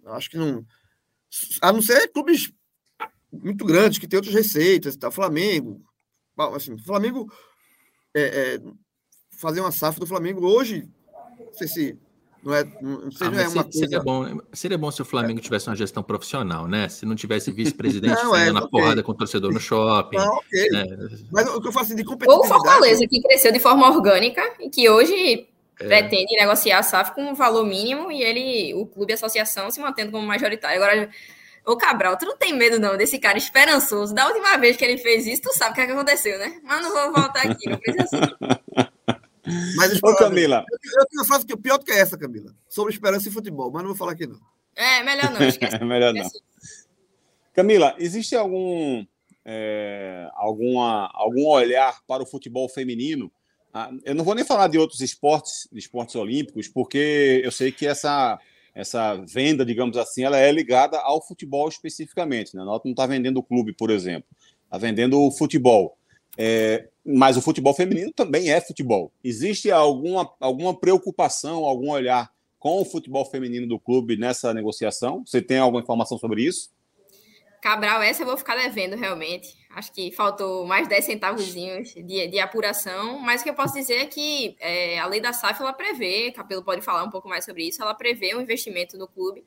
Acho 0.08 0.30
que 0.30 0.38
não. 0.38 0.66
A 1.62 1.72
não 1.72 1.82
ser 1.82 2.08
clubes 2.10 2.52
muito 3.32 3.66
grandes, 3.66 4.00
que 4.00 4.08
tem 4.08 4.18
outras 4.18 4.36
receitas 4.36 4.96
tal. 4.96 5.12
Flamengo, 5.12 5.82
assim, 6.56 6.78
Flamengo 6.78 7.32
é, 8.16 8.22
é, 8.22 8.62
fazer 9.32 9.62
uma 9.62 9.72
safra 9.72 10.00
do 10.00 10.08
Flamengo 10.08 10.46
hoje, 10.46 10.88
não 11.40 11.54
sei 11.54 11.68
se 11.68 12.00
não 12.44 12.54
é, 12.54 12.64
não 12.82 13.12
sei, 13.12 13.28
ah, 13.28 13.32
não 13.32 13.40
é 13.40 13.48
uma 13.48 13.72
seria, 13.72 14.02
coisa... 14.02 14.04
bom, 14.04 14.42
seria 14.54 14.78
bom 14.78 14.92
se 14.92 15.02
o 15.02 15.06
Flamengo 15.06 15.42
tivesse 15.42 15.70
uma 15.70 15.76
gestão 15.76 16.02
profissional, 16.02 16.68
né? 16.68 16.88
Se 16.88 17.06
não 17.06 17.16
tivesse 17.16 17.52
vice-presidente 17.52 18.16
saindo 18.22 18.38
é, 18.38 18.52
na 18.52 18.60
okay. 18.60 18.70
porrada 18.70 19.04
com 19.04 19.12
o 19.12 19.16
torcedor 19.16 19.52
no 19.52 19.60
shopping. 19.60 20.18
Não, 20.18 20.38
okay. 20.38 20.70
né? 20.70 20.86
Mas 21.32 21.50
o 21.50 21.60
que 21.60 21.68
eu 21.68 21.72
faço 21.72 21.88
assim, 21.88 21.96
de 21.96 22.06
competitividade... 22.06 22.54
Ou 22.54 22.64
Fortaleza, 22.64 23.06
que 23.08 23.22
cresceu 23.22 23.52
de 23.52 23.60
forma 23.60 23.90
orgânica 23.90 24.42
e 24.62 24.70
que 24.70 24.90
hoje 24.90 25.48
é. 25.80 25.88
pretende 25.88 26.36
negociar 26.36 26.80
a 26.80 26.84
SAF 26.84 27.14
com 27.14 27.32
um 27.32 27.34
valor 27.34 27.66
mínimo 27.66 28.12
e 28.12 28.24
ele, 28.24 28.74
o 28.76 28.86
clube 28.86 29.12
e 29.12 29.14
a 29.14 29.16
associação 29.16 29.70
se 29.70 29.82
mantendo 29.82 30.12
como 30.12 30.26
majoritário. 30.26 30.82
Agora, 30.82 31.10
Ô, 31.68 31.76
Cabral, 31.76 32.18
tu 32.18 32.26
não 32.26 32.38
tem 32.38 32.54
medo, 32.54 32.80
não, 32.80 32.96
desse 32.96 33.20
cara 33.20 33.38
esperançoso. 33.38 34.16
Da 34.16 34.26
última 34.28 34.58
vez 34.58 34.78
que 34.78 34.86
ele 34.86 34.98
fez 34.98 35.28
isso, 35.28 35.42
tu 35.42 35.54
sabe 35.54 35.72
o 35.72 35.76
que, 35.76 35.82
é 35.82 35.86
que 35.86 35.92
aconteceu, 35.92 36.40
né? 36.40 36.62
Mas 36.64 36.82
não 36.82 36.94
vou 36.94 37.22
voltar 37.22 37.42
aqui, 37.42 37.70
não 37.70 37.78
precisa 37.78 38.04
assim. 38.04 38.88
Mas, 39.76 40.02
Ô, 40.04 40.16
Camila. 40.16 40.66
Eu, 40.70 41.02
eu 41.02 41.06
tenho 41.08 41.22
uma 41.22 41.26
frase 41.26 41.46
que 41.46 41.54
é 41.54 41.58
pior 41.58 41.78
do 41.78 41.86
que 41.86 41.92
essa, 41.92 42.18
Camila. 42.18 42.54
Sobre 42.68 42.94
esperança 42.94 43.30
e 43.30 43.32
futebol, 43.32 43.72
mas 43.72 43.82
não 43.82 43.90
vou 43.90 43.98
falar 43.98 44.12
aqui, 44.12 44.28
não. 44.28 44.40
É, 44.76 45.02
melhor 45.04 45.32
não, 45.32 45.42
esquece. 45.42 45.80
melhor 45.84 46.14
não. 46.14 46.30
Camila, 47.54 47.96
existe 47.98 48.36
algum. 48.36 49.06
é, 49.46 50.30
alguma, 50.36 51.10
algum 51.14 51.48
olhar 51.48 52.02
para 52.06 52.24
o 52.24 52.26
futebol 52.26 52.68
feminino. 52.68 53.32
Ah, 53.74 53.90
eu 54.04 54.16
não 54.16 54.24
vou 54.26 54.36
nem 54.36 54.44
falar 54.44 54.68
de 54.68 54.78
outros 54.78 55.02
esportes, 55.02 55.68
de 55.72 55.80
esportes 55.80 56.16
olímpicos, 56.16 56.68
porque 56.68 57.42
eu 57.44 57.52
sei 57.52 57.72
que 57.72 57.88
essa, 57.88 58.38
essa 58.78 59.16
venda, 59.16 59.66
digamos 59.66 59.98
assim, 59.98 60.24
ela 60.24 60.38
é 60.38 60.52
ligada 60.52 61.00
ao 61.00 61.20
futebol 61.26 61.68
especificamente. 61.68 62.56
Né? 62.56 62.62
A 62.62 62.66
Nota 62.66 62.84
não 62.86 62.92
está 62.92 63.08
vendendo 63.08 63.38
o 63.38 63.44
clube, 63.44 63.74
por 63.74 63.90
exemplo, 63.90 64.30
está 64.66 64.78
vendendo 64.78 65.20
o 65.20 65.32
futebol. 65.32 65.98
É, 66.38 66.88
mas 67.04 67.36
o 67.36 67.42
futebol 67.42 67.74
feminino 67.74 68.14
também 68.14 68.52
é 68.52 68.62
futebol. 68.62 69.12
Existe 69.24 69.72
alguma, 69.72 70.32
alguma 70.40 70.80
preocupação, 70.80 71.66
algum 71.66 71.90
olhar 71.90 72.32
com 72.60 72.80
o 72.80 72.86
futebol 72.86 73.26
feminino 73.26 73.68
do 73.68 73.80
clube 73.80 74.16
nessa 74.16 74.54
negociação? 74.54 75.24
Você 75.26 75.42
tem 75.42 75.58
alguma 75.58 75.82
informação 75.82 76.20
sobre 76.20 76.44
isso? 76.44 76.70
Cabral, 77.64 78.04
essa 78.04 78.22
eu 78.22 78.28
vou 78.28 78.38
ficar 78.38 78.56
devendo 78.56 78.96
realmente. 78.96 79.56
Acho 79.78 79.94
que 79.94 80.12
faltou 80.12 80.66
mais 80.66 80.88
10 80.88 81.06
centavos 81.06 81.54
de, 81.54 82.28
de 82.28 82.40
apuração, 82.40 83.20
mas 83.20 83.42
o 83.42 83.44
que 83.44 83.52
eu 83.52 83.54
posso 83.54 83.76
dizer 83.76 83.98
é 83.98 84.06
que 84.08 84.58
é, 84.60 84.98
a 84.98 85.06
lei 85.06 85.22
da 85.22 85.32
SAF 85.32 85.62
ela 85.62 85.72
prevê, 85.72 86.32
Capelo 86.32 86.64
pode 86.64 86.82
falar 86.82 87.04
um 87.04 87.12
pouco 87.12 87.30
mais 87.30 87.46
sobre 87.46 87.68
isso, 87.68 87.80
ela 87.80 87.94
prevê 87.94 88.34
um 88.34 88.42
investimento 88.42 88.98
no 88.98 89.08
clube 89.08 89.46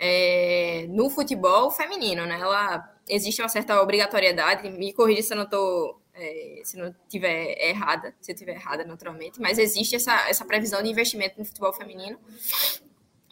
é, 0.00 0.86
no 0.88 1.08
futebol 1.08 1.70
feminino, 1.70 2.26
né? 2.26 2.40
Ela 2.40 2.92
existe 3.08 3.40
uma 3.40 3.48
certa 3.48 3.80
obrigatoriedade, 3.80 4.68
me 4.68 4.92
corrija 4.92 5.22
se 5.22 5.32
eu 5.32 5.36
não 5.36 5.44
estou 5.44 6.02
é, 6.12 6.62
se 6.64 6.76
não 6.76 6.92
tiver 7.08 7.56
errada, 7.64 8.12
se 8.20 8.32
eu 8.32 8.34
tiver 8.34 8.56
errada 8.56 8.84
naturalmente, 8.84 9.40
mas 9.40 9.58
existe 9.58 9.94
essa, 9.94 10.28
essa 10.28 10.44
previsão 10.44 10.82
de 10.82 10.90
investimento 10.90 11.38
no 11.38 11.44
futebol 11.44 11.72
feminino 11.72 12.18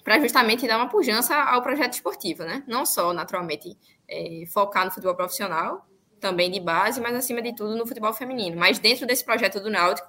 para 0.05 0.20
justamente 0.20 0.64
dar 0.68 0.76
uma 0.76 0.89
pujança 0.89 1.35
ao 1.35 1.61
projeto 1.61 1.95
esportivo, 1.95 2.45
né? 2.45 2.62
Não 2.68 2.87
só 2.87 3.12
naturalmente 3.12 3.76
é, 4.07 4.45
focar 4.47 4.85
no 4.85 4.93
futebol 4.93 5.16
profissional, 5.16 5.89
também 6.21 6.51
de 6.51 6.61
base, 6.61 7.01
mas 7.01 7.16
acima 7.16 7.43
de 7.43 7.55
tudo 7.55 7.77
no 7.77 7.87
futebol 7.87 8.12
feminino. 8.12 8.57
Mas 8.57 8.79
dentro 8.79 9.07
desse 9.07 9.25
projeto 9.25 9.61
do 9.61 9.71
Náutico, 9.71 10.09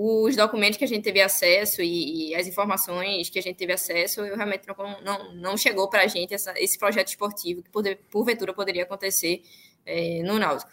os 0.00 0.36
documentos 0.36 0.76
que 0.76 0.84
a 0.84 0.88
gente 0.88 1.02
teve 1.02 1.20
acesso 1.20 1.82
e, 1.82 2.28
e 2.28 2.34
as 2.36 2.46
informações 2.46 3.28
que 3.28 3.38
a 3.38 3.42
gente 3.42 3.56
teve 3.56 3.72
acesso, 3.72 4.20
eu 4.20 4.36
realmente 4.36 4.62
não, 4.68 5.00
não, 5.02 5.34
não 5.34 5.56
chegou 5.56 5.88
para 5.88 6.04
a 6.04 6.06
gente 6.06 6.32
essa, 6.32 6.54
esse 6.56 6.78
projeto 6.78 7.08
esportivo 7.08 7.62
que 7.62 7.70
por, 7.70 7.82
porventura 8.08 8.54
poderia 8.54 8.84
acontecer 8.84 9.42
é, 9.84 10.22
no 10.22 10.38
Náutico. 10.38 10.70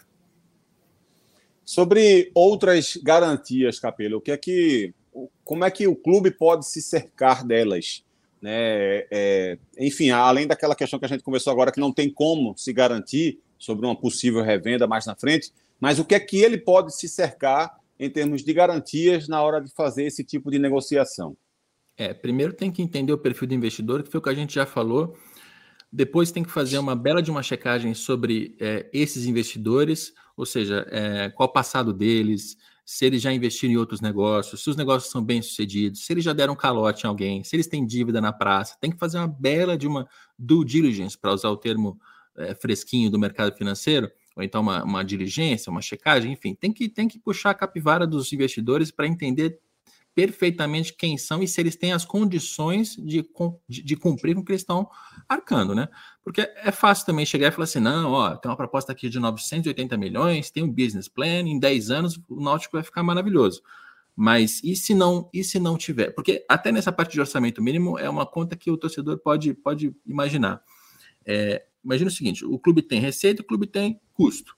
Sobre 1.64 2.30
outras 2.32 2.96
garantias, 2.96 3.80
Capelo, 3.80 4.18
o 4.18 4.20
que 4.20 4.30
é 4.30 4.36
que, 4.36 4.94
como 5.42 5.64
é 5.64 5.70
que 5.72 5.88
o 5.88 5.96
clube 5.96 6.30
pode 6.30 6.64
se 6.64 6.80
cercar 6.80 7.44
delas? 7.44 8.04
Né? 8.40 9.06
É, 9.10 9.58
enfim, 9.76 10.10
além 10.10 10.46
daquela 10.46 10.76
questão 10.76 11.00
que 11.00 11.04
a 11.04 11.08
gente 11.08 11.24
conversou 11.24 11.52
agora, 11.52 11.72
que 11.72 11.80
não 11.80 11.92
tem 11.92 12.08
como 12.08 12.56
se 12.56 12.72
garantir 12.72 13.40
sobre 13.58 13.86
uma 13.86 13.96
possível 13.96 14.42
revenda 14.42 14.86
mais 14.86 15.06
na 15.06 15.14
frente, 15.14 15.52
mas 15.80 15.98
o 15.98 16.04
que 16.04 16.14
é 16.14 16.20
que 16.20 16.38
ele 16.38 16.58
pode 16.58 16.94
se 16.94 17.08
cercar 17.08 17.78
em 17.98 18.10
termos 18.10 18.42
de 18.42 18.52
garantias 18.52 19.28
na 19.28 19.42
hora 19.42 19.60
de 19.60 19.70
fazer 19.72 20.04
esse 20.04 20.24
tipo 20.24 20.50
de 20.50 20.58
negociação? 20.58 21.36
É, 21.96 22.12
primeiro 22.12 22.52
tem 22.52 22.70
que 22.70 22.82
entender 22.82 23.12
o 23.12 23.18
perfil 23.18 23.48
do 23.48 23.54
investidor, 23.54 24.02
que 24.02 24.10
foi 24.10 24.18
o 24.18 24.22
que 24.22 24.28
a 24.28 24.34
gente 24.34 24.54
já 24.54 24.66
falou. 24.66 25.16
Depois 25.90 26.30
tem 26.30 26.42
que 26.42 26.50
fazer 26.50 26.78
uma 26.78 26.94
bela 26.94 27.22
de 27.22 27.30
uma 27.30 27.42
checagem 27.42 27.94
sobre 27.94 28.54
é, 28.60 28.88
esses 28.92 29.24
investidores, 29.24 30.12
ou 30.36 30.44
seja, 30.44 30.86
é, 30.90 31.30
qual 31.30 31.48
o 31.48 31.52
passado 31.52 31.92
deles, 31.92 32.56
se 32.84 33.06
eles 33.06 33.22
já 33.22 33.32
investiram 33.32 33.72
em 33.72 33.76
outros 33.78 34.00
negócios, 34.00 34.62
se 34.62 34.68
os 34.68 34.76
negócios 34.76 35.10
são 35.10 35.24
bem 35.24 35.40
sucedidos, 35.40 36.04
se 36.04 36.12
eles 36.12 36.22
já 36.22 36.32
deram 36.32 36.54
calote 36.54 37.04
em 37.04 37.08
alguém, 37.08 37.42
se 37.42 37.56
eles 37.56 37.66
têm 37.66 37.86
dívida 37.86 38.20
na 38.20 38.32
praça. 38.32 38.76
Tem 38.78 38.90
que 38.90 38.98
fazer 38.98 39.16
uma 39.18 39.28
bela 39.28 39.76
de 39.76 39.86
uma 39.86 40.06
due 40.38 40.64
diligence, 40.64 41.16
para 41.16 41.32
usar 41.32 41.48
o 41.48 41.56
termo 41.56 41.98
é, 42.38 42.54
fresquinho 42.54 43.10
do 43.10 43.18
mercado 43.18 43.54
financeiro, 43.56 44.10
ou 44.36 44.42
então 44.42 44.60
uma, 44.60 44.84
uma 44.84 45.04
diligência, 45.04 45.70
uma 45.70 45.80
checagem, 45.80 46.32
enfim, 46.32 46.54
tem 46.54 46.72
que, 46.72 46.88
tem 46.88 47.08
que 47.08 47.18
puxar 47.18 47.50
a 47.50 47.54
capivara 47.54 48.06
dos 48.06 48.32
investidores 48.32 48.90
para 48.90 49.06
entender 49.06 49.58
perfeitamente 50.16 50.94
quem 50.94 51.18
são 51.18 51.42
e 51.42 51.46
se 51.46 51.60
eles 51.60 51.76
têm 51.76 51.92
as 51.92 52.02
condições 52.06 52.96
de, 52.96 53.22
de, 53.68 53.82
de, 53.82 53.96
cumprir 53.96 54.34
com 54.34 54.40
o 54.40 54.44
que 54.44 54.52
eles 54.52 54.62
estão 54.62 54.88
arcando, 55.28 55.74
né? 55.74 55.88
Porque 56.24 56.40
é 56.40 56.72
fácil 56.72 57.04
também 57.04 57.26
chegar 57.26 57.48
e 57.48 57.50
falar 57.50 57.64
assim: 57.64 57.80
não, 57.80 58.12
ó, 58.12 58.34
tem 58.34 58.50
uma 58.50 58.56
proposta 58.56 58.92
aqui 58.92 59.10
de 59.10 59.20
980 59.20 59.94
milhões, 59.98 60.50
tem 60.50 60.62
um 60.62 60.72
business 60.72 61.06
plan, 61.06 61.40
em 61.40 61.58
10 61.58 61.90
anos 61.90 62.18
o 62.30 62.40
Náutico 62.40 62.78
vai 62.78 62.82
ficar 62.82 63.02
maravilhoso. 63.02 63.62
Mas 64.16 64.64
e 64.64 64.74
se 64.74 64.94
não, 64.94 65.28
e 65.34 65.44
se 65.44 65.60
não 65.60 65.76
tiver? 65.76 66.12
Porque 66.12 66.42
até 66.48 66.72
nessa 66.72 66.90
parte 66.90 67.12
de 67.12 67.20
orçamento 67.20 67.62
mínimo 67.62 67.98
é 67.98 68.08
uma 68.08 68.24
conta 68.24 68.56
que 68.56 68.70
o 68.70 68.78
torcedor 68.78 69.18
pode, 69.18 69.52
pode 69.52 69.94
imaginar. 70.06 70.62
É, 71.26 71.62
imagina 71.86 72.08
o 72.08 72.12
seguinte: 72.12 72.44
o 72.44 72.58
clube 72.58 72.82
tem 72.82 73.00
receita, 73.00 73.40
o 73.40 73.44
clube 73.44 73.66
tem 73.66 73.98
custo. 74.12 74.54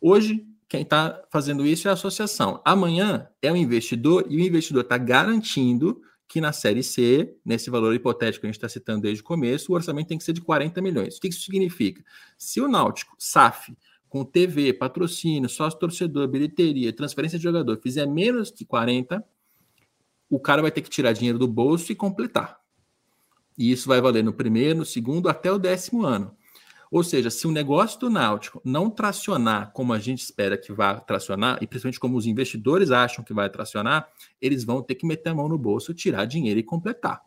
Hoje, 0.00 0.44
quem 0.68 0.82
está 0.82 1.22
fazendo 1.30 1.66
isso 1.66 1.86
é 1.86 1.90
a 1.90 1.94
associação. 1.94 2.60
Amanhã 2.64 3.28
é 3.40 3.52
o 3.52 3.56
investidor 3.56 4.26
e 4.28 4.36
o 4.36 4.40
investidor 4.40 4.82
está 4.82 4.96
garantindo 4.98 6.00
que 6.26 6.40
na 6.40 6.50
série 6.50 6.82
C, 6.82 7.36
nesse 7.44 7.68
valor 7.68 7.94
hipotético 7.94 8.40
que 8.40 8.46
a 8.46 8.48
gente 8.48 8.56
está 8.56 8.68
citando 8.68 9.02
desde 9.02 9.20
o 9.20 9.24
começo, 9.24 9.70
o 9.70 9.74
orçamento 9.74 10.08
tem 10.08 10.16
que 10.16 10.24
ser 10.24 10.32
de 10.32 10.40
40 10.40 10.80
milhões. 10.80 11.18
O 11.18 11.20
que 11.20 11.28
isso 11.28 11.42
significa? 11.42 12.02
Se 12.38 12.58
o 12.58 12.66
Náutico, 12.66 13.14
SAF, 13.18 13.76
com 14.08 14.24
TV, 14.24 14.72
patrocínio, 14.72 15.48
sócio 15.48 15.78
torcedor, 15.78 16.26
bilheteria, 16.26 16.92
transferência 16.92 17.38
de 17.38 17.44
jogador, 17.44 17.78
fizer 17.82 18.06
menos 18.06 18.50
que 18.50 18.64
40, 18.64 19.22
o 20.30 20.40
cara 20.40 20.62
vai 20.62 20.70
ter 20.70 20.80
que 20.80 20.88
tirar 20.88 21.12
dinheiro 21.12 21.38
do 21.38 21.46
bolso 21.46 21.92
e 21.92 21.94
completar. 21.94 22.58
E 23.56 23.70
isso 23.70 23.86
vai 23.86 24.00
valer 24.00 24.24
no 24.24 24.32
primeiro, 24.32 24.78
no 24.78 24.84
segundo, 24.86 25.28
até 25.28 25.52
o 25.52 25.58
décimo 25.58 26.04
ano. 26.04 26.34
Ou 26.92 27.02
seja, 27.02 27.30
se 27.30 27.46
o 27.46 27.50
negócio 27.50 27.98
do 27.98 28.10
Náutico 28.10 28.60
não 28.62 28.90
tracionar 28.90 29.72
como 29.72 29.94
a 29.94 29.98
gente 29.98 30.20
espera 30.20 30.58
que 30.58 30.70
vá 30.74 31.00
tracionar, 31.00 31.56
e 31.62 31.66
principalmente 31.66 31.98
como 31.98 32.18
os 32.18 32.26
investidores 32.26 32.90
acham 32.90 33.24
que 33.24 33.32
vai 33.32 33.48
tracionar, 33.48 34.06
eles 34.38 34.62
vão 34.62 34.82
ter 34.82 34.96
que 34.96 35.06
meter 35.06 35.30
a 35.30 35.34
mão 35.34 35.48
no 35.48 35.56
bolso, 35.56 35.94
tirar 35.94 36.26
dinheiro 36.26 36.60
e 36.60 36.62
completar. 36.62 37.22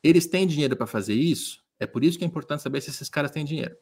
Eles 0.00 0.28
têm 0.28 0.46
dinheiro 0.46 0.76
para 0.76 0.86
fazer 0.86 1.14
isso? 1.14 1.64
É 1.80 1.86
por 1.86 2.04
isso 2.04 2.16
que 2.16 2.22
é 2.22 2.28
importante 2.28 2.62
saber 2.62 2.80
se 2.80 2.90
esses 2.90 3.08
caras 3.08 3.32
têm 3.32 3.44
dinheiro. 3.44 3.74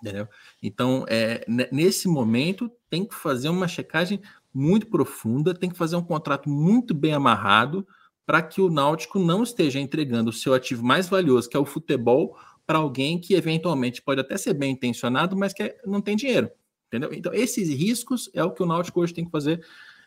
Entendeu? 0.00 0.26
Então, 0.62 1.04
é, 1.06 1.44
nesse 1.70 2.08
momento, 2.08 2.72
tem 2.88 3.04
que 3.04 3.14
fazer 3.14 3.50
uma 3.50 3.68
checagem 3.68 4.18
muito 4.52 4.86
profunda, 4.86 5.52
tem 5.52 5.68
que 5.68 5.76
fazer 5.76 5.96
um 5.96 6.02
contrato 6.02 6.48
muito 6.48 6.94
bem 6.94 7.12
amarrado 7.12 7.86
para 8.24 8.40
que 8.40 8.62
o 8.62 8.70
Náutico 8.70 9.18
não 9.18 9.42
esteja 9.42 9.78
entregando 9.78 10.30
o 10.30 10.32
seu 10.32 10.54
ativo 10.54 10.82
mais 10.82 11.06
valioso, 11.06 11.50
que 11.50 11.56
é 11.56 11.60
o 11.60 11.66
futebol, 11.66 12.34
para 12.70 12.78
alguém 12.78 13.18
que 13.18 13.34
eventualmente 13.34 14.00
pode 14.00 14.20
até 14.20 14.36
ser 14.36 14.54
bem 14.54 14.70
intencionado, 14.70 15.36
mas 15.36 15.52
que 15.52 15.74
não 15.84 16.00
tem 16.00 16.14
dinheiro. 16.14 16.48
Entendeu? 16.86 17.12
Então, 17.12 17.34
esses 17.34 17.68
riscos 17.68 18.30
é 18.32 18.44
o 18.44 18.52
que 18.52 18.62
o 18.62 18.66
Náutico 18.66 19.00
hoje 19.00 19.12
tem 19.12 19.24
que 19.24 19.30
fazer, 19.32 19.60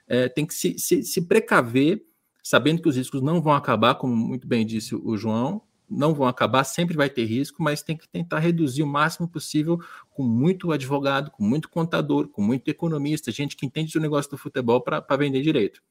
é, 0.07 0.29
tem 0.29 0.45
que 0.45 0.53
se, 0.53 0.79
se, 0.79 1.03
se 1.03 1.21
precaver, 1.23 2.01
sabendo 2.41 2.81
que 2.81 2.87
os 2.87 2.95
riscos 2.95 3.21
não 3.21 3.41
vão 3.41 3.51
acabar, 3.51 3.95
como 3.95 4.15
muito 4.15 4.47
bem 4.47 4.65
disse 4.65 4.95
o 4.95 5.17
João, 5.17 5.61
não 5.89 6.13
vão 6.13 6.25
acabar, 6.25 6.63
sempre 6.63 6.95
vai 6.95 7.09
ter 7.09 7.25
risco, 7.25 7.61
mas 7.61 7.81
tem 7.81 7.97
que 7.97 8.07
tentar 8.07 8.39
reduzir 8.39 8.81
o 8.81 8.87
máximo 8.87 9.27
possível 9.27 9.77
com 10.11 10.23
muito 10.23 10.71
advogado, 10.71 11.31
com 11.31 11.43
muito 11.43 11.69
contador, 11.69 12.29
com 12.29 12.41
muito 12.41 12.69
economista, 12.69 13.29
gente 13.29 13.57
que 13.57 13.65
entende 13.65 13.97
o 13.97 14.01
negócio 14.01 14.31
do 14.31 14.37
futebol 14.37 14.79
para 14.79 15.17
vender 15.17 15.41
direito. 15.41 15.83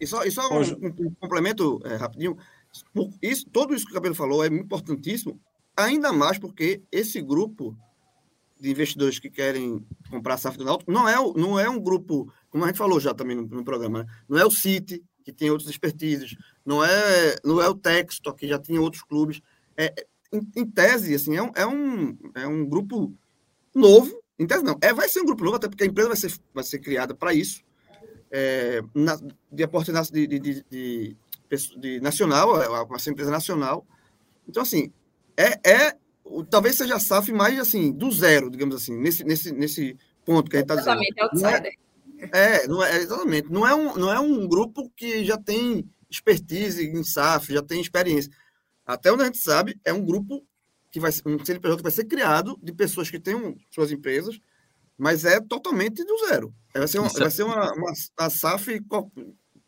E 0.00 0.06
só, 0.08 0.24
e 0.24 0.32
só 0.32 0.52
um, 0.52 0.62
um, 0.62 1.06
um, 1.06 1.14
complemento 1.14 1.80
é, 1.84 1.94
rapidinho. 1.94 2.36
Isso, 3.22 3.48
tudo 3.52 3.72
isso 3.72 3.84
que 3.86 3.92
o 3.92 3.94
Cabelo 3.94 4.16
falou 4.16 4.44
é 4.44 4.48
importantíssimo, 4.48 5.40
Ainda 5.84 6.12
mais 6.12 6.38
porque 6.38 6.82
esse 6.90 7.20
grupo 7.20 7.76
de 8.60 8.70
investidores 8.70 9.18
que 9.18 9.28
querem 9.28 9.84
comprar 10.08 10.34
a 10.34 10.38
SAF 10.38 10.56
do 10.56 10.64
Náutico 10.64 10.92
não 10.92 11.08
é, 11.08 11.16
não 11.36 11.58
é 11.58 11.68
um 11.68 11.80
grupo, 11.80 12.32
como 12.48 12.64
a 12.64 12.68
gente 12.68 12.76
falou 12.76 13.00
já 13.00 13.12
também 13.12 13.36
no, 13.36 13.42
no 13.42 13.64
programa, 13.64 14.04
né? 14.04 14.06
não 14.28 14.38
é 14.38 14.44
o 14.44 14.50
City, 14.50 15.02
que 15.24 15.32
tem 15.32 15.50
outros 15.50 15.68
expertises, 15.68 16.36
não 16.64 16.84
é, 16.84 17.36
não 17.44 17.60
é 17.60 17.68
o 17.68 17.74
Texto, 17.74 18.32
que 18.34 18.46
já 18.46 18.58
tinha 18.58 18.80
outros 18.80 19.02
clubes. 19.02 19.40
É, 19.76 19.92
em, 20.32 20.48
em 20.56 20.64
tese, 20.64 21.14
assim, 21.14 21.36
é 21.36 21.42
um, 21.42 21.50
é, 21.56 21.66
um, 21.66 22.18
é 22.34 22.46
um 22.46 22.64
grupo 22.64 23.12
novo, 23.74 24.22
em 24.38 24.46
tese 24.46 24.62
não, 24.62 24.78
é, 24.80 24.92
vai 24.92 25.08
ser 25.08 25.20
um 25.20 25.26
grupo 25.26 25.44
novo, 25.44 25.56
até 25.56 25.68
porque 25.68 25.82
a 25.84 25.86
empresa 25.86 26.08
vai 26.08 26.16
ser, 26.16 26.32
vai 26.54 26.64
ser 26.64 26.78
criada 26.78 27.14
para 27.14 27.34
isso, 27.34 27.62
é, 28.30 28.80
na, 28.94 29.18
de 29.50 29.62
aporte 29.62 29.92
de, 29.92 30.26
de, 30.26 30.38
de, 30.38 31.16
de, 31.76 32.00
nacional, 32.00 32.62
é, 32.62 32.86
vai 32.86 32.98
ser 32.98 33.10
empresa 33.10 33.30
nacional. 33.30 33.84
Então, 34.48 34.62
assim, 34.62 34.92
é, 35.42 35.70
é 35.70 35.96
talvez 36.50 36.76
seja 36.76 36.96
a 36.96 37.00
SAF 37.00 37.32
mais 37.32 37.58
assim, 37.58 37.92
do 37.92 38.10
zero, 38.10 38.50
digamos 38.50 38.74
assim, 38.76 38.96
nesse, 38.96 39.24
nesse, 39.24 39.52
nesse 39.52 39.96
ponto 40.24 40.50
que 40.50 40.56
a 40.56 40.60
gente 40.60 40.72
está 40.72 40.76
dizendo. 40.76 41.00
Exatamente, 41.32 41.78
é, 42.32 42.62
é, 42.62 42.68
não 42.68 42.82
é, 42.82 42.96
exatamente. 42.96 43.50
Não 43.50 43.66
é, 43.66 43.74
um, 43.74 43.96
não 43.96 44.12
é 44.12 44.20
um 44.20 44.46
grupo 44.46 44.90
que 44.96 45.24
já 45.24 45.36
tem 45.36 45.88
expertise 46.08 46.86
em 46.86 47.02
SAF, 47.02 47.52
já 47.52 47.62
tem 47.62 47.80
experiência. 47.80 48.30
Até 48.86 49.12
onde 49.12 49.22
a 49.22 49.26
gente 49.26 49.38
sabe, 49.38 49.78
é 49.84 49.92
um 49.92 50.04
grupo 50.04 50.44
que 50.90 51.00
vai 51.00 51.10
ser 51.10 51.22
um 51.26 51.42
CNPJ 51.44 51.76
que 51.76 51.82
vai 51.82 51.92
ser 51.92 52.04
criado 52.04 52.58
de 52.62 52.72
pessoas 52.72 53.10
que 53.10 53.18
têm 53.18 53.56
suas 53.70 53.90
empresas, 53.90 54.38
mas 54.96 55.24
é 55.24 55.40
totalmente 55.40 56.04
do 56.04 56.28
zero. 56.28 56.54
Vai 56.74 56.86
ser 56.86 56.98
uma, 56.98 57.08
vai 57.08 57.30
ser 57.30 57.42
uma, 57.42 57.72
uma, 57.72 57.92
uma 58.18 58.30
SAF 58.30 58.80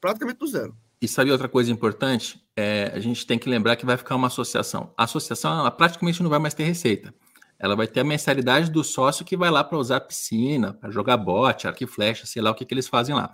praticamente 0.00 0.38
do 0.38 0.46
zero. 0.46 0.76
E 1.04 1.08
sabe 1.08 1.30
outra 1.30 1.50
coisa 1.50 1.70
importante? 1.70 2.42
É, 2.56 2.90
a 2.94 2.98
gente 2.98 3.26
tem 3.26 3.38
que 3.38 3.46
lembrar 3.46 3.76
que 3.76 3.84
vai 3.84 3.94
ficar 3.94 4.16
uma 4.16 4.28
associação. 4.28 4.94
A 4.96 5.04
associação 5.04 5.60
ela 5.60 5.70
praticamente 5.70 6.22
não 6.22 6.30
vai 6.30 6.38
mais 6.38 6.54
ter 6.54 6.64
receita. 6.64 7.14
ela 7.58 7.76
vai 7.76 7.86
ter 7.86 8.00
a 8.00 8.04
mensalidade 8.04 8.70
do 8.70 8.82
sócio 8.82 9.22
que 9.22 9.36
vai 9.36 9.50
lá 9.50 9.62
para 9.62 9.76
usar 9.76 10.00
piscina, 10.00 10.72
para 10.72 10.90
jogar 10.90 11.18
bote, 11.18 11.66
arco 11.66 11.84
e 11.84 11.86
flecha, 11.86 12.24
sei 12.24 12.40
lá 12.40 12.50
o 12.50 12.54
que, 12.54 12.64
que 12.64 12.72
eles 12.72 12.88
fazem 12.88 13.14
lá. 13.14 13.30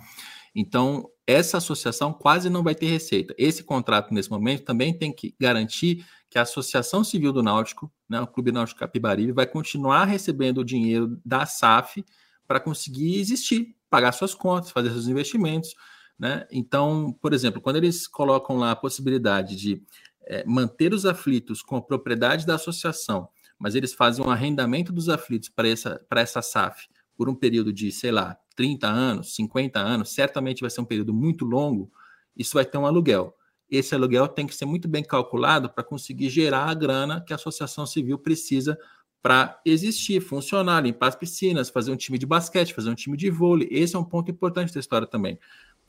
Então, 0.53 1.09
essa 1.25 1.59
associação 1.59 2.13
quase 2.13 2.51
não 2.51 2.65
vai 2.65 2.75
ter 2.75 2.87
receita. 2.87 3.33
Esse 3.39 3.63
contrato, 3.63 4.13
nesse 4.13 4.31
momento, 4.31 4.65
também 4.65 4.93
tem 4.93 5.13
que 5.13 5.33
garantir 5.41 6.05
que 6.29 6.41
a 6.41 6.43
Associação 6.43 7.05
Civil 7.05 7.33
do 7.33 7.41
Náutico, 7.41 7.89
né, 8.09 8.21
o 8.21 8.27
Clube 8.27 8.51
Náutico 8.51 8.81
Capibaribe, 8.81 9.31
vai 9.31 9.47
continuar 9.47 10.07
recebendo 10.07 10.59
o 10.59 10.65
dinheiro 10.65 11.21
da 11.25 11.47
SAF 11.47 12.05
para 12.49 12.59
conseguir 12.59 13.21
existir, 13.21 13.77
pagar 13.89 14.11
suas 14.11 14.35
contas, 14.35 14.73
fazer 14.73 14.91
seus 14.91 15.07
investimentos. 15.07 15.73
Né? 16.21 16.47
Então, 16.51 17.17
por 17.19 17.33
exemplo, 17.33 17.63
quando 17.63 17.77
eles 17.77 18.07
colocam 18.07 18.59
lá 18.59 18.73
a 18.73 18.77
possibilidade 18.77 19.57
de 19.57 19.83
é, 20.27 20.45
manter 20.45 20.93
os 20.93 21.07
aflitos 21.07 21.63
com 21.63 21.77
a 21.77 21.83
propriedade 21.83 22.45
da 22.45 22.57
associação, 22.57 23.27
mas 23.59 23.75
eles 23.75 23.95
fazem 23.95 24.23
um 24.23 24.29
arrendamento 24.29 24.93
dos 24.93 25.09
aflitos 25.09 25.49
para 25.49 25.67
essa, 25.67 25.99
essa 26.11 26.43
SAF 26.43 26.89
por 27.17 27.31
um 27.31 27.35
período 27.35 27.73
de, 27.73 27.91
sei 27.91 28.13
lá, 28.13 28.37
30 28.55 28.87
anos, 28.87 29.35
50 29.35 29.81
anos, 29.81 30.11
certamente 30.11 30.61
vai 30.61 30.69
ser 30.69 30.83
um 30.83 30.85
período 30.85 31.15
muito 31.15 31.47
longo, 31.47 31.91
isso 32.37 32.53
vai 32.53 32.67
ter 32.67 32.77
um 32.77 32.85
aluguel. 32.85 33.35
Esse 33.71 33.95
aluguel 33.95 34.29
tem 34.29 34.47
que 34.47 34.55
ser 34.55 34.67
muito 34.67 34.89
bem 34.89 35.03
calculado 35.03 35.71
para 35.71 35.83
conseguir 35.83 36.29
gerar 36.29 36.67
a 36.67 36.75
grana 36.75 37.23
que 37.23 37.33
a 37.33 37.37
associação 37.37 37.87
civil 37.87 38.19
precisa 38.19 38.79
para 39.23 39.61
existir, 39.65 40.21
funcionar, 40.21 40.83
limpar 40.83 41.09
as 41.09 41.17
piscinas, 41.17 41.71
fazer 41.71 41.91
um 41.91 41.97
time 41.97 42.19
de 42.19 42.27
basquete, 42.27 42.75
fazer 42.75 42.91
um 42.91 42.95
time 42.95 43.17
de 43.17 43.31
vôlei. 43.31 43.69
Esse 43.71 43.97
é 43.97 43.99
um 43.99 44.05
ponto 44.05 44.31
importante 44.31 44.73
da 44.73 44.81
história 44.81 45.07
também. 45.07 45.39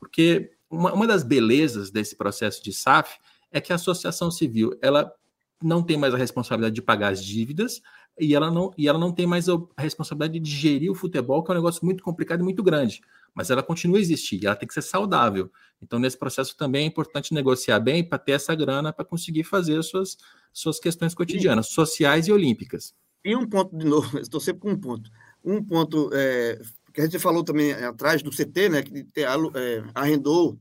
Porque 0.01 0.51
uma, 0.67 0.91
uma 0.91 1.05
das 1.05 1.23
belezas 1.23 1.91
desse 1.91 2.15
processo 2.15 2.63
de 2.63 2.73
SAF 2.73 3.19
é 3.51 3.61
que 3.61 3.71
a 3.71 3.75
associação 3.75 4.31
civil 4.31 4.75
ela 4.81 5.13
não 5.61 5.83
tem 5.83 5.95
mais 5.95 6.11
a 6.11 6.17
responsabilidade 6.17 6.73
de 6.73 6.81
pagar 6.81 7.11
as 7.11 7.23
dívidas, 7.23 7.81
e 8.19 8.33
ela 8.33 8.49
não, 8.49 8.71
e 8.75 8.87
ela 8.87 8.97
não 8.97 9.11
tem 9.11 9.27
mais 9.27 9.47
a 9.47 9.59
responsabilidade 9.77 10.39
de 10.39 10.49
gerir 10.49 10.91
o 10.91 10.95
futebol, 10.95 11.43
que 11.43 11.51
é 11.51 11.53
um 11.53 11.57
negócio 11.57 11.85
muito 11.85 12.03
complicado 12.03 12.39
e 12.39 12.43
muito 12.43 12.63
grande. 12.63 12.99
Mas 13.33 13.51
ela 13.51 13.61
continua 13.61 13.99
a 13.99 14.01
existir, 14.01 14.43
ela 14.43 14.55
tem 14.55 14.67
que 14.67 14.73
ser 14.73 14.81
saudável. 14.81 15.51
Então, 15.81 15.99
nesse 15.99 16.17
processo 16.17 16.57
também 16.57 16.83
é 16.83 16.87
importante 16.87 17.33
negociar 17.33 17.79
bem 17.79 18.03
para 18.03 18.17
ter 18.17 18.33
essa 18.33 18.55
grana 18.55 18.91
para 18.91 19.05
conseguir 19.05 19.43
fazer 19.43 19.77
as 19.77 19.85
suas, 19.85 20.17
suas 20.51 20.79
questões 20.79 21.13
cotidianas, 21.13 21.67
e, 21.67 21.73
sociais 21.73 22.27
e 22.27 22.31
olímpicas. 22.31 22.93
E 23.23 23.35
um 23.35 23.47
ponto, 23.47 23.77
de 23.77 23.85
novo, 23.85 24.17
estou 24.19 24.39
sempre 24.39 24.61
com 24.61 24.71
um 24.71 24.79
ponto. 24.79 25.11
Um 25.43 25.63
ponto 25.63 26.09
é, 26.13 26.59
que 26.93 27.01
a 27.01 27.05
gente 27.05 27.19
falou 27.19 27.43
também 27.43 27.73
atrás 27.73 28.21
do 28.21 28.31
CT, 28.31 28.69
né, 28.69 28.83
que 28.83 29.05
é, 29.17 29.83
arrendou 29.93 30.59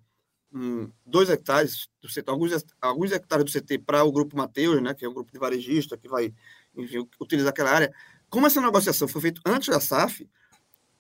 um, 0.53 0.91
dois 1.07 1.31
hectares 1.31 1.89
do 2.01 2.09
CT, 2.09 2.25
alguns, 2.27 2.65
alguns 2.81 3.13
hectares 3.13 3.45
do 3.45 3.61
CT 3.61 3.79
para 3.79 4.05
o 4.05 4.13
grupo 4.13 4.37
Mateus, 4.37 4.83
né, 4.83 4.95
que 4.95 5.05
é 5.05 5.09
um 5.09 5.15
grupo 5.15 5.33
de 5.33 5.39
varejista 5.39 5.97
que 5.97 6.09
vai 6.09 6.33
enfim, 6.77 7.07
utilizar 7.21 7.51
aquela 7.51 7.71
área. 7.71 7.93
Como 8.29 8.47
essa 8.47 8.61
negociação 8.61 9.09
foi 9.09 9.23
feita 9.23 9.41
antes 9.45 9.69
da 9.69 9.81
SAF, 9.81 10.29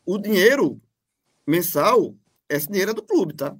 o 0.04 0.18
dinheiro 0.18 0.80
mensal, 1.46 2.14
esse 2.48 2.68
dinheiro 2.68 2.90
é 2.90 2.94
do 2.94 3.02
clube, 3.02 3.34
tá? 3.34 3.56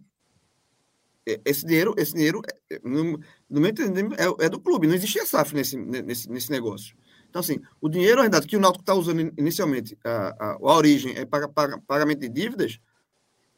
É, 1.27 1.41
esse 1.45 1.67
dinheiro, 1.67 1.95
esse 1.97 2.13
dinheiro 2.13 2.41
é, 2.71 2.77
é, 2.77 2.81
no, 2.83 3.19
no 3.49 3.61
meu 3.61 3.71
entendimento, 3.71 4.15
é, 4.15 4.47
é, 4.47 4.49
do 4.49 4.61
clube, 4.61 4.87
não 4.87 4.95
existia 4.95 5.27
SAF 5.27 5.55
nesse, 5.55 5.77
nesse, 5.77 6.29
nesse 6.29 6.51
negócio. 6.51 6.97
Então, 7.31 7.41
assim, 7.41 7.61
o 7.81 7.89
dinheiro 7.89 8.21
arrendado 8.21 8.47
que 8.47 8.57
o 8.57 8.61
Náutico 8.61 8.83
está 8.83 8.93
usando 8.93 9.21
inicialmente, 9.39 9.97
a, 10.05 10.35
a, 10.39 10.51
a 10.61 10.77
origem 10.77 11.17
é 11.17 11.25
paga, 11.25 11.49
paga, 11.49 11.81
pagamento 11.87 12.19
de 12.19 12.29
dívidas, 12.29 12.81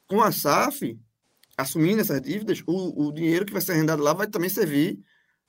com 0.07 0.21
a 0.21 0.31
SAF, 0.31 0.99
assumindo 1.57 2.03
essas 2.03 2.21
dívidas, 2.21 2.63
o, 2.67 3.09
o 3.09 3.13
dinheiro 3.13 3.47
que 3.47 3.53
vai 3.53 3.63
ser 3.63 3.73
arrendado 3.73 4.03
lá 4.03 4.13
vai 4.13 4.27
também 4.27 4.51
servir 4.51 5.01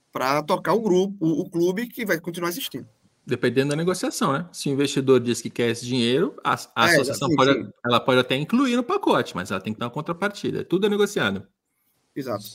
para 0.09 0.41
tocar 0.41 0.73
o 0.73 0.79
grupo, 0.79 1.17
o, 1.19 1.41
o, 1.41 1.49
clube 1.49 1.87
que 1.87 2.05
vai 2.05 2.17
continuar 2.17 2.49
existindo. 2.49 2.87
Dependendo 3.25 3.71
da 3.71 3.75
negociação, 3.75 4.31
né? 4.31 4.47
Se 4.53 4.69
o 4.69 4.71
investidor 4.71 5.19
diz 5.19 5.41
que 5.41 5.49
quer 5.49 5.69
esse 5.69 5.85
dinheiro, 5.85 6.35
a, 6.43 6.53
a 6.75 6.89
é, 6.89 6.93
associação 6.93 7.27
sim, 7.27 7.35
pode, 7.35 7.53
sim. 7.53 7.69
ela 7.85 7.99
pode 7.99 8.19
até 8.19 8.35
incluir 8.37 8.77
no 8.77 8.83
pacote, 8.83 9.35
mas 9.35 9.51
ela 9.51 9.59
tem 9.59 9.73
que 9.73 9.79
dar 9.79 9.87
uma 9.87 9.91
contrapartida. 9.91 10.63
Tudo 10.63 10.85
é 10.85 10.89
negociado. 10.89 11.45
Exato. 12.15 12.45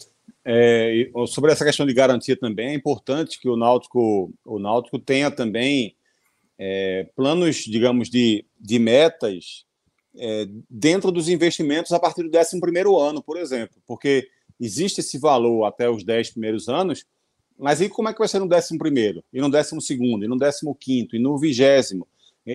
É, 0.45 1.11
sobre 1.27 1.53
essa 1.53 1.65
questão 1.65 1.87
de 1.87 1.93
garantia 1.93 2.37
também, 2.37 2.69
é 2.69 2.75
importante 2.75 3.39
que 3.41 3.49
o 3.49 3.57
Náutico, 3.57 4.33
o 4.45 4.59
Náutico 4.59 4.99
tenha 4.99 5.31
também 5.31 5.95
é, 6.59 7.09
planos, 7.15 7.57
digamos, 7.57 8.09
de, 8.09 8.45
de 8.59 8.79
metas 8.79 9.65
é, 10.17 10.47
dentro 10.69 11.13
dos 11.13 11.29
investimentos 11.29 11.93
a 11.93 12.01
partir 12.01 12.23
do 12.23 12.37
11 12.37 12.61
ano, 13.01 13.23
por 13.23 13.37
exemplo, 13.37 13.77
porque 13.87 14.29
existe 14.59 15.01
esse 15.01 15.19
valor 15.19 15.65
até 15.65 15.89
os 15.89 16.05
10 16.05 16.31
primeiros 16.31 16.69
anos, 16.69 17.05
mas 17.57 17.81
e 17.81 17.89
como 17.89 18.09
é 18.09 18.13
que 18.13 18.19
vai 18.19 18.29
ser 18.29 18.39
no 18.39 18.49
décimo 18.49 18.79
primeiro, 18.79 19.23
e 19.33 19.41
no 19.41 19.51
décimo 19.51 19.81
segundo, 19.81 20.25
e 20.25 20.29
no 20.29 20.39
décimo 20.39 20.75
quinto, 20.75 21.17
e 21.17 21.19
no 21.19 21.39
vigésimo? 21.39 22.07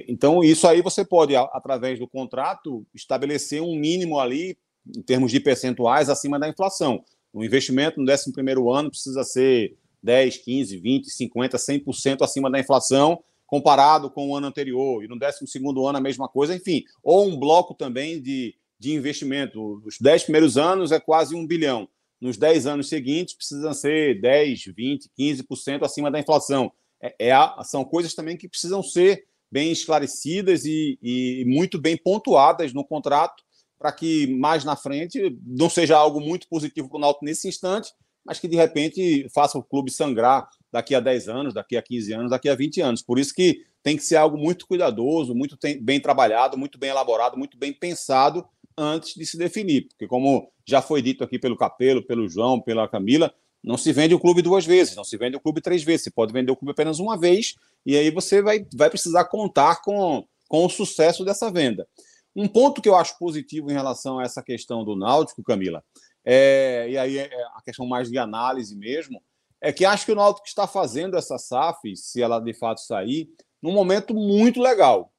Então, 0.07 0.43
isso 0.43 0.67
aí 0.67 0.81
você 0.81 1.05
pode, 1.05 1.35
através 1.35 1.99
do 1.99 2.07
contrato, 2.07 2.83
estabelecer 2.95 3.61
um 3.61 3.75
mínimo 3.75 4.19
ali, 4.19 4.57
em 4.87 5.01
termos 5.03 5.31
de 5.31 5.39
percentuais, 5.39 6.09
acima 6.09 6.39
da 6.39 6.49
inflação. 6.49 7.03
O 7.33 7.43
investimento 7.43 7.99
no 7.99 8.05
décimo 8.05 8.33
primeiro 8.33 8.71
ano 8.71 8.89
precisa 8.89 9.23
ser 9.23 9.75
10, 10.01 10.37
15, 10.37 10.77
20, 10.77 11.09
50, 11.09 11.57
100% 11.57 12.21
acima 12.21 12.51
da 12.51 12.59
inflação, 12.59 13.23
comparado 13.47 14.09
com 14.09 14.29
o 14.29 14.35
ano 14.35 14.47
anterior. 14.47 15.03
E 15.03 15.07
no 15.07 15.17
décimo 15.17 15.47
segundo 15.47 15.85
ano 15.87 15.97
a 15.97 16.01
mesma 16.01 16.29
coisa, 16.29 16.55
enfim. 16.55 16.83
Ou 17.01 17.27
um 17.27 17.39
bloco 17.39 17.73
também 17.73 18.21
de, 18.21 18.55
de 18.79 18.93
investimento. 18.93 19.81
Os 19.85 19.97
10 19.99 20.23
primeiros 20.23 20.57
anos 20.57 20.91
é 20.91 20.99
quase 20.99 21.35
um 21.35 21.45
bilhão 21.45 21.89
nos 22.23 22.37
10 22.37 22.67
anos 22.67 22.87
seguintes 22.87 23.35
precisam 23.35 23.73
ser 23.73 24.21
10, 24.21 24.67
20, 24.73 25.11
15% 25.19 25.83
acima 25.83 26.09
da 26.09 26.21
inflação. 26.21 26.71
É, 27.01 27.27
é 27.27 27.31
a, 27.33 27.61
são 27.65 27.83
coisas 27.83 28.13
também 28.13 28.37
que 28.37 28.47
precisam 28.47 28.81
ser 28.81 29.25
bem 29.51 29.73
esclarecidas 29.73 30.63
e, 30.63 30.97
e 31.01 31.43
muito 31.45 31.77
bem 31.77 31.97
pontuadas 31.97 32.73
no 32.73 32.85
contrato 32.85 33.43
para 33.83 33.91
que 33.91 34.27
mais 34.27 34.63
na 34.63 34.77
frente 34.77 35.37
não 35.45 35.69
seja 35.69 35.97
algo 35.97 36.21
muito 36.21 36.47
positivo 36.47 36.87
para 36.87 36.97
o 36.97 37.01
Náutico 37.01 37.25
nesse 37.25 37.49
instante, 37.49 37.91
mas 38.23 38.39
que 38.39 38.47
de 38.47 38.55
repente 38.55 39.27
faça 39.33 39.57
o 39.57 39.63
clube 39.63 39.91
sangrar 39.91 40.47
daqui 40.71 40.95
a 40.95 41.01
10 41.01 41.27
anos, 41.27 41.53
daqui 41.53 41.75
a 41.75 41.81
15 41.81 42.13
anos, 42.13 42.31
daqui 42.31 42.47
a 42.47 42.55
20 42.55 42.79
anos. 42.79 43.01
Por 43.01 43.19
isso 43.19 43.35
que 43.35 43.65
tem 43.83 43.97
que 43.97 44.03
ser 44.05 44.15
algo 44.15 44.37
muito 44.37 44.65
cuidadoso, 44.67 45.35
muito 45.35 45.57
bem 45.81 45.99
trabalhado, 45.99 46.57
muito 46.57 46.79
bem 46.79 46.91
elaborado, 46.91 47.37
muito 47.37 47.57
bem 47.57 47.73
pensado 47.73 48.45
antes 48.77 49.15
de 49.15 49.25
se 49.25 49.37
definir, 49.37 49.89
porque 49.89 50.07
como 50.07 50.49
já 50.65 50.81
foi 50.81 51.01
dito 51.01 51.21
aqui 51.21 51.37
pelo 51.37 51.57
Capelo, 51.57 52.01
pelo 52.01 52.29
João, 52.29 52.61
pela 52.61 52.87
Camila, 52.87 53.33
não 53.61 53.75
se 53.75 53.91
vende 53.91 54.15
o 54.15 54.19
clube 54.19 54.41
duas 54.41 54.65
vezes, 54.65 54.95
não 54.95 55.03
se 55.03 55.17
vende 55.17 55.35
o 55.35 55.41
clube 55.41 55.59
três 55.59 55.83
vezes, 55.83 56.05
você 56.05 56.11
pode 56.11 56.31
vender 56.31 56.53
o 56.53 56.55
clube 56.55 56.71
apenas 56.71 56.99
uma 56.99 57.19
vez, 57.19 57.55
e 57.85 57.97
aí 57.97 58.09
você 58.11 58.41
vai, 58.41 58.65
vai 58.73 58.89
precisar 58.89 59.25
contar 59.25 59.81
com, 59.81 60.25
com 60.47 60.65
o 60.65 60.69
sucesso 60.69 61.25
dessa 61.25 61.51
venda. 61.51 61.85
Um 62.35 62.47
ponto 62.47 62.81
que 62.81 62.89
eu 62.89 62.95
acho 62.95 63.17
positivo 63.17 63.69
em 63.69 63.73
relação 63.73 64.19
a 64.19 64.23
essa 64.23 64.41
questão 64.41 64.83
do 64.83 64.95
Náutico, 64.95 65.43
Camila, 65.43 65.83
é, 66.25 66.87
e 66.89 66.97
aí 66.97 67.17
é 67.17 67.29
a 67.55 67.61
questão 67.61 67.85
mais 67.85 68.09
de 68.09 68.17
análise 68.17 68.75
mesmo, 68.75 69.21
é 69.61 69.71
que 69.71 69.85
acho 69.85 70.05
que 70.05 70.11
o 70.11 70.15
Náutico 70.15 70.47
está 70.47 70.67
fazendo 70.67 71.17
essa 71.17 71.37
SAF, 71.37 71.95
se 71.95 72.21
ela 72.21 72.39
de 72.39 72.53
fato 72.53 72.81
sair, 72.81 73.29
num 73.61 73.71
momento 73.71 74.13
muito 74.13 74.61
legal. 74.61 75.13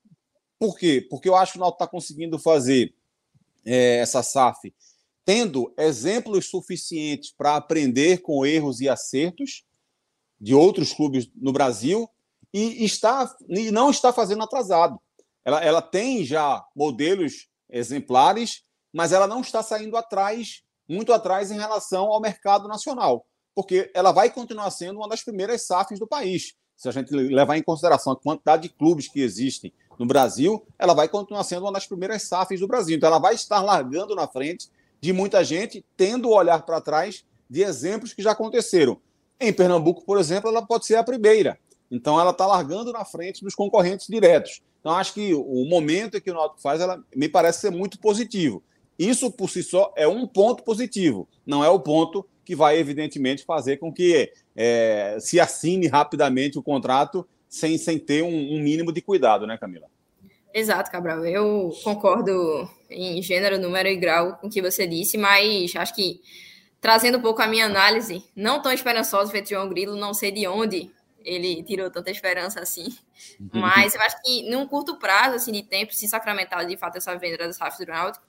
Por 0.59 0.79
quê? 0.79 1.07
Porque 1.09 1.29
eu 1.29 1.37
acho 1.37 1.53
que 1.53 1.59
o 1.59 1.61
Náutico 1.61 1.83
está 1.83 1.91
conseguindo 1.91 2.39
fazer 2.39 2.95
é, 3.65 3.97
essa 3.97 4.23
SAF, 4.23 4.75
tendo 5.25 5.73
exemplos 5.79 6.51
suficientes 6.51 7.33
para 7.33 7.57
aprender 7.57 8.19
com 8.19 8.45
erros 8.45 8.81
e 8.81 8.89
acertos 8.89 9.65
de 10.39 10.55
outros 10.55 10.93
clubes 10.93 11.31
no 11.35 11.53
Brasil 11.53 12.09
e, 12.53 12.85
está, 12.85 13.35
e 13.49 13.71
não 13.71 13.91
está 13.91 14.13
fazendo 14.13 14.43
atrasado. 14.43 15.01
Ela, 15.45 15.61
ela 15.63 15.83
tem 15.83 16.25
já 16.25 16.65
modelos 16.75 17.49
exemplares, 17.69 18.63
mas 18.93 19.13
ela 19.13 19.27
não 19.27 19.41
está 19.41 19.63
saindo 19.63 19.97
atrás, 19.97 20.63
muito 20.89 21.13
atrás 21.13 21.51
em 21.51 21.59
relação 21.59 22.07
ao 22.07 22.21
mercado 22.21 22.69
nacional, 22.69 23.27
porque 23.55 23.91
ela 23.95 24.13
vai 24.13 24.31
continuar 24.31 24.71
sendo 24.71 24.99
uma 24.99 25.09
das 25.09 25.23
primeiras 25.23 25.67
SAFs 25.67 25.99
do 25.99 26.07
país. 26.07 26.55
Se 26.77 26.89
a 26.89 26.93
gente 26.93 27.15
levar 27.15 27.57
em 27.57 27.63
consideração 27.63 28.13
a 28.13 28.17
quantidade 28.17 28.65
de 28.65 28.69
clubes 28.69 29.09
que 29.09 29.21
existem 29.21 29.73
no 29.99 30.07
Brasil, 30.07 30.67
ela 30.79 30.95
vai 30.95 31.09
continuar 31.09 31.45
sendo 31.45 31.63
uma 31.63 31.73
das 31.73 31.87
primeiras 31.87 32.23
SAFs 32.23 32.61
do 32.61 32.67
Brasil. 32.67 32.97
Então, 32.97 33.09
ela 33.09 33.19
vai 33.19 33.35
estar 33.35 33.61
largando 33.61 34.15
na 34.15 34.27
frente 34.27 34.69
de 35.01 35.13
muita 35.13 35.45
gente, 35.45 35.85
tendo 35.97 36.29
o 36.29 36.35
olhar 36.35 36.65
para 36.65 36.81
trás 36.81 37.25
de 37.49 37.63
exemplos 37.63 38.13
que 38.13 38.23
já 38.23 38.33
aconteceram. 38.33 39.01
Em 39.39 39.53
Pernambuco, 39.53 40.05
por 40.05 40.19
exemplo, 40.19 40.49
ela 40.49 40.67
pode 40.67 40.87
ser 40.87 40.97
a 40.97 41.05
primeira. 41.05 41.59
Então, 41.91 42.19
ela 42.19 42.31
está 42.31 42.47
largando 42.47 42.93
na 42.93 43.05
frente 43.05 43.45
dos 43.45 43.55
concorrentes 43.55 44.07
diretos. 44.09 44.63
Então, 44.85 44.93
acho 44.93 45.15
que 45.15 45.33
o 45.33 45.65
momento 45.65 46.21
que 46.21 46.31
o 46.31 46.35
Náutico 46.35 46.61
faz, 46.61 46.79
ela 46.79 47.03
me 47.17 47.27
parece 47.27 47.63
ser 47.63 47.71
muito 47.71 47.99
positivo. 47.99 48.63
Isso, 48.99 49.33
por 49.33 49.49
si 49.49 49.63
só, 49.63 49.91
é 49.97 50.07
um 50.07 50.27
ponto 50.27 50.63
positivo. 50.63 51.27
Não 51.47 51.65
é 51.65 51.71
o 51.71 51.81
ponto 51.81 52.29
que 52.45 52.55
vai, 52.55 52.77
evidentemente, 52.77 53.47
fazer 53.47 53.79
com 53.79 53.91
que 53.91 54.31
é, 54.55 55.17
se 55.19 55.41
assine 55.41 55.87
rapidamente 55.87 56.59
o 56.59 56.63
contrato 56.63 57.27
sem, 57.49 57.79
sem 57.79 57.99
ter 57.99 58.23
um, 58.23 58.29
um 58.29 58.61
mínimo 58.61 58.93
de 58.93 59.01
cuidado, 59.01 59.47
né, 59.47 59.57
Camila? 59.57 59.87
Exato, 60.53 60.91
Cabral. 60.91 61.25
Eu 61.25 61.73
concordo 61.83 62.69
em 62.91 63.23
gênero, 63.23 63.59
número 63.59 63.89
e 63.89 63.97
grau 63.97 64.37
com 64.37 64.49
o 64.49 64.51
que 64.51 64.61
você 64.61 64.87
disse, 64.87 65.17
mas 65.17 65.75
acho 65.77 65.95
que 65.95 66.21
trazendo 66.79 67.17
um 67.17 67.23
pouco 67.23 67.41
a 67.41 67.47
minha 67.47 67.65
análise, 67.65 68.23
não 68.37 68.61
tão 68.61 68.71
esperançosa 68.71 69.33
feito 69.33 69.49
João 69.49 69.67
Grilo, 69.67 69.97
não 69.97 70.13
sei 70.13 70.31
de 70.31 70.47
onde 70.47 70.91
ele 71.25 71.63
tirou 71.63 71.91
tanta 71.91 72.11
esperança 72.11 72.61
assim. 72.61 72.97
Mas 73.53 73.95
eu 73.95 74.01
acho 74.03 74.21
que 74.23 74.49
num 74.51 74.67
curto 74.67 74.99
prazo 74.99 75.37
assim, 75.37 75.53
de 75.53 75.63
tempo, 75.63 75.95
se 75.95 76.07
sacramentar 76.07 76.65
de 76.67 76.77
fato 76.77 76.99
essa 76.99 77.17
venda 77.17 77.39
da 77.39 77.53
SAF 77.53 77.85
do 77.85 77.91
Náutico, 77.91 78.25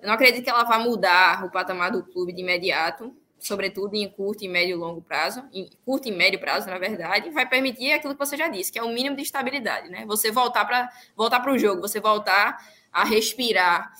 eu 0.00 0.06
não 0.06 0.14
acredito 0.14 0.44
que 0.44 0.50
ela 0.50 0.64
vá 0.64 0.78
mudar 0.78 1.44
o 1.44 1.50
patamar 1.50 1.90
do 1.90 2.02
clube 2.02 2.32
de 2.32 2.40
imediato, 2.40 3.14
sobretudo 3.38 3.94
em 3.94 4.08
curto, 4.08 4.44
e 4.44 4.48
médio 4.48 4.74
e 4.74 4.78
longo 4.78 5.00
prazo, 5.00 5.42
em 5.52 5.70
curto 5.84 6.08
e 6.08 6.12
médio 6.12 6.38
prazo, 6.38 6.68
na 6.68 6.78
verdade, 6.78 7.30
vai 7.30 7.48
permitir 7.48 7.92
aquilo 7.92 8.14
que 8.14 8.18
você 8.18 8.36
já 8.36 8.48
disse, 8.48 8.70
que 8.70 8.78
é 8.78 8.82
o 8.82 8.88
mínimo 8.88 9.16
de 9.16 9.22
estabilidade, 9.22 9.88
né? 9.88 10.04
Você 10.06 10.30
voltar 10.30 10.64
para 10.64 10.90
voltar 11.16 11.40
para 11.40 11.52
o 11.52 11.58
jogo, 11.58 11.80
você 11.80 12.00
voltar 12.00 12.58
a 12.92 13.04
respirar 13.04 13.92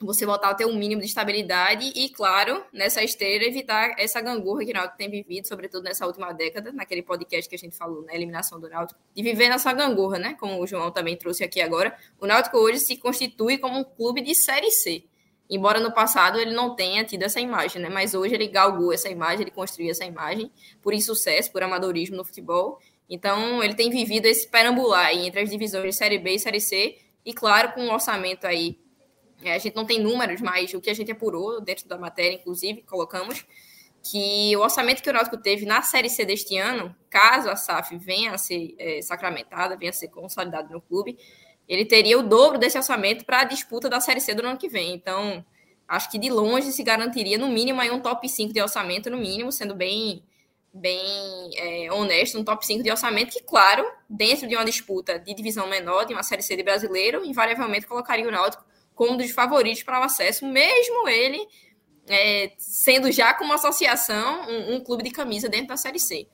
você 0.00 0.26
voltar 0.26 0.50
a 0.50 0.54
ter 0.54 0.66
um 0.66 0.74
mínimo 0.74 1.00
de 1.00 1.06
estabilidade 1.06 1.92
e, 1.94 2.08
claro, 2.08 2.64
nessa 2.72 3.02
esteira, 3.02 3.44
evitar 3.44 3.94
essa 3.98 4.20
gangorra 4.20 4.64
que 4.64 4.70
o 4.70 4.74
Náutico 4.74 4.98
tem 4.98 5.10
vivido, 5.10 5.46
sobretudo 5.46 5.84
nessa 5.84 6.06
última 6.06 6.32
década, 6.32 6.72
naquele 6.72 7.02
podcast 7.02 7.48
que 7.48 7.54
a 7.54 7.58
gente 7.58 7.76
falou, 7.76 8.02
na 8.02 8.08
né, 8.08 8.16
eliminação 8.16 8.58
do 8.60 8.68
Náutico, 8.68 8.98
de 9.14 9.22
viver 9.22 9.48
nessa 9.48 9.72
gangorra, 9.72 10.18
né? 10.18 10.36
Como 10.38 10.60
o 10.60 10.66
João 10.66 10.90
também 10.90 11.16
trouxe 11.16 11.44
aqui 11.44 11.60
agora. 11.60 11.96
O 12.20 12.26
Náutico 12.26 12.58
hoje 12.58 12.80
se 12.80 12.96
constitui 12.96 13.58
como 13.58 13.78
um 13.78 13.84
clube 13.84 14.20
de 14.20 14.34
Série 14.34 14.70
C. 14.70 15.04
Embora 15.48 15.78
no 15.78 15.92
passado 15.92 16.38
ele 16.38 16.52
não 16.52 16.74
tenha 16.74 17.04
tido 17.04 17.22
essa 17.22 17.40
imagem, 17.40 17.80
né? 17.80 17.88
Mas 17.88 18.14
hoje 18.14 18.34
ele 18.34 18.48
galgou 18.48 18.92
essa 18.92 19.08
imagem, 19.08 19.42
ele 19.42 19.50
construiu 19.50 19.90
essa 19.90 20.04
imagem 20.04 20.50
por 20.82 20.94
insucesso, 20.94 21.52
por 21.52 21.62
amadorismo 21.62 22.16
no 22.16 22.24
futebol. 22.24 22.78
Então, 23.08 23.62
ele 23.62 23.74
tem 23.74 23.90
vivido 23.90 24.26
esse 24.26 24.48
perambular 24.48 25.14
entre 25.14 25.40
as 25.40 25.50
divisões 25.50 25.84
de 25.84 25.92
Série 25.92 26.18
B 26.18 26.34
e 26.34 26.38
Série 26.38 26.60
C, 26.60 26.96
e 27.24 27.32
claro, 27.32 27.72
com 27.72 27.82
um 27.82 27.92
orçamento 27.92 28.46
aí 28.46 28.78
a 29.42 29.58
gente 29.58 29.74
não 29.74 29.84
tem 29.84 30.00
números, 30.00 30.40
mas 30.40 30.72
o 30.74 30.80
que 30.80 30.90
a 30.90 30.94
gente 30.94 31.10
apurou 31.10 31.60
dentro 31.60 31.88
da 31.88 31.98
matéria, 31.98 32.34
inclusive, 32.34 32.82
colocamos 32.82 33.44
que 34.04 34.54
o 34.56 34.60
orçamento 34.60 35.02
que 35.02 35.08
o 35.08 35.12
Náutico 35.12 35.38
teve 35.38 35.64
na 35.64 35.80
Série 35.80 36.10
C 36.10 36.24
deste 36.24 36.58
ano, 36.58 36.94
caso 37.08 37.48
a 37.48 37.56
SAF 37.56 37.96
venha 37.96 38.32
a 38.32 38.38
ser 38.38 38.74
é, 38.78 39.00
sacramentada, 39.00 39.76
venha 39.76 39.90
a 39.90 39.94
ser 39.94 40.08
consolidada 40.08 40.68
no 40.68 40.80
clube, 40.80 41.16
ele 41.66 41.86
teria 41.86 42.18
o 42.18 42.22
dobro 42.22 42.58
desse 42.58 42.76
orçamento 42.76 43.24
para 43.24 43.40
a 43.40 43.44
disputa 43.44 43.88
da 43.88 44.00
Série 44.00 44.20
C 44.20 44.34
do 44.34 44.46
ano 44.46 44.58
que 44.58 44.68
vem. 44.68 44.94
Então, 44.94 45.44
acho 45.88 46.10
que 46.10 46.18
de 46.18 46.28
longe 46.28 46.70
se 46.70 46.82
garantiria, 46.82 47.38
no 47.38 47.48
mínimo, 47.48 47.80
aí 47.80 47.90
um 47.90 48.00
top 48.00 48.28
5 48.28 48.52
de 48.52 48.60
orçamento, 48.60 49.08
no 49.08 49.16
mínimo, 49.16 49.50
sendo 49.50 49.74
bem, 49.74 50.22
bem 50.72 51.50
é, 51.56 51.90
honesto, 51.90 52.38
um 52.38 52.44
top 52.44 52.64
5 52.66 52.82
de 52.82 52.90
orçamento 52.90 53.32
que, 53.32 53.42
claro, 53.42 53.86
dentro 54.08 54.46
de 54.46 54.54
uma 54.54 54.66
disputa 54.66 55.18
de 55.18 55.32
divisão 55.32 55.66
menor, 55.66 56.04
de 56.04 56.12
uma 56.12 56.22
Série 56.22 56.42
C 56.42 56.54
de 56.54 56.62
brasileiro, 56.62 57.24
invariavelmente 57.24 57.86
colocaria 57.86 58.28
o 58.28 58.30
Náutico 58.30 58.64
como 58.94 59.12
um 59.12 59.16
dos 59.16 59.30
favoritos 59.30 59.82
para 59.82 60.00
o 60.00 60.04
acesso, 60.04 60.46
mesmo 60.46 61.08
ele 61.08 61.46
é, 62.08 62.52
sendo 62.58 63.10
já 63.10 63.34
como 63.34 63.52
associação 63.52 64.48
um, 64.48 64.74
um, 64.74 64.80
clube 64.80 65.02
de 65.02 65.10
camisa 65.10 65.48
dentro 65.48 65.68
da 65.68 65.76
Série 65.76 65.98
C. 65.98 66.26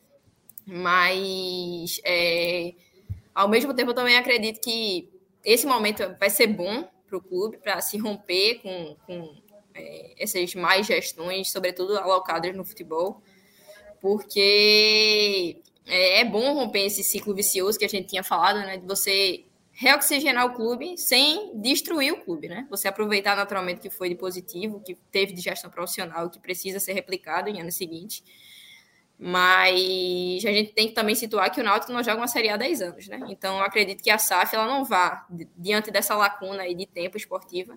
Mas, 0.67 2.01
é, 2.05 2.75
ao 3.35 3.49
mesmo 3.49 3.75
tempo, 3.75 3.91
eu 3.91 3.95
também 3.95 4.17
acredito 4.17 4.61
que 4.61 5.09
esse 5.45 5.67
momento 5.67 6.03
vai 6.19 6.31
ser 6.31 6.49
bom 6.49 6.89
para 7.07 7.17
o 7.17 7.21
clube, 7.21 7.59
para 7.59 7.81
se 7.81 7.97
romper 7.99 8.61
com, 8.63 8.97
com 9.07 9.35
é, 9.75 10.23
essas 10.23 10.55
mais 10.55 10.87
gestões, 10.87 11.51
sobretudo 11.51 11.97
alocadas 11.99 12.55
no 12.55 12.65
futebol, 12.65 13.23
porque 14.01 15.61
é, 15.87 16.21
é 16.21 16.25
bom 16.25 16.55
romper 16.55 16.87
esse 16.87 17.03
ciclo 17.03 17.35
vicioso 17.35 17.79
que 17.79 17.85
a 17.85 17.89
gente 17.89 18.09
tinha 18.09 18.23
falado, 18.23 18.59
né, 18.61 18.77
de 18.77 18.87
você 18.87 19.45
reoxigenar 19.81 20.45
o 20.45 20.53
clube 20.53 20.99
sem 20.99 21.59
destruir 21.59 22.13
o 22.13 22.21
clube, 22.21 22.51
né? 22.51 22.67
Você 22.69 22.87
aproveitar 22.87 23.35
naturalmente 23.35 23.81
que 23.81 23.89
foi 23.89 24.11
de 24.11 24.15
positivo, 24.15 24.79
que 24.85 24.95
teve 25.11 25.33
de 25.33 25.41
gestão 25.41 25.71
profissional, 25.71 26.29
que 26.29 26.39
precisa 26.39 26.79
ser 26.79 26.93
replicado 26.93 27.49
em 27.49 27.63
ano 27.63 27.73
seguinte. 27.73 28.23
Mas 29.19 30.45
a 30.45 30.53
gente 30.53 30.75
tem 30.75 30.89
que 30.89 30.93
também 30.93 31.15
situar 31.15 31.51
que 31.51 31.63
o 31.63 31.65
Náutico 31.65 31.95
não 31.95 32.03
joga 32.03 32.19
uma 32.19 32.29
Série 32.29 32.51
A 32.51 32.55
há 32.55 32.59
10 32.59 32.83
anos, 32.83 33.09
né? 33.09 33.21
Então, 33.31 33.57
eu 33.57 33.65
acredito 33.65 34.03
que 34.03 34.11
a 34.11 34.19
SAF 34.19 34.55
ela 34.55 34.67
não 34.67 34.85
vá, 34.85 35.27
diante 35.57 35.91
dessa 35.91 36.15
lacuna 36.15 36.63
aí 36.65 36.75
de 36.75 36.85
tempo 36.85 37.17
esportiva, 37.17 37.75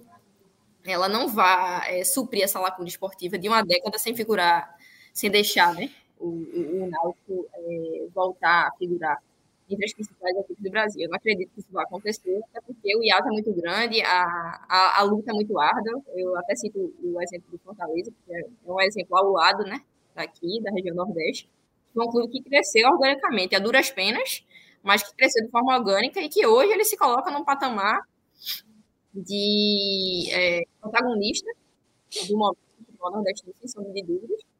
ela 0.84 1.08
não 1.08 1.30
vá 1.30 1.84
é, 1.88 2.04
suprir 2.04 2.44
essa 2.44 2.60
lacuna 2.60 2.90
esportiva 2.90 3.38
de 3.38 3.48
uma 3.48 3.64
década 3.64 3.98
sem 3.98 4.14
figurar, 4.14 4.76
sem 5.14 5.32
deixar 5.32 5.74
né, 5.74 5.90
o, 6.20 6.28
o, 6.28 6.84
o 6.84 6.90
Náutico 6.90 7.48
é, 7.54 8.08
voltar 8.14 8.68
a 8.68 8.72
figurar 8.78 9.18
entre 9.74 9.86
as 9.86 9.94
principais 9.94 10.36
equipes 10.38 10.64
do 10.64 10.72
Brasil. 10.72 11.04
Eu 11.04 11.10
não 11.10 11.18
acredito 11.18 11.52
que 11.54 11.60
isso 11.60 11.72
vai 11.72 11.84
acontecer, 11.84 12.41
até 12.50 12.62
porque 12.66 12.95
o 12.98 13.04
hiato 13.04 13.28
é 13.28 13.32
muito 13.32 13.54
grande, 13.54 14.02
a, 14.02 14.24
a, 14.70 15.00
a 15.00 15.04
luta 15.04 15.32
é 15.32 15.34
muito 15.34 15.58
árdua. 15.60 16.02
Eu 16.16 16.38
até 16.38 16.56
cito 16.56 16.94
o 17.04 17.22
exemplo 17.22 17.52
do 17.52 17.58
Fortaleza, 17.60 18.12
que 18.12 18.34
é 18.34 18.41
um 18.66 18.82
exemplo 18.82 19.18
ao 19.18 19.32
lado, 19.32 19.64
né, 19.64 19.82
daqui, 20.16 20.62
da 20.62 20.72
região 20.72 20.95
Nordeste. 20.95 21.50
Foi 21.94 22.06
um 22.06 22.10
clube 22.10 22.32
que 22.32 22.41
cresceu 22.41 22.90
organicamente, 22.90 23.56
a 23.56 23.60
duras 23.60 23.91
penas, 23.91 24.45
mas 24.82 25.04
que 25.04 25.16
cresceu 25.16 25.45
de 25.45 25.52
forma 25.52 25.78
orgânica 25.78 26.20
e 26.22 26.30
que 26.30 26.45
hoje 26.45 26.72
ele 26.72 26.84
se 26.84 26.98
coloca 26.98 27.32
num 27.32 27.44
patamar 27.44 28.02
de 29.14 30.30
é, 30.32 30.64
protagonista 30.82 31.50
do 32.28 32.38
momento 32.38 32.58
do 32.90 33.12
Nordeste, 33.12 33.45
sem 33.60 33.68
sombra 33.68 33.94
de 33.94 34.04
dúvidas 34.04 34.53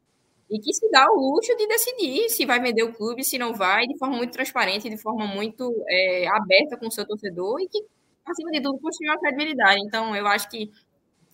e 0.50 0.58
que 0.60 0.72
se 0.74 0.90
dá 0.90 1.06
o 1.10 1.16
luxo 1.16 1.56
de 1.56 1.66
decidir 1.66 2.28
se 2.30 2.44
vai 2.46 2.60
vender 2.60 2.82
o 2.82 2.92
clube, 2.94 3.24
se 3.24 3.38
não 3.38 3.54
vai, 3.54 3.86
de 3.86 3.98
forma 3.98 4.16
muito 4.16 4.32
transparente, 4.32 4.88
de 4.90 4.98
forma 4.98 5.26
muito 5.26 5.72
é, 5.88 6.28
aberta 6.28 6.76
com 6.76 6.86
o 6.86 6.90
seu 6.90 7.06
torcedor 7.06 7.60
e 7.60 7.68
que, 7.68 7.82
acima 8.26 8.50
de 8.52 8.62
tudo, 8.62 8.78
construir 8.78 9.10
uma 9.10 9.18
credibilidade. 9.18 9.80
Então, 9.86 10.14
eu 10.14 10.26
acho 10.26 10.48
que 10.50 10.70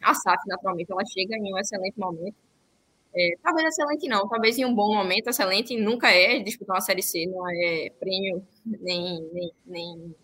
a 0.03 0.15
SAF, 0.15 0.39
naturalmente, 0.49 0.93
ela 0.93 1.05
chega 1.07 1.37
em 1.37 1.55
um 1.55 1.59
excelente 1.59 1.99
momento. 1.99 2.37
É, 3.15 3.31
talvez 3.43 3.67
excelente 3.69 4.09
não, 4.09 4.29
talvez 4.29 4.59
em 4.59 4.65
um 4.65 4.75
bom 4.75 4.95
momento, 4.95 5.29
excelente 5.29 5.77
nunca 5.77 6.11
é 6.11 6.39
disputar 6.41 6.77
uma 6.77 6.81
Série 6.81 7.03
C, 7.03 7.27
não 7.27 7.49
é 7.51 7.91
prêmio 7.99 8.47
nem, 8.65 9.21
nem, 9.33 9.53
nem, 9.67 10.17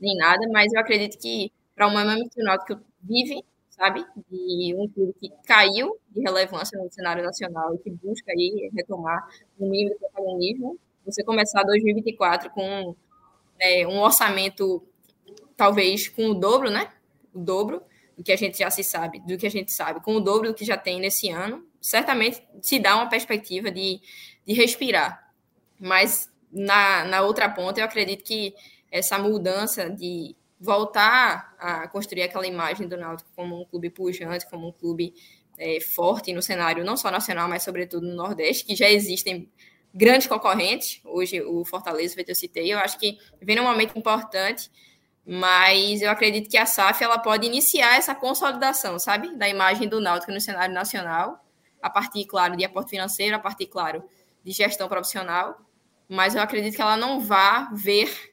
nem 0.00 0.16
nada, 0.16 0.46
mas 0.52 0.72
eu 0.72 0.80
acredito 0.80 1.18
que 1.18 1.52
para 1.74 1.88
o 1.88 1.90
momento 1.90 2.30
que 2.66 2.74
o 2.74 2.80
vive 3.02 3.44
sabe? 3.80 4.04
De 4.30 4.74
um 4.76 4.86
clube 4.88 5.14
que 5.18 5.32
caiu 5.46 5.98
de 6.10 6.20
relevância 6.20 6.78
no 6.78 6.92
cenário 6.92 7.24
nacional 7.24 7.74
e 7.74 7.78
que 7.78 7.90
busca 7.90 8.30
aí 8.30 8.70
retomar 8.74 9.26
um 9.58 9.70
nível 9.70 9.94
de 9.94 10.00
protagonismo. 10.00 10.78
Você 11.06 11.24
começar 11.24 11.62
2024 11.62 12.50
com 12.50 12.94
é, 13.58 13.86
um 13.86 13.98
orçamento 14.00 14.82
talvez 15.56 16.08
com 16.08 16.28
o 16.28 16.34
dobro, 16.34 16.70
né? 16.70 16.92
O 17.34 17.38
dobro 17.38 17.82
do 18.18 18.22
que 18.22 18.32
a 18.32 18.36
gente 18.36 18.58
já 18.58 18.70
se 18.70 18.84
sabe, 18.84 19.18
do 19.20 19.38
que 19.38 19.46
a 19.46 19.50
gente 19.50 19.72
sabe, 19.72 20.00
com 20.04 20.14
o 20.16 20.20
dobro 20.20 20.48
do 20.48 20.54
que 20.54 20.64
já 20.64 20.76
tem 20.76 21.00
nesse 21.00 21.30
ano, 21.30 21.66
certamente 21.80 22.42
se 22.60 22.78
dá 22.78 22.96
uma 22.96 23.08
perspectiva 23.08 23.70
de, 23.70 23.98
de 24.46 24.52
respirar. 24.52 25.32
Mas 25.78 26.30
na, 26.52 27.06
na 27.06 27.22
outra 27.22 27.48
ponta, 27.48 27.80
eu 27.80 27.84
acredito 27.86 28.24
que 28.24 28.54
essa 28.90 29.18
mudança 29.18 29.88
de 29.88 30.36
voltar 30.60 31.54
a 31.58 31.88
construir 31.88 32.22
aquela 32.22 32.46
imagem 32.46 32.86
do 32.86 32.96
Náutico 32.96 33.30
como 33.34 33.62
um 33.62 33.64
clube 33.64 33.88
pujante, 33.88 34.48
como 34.48 34.68
um 34.68 34.72
clube 34.72 35.14
é, 35.58 35.80
forte 35.80 36.32
no 36.32 36.42
cenário 36.42 36.84
não 36.84 36.96
só 36.96 37.10
nacional, 37.10 37.48
mas 37.48 37.62
sobretudo 37.62 38.06
no 38.06 38.14
Nordeste, 38.14 38.64
que 38.64 38.76
já 38.76 38.88
existem 38.90 39.50
grandes 39.94 40.26
concorrentes. 40.26 41.00
Hoje 41.04 41.40
o 41.42 41.64
Fortaleza, 41.64 42.22
que 42.22 42.30
eu 42.30 42.34
citei, 42.34 42.72
eu 42.72 42.78
acho 42.78 42.98
que 42.98 43.18
vem 43.40 43.56
num 43.56 43.64
momento 43.64 43.98
importante, 43.98 44.70
mas 45.24 46.02
eu 46.02 46.10
acredito 46.10 46.50
que 46.50 46.58
a 46.58 46.66
SAF 46.66 47.02
ela 47.02 47.18
pode 47.18 47.46
iniciar 47.46 47.96
essa 47.96 48.14
consolidação, 48.14 48.98
sabe, 48.98 49.34
da 49.36 49.48
imagem 49.48 49.88
do 49.88 50.00
Náutico 50.00 50.32
no 50.32 50.40
cenário 50.40 50.74
nacional, 50.74 51.44
a 51.80 51.88
partir, 51.88 52.26
claro, 52.26 52.56
de 52.56 52.64
aporte 52.64 52.90
financeiro, 52.90 53.34
a 53.34 53.38
partir, 53.38 53.66
claro, 53.66 54.04
de 54.44 54.52
gestão 54.52 54.88
profissional, 54.88 55.58
mas 56.08 56.34
eu 56.34 56.42
acredito 56.42 56.74
que 56.74 56.82
ela 56.82 56.96
não 56.96 57.20
vá 57.20 57.70
ver 57.72 58.29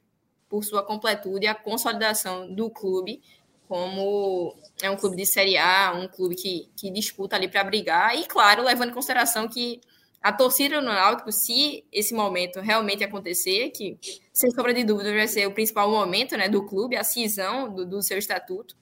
por 0.50 0.64
sua 0.64 0.84
completude, 0.84 1.48
a 1.48 1.56
consolidação 1.56 2.54
do 2.54 2.70
clube 2.70 3.22
como 3.68 4.56
é 4.82 4.90
um 4.90 4.96
clube 4.96 5.18
de 5.18 5.26
Série 5.26 5.58
A, 5.58 5.92
um 5.94 6.08
clube 6.08 6.36
que, 6.36 6.70
que 6.76 6.90
disputa 6.90 7.36
ali 7.36 7.50
para 7.50 7.64
brigar, 7.64 8.18
e 8.18 8.26
claro, 8.26 8.64
levando 8.64 8.92
em 8.92 8.94
consideração 8.94 9.48
que 9.48 9.82
a 10.22 10.32
torcida 10.32 10.80
do 10.80 10.86
Náutico, 10.86 11.32
se 11.32 11.86
esse 11.92 12.14
momento 12.14 12.60
realmente 12.60 13.04
acontecer, 13.04 13.70
que 13.72 13.98
sem 14.34 14.50
sombra 14.52 14.74
de 14.74 14.84
dúvida 14.84 15.14
vai 15.14 15.28
ser 15.28 15.48
o 15.48 15.52
principal 15.52 15.90
momento 15.90 16.36
né, 16.38 16.50
do 16.50 16.66
clube, 16.66 16.96
a 16.96 17.04
cisão 17.04 17.74
do, 17.74 17.86
do 17.86 18.02
seu 18.02 18.18
estatuto 18.18 18.76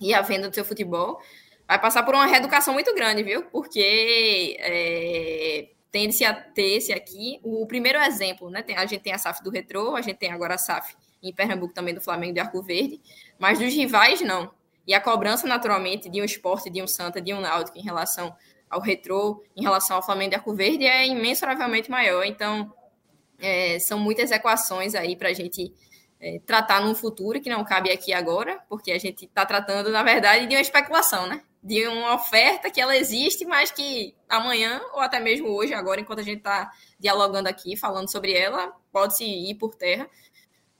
e 0.00 0.12
a 0.12 0.20
venda 0.20 0.48
do 0.48 0.54
seu 0.54 0.64
futebol, 0.64 1.20
vai 1.66 1.80
passar 1.80 2.02
por 2.02 2.14
uma 2.14 2.26
reeducação 2.26 2.74
muito 2.74 2.94
grande, 2.94 3.22
viu? 3.22 3.44
Porque 3.44 4.56
é, 4.60 5.68
tende-se 5.90 6.24
a 6.24 6.34
ter 6.34 6.76
esse 6.76 6.92
aqui. 6.92 7.40
O 7.42 7.66
primeiro 7.66 7.98
exemplo, 7.98 8.50
né? 8.50 8.62
Tem, 8.62 8.76
a 8.76 8.86
gente 8.86 9.02
tem 9.02 9.12
a 9.12 9.18
SAF 9.18 9.42
do 9.42 9.50
Retro, 9.50 9.96
a 9.96 10.00
gente 10.00 10.16
tem 10.16 10.30
agora 10.30 10.54
a 10.54 10.58
SAF 10.58 10.94
em 11.22 11.32
Pernambuco 11.32 11.74
também 11.74 11.94
do 11.94 12.00
Flamengo 12.00 12.34
de 12.34 12.40
Arco 12.40 12.62
Verde, 12.62 13.00
mas 13.38 13.58
dos 13.58 13.74
rivais 13.74 14.20
não. 14.20 14.50
E 14.86 14.94
a 14.94 15.00
cobrança, 15.00 15.46
naturalmente, 15.46 16.08
de 16.08 16.20
um 16.20 16.24
esporte, 16.24 16.70
de 16.70 16.82
um 16.82 16.86
Santa, 16.86 17.20
de 17.20 17.34
um 17.34 17.40
Náutico 17.40 17.76
em 17.78 17.82
relação 17.82 18.34
ao 18.70 18.80
Retro, 18.80 19.42
em 19.56 19.62
relação 19.62 19.96
ao 19.96 20.02
Flamengo 20.02 20.30
de 20.30 20.36
Arco 20.36 20.54
Verde, 20.54 20.86
é 20.86 21.06
imensuravelmente 21.06 21.90
maior. 21.90 22.24
Então, 22.24 22.72
é, 23.38 23.78
são 23.78 23.98
muitas 23.98 24.30
equações 24.30 24.94
aí 24.94 25.16
para 25.16 25.28
a 25.28 25.32
gente 25.32 25.74
é, 26.20 26.40
tratar 26.44 26.80
num 26.80 26.94
futuro 26.94 27.40
que 27.40 27.50
não 27.50 27.64
cabe 27.64 27.90
aqui 27.90 28.12
agora, 28.12 28.60
porque 28.68 28.90
a 28.90 28.98
gente 28.98 29.26
está 29.26 29.44
tratando, 29.44 29.90
na 29.90 30.02
verdade, 30.02 30.46
de 30.46 30.54
uma 30.54 30.60
especulação, 30.60 31.26
né? 31.26 31.42
De 31.62 31.86
uma 31.88 32.14
oferta 32.14 32.70
que 32.70 32.80
ela 32.80 32.96
existe, 32.96 33.44
mas 33.44 33.70
que 33.70 34.14
amanhã, 34.28 34.80
ou 34.92 35.00
até 35.00 35.18
mesmo 35.20 35.48
hoje, 35.48 35.74
agora, 35.74 36.00
enquanto 36.00 36.20
a 36.20 36.24
gente 36.24 36.38
está 36.38 36.70
dialogando 36.98 37.48
aqui, 37.48 37.76
falando 37.76 38.10
sobre 38.10 38.32
ela, 38.32 38.72
pode-se 38.92 39.24
ir 39.24 39.54
por 39.56 39.74
terra. 39.74 40.08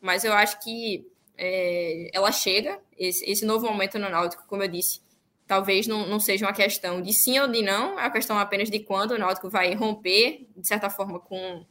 Mas 0.00 0.24
eu 0.24 0.32
acho 0.32 0.60
que 0.60 1.06
é, 1.36 2.10
ela 2.12 2.30
chega, 2.30 2.80
esse, 2.96 3.24
esse 3.28 3.44
novo 3.44 3.66
momento 3.66 3.98
no 3.98 4.08
Náutico, 4.08 4.46
como 4.46 4.62
eu 4.62 4.68
disse, 4.68 5.00
talvez 5.46 5.86
não, 5.86 6.06
não 6.06 6.20
seja 6.20 6.46
uma 6.46 6.52
questão 6.52 7.02
de 7.02 7.12
sim 7.12 7.38
ou 7.40 7.48
de 7.48 7.62
não, 7.62 7.98
é 7.98 8.02
uma 8.02 8.10
questão 8.10 8.38
apenas 8.38 8.70
de 8.70 8.78
quando 8.80 9.12
o 9.12 9.18
Náutico 9.18 9.48
vai 9.48 9.74
romper, 9.74 10.46
de 10.56 10.66
certa 10.66 10.90
forma, 10.90 11.18
com 11.18 11.64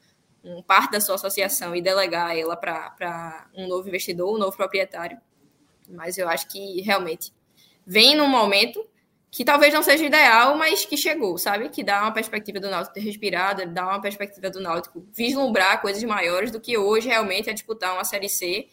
um 0.43 0.61
parte 0.63 0.91
da 0.91 1.01
sua 1.01 1.15
associação 1.15 1.75
e 1.75 1.81
delegar 1.81 2.37
ela 2.37 2.55
para 2.55 3.49
um 3.53 3.67
novo 3.67 3.87
investidor, 3.87 4.33
um 4.33 4.37
novo 4.37 4.55
proprietário. 4.55 5.19
Mas 5.89 6.17
eu 6.17 6.27
acho 6.27 6.47
que 6.49 6.81
realmente 6.81 7.33
vem 7.85 8.15
num 8.15 8.27
momento 8.27 8.85
que 9.29 9.43
talvez 9.43 9.73
não 9.73 9.83
seja 9.83 10.05
ideal, 10.05 10.57
mas 10.57 10.85
que 10.85 10.95
chegou, 10.95 11.37
sabe? 11.37 11.69
Que 11.69 11.83
dá 11.83 12.01
uma 12.01 12.13
perspectiva 12.13 12.59
do 12.59 12.69
Náutico 12.69 12.93
ter 12.93 13.01
respirado, 13.01 13.65
dá 13.67 13.85
uma 13.85 14.01
perspectiva 14.01 14.49
do 14.49 14.59
Náutico 14.61 15.05
vislumbrar 15.13 15.81
coisas 15.81 16.03
maiores 16.03 16.49
do 16.51 16.59
que 16.59 16.77
hoje 16.77 17.07
realmente 17.07 17.49
é 17.49 17.53
disputar 17.53 17.93
uma 17.93 18.03
Série 18.03 18.29
C 18.29 18.67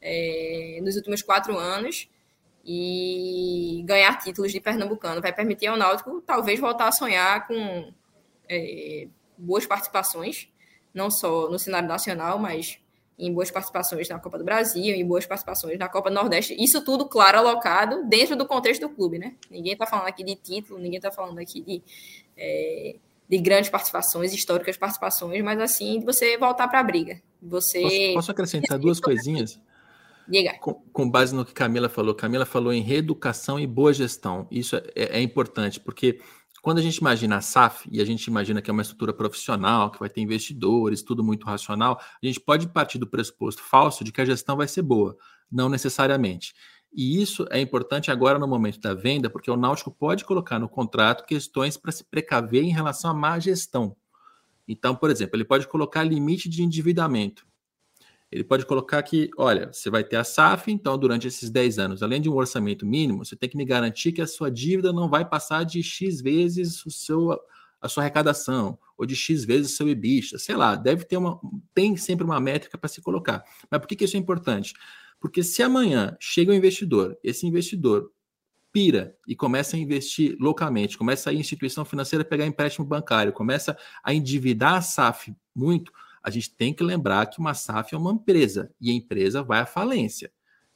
é, 0.00 0.80
nos 0.82 0.96
últimos 0.96 1.22
quatro 1.22 1.56
anos 1.58 2.08
e 2.64 3.82
ganhar 3.86 4.18
títulos 4.18 4.50
de 4.50 4.60
Pernambucano. 4.60 5.20
Vai 5.20 5.32
permitir 5.32 5.66
ao 5.66 5.76
Náutico 5.76 6.22
talvez 6.22 6.58
voltar 6.58 6.88
a 6.88 6.92
sonhar 6.92 7.46
com 7.46 7.92
é, 8.48 9.08
boas 9.36 9.66
participações, 9.66 10.48
não 10.92 11.10
só 11.10 11.48
no 11.50 11.58
cenário 11.58 11.88
nacional, 11.88 12.38
mas 12.38 12.80
em 13.18 13.32
boas 13.32 13.50
participações 13.50 14.08
na 14.08 14.18
Copa 14.18 14.38
do 14.38 14.44
Brasil, 14.44 14.94
em 14.94 15.04
boas 15.04 15.26
participações 15.26 15.78
na 15.78 15.88
Copa 15.88 16.08
do 16.08 16.14
Nordeste. 16.14 16.54
Isso 16.58 16.84
tudo, 16.84 17.06
claro, 17.06 17.38
alocado 17.38 18.04
dentro 18.04 18.36
do 18.36 18.46
contexto 18.46 18.82
do 18.82 18.90
clube, 18.90 19.18
né? 19.18 19.34
Ninguém 19.50 19.72
está 19.72 19.86
falando 19.86 20.06
aqui 20.06 20.22
de 20.22 20.36
título, 20.36 20.78
ninguém 20.78 20.98
está 20.98 21.10
falando 21.10 21.38
aqui 21.38 21.60
de, 21.60 21.82
é, 22.36 22.94
de 23.28 23.38
grandes 23.38 23.70
participações, 23.70 24.32
históricas 24.32 24.76
participações, 24.76 25.42
mas 25.42 25.60
assim, 25.60 25.98
de 25.98 26.04
você 26.04 26.38
voltar 26.38 26.68
para 26.68 26.78
a 26.78 26.82
briga. 26.84 27.20
Você... 27.42 27.82
Posso, 27.82 28.12
posso 28.14 28.30
acrescentar 28.30 28.78
duas 28.78 29.00
coisinhas? 29.00 29.60
Com, 30.60 30.74
com, 30.92 31.10
base 31.10 31.34
no 31.34 31.44
que 31.44 31.54
Camila 31.54 31.88
falou. 31.88 32.14
Camila 32.14 32.44
falou 32.44 32.72
em 32.72 32.82
reeducação 32.82 33.58
e 33.58 33.66
boa 33.66 33.92
gestão. 33.94 34.46
Isso 34.50 34.76
é, 34.76 34.82
é 34.94 35.20
importante, 35.20 35.80
porque 35.80 36.20
quando 36.62 36.78
a 36.78 36.82
gente 36.82 36.96
imagina 36.96 37.36
a 37.36 37.40
SAF 37.40 37.88
e 37.90 38.00
a 38.00 38.04
gente 38.04 38.26
imagina 38.26 38.60
que 38.60 38.70
é 38.70 38.72
uma 38.72 38.82
estrutura 38.82 39.12
profissional, 39.12 39.90
que 39.90 39.98
vai 39.98 40.08
ter 40.08 40.20
investidores, 40.20 41.02
tudo 41.02 41.22
muito 41.22 41.46
racional, 41.46 42.00
a 42.22 42.26
gente 42.26 42.40
pode 42.40 42.68
partir 42.68 42.98
do 42.98 43.06
pressuposto 43.06 43.62
falso 43.62 44.02
de 44.04 44.12
que 44.12 44.20
a 44.20 44.24
gestão 44.24 44.56
vai 44.56 44.68
ser 44.68 44.82
boa. 44.82 45.16
Não 45.50 45.68
necessariamente. 45.68 46.54
E 46.92 47.20
isso 47.20 47.46
é 47.50 47.60
importante 47.60 48.10
agora 48.10 48.38
no 48.38 48.48
momento 48.48 48.80
da 48.80 48.94
venda, 48.94 49.30
porque 49.30 49.50
o 49.50 49.56
Náutico 49.56 49.90
pode 49.90 50.24
colocar 50.24 50.58
no 50.58 50.68
contrato 50.68 51.24
questões 51.24 51.76
para 51.76 51.92
se 51.92 52.04
precaver 52.04 52.64
em 52.64 52.72
relação 52.72 53.10
à 53.10 53.14
má 53.14 53.38
gestão. 53.38 53.96
Então, 54.66 54.94
por 54.94 55.10
exemplo, 55.10 55.36
ele 55.36 55.44
pode 55.44 55.66
colocar 55.66 56.02
limite 56.02 56.48
de 56.48 56.62
endividamento. 56.62 57.46
Ele 58.30 58.44
pode 58.44 58.66
colocar 58.66 59.02
que, 59.02 59.30
olha, 59.38 59.72
você 59.72 59.88
vai 59.88 60.04
ter 60.04 60.16
a 60.16 60.24
SAF, 60.24 60.70
então 60.70 60.98
durante 60.98 61.26
esses 61.26 61.48
10 61.48 61.78
anos, 61.78 62.02
além 62.02 62.20
de 62.20 62.28
um 62.28 62.34
orçamento 62.34 62.84
mínimo, 62.84 63.24
você 63.24 63.34
tem 63.34 63.48
que 63.48 63.56
me 63.56 63.64
garantir 63.64 64.12
que 64.12 64.20
a 64.20 64.26
sua 64.26 64.50
dívida 64.50 64.92
não 64.92 65.08
vai 65.08 65.26
passar 65.26 65.64
de 65.64 65.82
X 65.82 66.20
vezes 66.20 66.84
o 66.84 66.90
seu, 66.90 67.38
a 67.80 67.88
sua 67.88 68.02
arrecadação, 68.02 68.78
ou 68.98 69.06
de 69.06 69.16
X 69.16 69.44
vezes 69.44 69.72
o 69.72 69.76
seu 69.76 69.88
EBITDA, 69.88 70.38
sei 70.38 70.56
lá, 70.56 70.74
deve 70.74 71.04
ter 71.04 71.16
uma, 71.16 71.40
tem 71.72 71.96
sempre 71.96 72.24
uma 72.24 72.38
métrica 72.38 72.76
para 72.76 72.88
se 72.88 73.00
colocar. 73.00 73.42
Mas 73.70 73.80
por 73.80 73.86
que, 73.86 73.96
que 73.96 74.04
isso 74.04 74.16
é 74.16 74.20
importante? 74.20 74.74
Porque 75.18 75.42
se 75.42 75.62
amanhã 75.62 76.16
chega 76.20 76.52
um 76.52 76.54
investidor, 76.54 77.16
esse 77.24 77.46
investidor 77.46 78.12
pira 78.70 79.16
e 79.26 79.34
começa 79.34 79.76
a 79.76 79.78
investir 79.78 80.36
localmente, 80.38 80.98
começa 80.98 81.30
a 81.30 81.34
instituição 81.34 81.84
financeira 81.84 82.24
pegar 82.24 82.46
empréstimo 82.46 82.86
bancário, 82.86 83.32
começa 83.32 83.76
a 84.04 84.12
endividar 84.12 84.74
a 84.74 84.82
SAF 84.82 85.34
muito, 85.54 85.90
a 86.22 86.30
gente 86.30 86.54
tem 86.54 86.72
que 86.72 86.82
lembrar 86.82 87.26
que 87.26 87.38
uma 87.38 87.54
SAF 87.54 87.94
é 87.94 87.98
uma 87.98 88.12
empresa 88.12 88.70
e 88.80 88.90
a 88.90 88.94
empresa 88.94 89.42
vai 89.42 89.60
à 89.60 89.66
falência. 89.66 90.30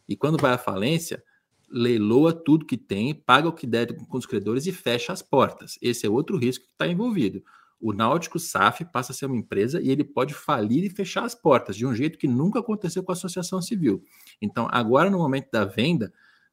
E 0.08 0.16
quando 0.16 0.40
vai 0.40 0.52
à 0.52 0.58
falência, 0.58 1.22
leiloa 1.70 2.32
tudo 2.32 2.66
que 2.66 2.76
tem, 2.76 3.14
paga 3.14 3.48
o 3.48 3.52
que 3.52 3.66
deve 3.66 3.94
com 3.94 4.18
os 4.18 4.26
credores 4.26 4.66
e 4.66 4.72
fecha 4.72 5.12
as 5.12 5.22
portas. 5.22 5.78
Esse 5.80 6.06
é 6.06 6.10
outro 6.10 6.36
risco 6.36 6.64
que 6.66 6.72
está 6.72 6.86
envolvido. 6.86 7.42
O 7.80 7.92
Náutico 7.92 8.38
SAF 8.38 8.84
passa 8.84 9.12
a 9.12 9.14
ser 9.14 9.26
uma 9.26 9.36
empresa 9.36 9.80
e 9.80 9.90
ele 9.90 10.04
pode 10.04 10.34
falir 10.34 10.84
e 10.84 10.90
fechar 10.90 11.24
as 11.24 11.34
portas 11.34 11.76
de 11.76 11.84
um 11.84 11.94
jeito 11.94 12.18
que 12.18 12.28
nunca 12.28 12.60
aconteceu 12.60 13.02
com 13.02 13.10
a 13.10 13.14
associação 13.14 13.60
civil. 13.60 14.04
Então, 14.40 14.68
agora 14.70 15.10
no 15.10 15.18
momento 15.18 15.50
da 15.50 15.64
venda, 15.64 16.12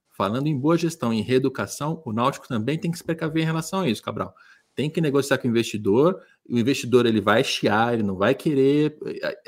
falando 0.10 0.48
em 0.48 0.58
boa 0.58 0.78
gestão 0.78 1.14
e 1.14 1.22
reeducação, 1.22 2.02
o 2.04 2.12
Náutico 2.12 2.48
também 2.48 2.80
tem 2.80 2.90
que 2.90 2.98
se 2.98 3.04
precaver 3.04 3.44
em 3.44 3.46
relação 3.46 3.82
a 3.82 3.90
isso, 3.90 4.02
Cabral 4.02 4.34
tem 4.80 4.90
que 4.90 5.02
negociar 5.02 5.38
com 5.38 5.46
o 5.46 5.52
investidor, 5.52 6.22
o 6.50 6.58
investidor 6.58 7.06
ele 7.06 7.22
vai 7.22 7.44
chiar, 7.44 7.94
ele 7.94 8.04
não 8.04 8.16
vai 8.16 8.34
querer. 8.34 8.98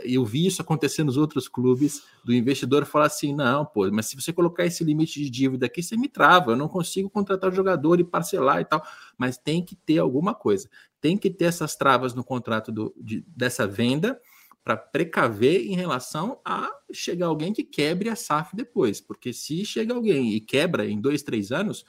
Eu 0.04 0.24
vi 0.24 0.46
isso 0.46 0.62
acontecer 0.62 1.04
nos 1.04 1.18
outros 1.18 1.48
clubes, 1.48 2.04
do 2.24 2.34
investidor 2.34 2.86
falar 2.86 3.08
assim: 3.08 3.34
não, 3.34 3.66
pô, 3.66 3.90
mas 3.92 4.06
se 4.06 4.16
você 4.16 4.32
colocar 4.32 4.66
esse 4.66 4.84
limite 4.84 5.22
de 5.22 5.30
dívida 5.30 5.66
aqui, 5.66 5.82
você 5.82 5.98
me 5.98 6.08
trava, 6.08 6.52
eu 6.52 6.56
não 6.56 6.68
consigo 6.68 7.10
contratar 7.10 7.52
o 7.52 7.56
jogador 7.56 8.00
e 8.00 8.04
parcelar 8.04 8.62
e 8.62 8.66
tal. 8.66 8.84
Mas 9.18 9.38
tem 9.38 9.64
que 9.66 9.76
ter 9.76 9.98
alguma 9.98 10.36
coisa, 10.36 10.70
tem 11.00 11.18
que 11.18 11.30
ter 11.30 11.46
essas 11.46 11.76
travas 11.76 12.14
no 12.14 12.24
contrato 12.24 12.72
do, 12.72 12.94
de, 12.96 13.26
dessa 13.28 13.66
venda 13.66 14.20
para 14.64 14.78
precaver 14.78 15.66
em 15.66 15.76
relação 15.76 16.40
a 16.46 16.70
chegar 16.94 17.26
alguém 17.26 17.52
que 17.52 17.64
quebre 17.64 18.10
a 18.10 18.16
SAF 18.16 18.56
depois, 18.56 19.02
porque 19.02 19.34
se 19.34 19.66
chega 19.66 19.94
alguém 19.94 20.34
e 20.34 20.40
quebra 20.40 20.88
em 20.88 21.02
dois, 21.02 21.24
três 21.24 21.52
anos 21.52 21.84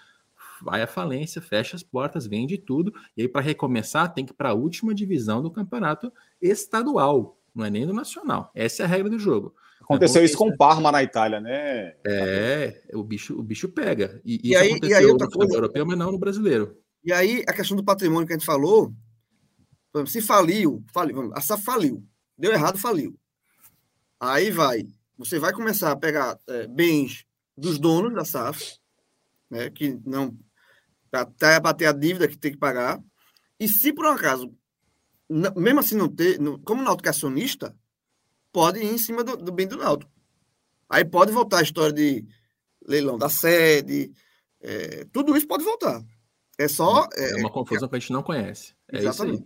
vai 0.63 0.83
à 0.83 0.87
falência, 0.87 1.43
fecha 1.43 1.77
as 1.77 1.83
portas, 1.83 2.27
vende 2.27 2.57
tudo, 2.59 2.93
e 3.17 3.23
aí 3.23 3.29
para 3.29 3.41
recomeçar 3.41 4.13
tem 4.13 4.25
que 4.25 4.33
ir 4.33 4.37
para 4.37 4.51
a 4.51 4.55
última 4.55 4.95
divisão 4.95 5.43
do 5.43 5.51
campeonato 5.51 6.13
estadual, 6.41 7.39
não 7.55 7.65
é 7.65 7.71
nem 7.71 7.87
do 7.87 7.93
nacional. 7.93 8.51
Essa 8.55 8.83
é 8.83 8.87
a 8.87 8.89
regra 8.89 9.11
do 9.11 9.19
jogo. 9.19 9.55
Aconteceu 9.83 10.23
é 10.23 10.25
isso 10.25 10.37
com 10.37 10.49
o 10.49 10.57
Parma 10.57 10.93
na 10.93 11.03
Itália, 11.03 11.41
né? 11.41 11.95
É, 12.07 12.83
o 12.95 13.03
bicho, 13.03 13.39
o 13.39 13.43
bicho 13.43 13.69
pega. 13.69 14.21
E, 14.25 14.41
e 14.43 14.51
isso 14.53 14.59
aí, 14.61 14.71
aconteceu 14.71 14.97
e 14.97 15.05
aí, 15.05 15.13
no 15.13 15.31
coisa... 15.31 15.55
europeu, 15.55 15.85
mas 15.85 15.99
não 15.99 16.13
no 16.13 16.19
brasileiro. 16.19 16.77
E 17.05 17.13
aí, 17.13 17.43
a 17.49 17.53
questão 17.53 17.77
do 17.77 17.85
patrimônio 17.85 18.27
que 18.27 18.33
a 18.33 18.37
gente 18.37 18.47
falou, 18.47 18.95
se 20.07 20.23
faliu, 20.23 20.85
faliu 20.93 21.33
a 21.35 21.41
SAF 21.41 21.65
faliu, 21.65 22.03
deu 22.39 22.53
errado, 22.53 22.79
faliu. 22.79 23.19
Aí 24.19 24.51
vai, 24.51 24.87
você 25.19 25.39
vai 25.39 25.53
começar 25.53 25.91
a 25.91 25.97
pegar 25.97 26.39
é, 26.49 26.67
bens 26.69 27.27
dos 27.57 27.79
donos 27.79 28.15
da 28.15 28.25
SAF, 28.25 28.79
né, 29.51 29.69
que 29.69 29.99
não 30.07 30.37
até 31.13 31.61
bater 31.61 31.87
a 31.87 31.93
dívida 31.93 32.29
que 32.29 32.37
tem 32.37 32.53
que 32.53 32.59
pagar. 32.59 33.03
E 33.61 33.69
se 33.69 33.93
por 33.93 34.07
um 34.07 34.11
acaso, 34.11 34.53
mesmo 35.29 35.81
assim 35.81 35.97
não 35.97 36.09
ter, 36.09 36.39
como 36.65 36.81
o 36.81 36.85
Náutico 36.85 37.09
é 37.09 37.11
acionista, 37.11 37.77
pode 38.53 38.81
ir 38.81 38.87
em 38.87 38.99
cima 38.99 39.23
do, 39.23 39.37
do 39.37 39.53
bem 39.53 39.67
do 39.67 39.77
Náutico. 39.77 40.11
Aí 40.89 41.05
pode 41.05 41.33
voltar 41.33 41.59
a 41.59 41.63
história 41.63 41.93
de 41.93 42.27
leilão 42.87 43.17
da 43.17 43.29
sede, 43.29 44.13
é, 44.61 45.05
tudo 45.13 45.37
isso 45.37 45.47
pode 45.47 45.65
voltar. 45.65 46.03
É 46.59 46.69
só. 46.69 47.09
É, 47.15 47.33
é 47.33 47.37
uma 47.37 47.51
confusão 47.51 47.87
é, 47.87 47.89
que 47.89 47.97
a 47.97 47.99
gente 47.99 48.13
não 48.13 48.23
conhece. 48.23 48.75
É 48.93 48.99
exatamente. 48.99 49.45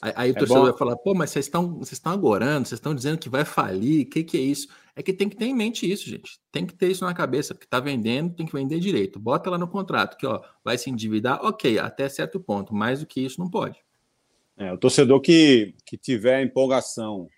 Aí. 0.00 0.12
Aí, 0.16 0.30
o 0.30 0.32
é 0.32 0.34
torcedor 0.34 0.62
bom. 0.62 0.68
vai 0.70 0.78
falar, 0.78 0.96
pô, 0.96 1.14
mas 1.14 1.30
vocês 1.30 1.46
estão, 1.46 1.74
vocês 1.74 1.92
estão 1.92 2.12
agorando, 2.12 2.68
vocês 2.68 2.78
estão 2.78 2.94
dizendo 2.94 3.18
que 3.18 3.28
vai 3.28 3.44
falir, 3.44 4.06
o 4.06 4.10
que, 4.10 4.24
que 4.24 4.36
é 4.36 4.40
isso? 4.40 4.68
É 4.94 5.02
que 5.02 5.12
tem 5.12 5.28
que 5.28 5.36
ter 5.36 5.46
em 5.46 5.54
mente 5.54 5.90
isso, 5.90 6.08
gente. 6.08 6.38
Tem 6.50 6.66
que 6.66 6.74
ter 6.74 6.90
isso 6.90 7.04
na 7.04 7.14
cabeça, 7.14 7.54
porque 7.54 7.66
está 7.66 7.80
vendendo, 7.80 8.34
tem 8.34 8.46
que 8.46 8.52
vender 8.52 8.78
direito. 8.80 9.18
Bota 9.18 9.50
lá 9.50 9.58
no 9.58 9.68
contrato 9.68 10.16
que 10.16 10.26
ó, 10.26 10.42
vai 10.64 10.76
se 10.76 10.90
endividar, 10.90 11.44
ok, 11.44 11.78
até 11.78 12.08
certo 12.08 12.40
ponto. 12.40 12.74
Mais 12.74 13.00
do 13.00 13.06
que 13.06 13.20
isso 13.20 13.40
não 13.40 13.48
pode. 13.48 13.78
É, 14.56 14.72
o 14.72 14.78
torcedor 14.78 15.20
que, 15.20 15.74
que 15.86 15.96
tiver 15.96 16.42
empolgação 16.42 17.28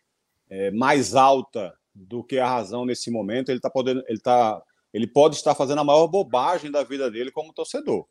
é, 0.51 0.71
mais 0.71 1.15
alta 1.15 1.73
do 1.95 2.25
que 2.25 2.39
a 2.39 2.49
razão 2.49 2.85
nesse 2.85 3.11
momento, 3.11 3.51
ele 3.51 3.61
tá 3.61 3.71
podendo, 3.71 4.03
ele 4.09 4.19
tá, 4.19 4.61
ele 4.93 5.07
pode 5.07 5.37
estar 5.37 5.55
fazendo 5.55 5.81
a 5.81 5.85
maior 5.85 6.09
bobagem 6.09 6.71
da 6.71 6.83
vida 6.83 7.11
dele 7.11 7.31
como 7.31 7.53
torcedor. 7.53 8.07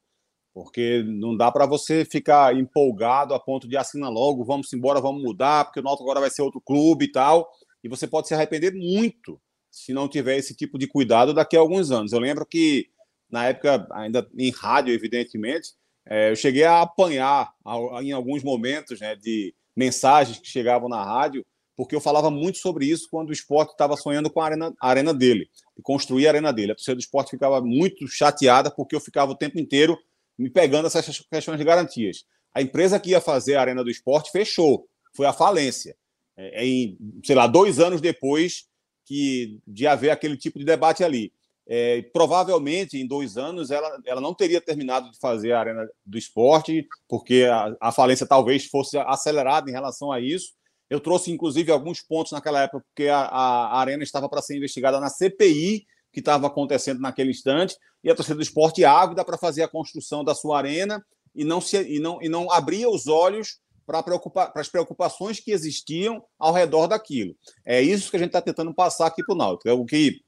Porque 0.53 1.03
não 1.03 1.35
dá 1.35 1.51
para 1.51 1.65
você 1.65 2.03
ficar 2.03 2.55
empolgado 2.55 3.33
a 3.33 3.39
ponto 3.39 3.67
de 3.67 3.77
assinar 3.77 4.11
logo, 4.11 4.43
vamos 4.43 4.71
embora, 4.73 4.99
vamos 4.99 5.23
mudar, 5.23 5.65
porque 5.65 5.79
o 5.79 5.83
Náutico 5.83 6.03
agora 6.03 6.19
vai 6.19 6.29
ser 6.29 6.41
outro 6.41 6.59
clube 6.59 7.05
e 7.05 7.11
tal. 7.11 7.49
E 7.83 7.87
você 7.87 8.05
pode 8.05 8.27
se 8.27 8.33
arrepender 8.33 8.73
muito 8.73 9.39
se 9.71 9.93
não 9.93 10.07
tiver 10.07 10.37
esse 10.37 10.53
tipo 10.53 10.77
de 10.77 10.87
cuidado 10.87 11.33
daqui 11.33 11.55
a 11.55 11.59
alguns 11.59 11.89
anos. 11.89 12.11
Eu 12.11 12.19
lembro 12.19 12.45
que, 12.45 12.87
na 13.29 13.45
época, 13.47 13.87
ainda 13.91 14.27
em 14.37 14.51
rádio, 14.51 14.93
evidentemente, 14.93 15.69
é, 16.05 16.31
eu 16.31 16.35
cheguei 16.35 16.63
a 16.63 16.81
apanhar 16.81 17.53
em 18.01 18.11
alguns 18.11 18.43
momentos 18.43 18.99
né, 18.99 19.15
de 19.15 19.55
mensagens 19.75 20.39
que 20.39 20.47
chegavam 20.47 20.89
na 20.89 21.03
rádio, 21.03 21.45
porque 21.75 21.95
eu 21.95 22.01
falava 22.01 22.29
muito 22.29 22.57
sobre 22.57 22.85
isso 22.85 23.07
quando 23.09 23.29
o 23.29 23.33
esporte 23.33 23.71
estava 23.71 23.95
sonhando 23.95 24.29
com 24.29 24.41
a 24.41 24.45
arena, 24.45 24.73
a 24.79 24.89
arena 24.89 25.13
dele, 25.13 25.49
de 25.75 25.81
construir 25.81 26.27
a 26.27 26.31
arena 26.31 26.51
dele. 26.51 26.73
A 26.73 26.75
torcida 26.75 26.95
do 26.95 27.01
esporte 27.01 27.31
ficava 27.31 27.61
muito 27.61 28.07
chateada 28.07 28.69
porque 28.69 28.95
eu 28.95 28.99
ficava 28.99 29.31
o 29.31 29.37
tempo 29.37 29.57
inteiro 29.57 29.97
me 30.37 30.49
pegando 30.49 30.87
essas 30.87 31.05
questões 31.19 31.57
de 31.57 31.63
garantias. 31.63 32.25
A 32.53 32.61
empresa 32.61 32.99
que 32.99 33.11
ia 33.11 33.21
fazer 33.21 33.55
a 33.55 33.61
Arena 33.61 33.83
do 33.83 33.89
Esporte 33.89 34.31
fechou, 34.31 34.87
foi 35.13 35.25
à 35.25 35.33
falência. 35.33 35.95
É, 36.35 36.63
é, 36.63 36.65
em, 36.65 36.97
sei 37.23 37.35
lá, 37.35 37.47
dois 37.47 37.79
anos 37.79 38.01
depois 38.01 38.65
que 39.05 39.59
de 39.67 39.87
haver 39.87 40.09
aquele 40.09 40.37
tipo 40.37 40.57
de 40.57 40.65
debate 40.65 41.03
ali. 41.03 41.33
é, 41.67 42.01
provavelmente 42.13 42.97
em 42.97 43.07
dois 43.07 43.37
anos 43.37 43.71
ela, 43.71 44.01
ela 44.05 44.21
não 44.21 44.33
teria 44.33 44.59
terminado 44.59 45.11
de 45.11 45.19
fazer 45.19 45.53
a 45.53 45.59
Arena 45.59 45.89
do 46.05 46.17
Esporte, 46.17 46.87
porque 47.07 47.47
a, 47.49 47.75
a 47.79 47.91
falência 47.91 48.25
talvez 48.25 48.65
fosse 48.65 48.97
acelerada 48.97 49.69
em 49.69 49.73
relação 49.73 50.11
a 50.11 50.19
isso. 50.19 50.53
Eu 50.89 50.99
trouxe, 50.99 51.31
inclusive, 51.31 51.71
alguns 51.71 52.01
pontos 52.01 52.33
naquela 52.33 52.63
época, 52.63 52.83
porque 52.85 53.07
a, 53.07 53.19
a 53.19 53.79
Arena 53.79 54.03
estava 54.03 54.27
para 54.27 54.41
ser 54.41 54.57
investigada 54.57 54.99
na 54.99 55.09
CPI, 55.09 55.85
que 56.11 56.19
estava 56.19 56.47
acontecendo 56.47 56.99
naquele 56.99 57.31
instante, 57.31 57.75
e 58.03 58.09
a 58.09 58.15
torcida 58.15 58.35
do 58.35 58.41
esporte 58.41 58.83
ávida 58.83 59.23
para 59.23 59.37
fazer 59.37 59.63
a 59.63 59.67
construção 59.67 60.23
da 60.23 60.35
sua 60.35 60.57
arena 60.57 61.03
e 61.33 61.43
não, 61.43 61.61
se, 61.61 61.81
e 61.81 61.99
não, 61.99 62.21
e 62.21 62.27
não 62.27 62.51
abria 62.51 62.89
os 62.89 63.07
olhos 63.07 63.59
para 63.85 64.03
preocupa, 64.03 64.51
as 64.55 64.67
preocupações 64.67 65.39
que 65.39 65.51
existiam 65.51 66.23
ao 66.37 66.53
redor 66.53 66.87
daquilo. 66.87 67.35
É 67.65 67.81
isso 67.81 68.09
que 68.09 68.17
a 68.17 68.19
gente 68.19 68.29
está 68.29 68.41
tentando 68.41 68.73
passar 68.73 69.07
aqui 69.07 69.23
para 69.23 69.33
o 69.33 69.37
Náutico. 69.37 69.69
É 69.69 69.73
o 69.73 69.85
que 69.85 70.21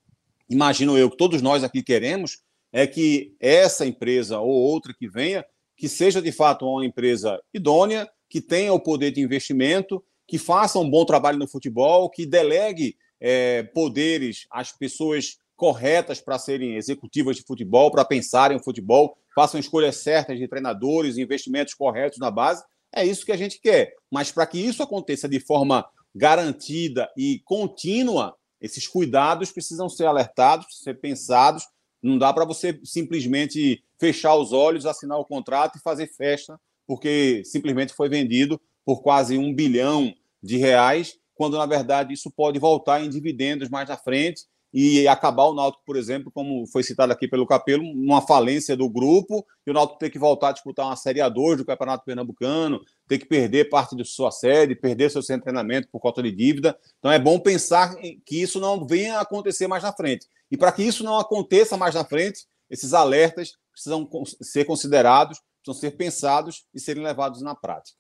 imagino 0.50 0.98
eu 0.98 1.10
que 1.10 1.18
todos 1.18 1.42
nós 1.42 1.64
aqui 1.64 1.82
queremos 1.82 2.40
é 2.72 2.88
que 2.88 3.36
essa 3.40 3.86
empresa 3.86 4.40
ou 4.40 4.50
outra 4.50 4.94
que 4.94 5.08
venha, 5.08 5.46
que 5.76 5.88
seja 5.88 6.22
de 6.22 6.32
fato 6.32 6.66
uma 6.66 6.86
empresa 6.86 7.40
idônea, 7.54 8.10
que 8.30 8.42
tenha 8.42 8.74
o 8.74 8.80
poder 8.80 9.12
de 9.12 9.22
investimento 9.22 10.04
que 10.28 10.38
faça 10.38 10.80
um 10.80 10.90
bom 10.90 11.06
trabalho 11.06 11.38
no 11.38 11.48
futebol, 11.48 12.10
que 12.10 12.26
delegue 12.26 12.98
é, 13.20 13.64
poderes 13.64 14.48
às 14.50 14.72
pessoas 14.72 15.38
corretas 15.64 16.20
para 16.20 16.38
serem 16.38 16.76
executivas 16.76 17.38
de 17.38 17.44
futebol, 17.44 17.90
para 17.90 18.04
pensarem 18.04 18.58
o 18.58 18.62
futebol, 18.62 19.18
façam 19.34 19.58
escolhas 19.58 19.96
certas 19.96 20.38
de 20.38 20.46
treinadores, 20.46 21.18
investimentos 21.18 21.74
corretos 21.74 22.20
na 22.20 22.30
base. 22.30 22.62
É 22.94 23.06
isso 23.06 23.26
que 23.26 23.32
a 23.32 23.38
gente 23.38 23.62
quer. 23.62 23.96
Mas 24.12 24.30
para 24.30 24.46
que 24.46 24.60
isso 24.60 24.84
aconteça 24.84 25.26
de 25.26 25.40
forma 25.40 25.86
garantida 26.14 27.10
e 27.18 27.40
contínua, 27.46 28.36
esses 28.60 28.86
cuidados 28.86 29.54
precisam 29.54 29.88
ser 29.88 30.06
alertados, 30.06 30.66
ser 30.84 31.00
pensados. 31.00 31.64
Não 32.02 32.18
dá 32.18 32.34
para 32.34 32.44
você 32.44 32.78
simplesmente 32.84 33.82
fechar 33.98 34.36
os 34.36 34.52
olhos, 34.52 34.86
assinar 34.86 35.18
o 35.18 35.24
contrato 35.24 35.78
e 35.78 35.82
fazer 35.82 36.08
festa, 36.08 36.60
porque 36.86 37.42
simplesmente 37.46 37.94
foi 37.94 38.10
vendido 38.10 38.60
por 38.84 39.02
quase 39.02 39.38
um 39.38 39.56
bilhão 39.56 40.14
de 40.42 40.58
reais, 40.58 41.18
quando 41.34 41.58
na 41.58 41.66
verdade 41.66 42.14
isso 42.14 42.30
pode 42.30 42.60
voltar 42.60 43.02
em 43.02 43.10
dividendos 43.10 43.70
mais 43.70 43.88
na 43.88 43.96
frente 43.96 44.44
e 44.74 45.08
acabar 45.08 45.44
o 45.44 45.54
Náutico, 45.54 45.84
por 45.86 45.96
exemplo, 45.96 46.32
como 46.32 46.66
foi 46.66 46.82
citado 46.82 47.14
aqui 47.14 47.28
pelo 47.28 47.46
Capelo, 47.46 47.84
uma 47.84 48.22
falência 48.22 48.76
do 48.76 48.90
grupo 48.90 49.46
e 49.68 49.70
o 49.70 49.74
Náutico 49.74 50.00
ter 50.00 50.10
que 50.10 50.18
voltar 50.18 50.50
a 50.50 50.52
disputar 50.54 50.88
uma 50.88 50.96
Série 50.96 51.20
A2 51.20 51.58
do 51.58 51.66
Campeonato 51.66 52.04
Pernambucano, 52.04 52.82
ter 53.08 53.20
que 53.20 53.26
perder 53.26 53.70
parte 53.70 53.96
de 53.96 54.04
sua 54.04 54.32
sede, 54.32 54.76
perder 54.76 55.12
seu 55.12 55.22
centro 55.22 55.42
de 55.42 55.46
treinamento 55.46 55.88
por 55.92 56.00
conta 56.00 56.24
de 56.24 56.32
dívida. 56.32 56.76
Então 56.98 57.12
é 57.12 57.20
bom 57.20 57.40
pensar 57.40 57.96
que 58.26 58.42
isso 58.42 58.60
não 58.60 58.88
venha 58.88 59.20
a 59.20 59.22
acontecer 59.22 59.68
mais 59.68 59.84
na 59.84 59.94
frente. 59.94 60.26
E 60.50 60.58
para 60.58 60.72
que 60.72 60.82
isso 60.82 61.04
não 61.04 61.20
aconteça 61.20 61.78
mais 61.78 61.94
na 61.94 62.04
frente, 62.04 62.46
esses 62.68 62.94
alertas 62.94 63.52
precisam 63.72 64.10
ser 64.42 64.66
considerados, 64.66 65.40
precisam 65.64 65.90
ser 65.90 65.96
pensados 65.96 66.66
e 66.74 66.80
serem 66.80 67.04
levados 67.04 67.42
na 67.44 67.54
prática. 67.54 67.98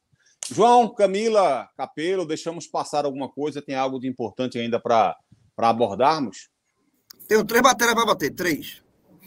João, 0.51 0.93
Camila, 0.93 1.69
Capelo, 1.77 2.25
deixamos 2.25 2.67
passar 2.67 3.05
alguma 3.05 3.29
coisa? 3.29 3.61
Tem 3.61 3.75
algo 3.75 3.99
de 3.99 4.07
importante 4.07 4.57
ainda 4.57 4.79
para 4.79 5.15
abordarmos? 5.55 6.49
Tenho 7.27 7.43
três 7.43 7.61
matérias 7.61 7.95
para 7.95 8.05
bater, 8.05 8.31
três. 8.31 8.81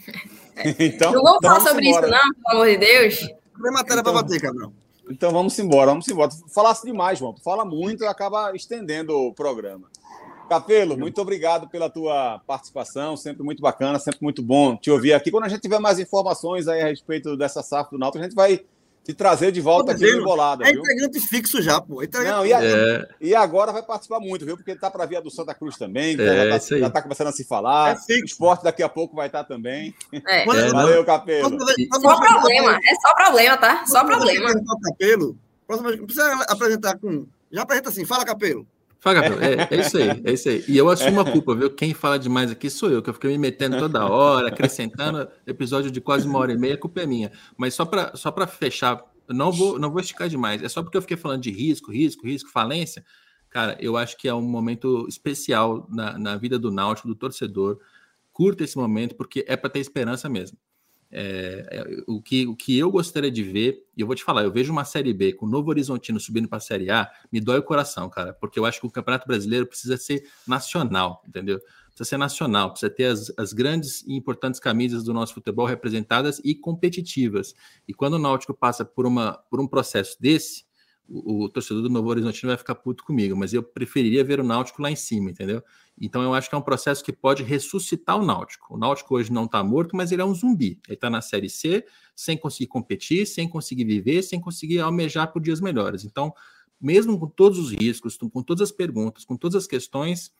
então, 0.79 1.11
não 1.11 1.23
vamos 1.23 1.37
então 1.37 1.55
falar 1.55 1.59
sobre 1.67 1.87
embora. 1.87 2.07
isso, 2.07 2.15
não, 2.15 2.33
pelo 2.33 2.61
amor 2.61 2.67
de 2.67 2.77
Deus. 2.77 3.15
Três 3.15 3.73
matérias 3.73 4.01
então, 4.01 4.03
para 4.03 4.13
bater, 4.13 4.41
Cabrão. 4.41 4.73
Então 5.09 5.31
vamos 5.31 5.57
embora, 5.57 5.91
vamos 5.91 6.07
embora. 6.07 6.31
Falasse 6.53 6.85
demais, 6.85 7.19
João. 7.19 7.33
Tu 7.33 7.41
fala 7.41 7.63
muito 7.63 8.03
e 8.03 8.07
acaba 8.07 8.53
estendendo 8.55 9.15
o 9.15 9.33
programa. 9.33 9.87
Capelo, 10.49 10.97
muito 10.97 11.21
obrigado 11.21 11.67
pela 11.67 11.89
tua 11.89 12.39
participação, 12.47 13.17
sempre 13.17 13.43
muito 13.43 13.61
bacana, 13.61 13.99
sempre 13.99 14.19
muito 14.21 14.41
bom 14.41 14.77
te 14.77 14.89
ouvir 14.89 15.13
aqui. 15.13 15.29
Quando 15.29 15.43
a 15.43 15.49
gente 15.49 15.61
tiver 15.61 15.79
mais 15.79 15.99
informações 15.99 16.69
aí 16.69 16.81
a 16.81 16.87
respeito 16.87 17.35
dessa 17.35 17.61
safra 17.61 17.91
do 17.91 17.99
Náutico, 17.99 18.19
a 18.19 18.23
gente 18.23 18.35
vai 18.35 18.63
te 19.07 19.13
trazer 19.13 19.53
de 19.53 19.61
volta 19.61 19.93
aqui 19.93 20.03
no 20.11 20.19
Embolada. 20.19 20.67
É 20.67 20.69
integrante 20.69 21.21
fixo 21.21 21.61
já, 21.61 21.79
pô. 21.79 22.03
É 22.03 22.07
Não, 22.25 22.45
e, 22.45 22.51
é. 22.51 23.07
e, 23.21 23.33
agora 23.33 23.71
vai 23.71 23.81
participar 23.81 24.19
muito, 24.19 24.45
viu? 24.45 24.57
Porque 24.57 24.71
ele 24.71 24.79
tá 24.79 24.91
para 24.91 25.05
vir 25.05 25.15
a 25.15 25.21
do 25.21 25.31
Santa 25.31 25.53
Cruz 25.53 25.77
também, 25.77 26.17
é, 26.19 26.49
já, 26.49 26.59
tá, 26.59 26.77
já 26.77 26.89
tá 26.89 27.01
começando 27.01 27.27
a 27.27 27.31
se 27.31 27.45
falar. 27.45 27.97
É 28.09 28.13
o 28.15 28.25
esporte 28.25 28.65
daqui 28.65 28.83
a 28.83 28.89
pouco 28.89 29.15
vai 29.15 29.27
estar 29.27 29.45
tá 29.45 29.47
também. 29.47 29.95
É. 30.11 30.43
Valeu, 30.45 31.05
Capelo. 31.05 31.49
Só 32.01 32.19
problema, 32.19 32.79
é 32.83 32.95
só 32.95 33.15
problema, 33.15 33.57
tá? 33.57 33.85
Só 33.85 34.03
problema. 34.03 34.49
Capelo, 34.83 35.37
próxima 35.65 35.89
vez, 35.89 36.01
não 36.01 36.07
precisa 36.07 36.45
apresentar 36.49 36.97
com. 36.99 37.25
Já 37.49 37.61
apresenta 37.61 37.87
assim, 37.87 38.03
fala, 38.03 38.25
Capelo. 38.25 38.67
Fala, 38.99 39.19
é, 39.19 39.75
é, 39.75 39.79
isso 39.79 39.97
aí, 39.97 40.21
é 40.23 40.33
isso 40.33 40.49
aí. 40.49 40.63
E 40.67 40.77
eu 40.77 40.89
assumo 40.89 41.19
a 41.19 41.25
culpa, 41.25 41.55
viu? 41.55 41.69
Quem 41.69 41.93
fala 41.93 42.17
demais 42.17 42.51
aqui 42.51 42.69
sou 42.69 42.89
eu, 42.89 43.01
que 43.01 43.09
eu 43.09 43.13
fiquei 43.13 43.31
me 43.31 43.37
metendo 43.37 43.77
toda 43.77 44.05
hora, 44.05 44.47
acrescentando 44.47 45.27
episódio 45.45 45.91
de 45.91 46.01
quase 46.01 46.27
uma 46.27 46.39
hora 46.39 46.51
e 46.51 46.57
meia, 46.57 46.73
a 46.73 46.77
culpa 46.77 47.01
é 47.01 47.05
minha. 47.05 47.31
Mas 47.55 47.75
só 47.75 47.85
para 47.85 48.15
só 48.15 48.33
fechar 48.47 49.03
não 49.29 49.51
vou, 49.51 49.77
não 49.77 49.91
vou 49.91 49.99
esticar 49.99 50.29
demais. 50.29 50.63
É 50.63 50.69
só 50.69 50.81
porque 50.81 50.97
eu 50.97 51.01
fiquei 51.01 51.17
falando 51.17 51.41
de 51.41 51.51
risco, 51.51 51.91
risco, 51.91 52.25
risco, 52.25 52.49
falência. 52.49 53.03
Cara, 53.49 53.77
eu 53.79 53.97
acho 53.97 54.17
que 54.17 54.27
é 54.27 54.33
um 54.33 54.41
momento 54.41 55.05
especial 55.07 55.87
na, 55.89 56.17
na 56.17 56.35
vida 56.35 56.57
do 56.57 56.71
Náutico, 56.71 57.07
do 57.07 57.15
torcedor. 57.15 57.79
Curta 58.31 58.63
esse 58.63 58.77
momento, 58.77 59.15
porque 59.15 59.43
é 59.47 59.55
para 59.55 59.69
ter 59.69 59.79
esperança 59.79 60.29
mesmo. 60.29 60.57
É, 61.09 61.65
é, 61.71 62.03
o, 62.05 62.21
que, 62.21 62.45
o 62.45 62.55
que 62.55 62.77
eu 62.77 62.91
gostaria 62.91 63.31
de 63.31 63.41
ver, 63.41 63.85
e 63.95 64.01
eu 64.01 64.07
vou 64.07 64.15
te 64.15 64.23
falar, 64.23 64.43
eu 64.43 64.51
vejo 64.51 64.71
uma 64.71 64.83
Série 64.83 65.13
B 65.13 65.31
com 65.33 65.45
o 65.45 65.49
Novo 65.49 65.69
Horizontino 65.69 66.19
subindo 66.19 66.49
para 66.49 66.57
a 66.57 66.61
Série 66.61 66.89
A, 66.89 67.09
me 67.31 67.39
dói 67.39 67.59
o 67.59 67.63
coração, 67.63 68.09
cara, 68.09 68.33
porque 68.33 68.59
eu 68.59 68.65
acho 68.65 68.81
que 68.81 68.87
o 68.87 68.91
Campeonato 68.91 69.25
Brasileiro 69.25 69.65
precisa 69.65 69.95
ser 69.95 70.29
nacional, 70.45 71.23
entendeu? 71.27 71.59
Precisa 71.87 72.09
ser 72.09 72.17
nacional, 72.17 72.71
precisa 72.71 72.89
ter 72.89 73.05
as, 73.05 73.31
as 73.37 73.53
grandes 73.53 74.03
e 74.05 74.15
importantes 74.15 74.59
camisas 74.59 75.03
do 75.03 75.13
nosso 75.13 75.33
futebol 75.33 75.65
representadas 75.65 76.39
e 76.43 76.53
competitivas. 76.53 77.55
E 77.87 77.93
quando 77.93 78.15
o 78.15 78.19
Náutico 78.19 78.53
passa 78.53 78.83
por, 78.83 79.05
uma, 79.05 79.33
por 79.49 79.61
um 79.61 79.67
processo 79.67 80.17
desse, 80.19 80.65
o, 81.07 81.45
o 81.45 81.49
torcedor 81.49 81.81
do 81.81 81.89
Novo 81.89 82.09
Horizontino 82.09 82.49
vai 82.49 82.57
ficar 82.57 82.75
puto 82.75 83.03
comigo, 83.03 83.35
mas 83.35 83.53
eu 83.53 83.63
preferiria 83.63 84.23
ver 84.23 84.39
o 84.39 84.43
Náutico 84.43 84.81
lá 84.81 84.91
em 84.91 84.95
cima, 84.95 85.31
entendeu? 85.31 85.63
Então 85.99 86.21
eu 86.21 86.33
acho 86.33 86.49
que 86.49 86.55
é 86.55 86.57
um 86.57 86.61
processo 86.61 87.03
que 87.03 87.11
pode 87.11 87.43
ressuscitar 87.43 88.17
o 88.17 88.25
Náutico. 88.25 88.75
O 88.75 88.77
Náutico 88.77 89.15
hoje 89.15 89.31
não 89.31 89.45
está 89.45 89.63
morto, 89.63 89.95
mas 89.95 90.11
ele 90.11 90.21
é 90.21 90.25
um 90.25 90.33
zumbi. 90.33 90.79
Ele 90.87 90.95
está 90.95 91.09
na 91.09 91.21
Série 91.21 91.49
C, 91.49 91.85
sem 92.15 92.37
conseguir 92.37 92.67
competir, 92.67 93.25
sem 93.25 93.49
conseguir 93.49 93.85
viver, 93.85 94.21
sem 94.21 94.39
conseguir 94.39 94.79
almejar 94.79 95.31
por 95.31 95.41
dias 95.41 95.59
melhores. 95.59 96.05
Então, 96.05 96.33
mesmo 96.79 97.19
com 97.19 97.27
todos 97.27 97.57
os 97.57 97.71
riscos, 97.71 98.17
com 98.17 98.43
todas 98.43 98.69
as 98.69 98.71
perguntas, 98.71 99.25
com 99.25 99.35
todas 99.35 99.55
as 99.55 99.67
questões, 99.67 100.31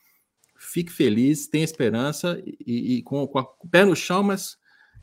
fique 0.56 0.92
feliz, 0.92 1.48
tenha 1.48 1.64
esperança 1.64 2.40
e, 2.44 2.96
e 2.96 3.02
com, 3.02 3.26
com, 3.26 3.38
o 3.38 3.68
pé 3.68 3.84
no 3.84 3.96
chão, 3.96 4.22
mas 4.22 4.56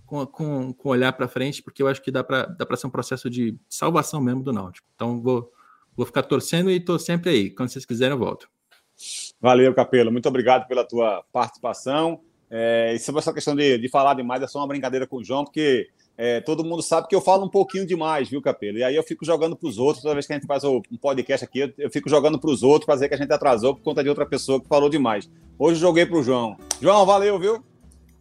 com, 0.06 0.26
com, 0.26 0.73
com 0.73 0.90
olhar 0.90 1.11
para 1.14 1.27
frente, 1.27 1.61
porque 1.61 1.82
eu 1.84 1.88
acho 1.88 2.02
que 2.02 2.11
dá 2.11 2.23
para 2.23 2.45
dá 2.45 2.77
ser 2.77 2.88
um 2.88 2.91
processo 2.91 3.30
de 3.30 3.57
salvação 3.68 4.22
mesmo 4.22 4.44
do 4.44 4.53
Náutico. 4.53 4.88
Então, 4.95 5.22
vou, 5.22 5.52
vou 5.95 6.06
ficar 6.06 6.23
torcendo 6.23 6.72
e 6.72 6.77
estou 6.77 6.98
sempre 6.98 7.30
aí. 7.30 7.49
Quando 7.49 7.69
vocês 7.69 7.86
quiserem, 7.86 8.14
eu 8.14 8.19
volto. 8.19 8.49
Valeu, 9.40 9.74
Capelo. 9.74 10.12
Muito 10.12 10.28
obrigado 10.28 10.68
pela 10.68 10.84
tua 10.84 11.24
participação. 11.32 12.22
É, 12.50 12.94
e 12.94 13.00
sobre 13.00 13.20
essa 13.20 13.34
questão 13.34 13.56
de, 13.56 13.78
de 13.78 13.90
falar 13.90 14.14
demais, 14.14 14.42
é 14.42 14.48
só 14.48 14.60
uma 14.60 14.68
brincadeira 14.68 15.08
com 15.08 15.18
o 15.18 15.24
João, 15.24 15.44
porque 15.44 15.90
é, 16.18 16.40
todo 16.40 16.64
mundo 16.64 16.82
sabe 16.82 17.08
que 17.08 17.16
eu 17.16 17.22
falo 17.22 17.46
um 17.46 17.50
pouquinho 17.50 17.86
demais, 17.86 18.30
viu, 18.30 18.42
Capelo? 18.42 18.78
E 18.78 18.84
aí 18.84 18.96
eu 18.96 19.04
fico 19.04 19.26
jogando 19.26 19.56
para 19.56 19.68
os 19.68 19.78
outros, 19.78 20.02
toda 20.02 20.14
vez 20.14 20.26
que 20.26 20.34
a 20.34 20.36
gente 20.38 20.48
faz 20.48 20.64
um 20.64 20.82
podcast 21.02 21.44
aqui, 21.44 21.60
eu, 21.60 21.74
eu 21.78 21.90
fico 21.90 22.10
jogando 22.10 22.40
para 22.40 22.50
os 22.50 22.64
outros 22.64 22.86
para 22.86 22.96
dizer 22.96 23.10
que 23.10 23.16
a 23.16 23.18
gente 23.18 23.34
atrasou 23.34 23.76
por 23.76 23.84
conta 23.84 24.04
de 24.04 24.10
outra 24.10 24.26
pessoa 24.26 24.62
que 24.62 24.68
falou 24.68 24.90
demais. 24.90 25.30
Hoje 25.58 25.80
joguei 25.80 26.06
para 26.06 26.18
o 26.18 26.24
João. 26.24 26.58
João, 26.82 27.06
valeu, 27.06 27.38
viu? 27.40 27.64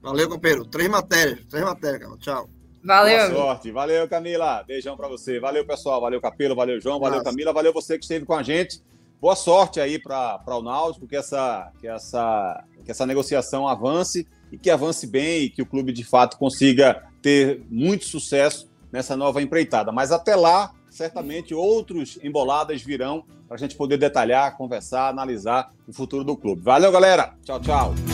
Valeu, 0.03 0.29
companheiro. 0.29 0.65
Três 0.65 0.89
matérias, 0.89 1.45
três 1.49 1.65
matérias, 1.65 2.03
cara. 2.03 2.17
Tchau. 2.19 2.49
Valeu. 2.85 3.31
Boa 3.31 3.45
sorte. 3.47 3.71
Valeu, 3.71 4.07
Camila. 4.07 4.63
Beijão 4.63 4.97
para 4.97 5.09
você. 5.09 5.41
Valeu, 5.41 5.65
pessoal. 5.65 6.01
Valeu, 6.01 6.21
Capelo. 6.21 6.55
Valeu, 6.55 6.79
João. 6.79 7.01
Valeu, 7.01 7.19
Nossa. 7.19 7.31
Camila. 7.31 7.53
Valeu 7.53 7.73
você 7.73 7.97
que 7.97 8.05
esteve 8.05 8.27
com 8.27 8.35
a 8.35 8.43
gente. 8.43 8.83
Boa 9.21 9.37
sorte 9.37 9.81
aí 9.81 9.99
para 9.99 10.43
o 10.47 10.63
Náutico, 10.63 11.07
que 11.07 11.17
essa, 11.17 11.73
que, 11.81 11.89
essa, 11.89 12.65
que 12.85 12.91
essa 12.91 13.07
negociação 13.07 13.67
avance 13.67 14.27
e 14.53 14.59
que 14.59 14.71
avance 14.71 15.07
bem 15.07 15.45
e 15.45 15.51
que 15.51 15.63
o 15.63 15.67
clube 15.67 15.93
de 15.93 16.05
fato 16.05 16.37
consiga 16.37 17.03
ter 17.23 17.65
muito 17.71 18.05
sucesso 18.05 18.71
nessa 18.93 19.17
nova 19.17 19.41
empreitada. 19.41 19.91
Mas 19.91 20.13
até 20.13 20.37
lá, 20.37 20.73
certamente 20.91 21.55
outros 21.55 22.19
emboladas 22.23 22.83
virão 22.83 23.25
para 23.49 23.57
a 23.57 23.59
gente 23.59 23.77
poder 23.77 23.97
detalhar, 23.97 24.57
conversar, 24.57 25.09
analisar 25.09 25.71
o 25.89 25.93
futuro 25.93 26.23
do 26.23 26.37
clube. 26.37 26.63
Valeu, 26.63 26.93
galera. 26.93 27.35
Tchau, 27.45 27.61
tchau. 27.61 28.14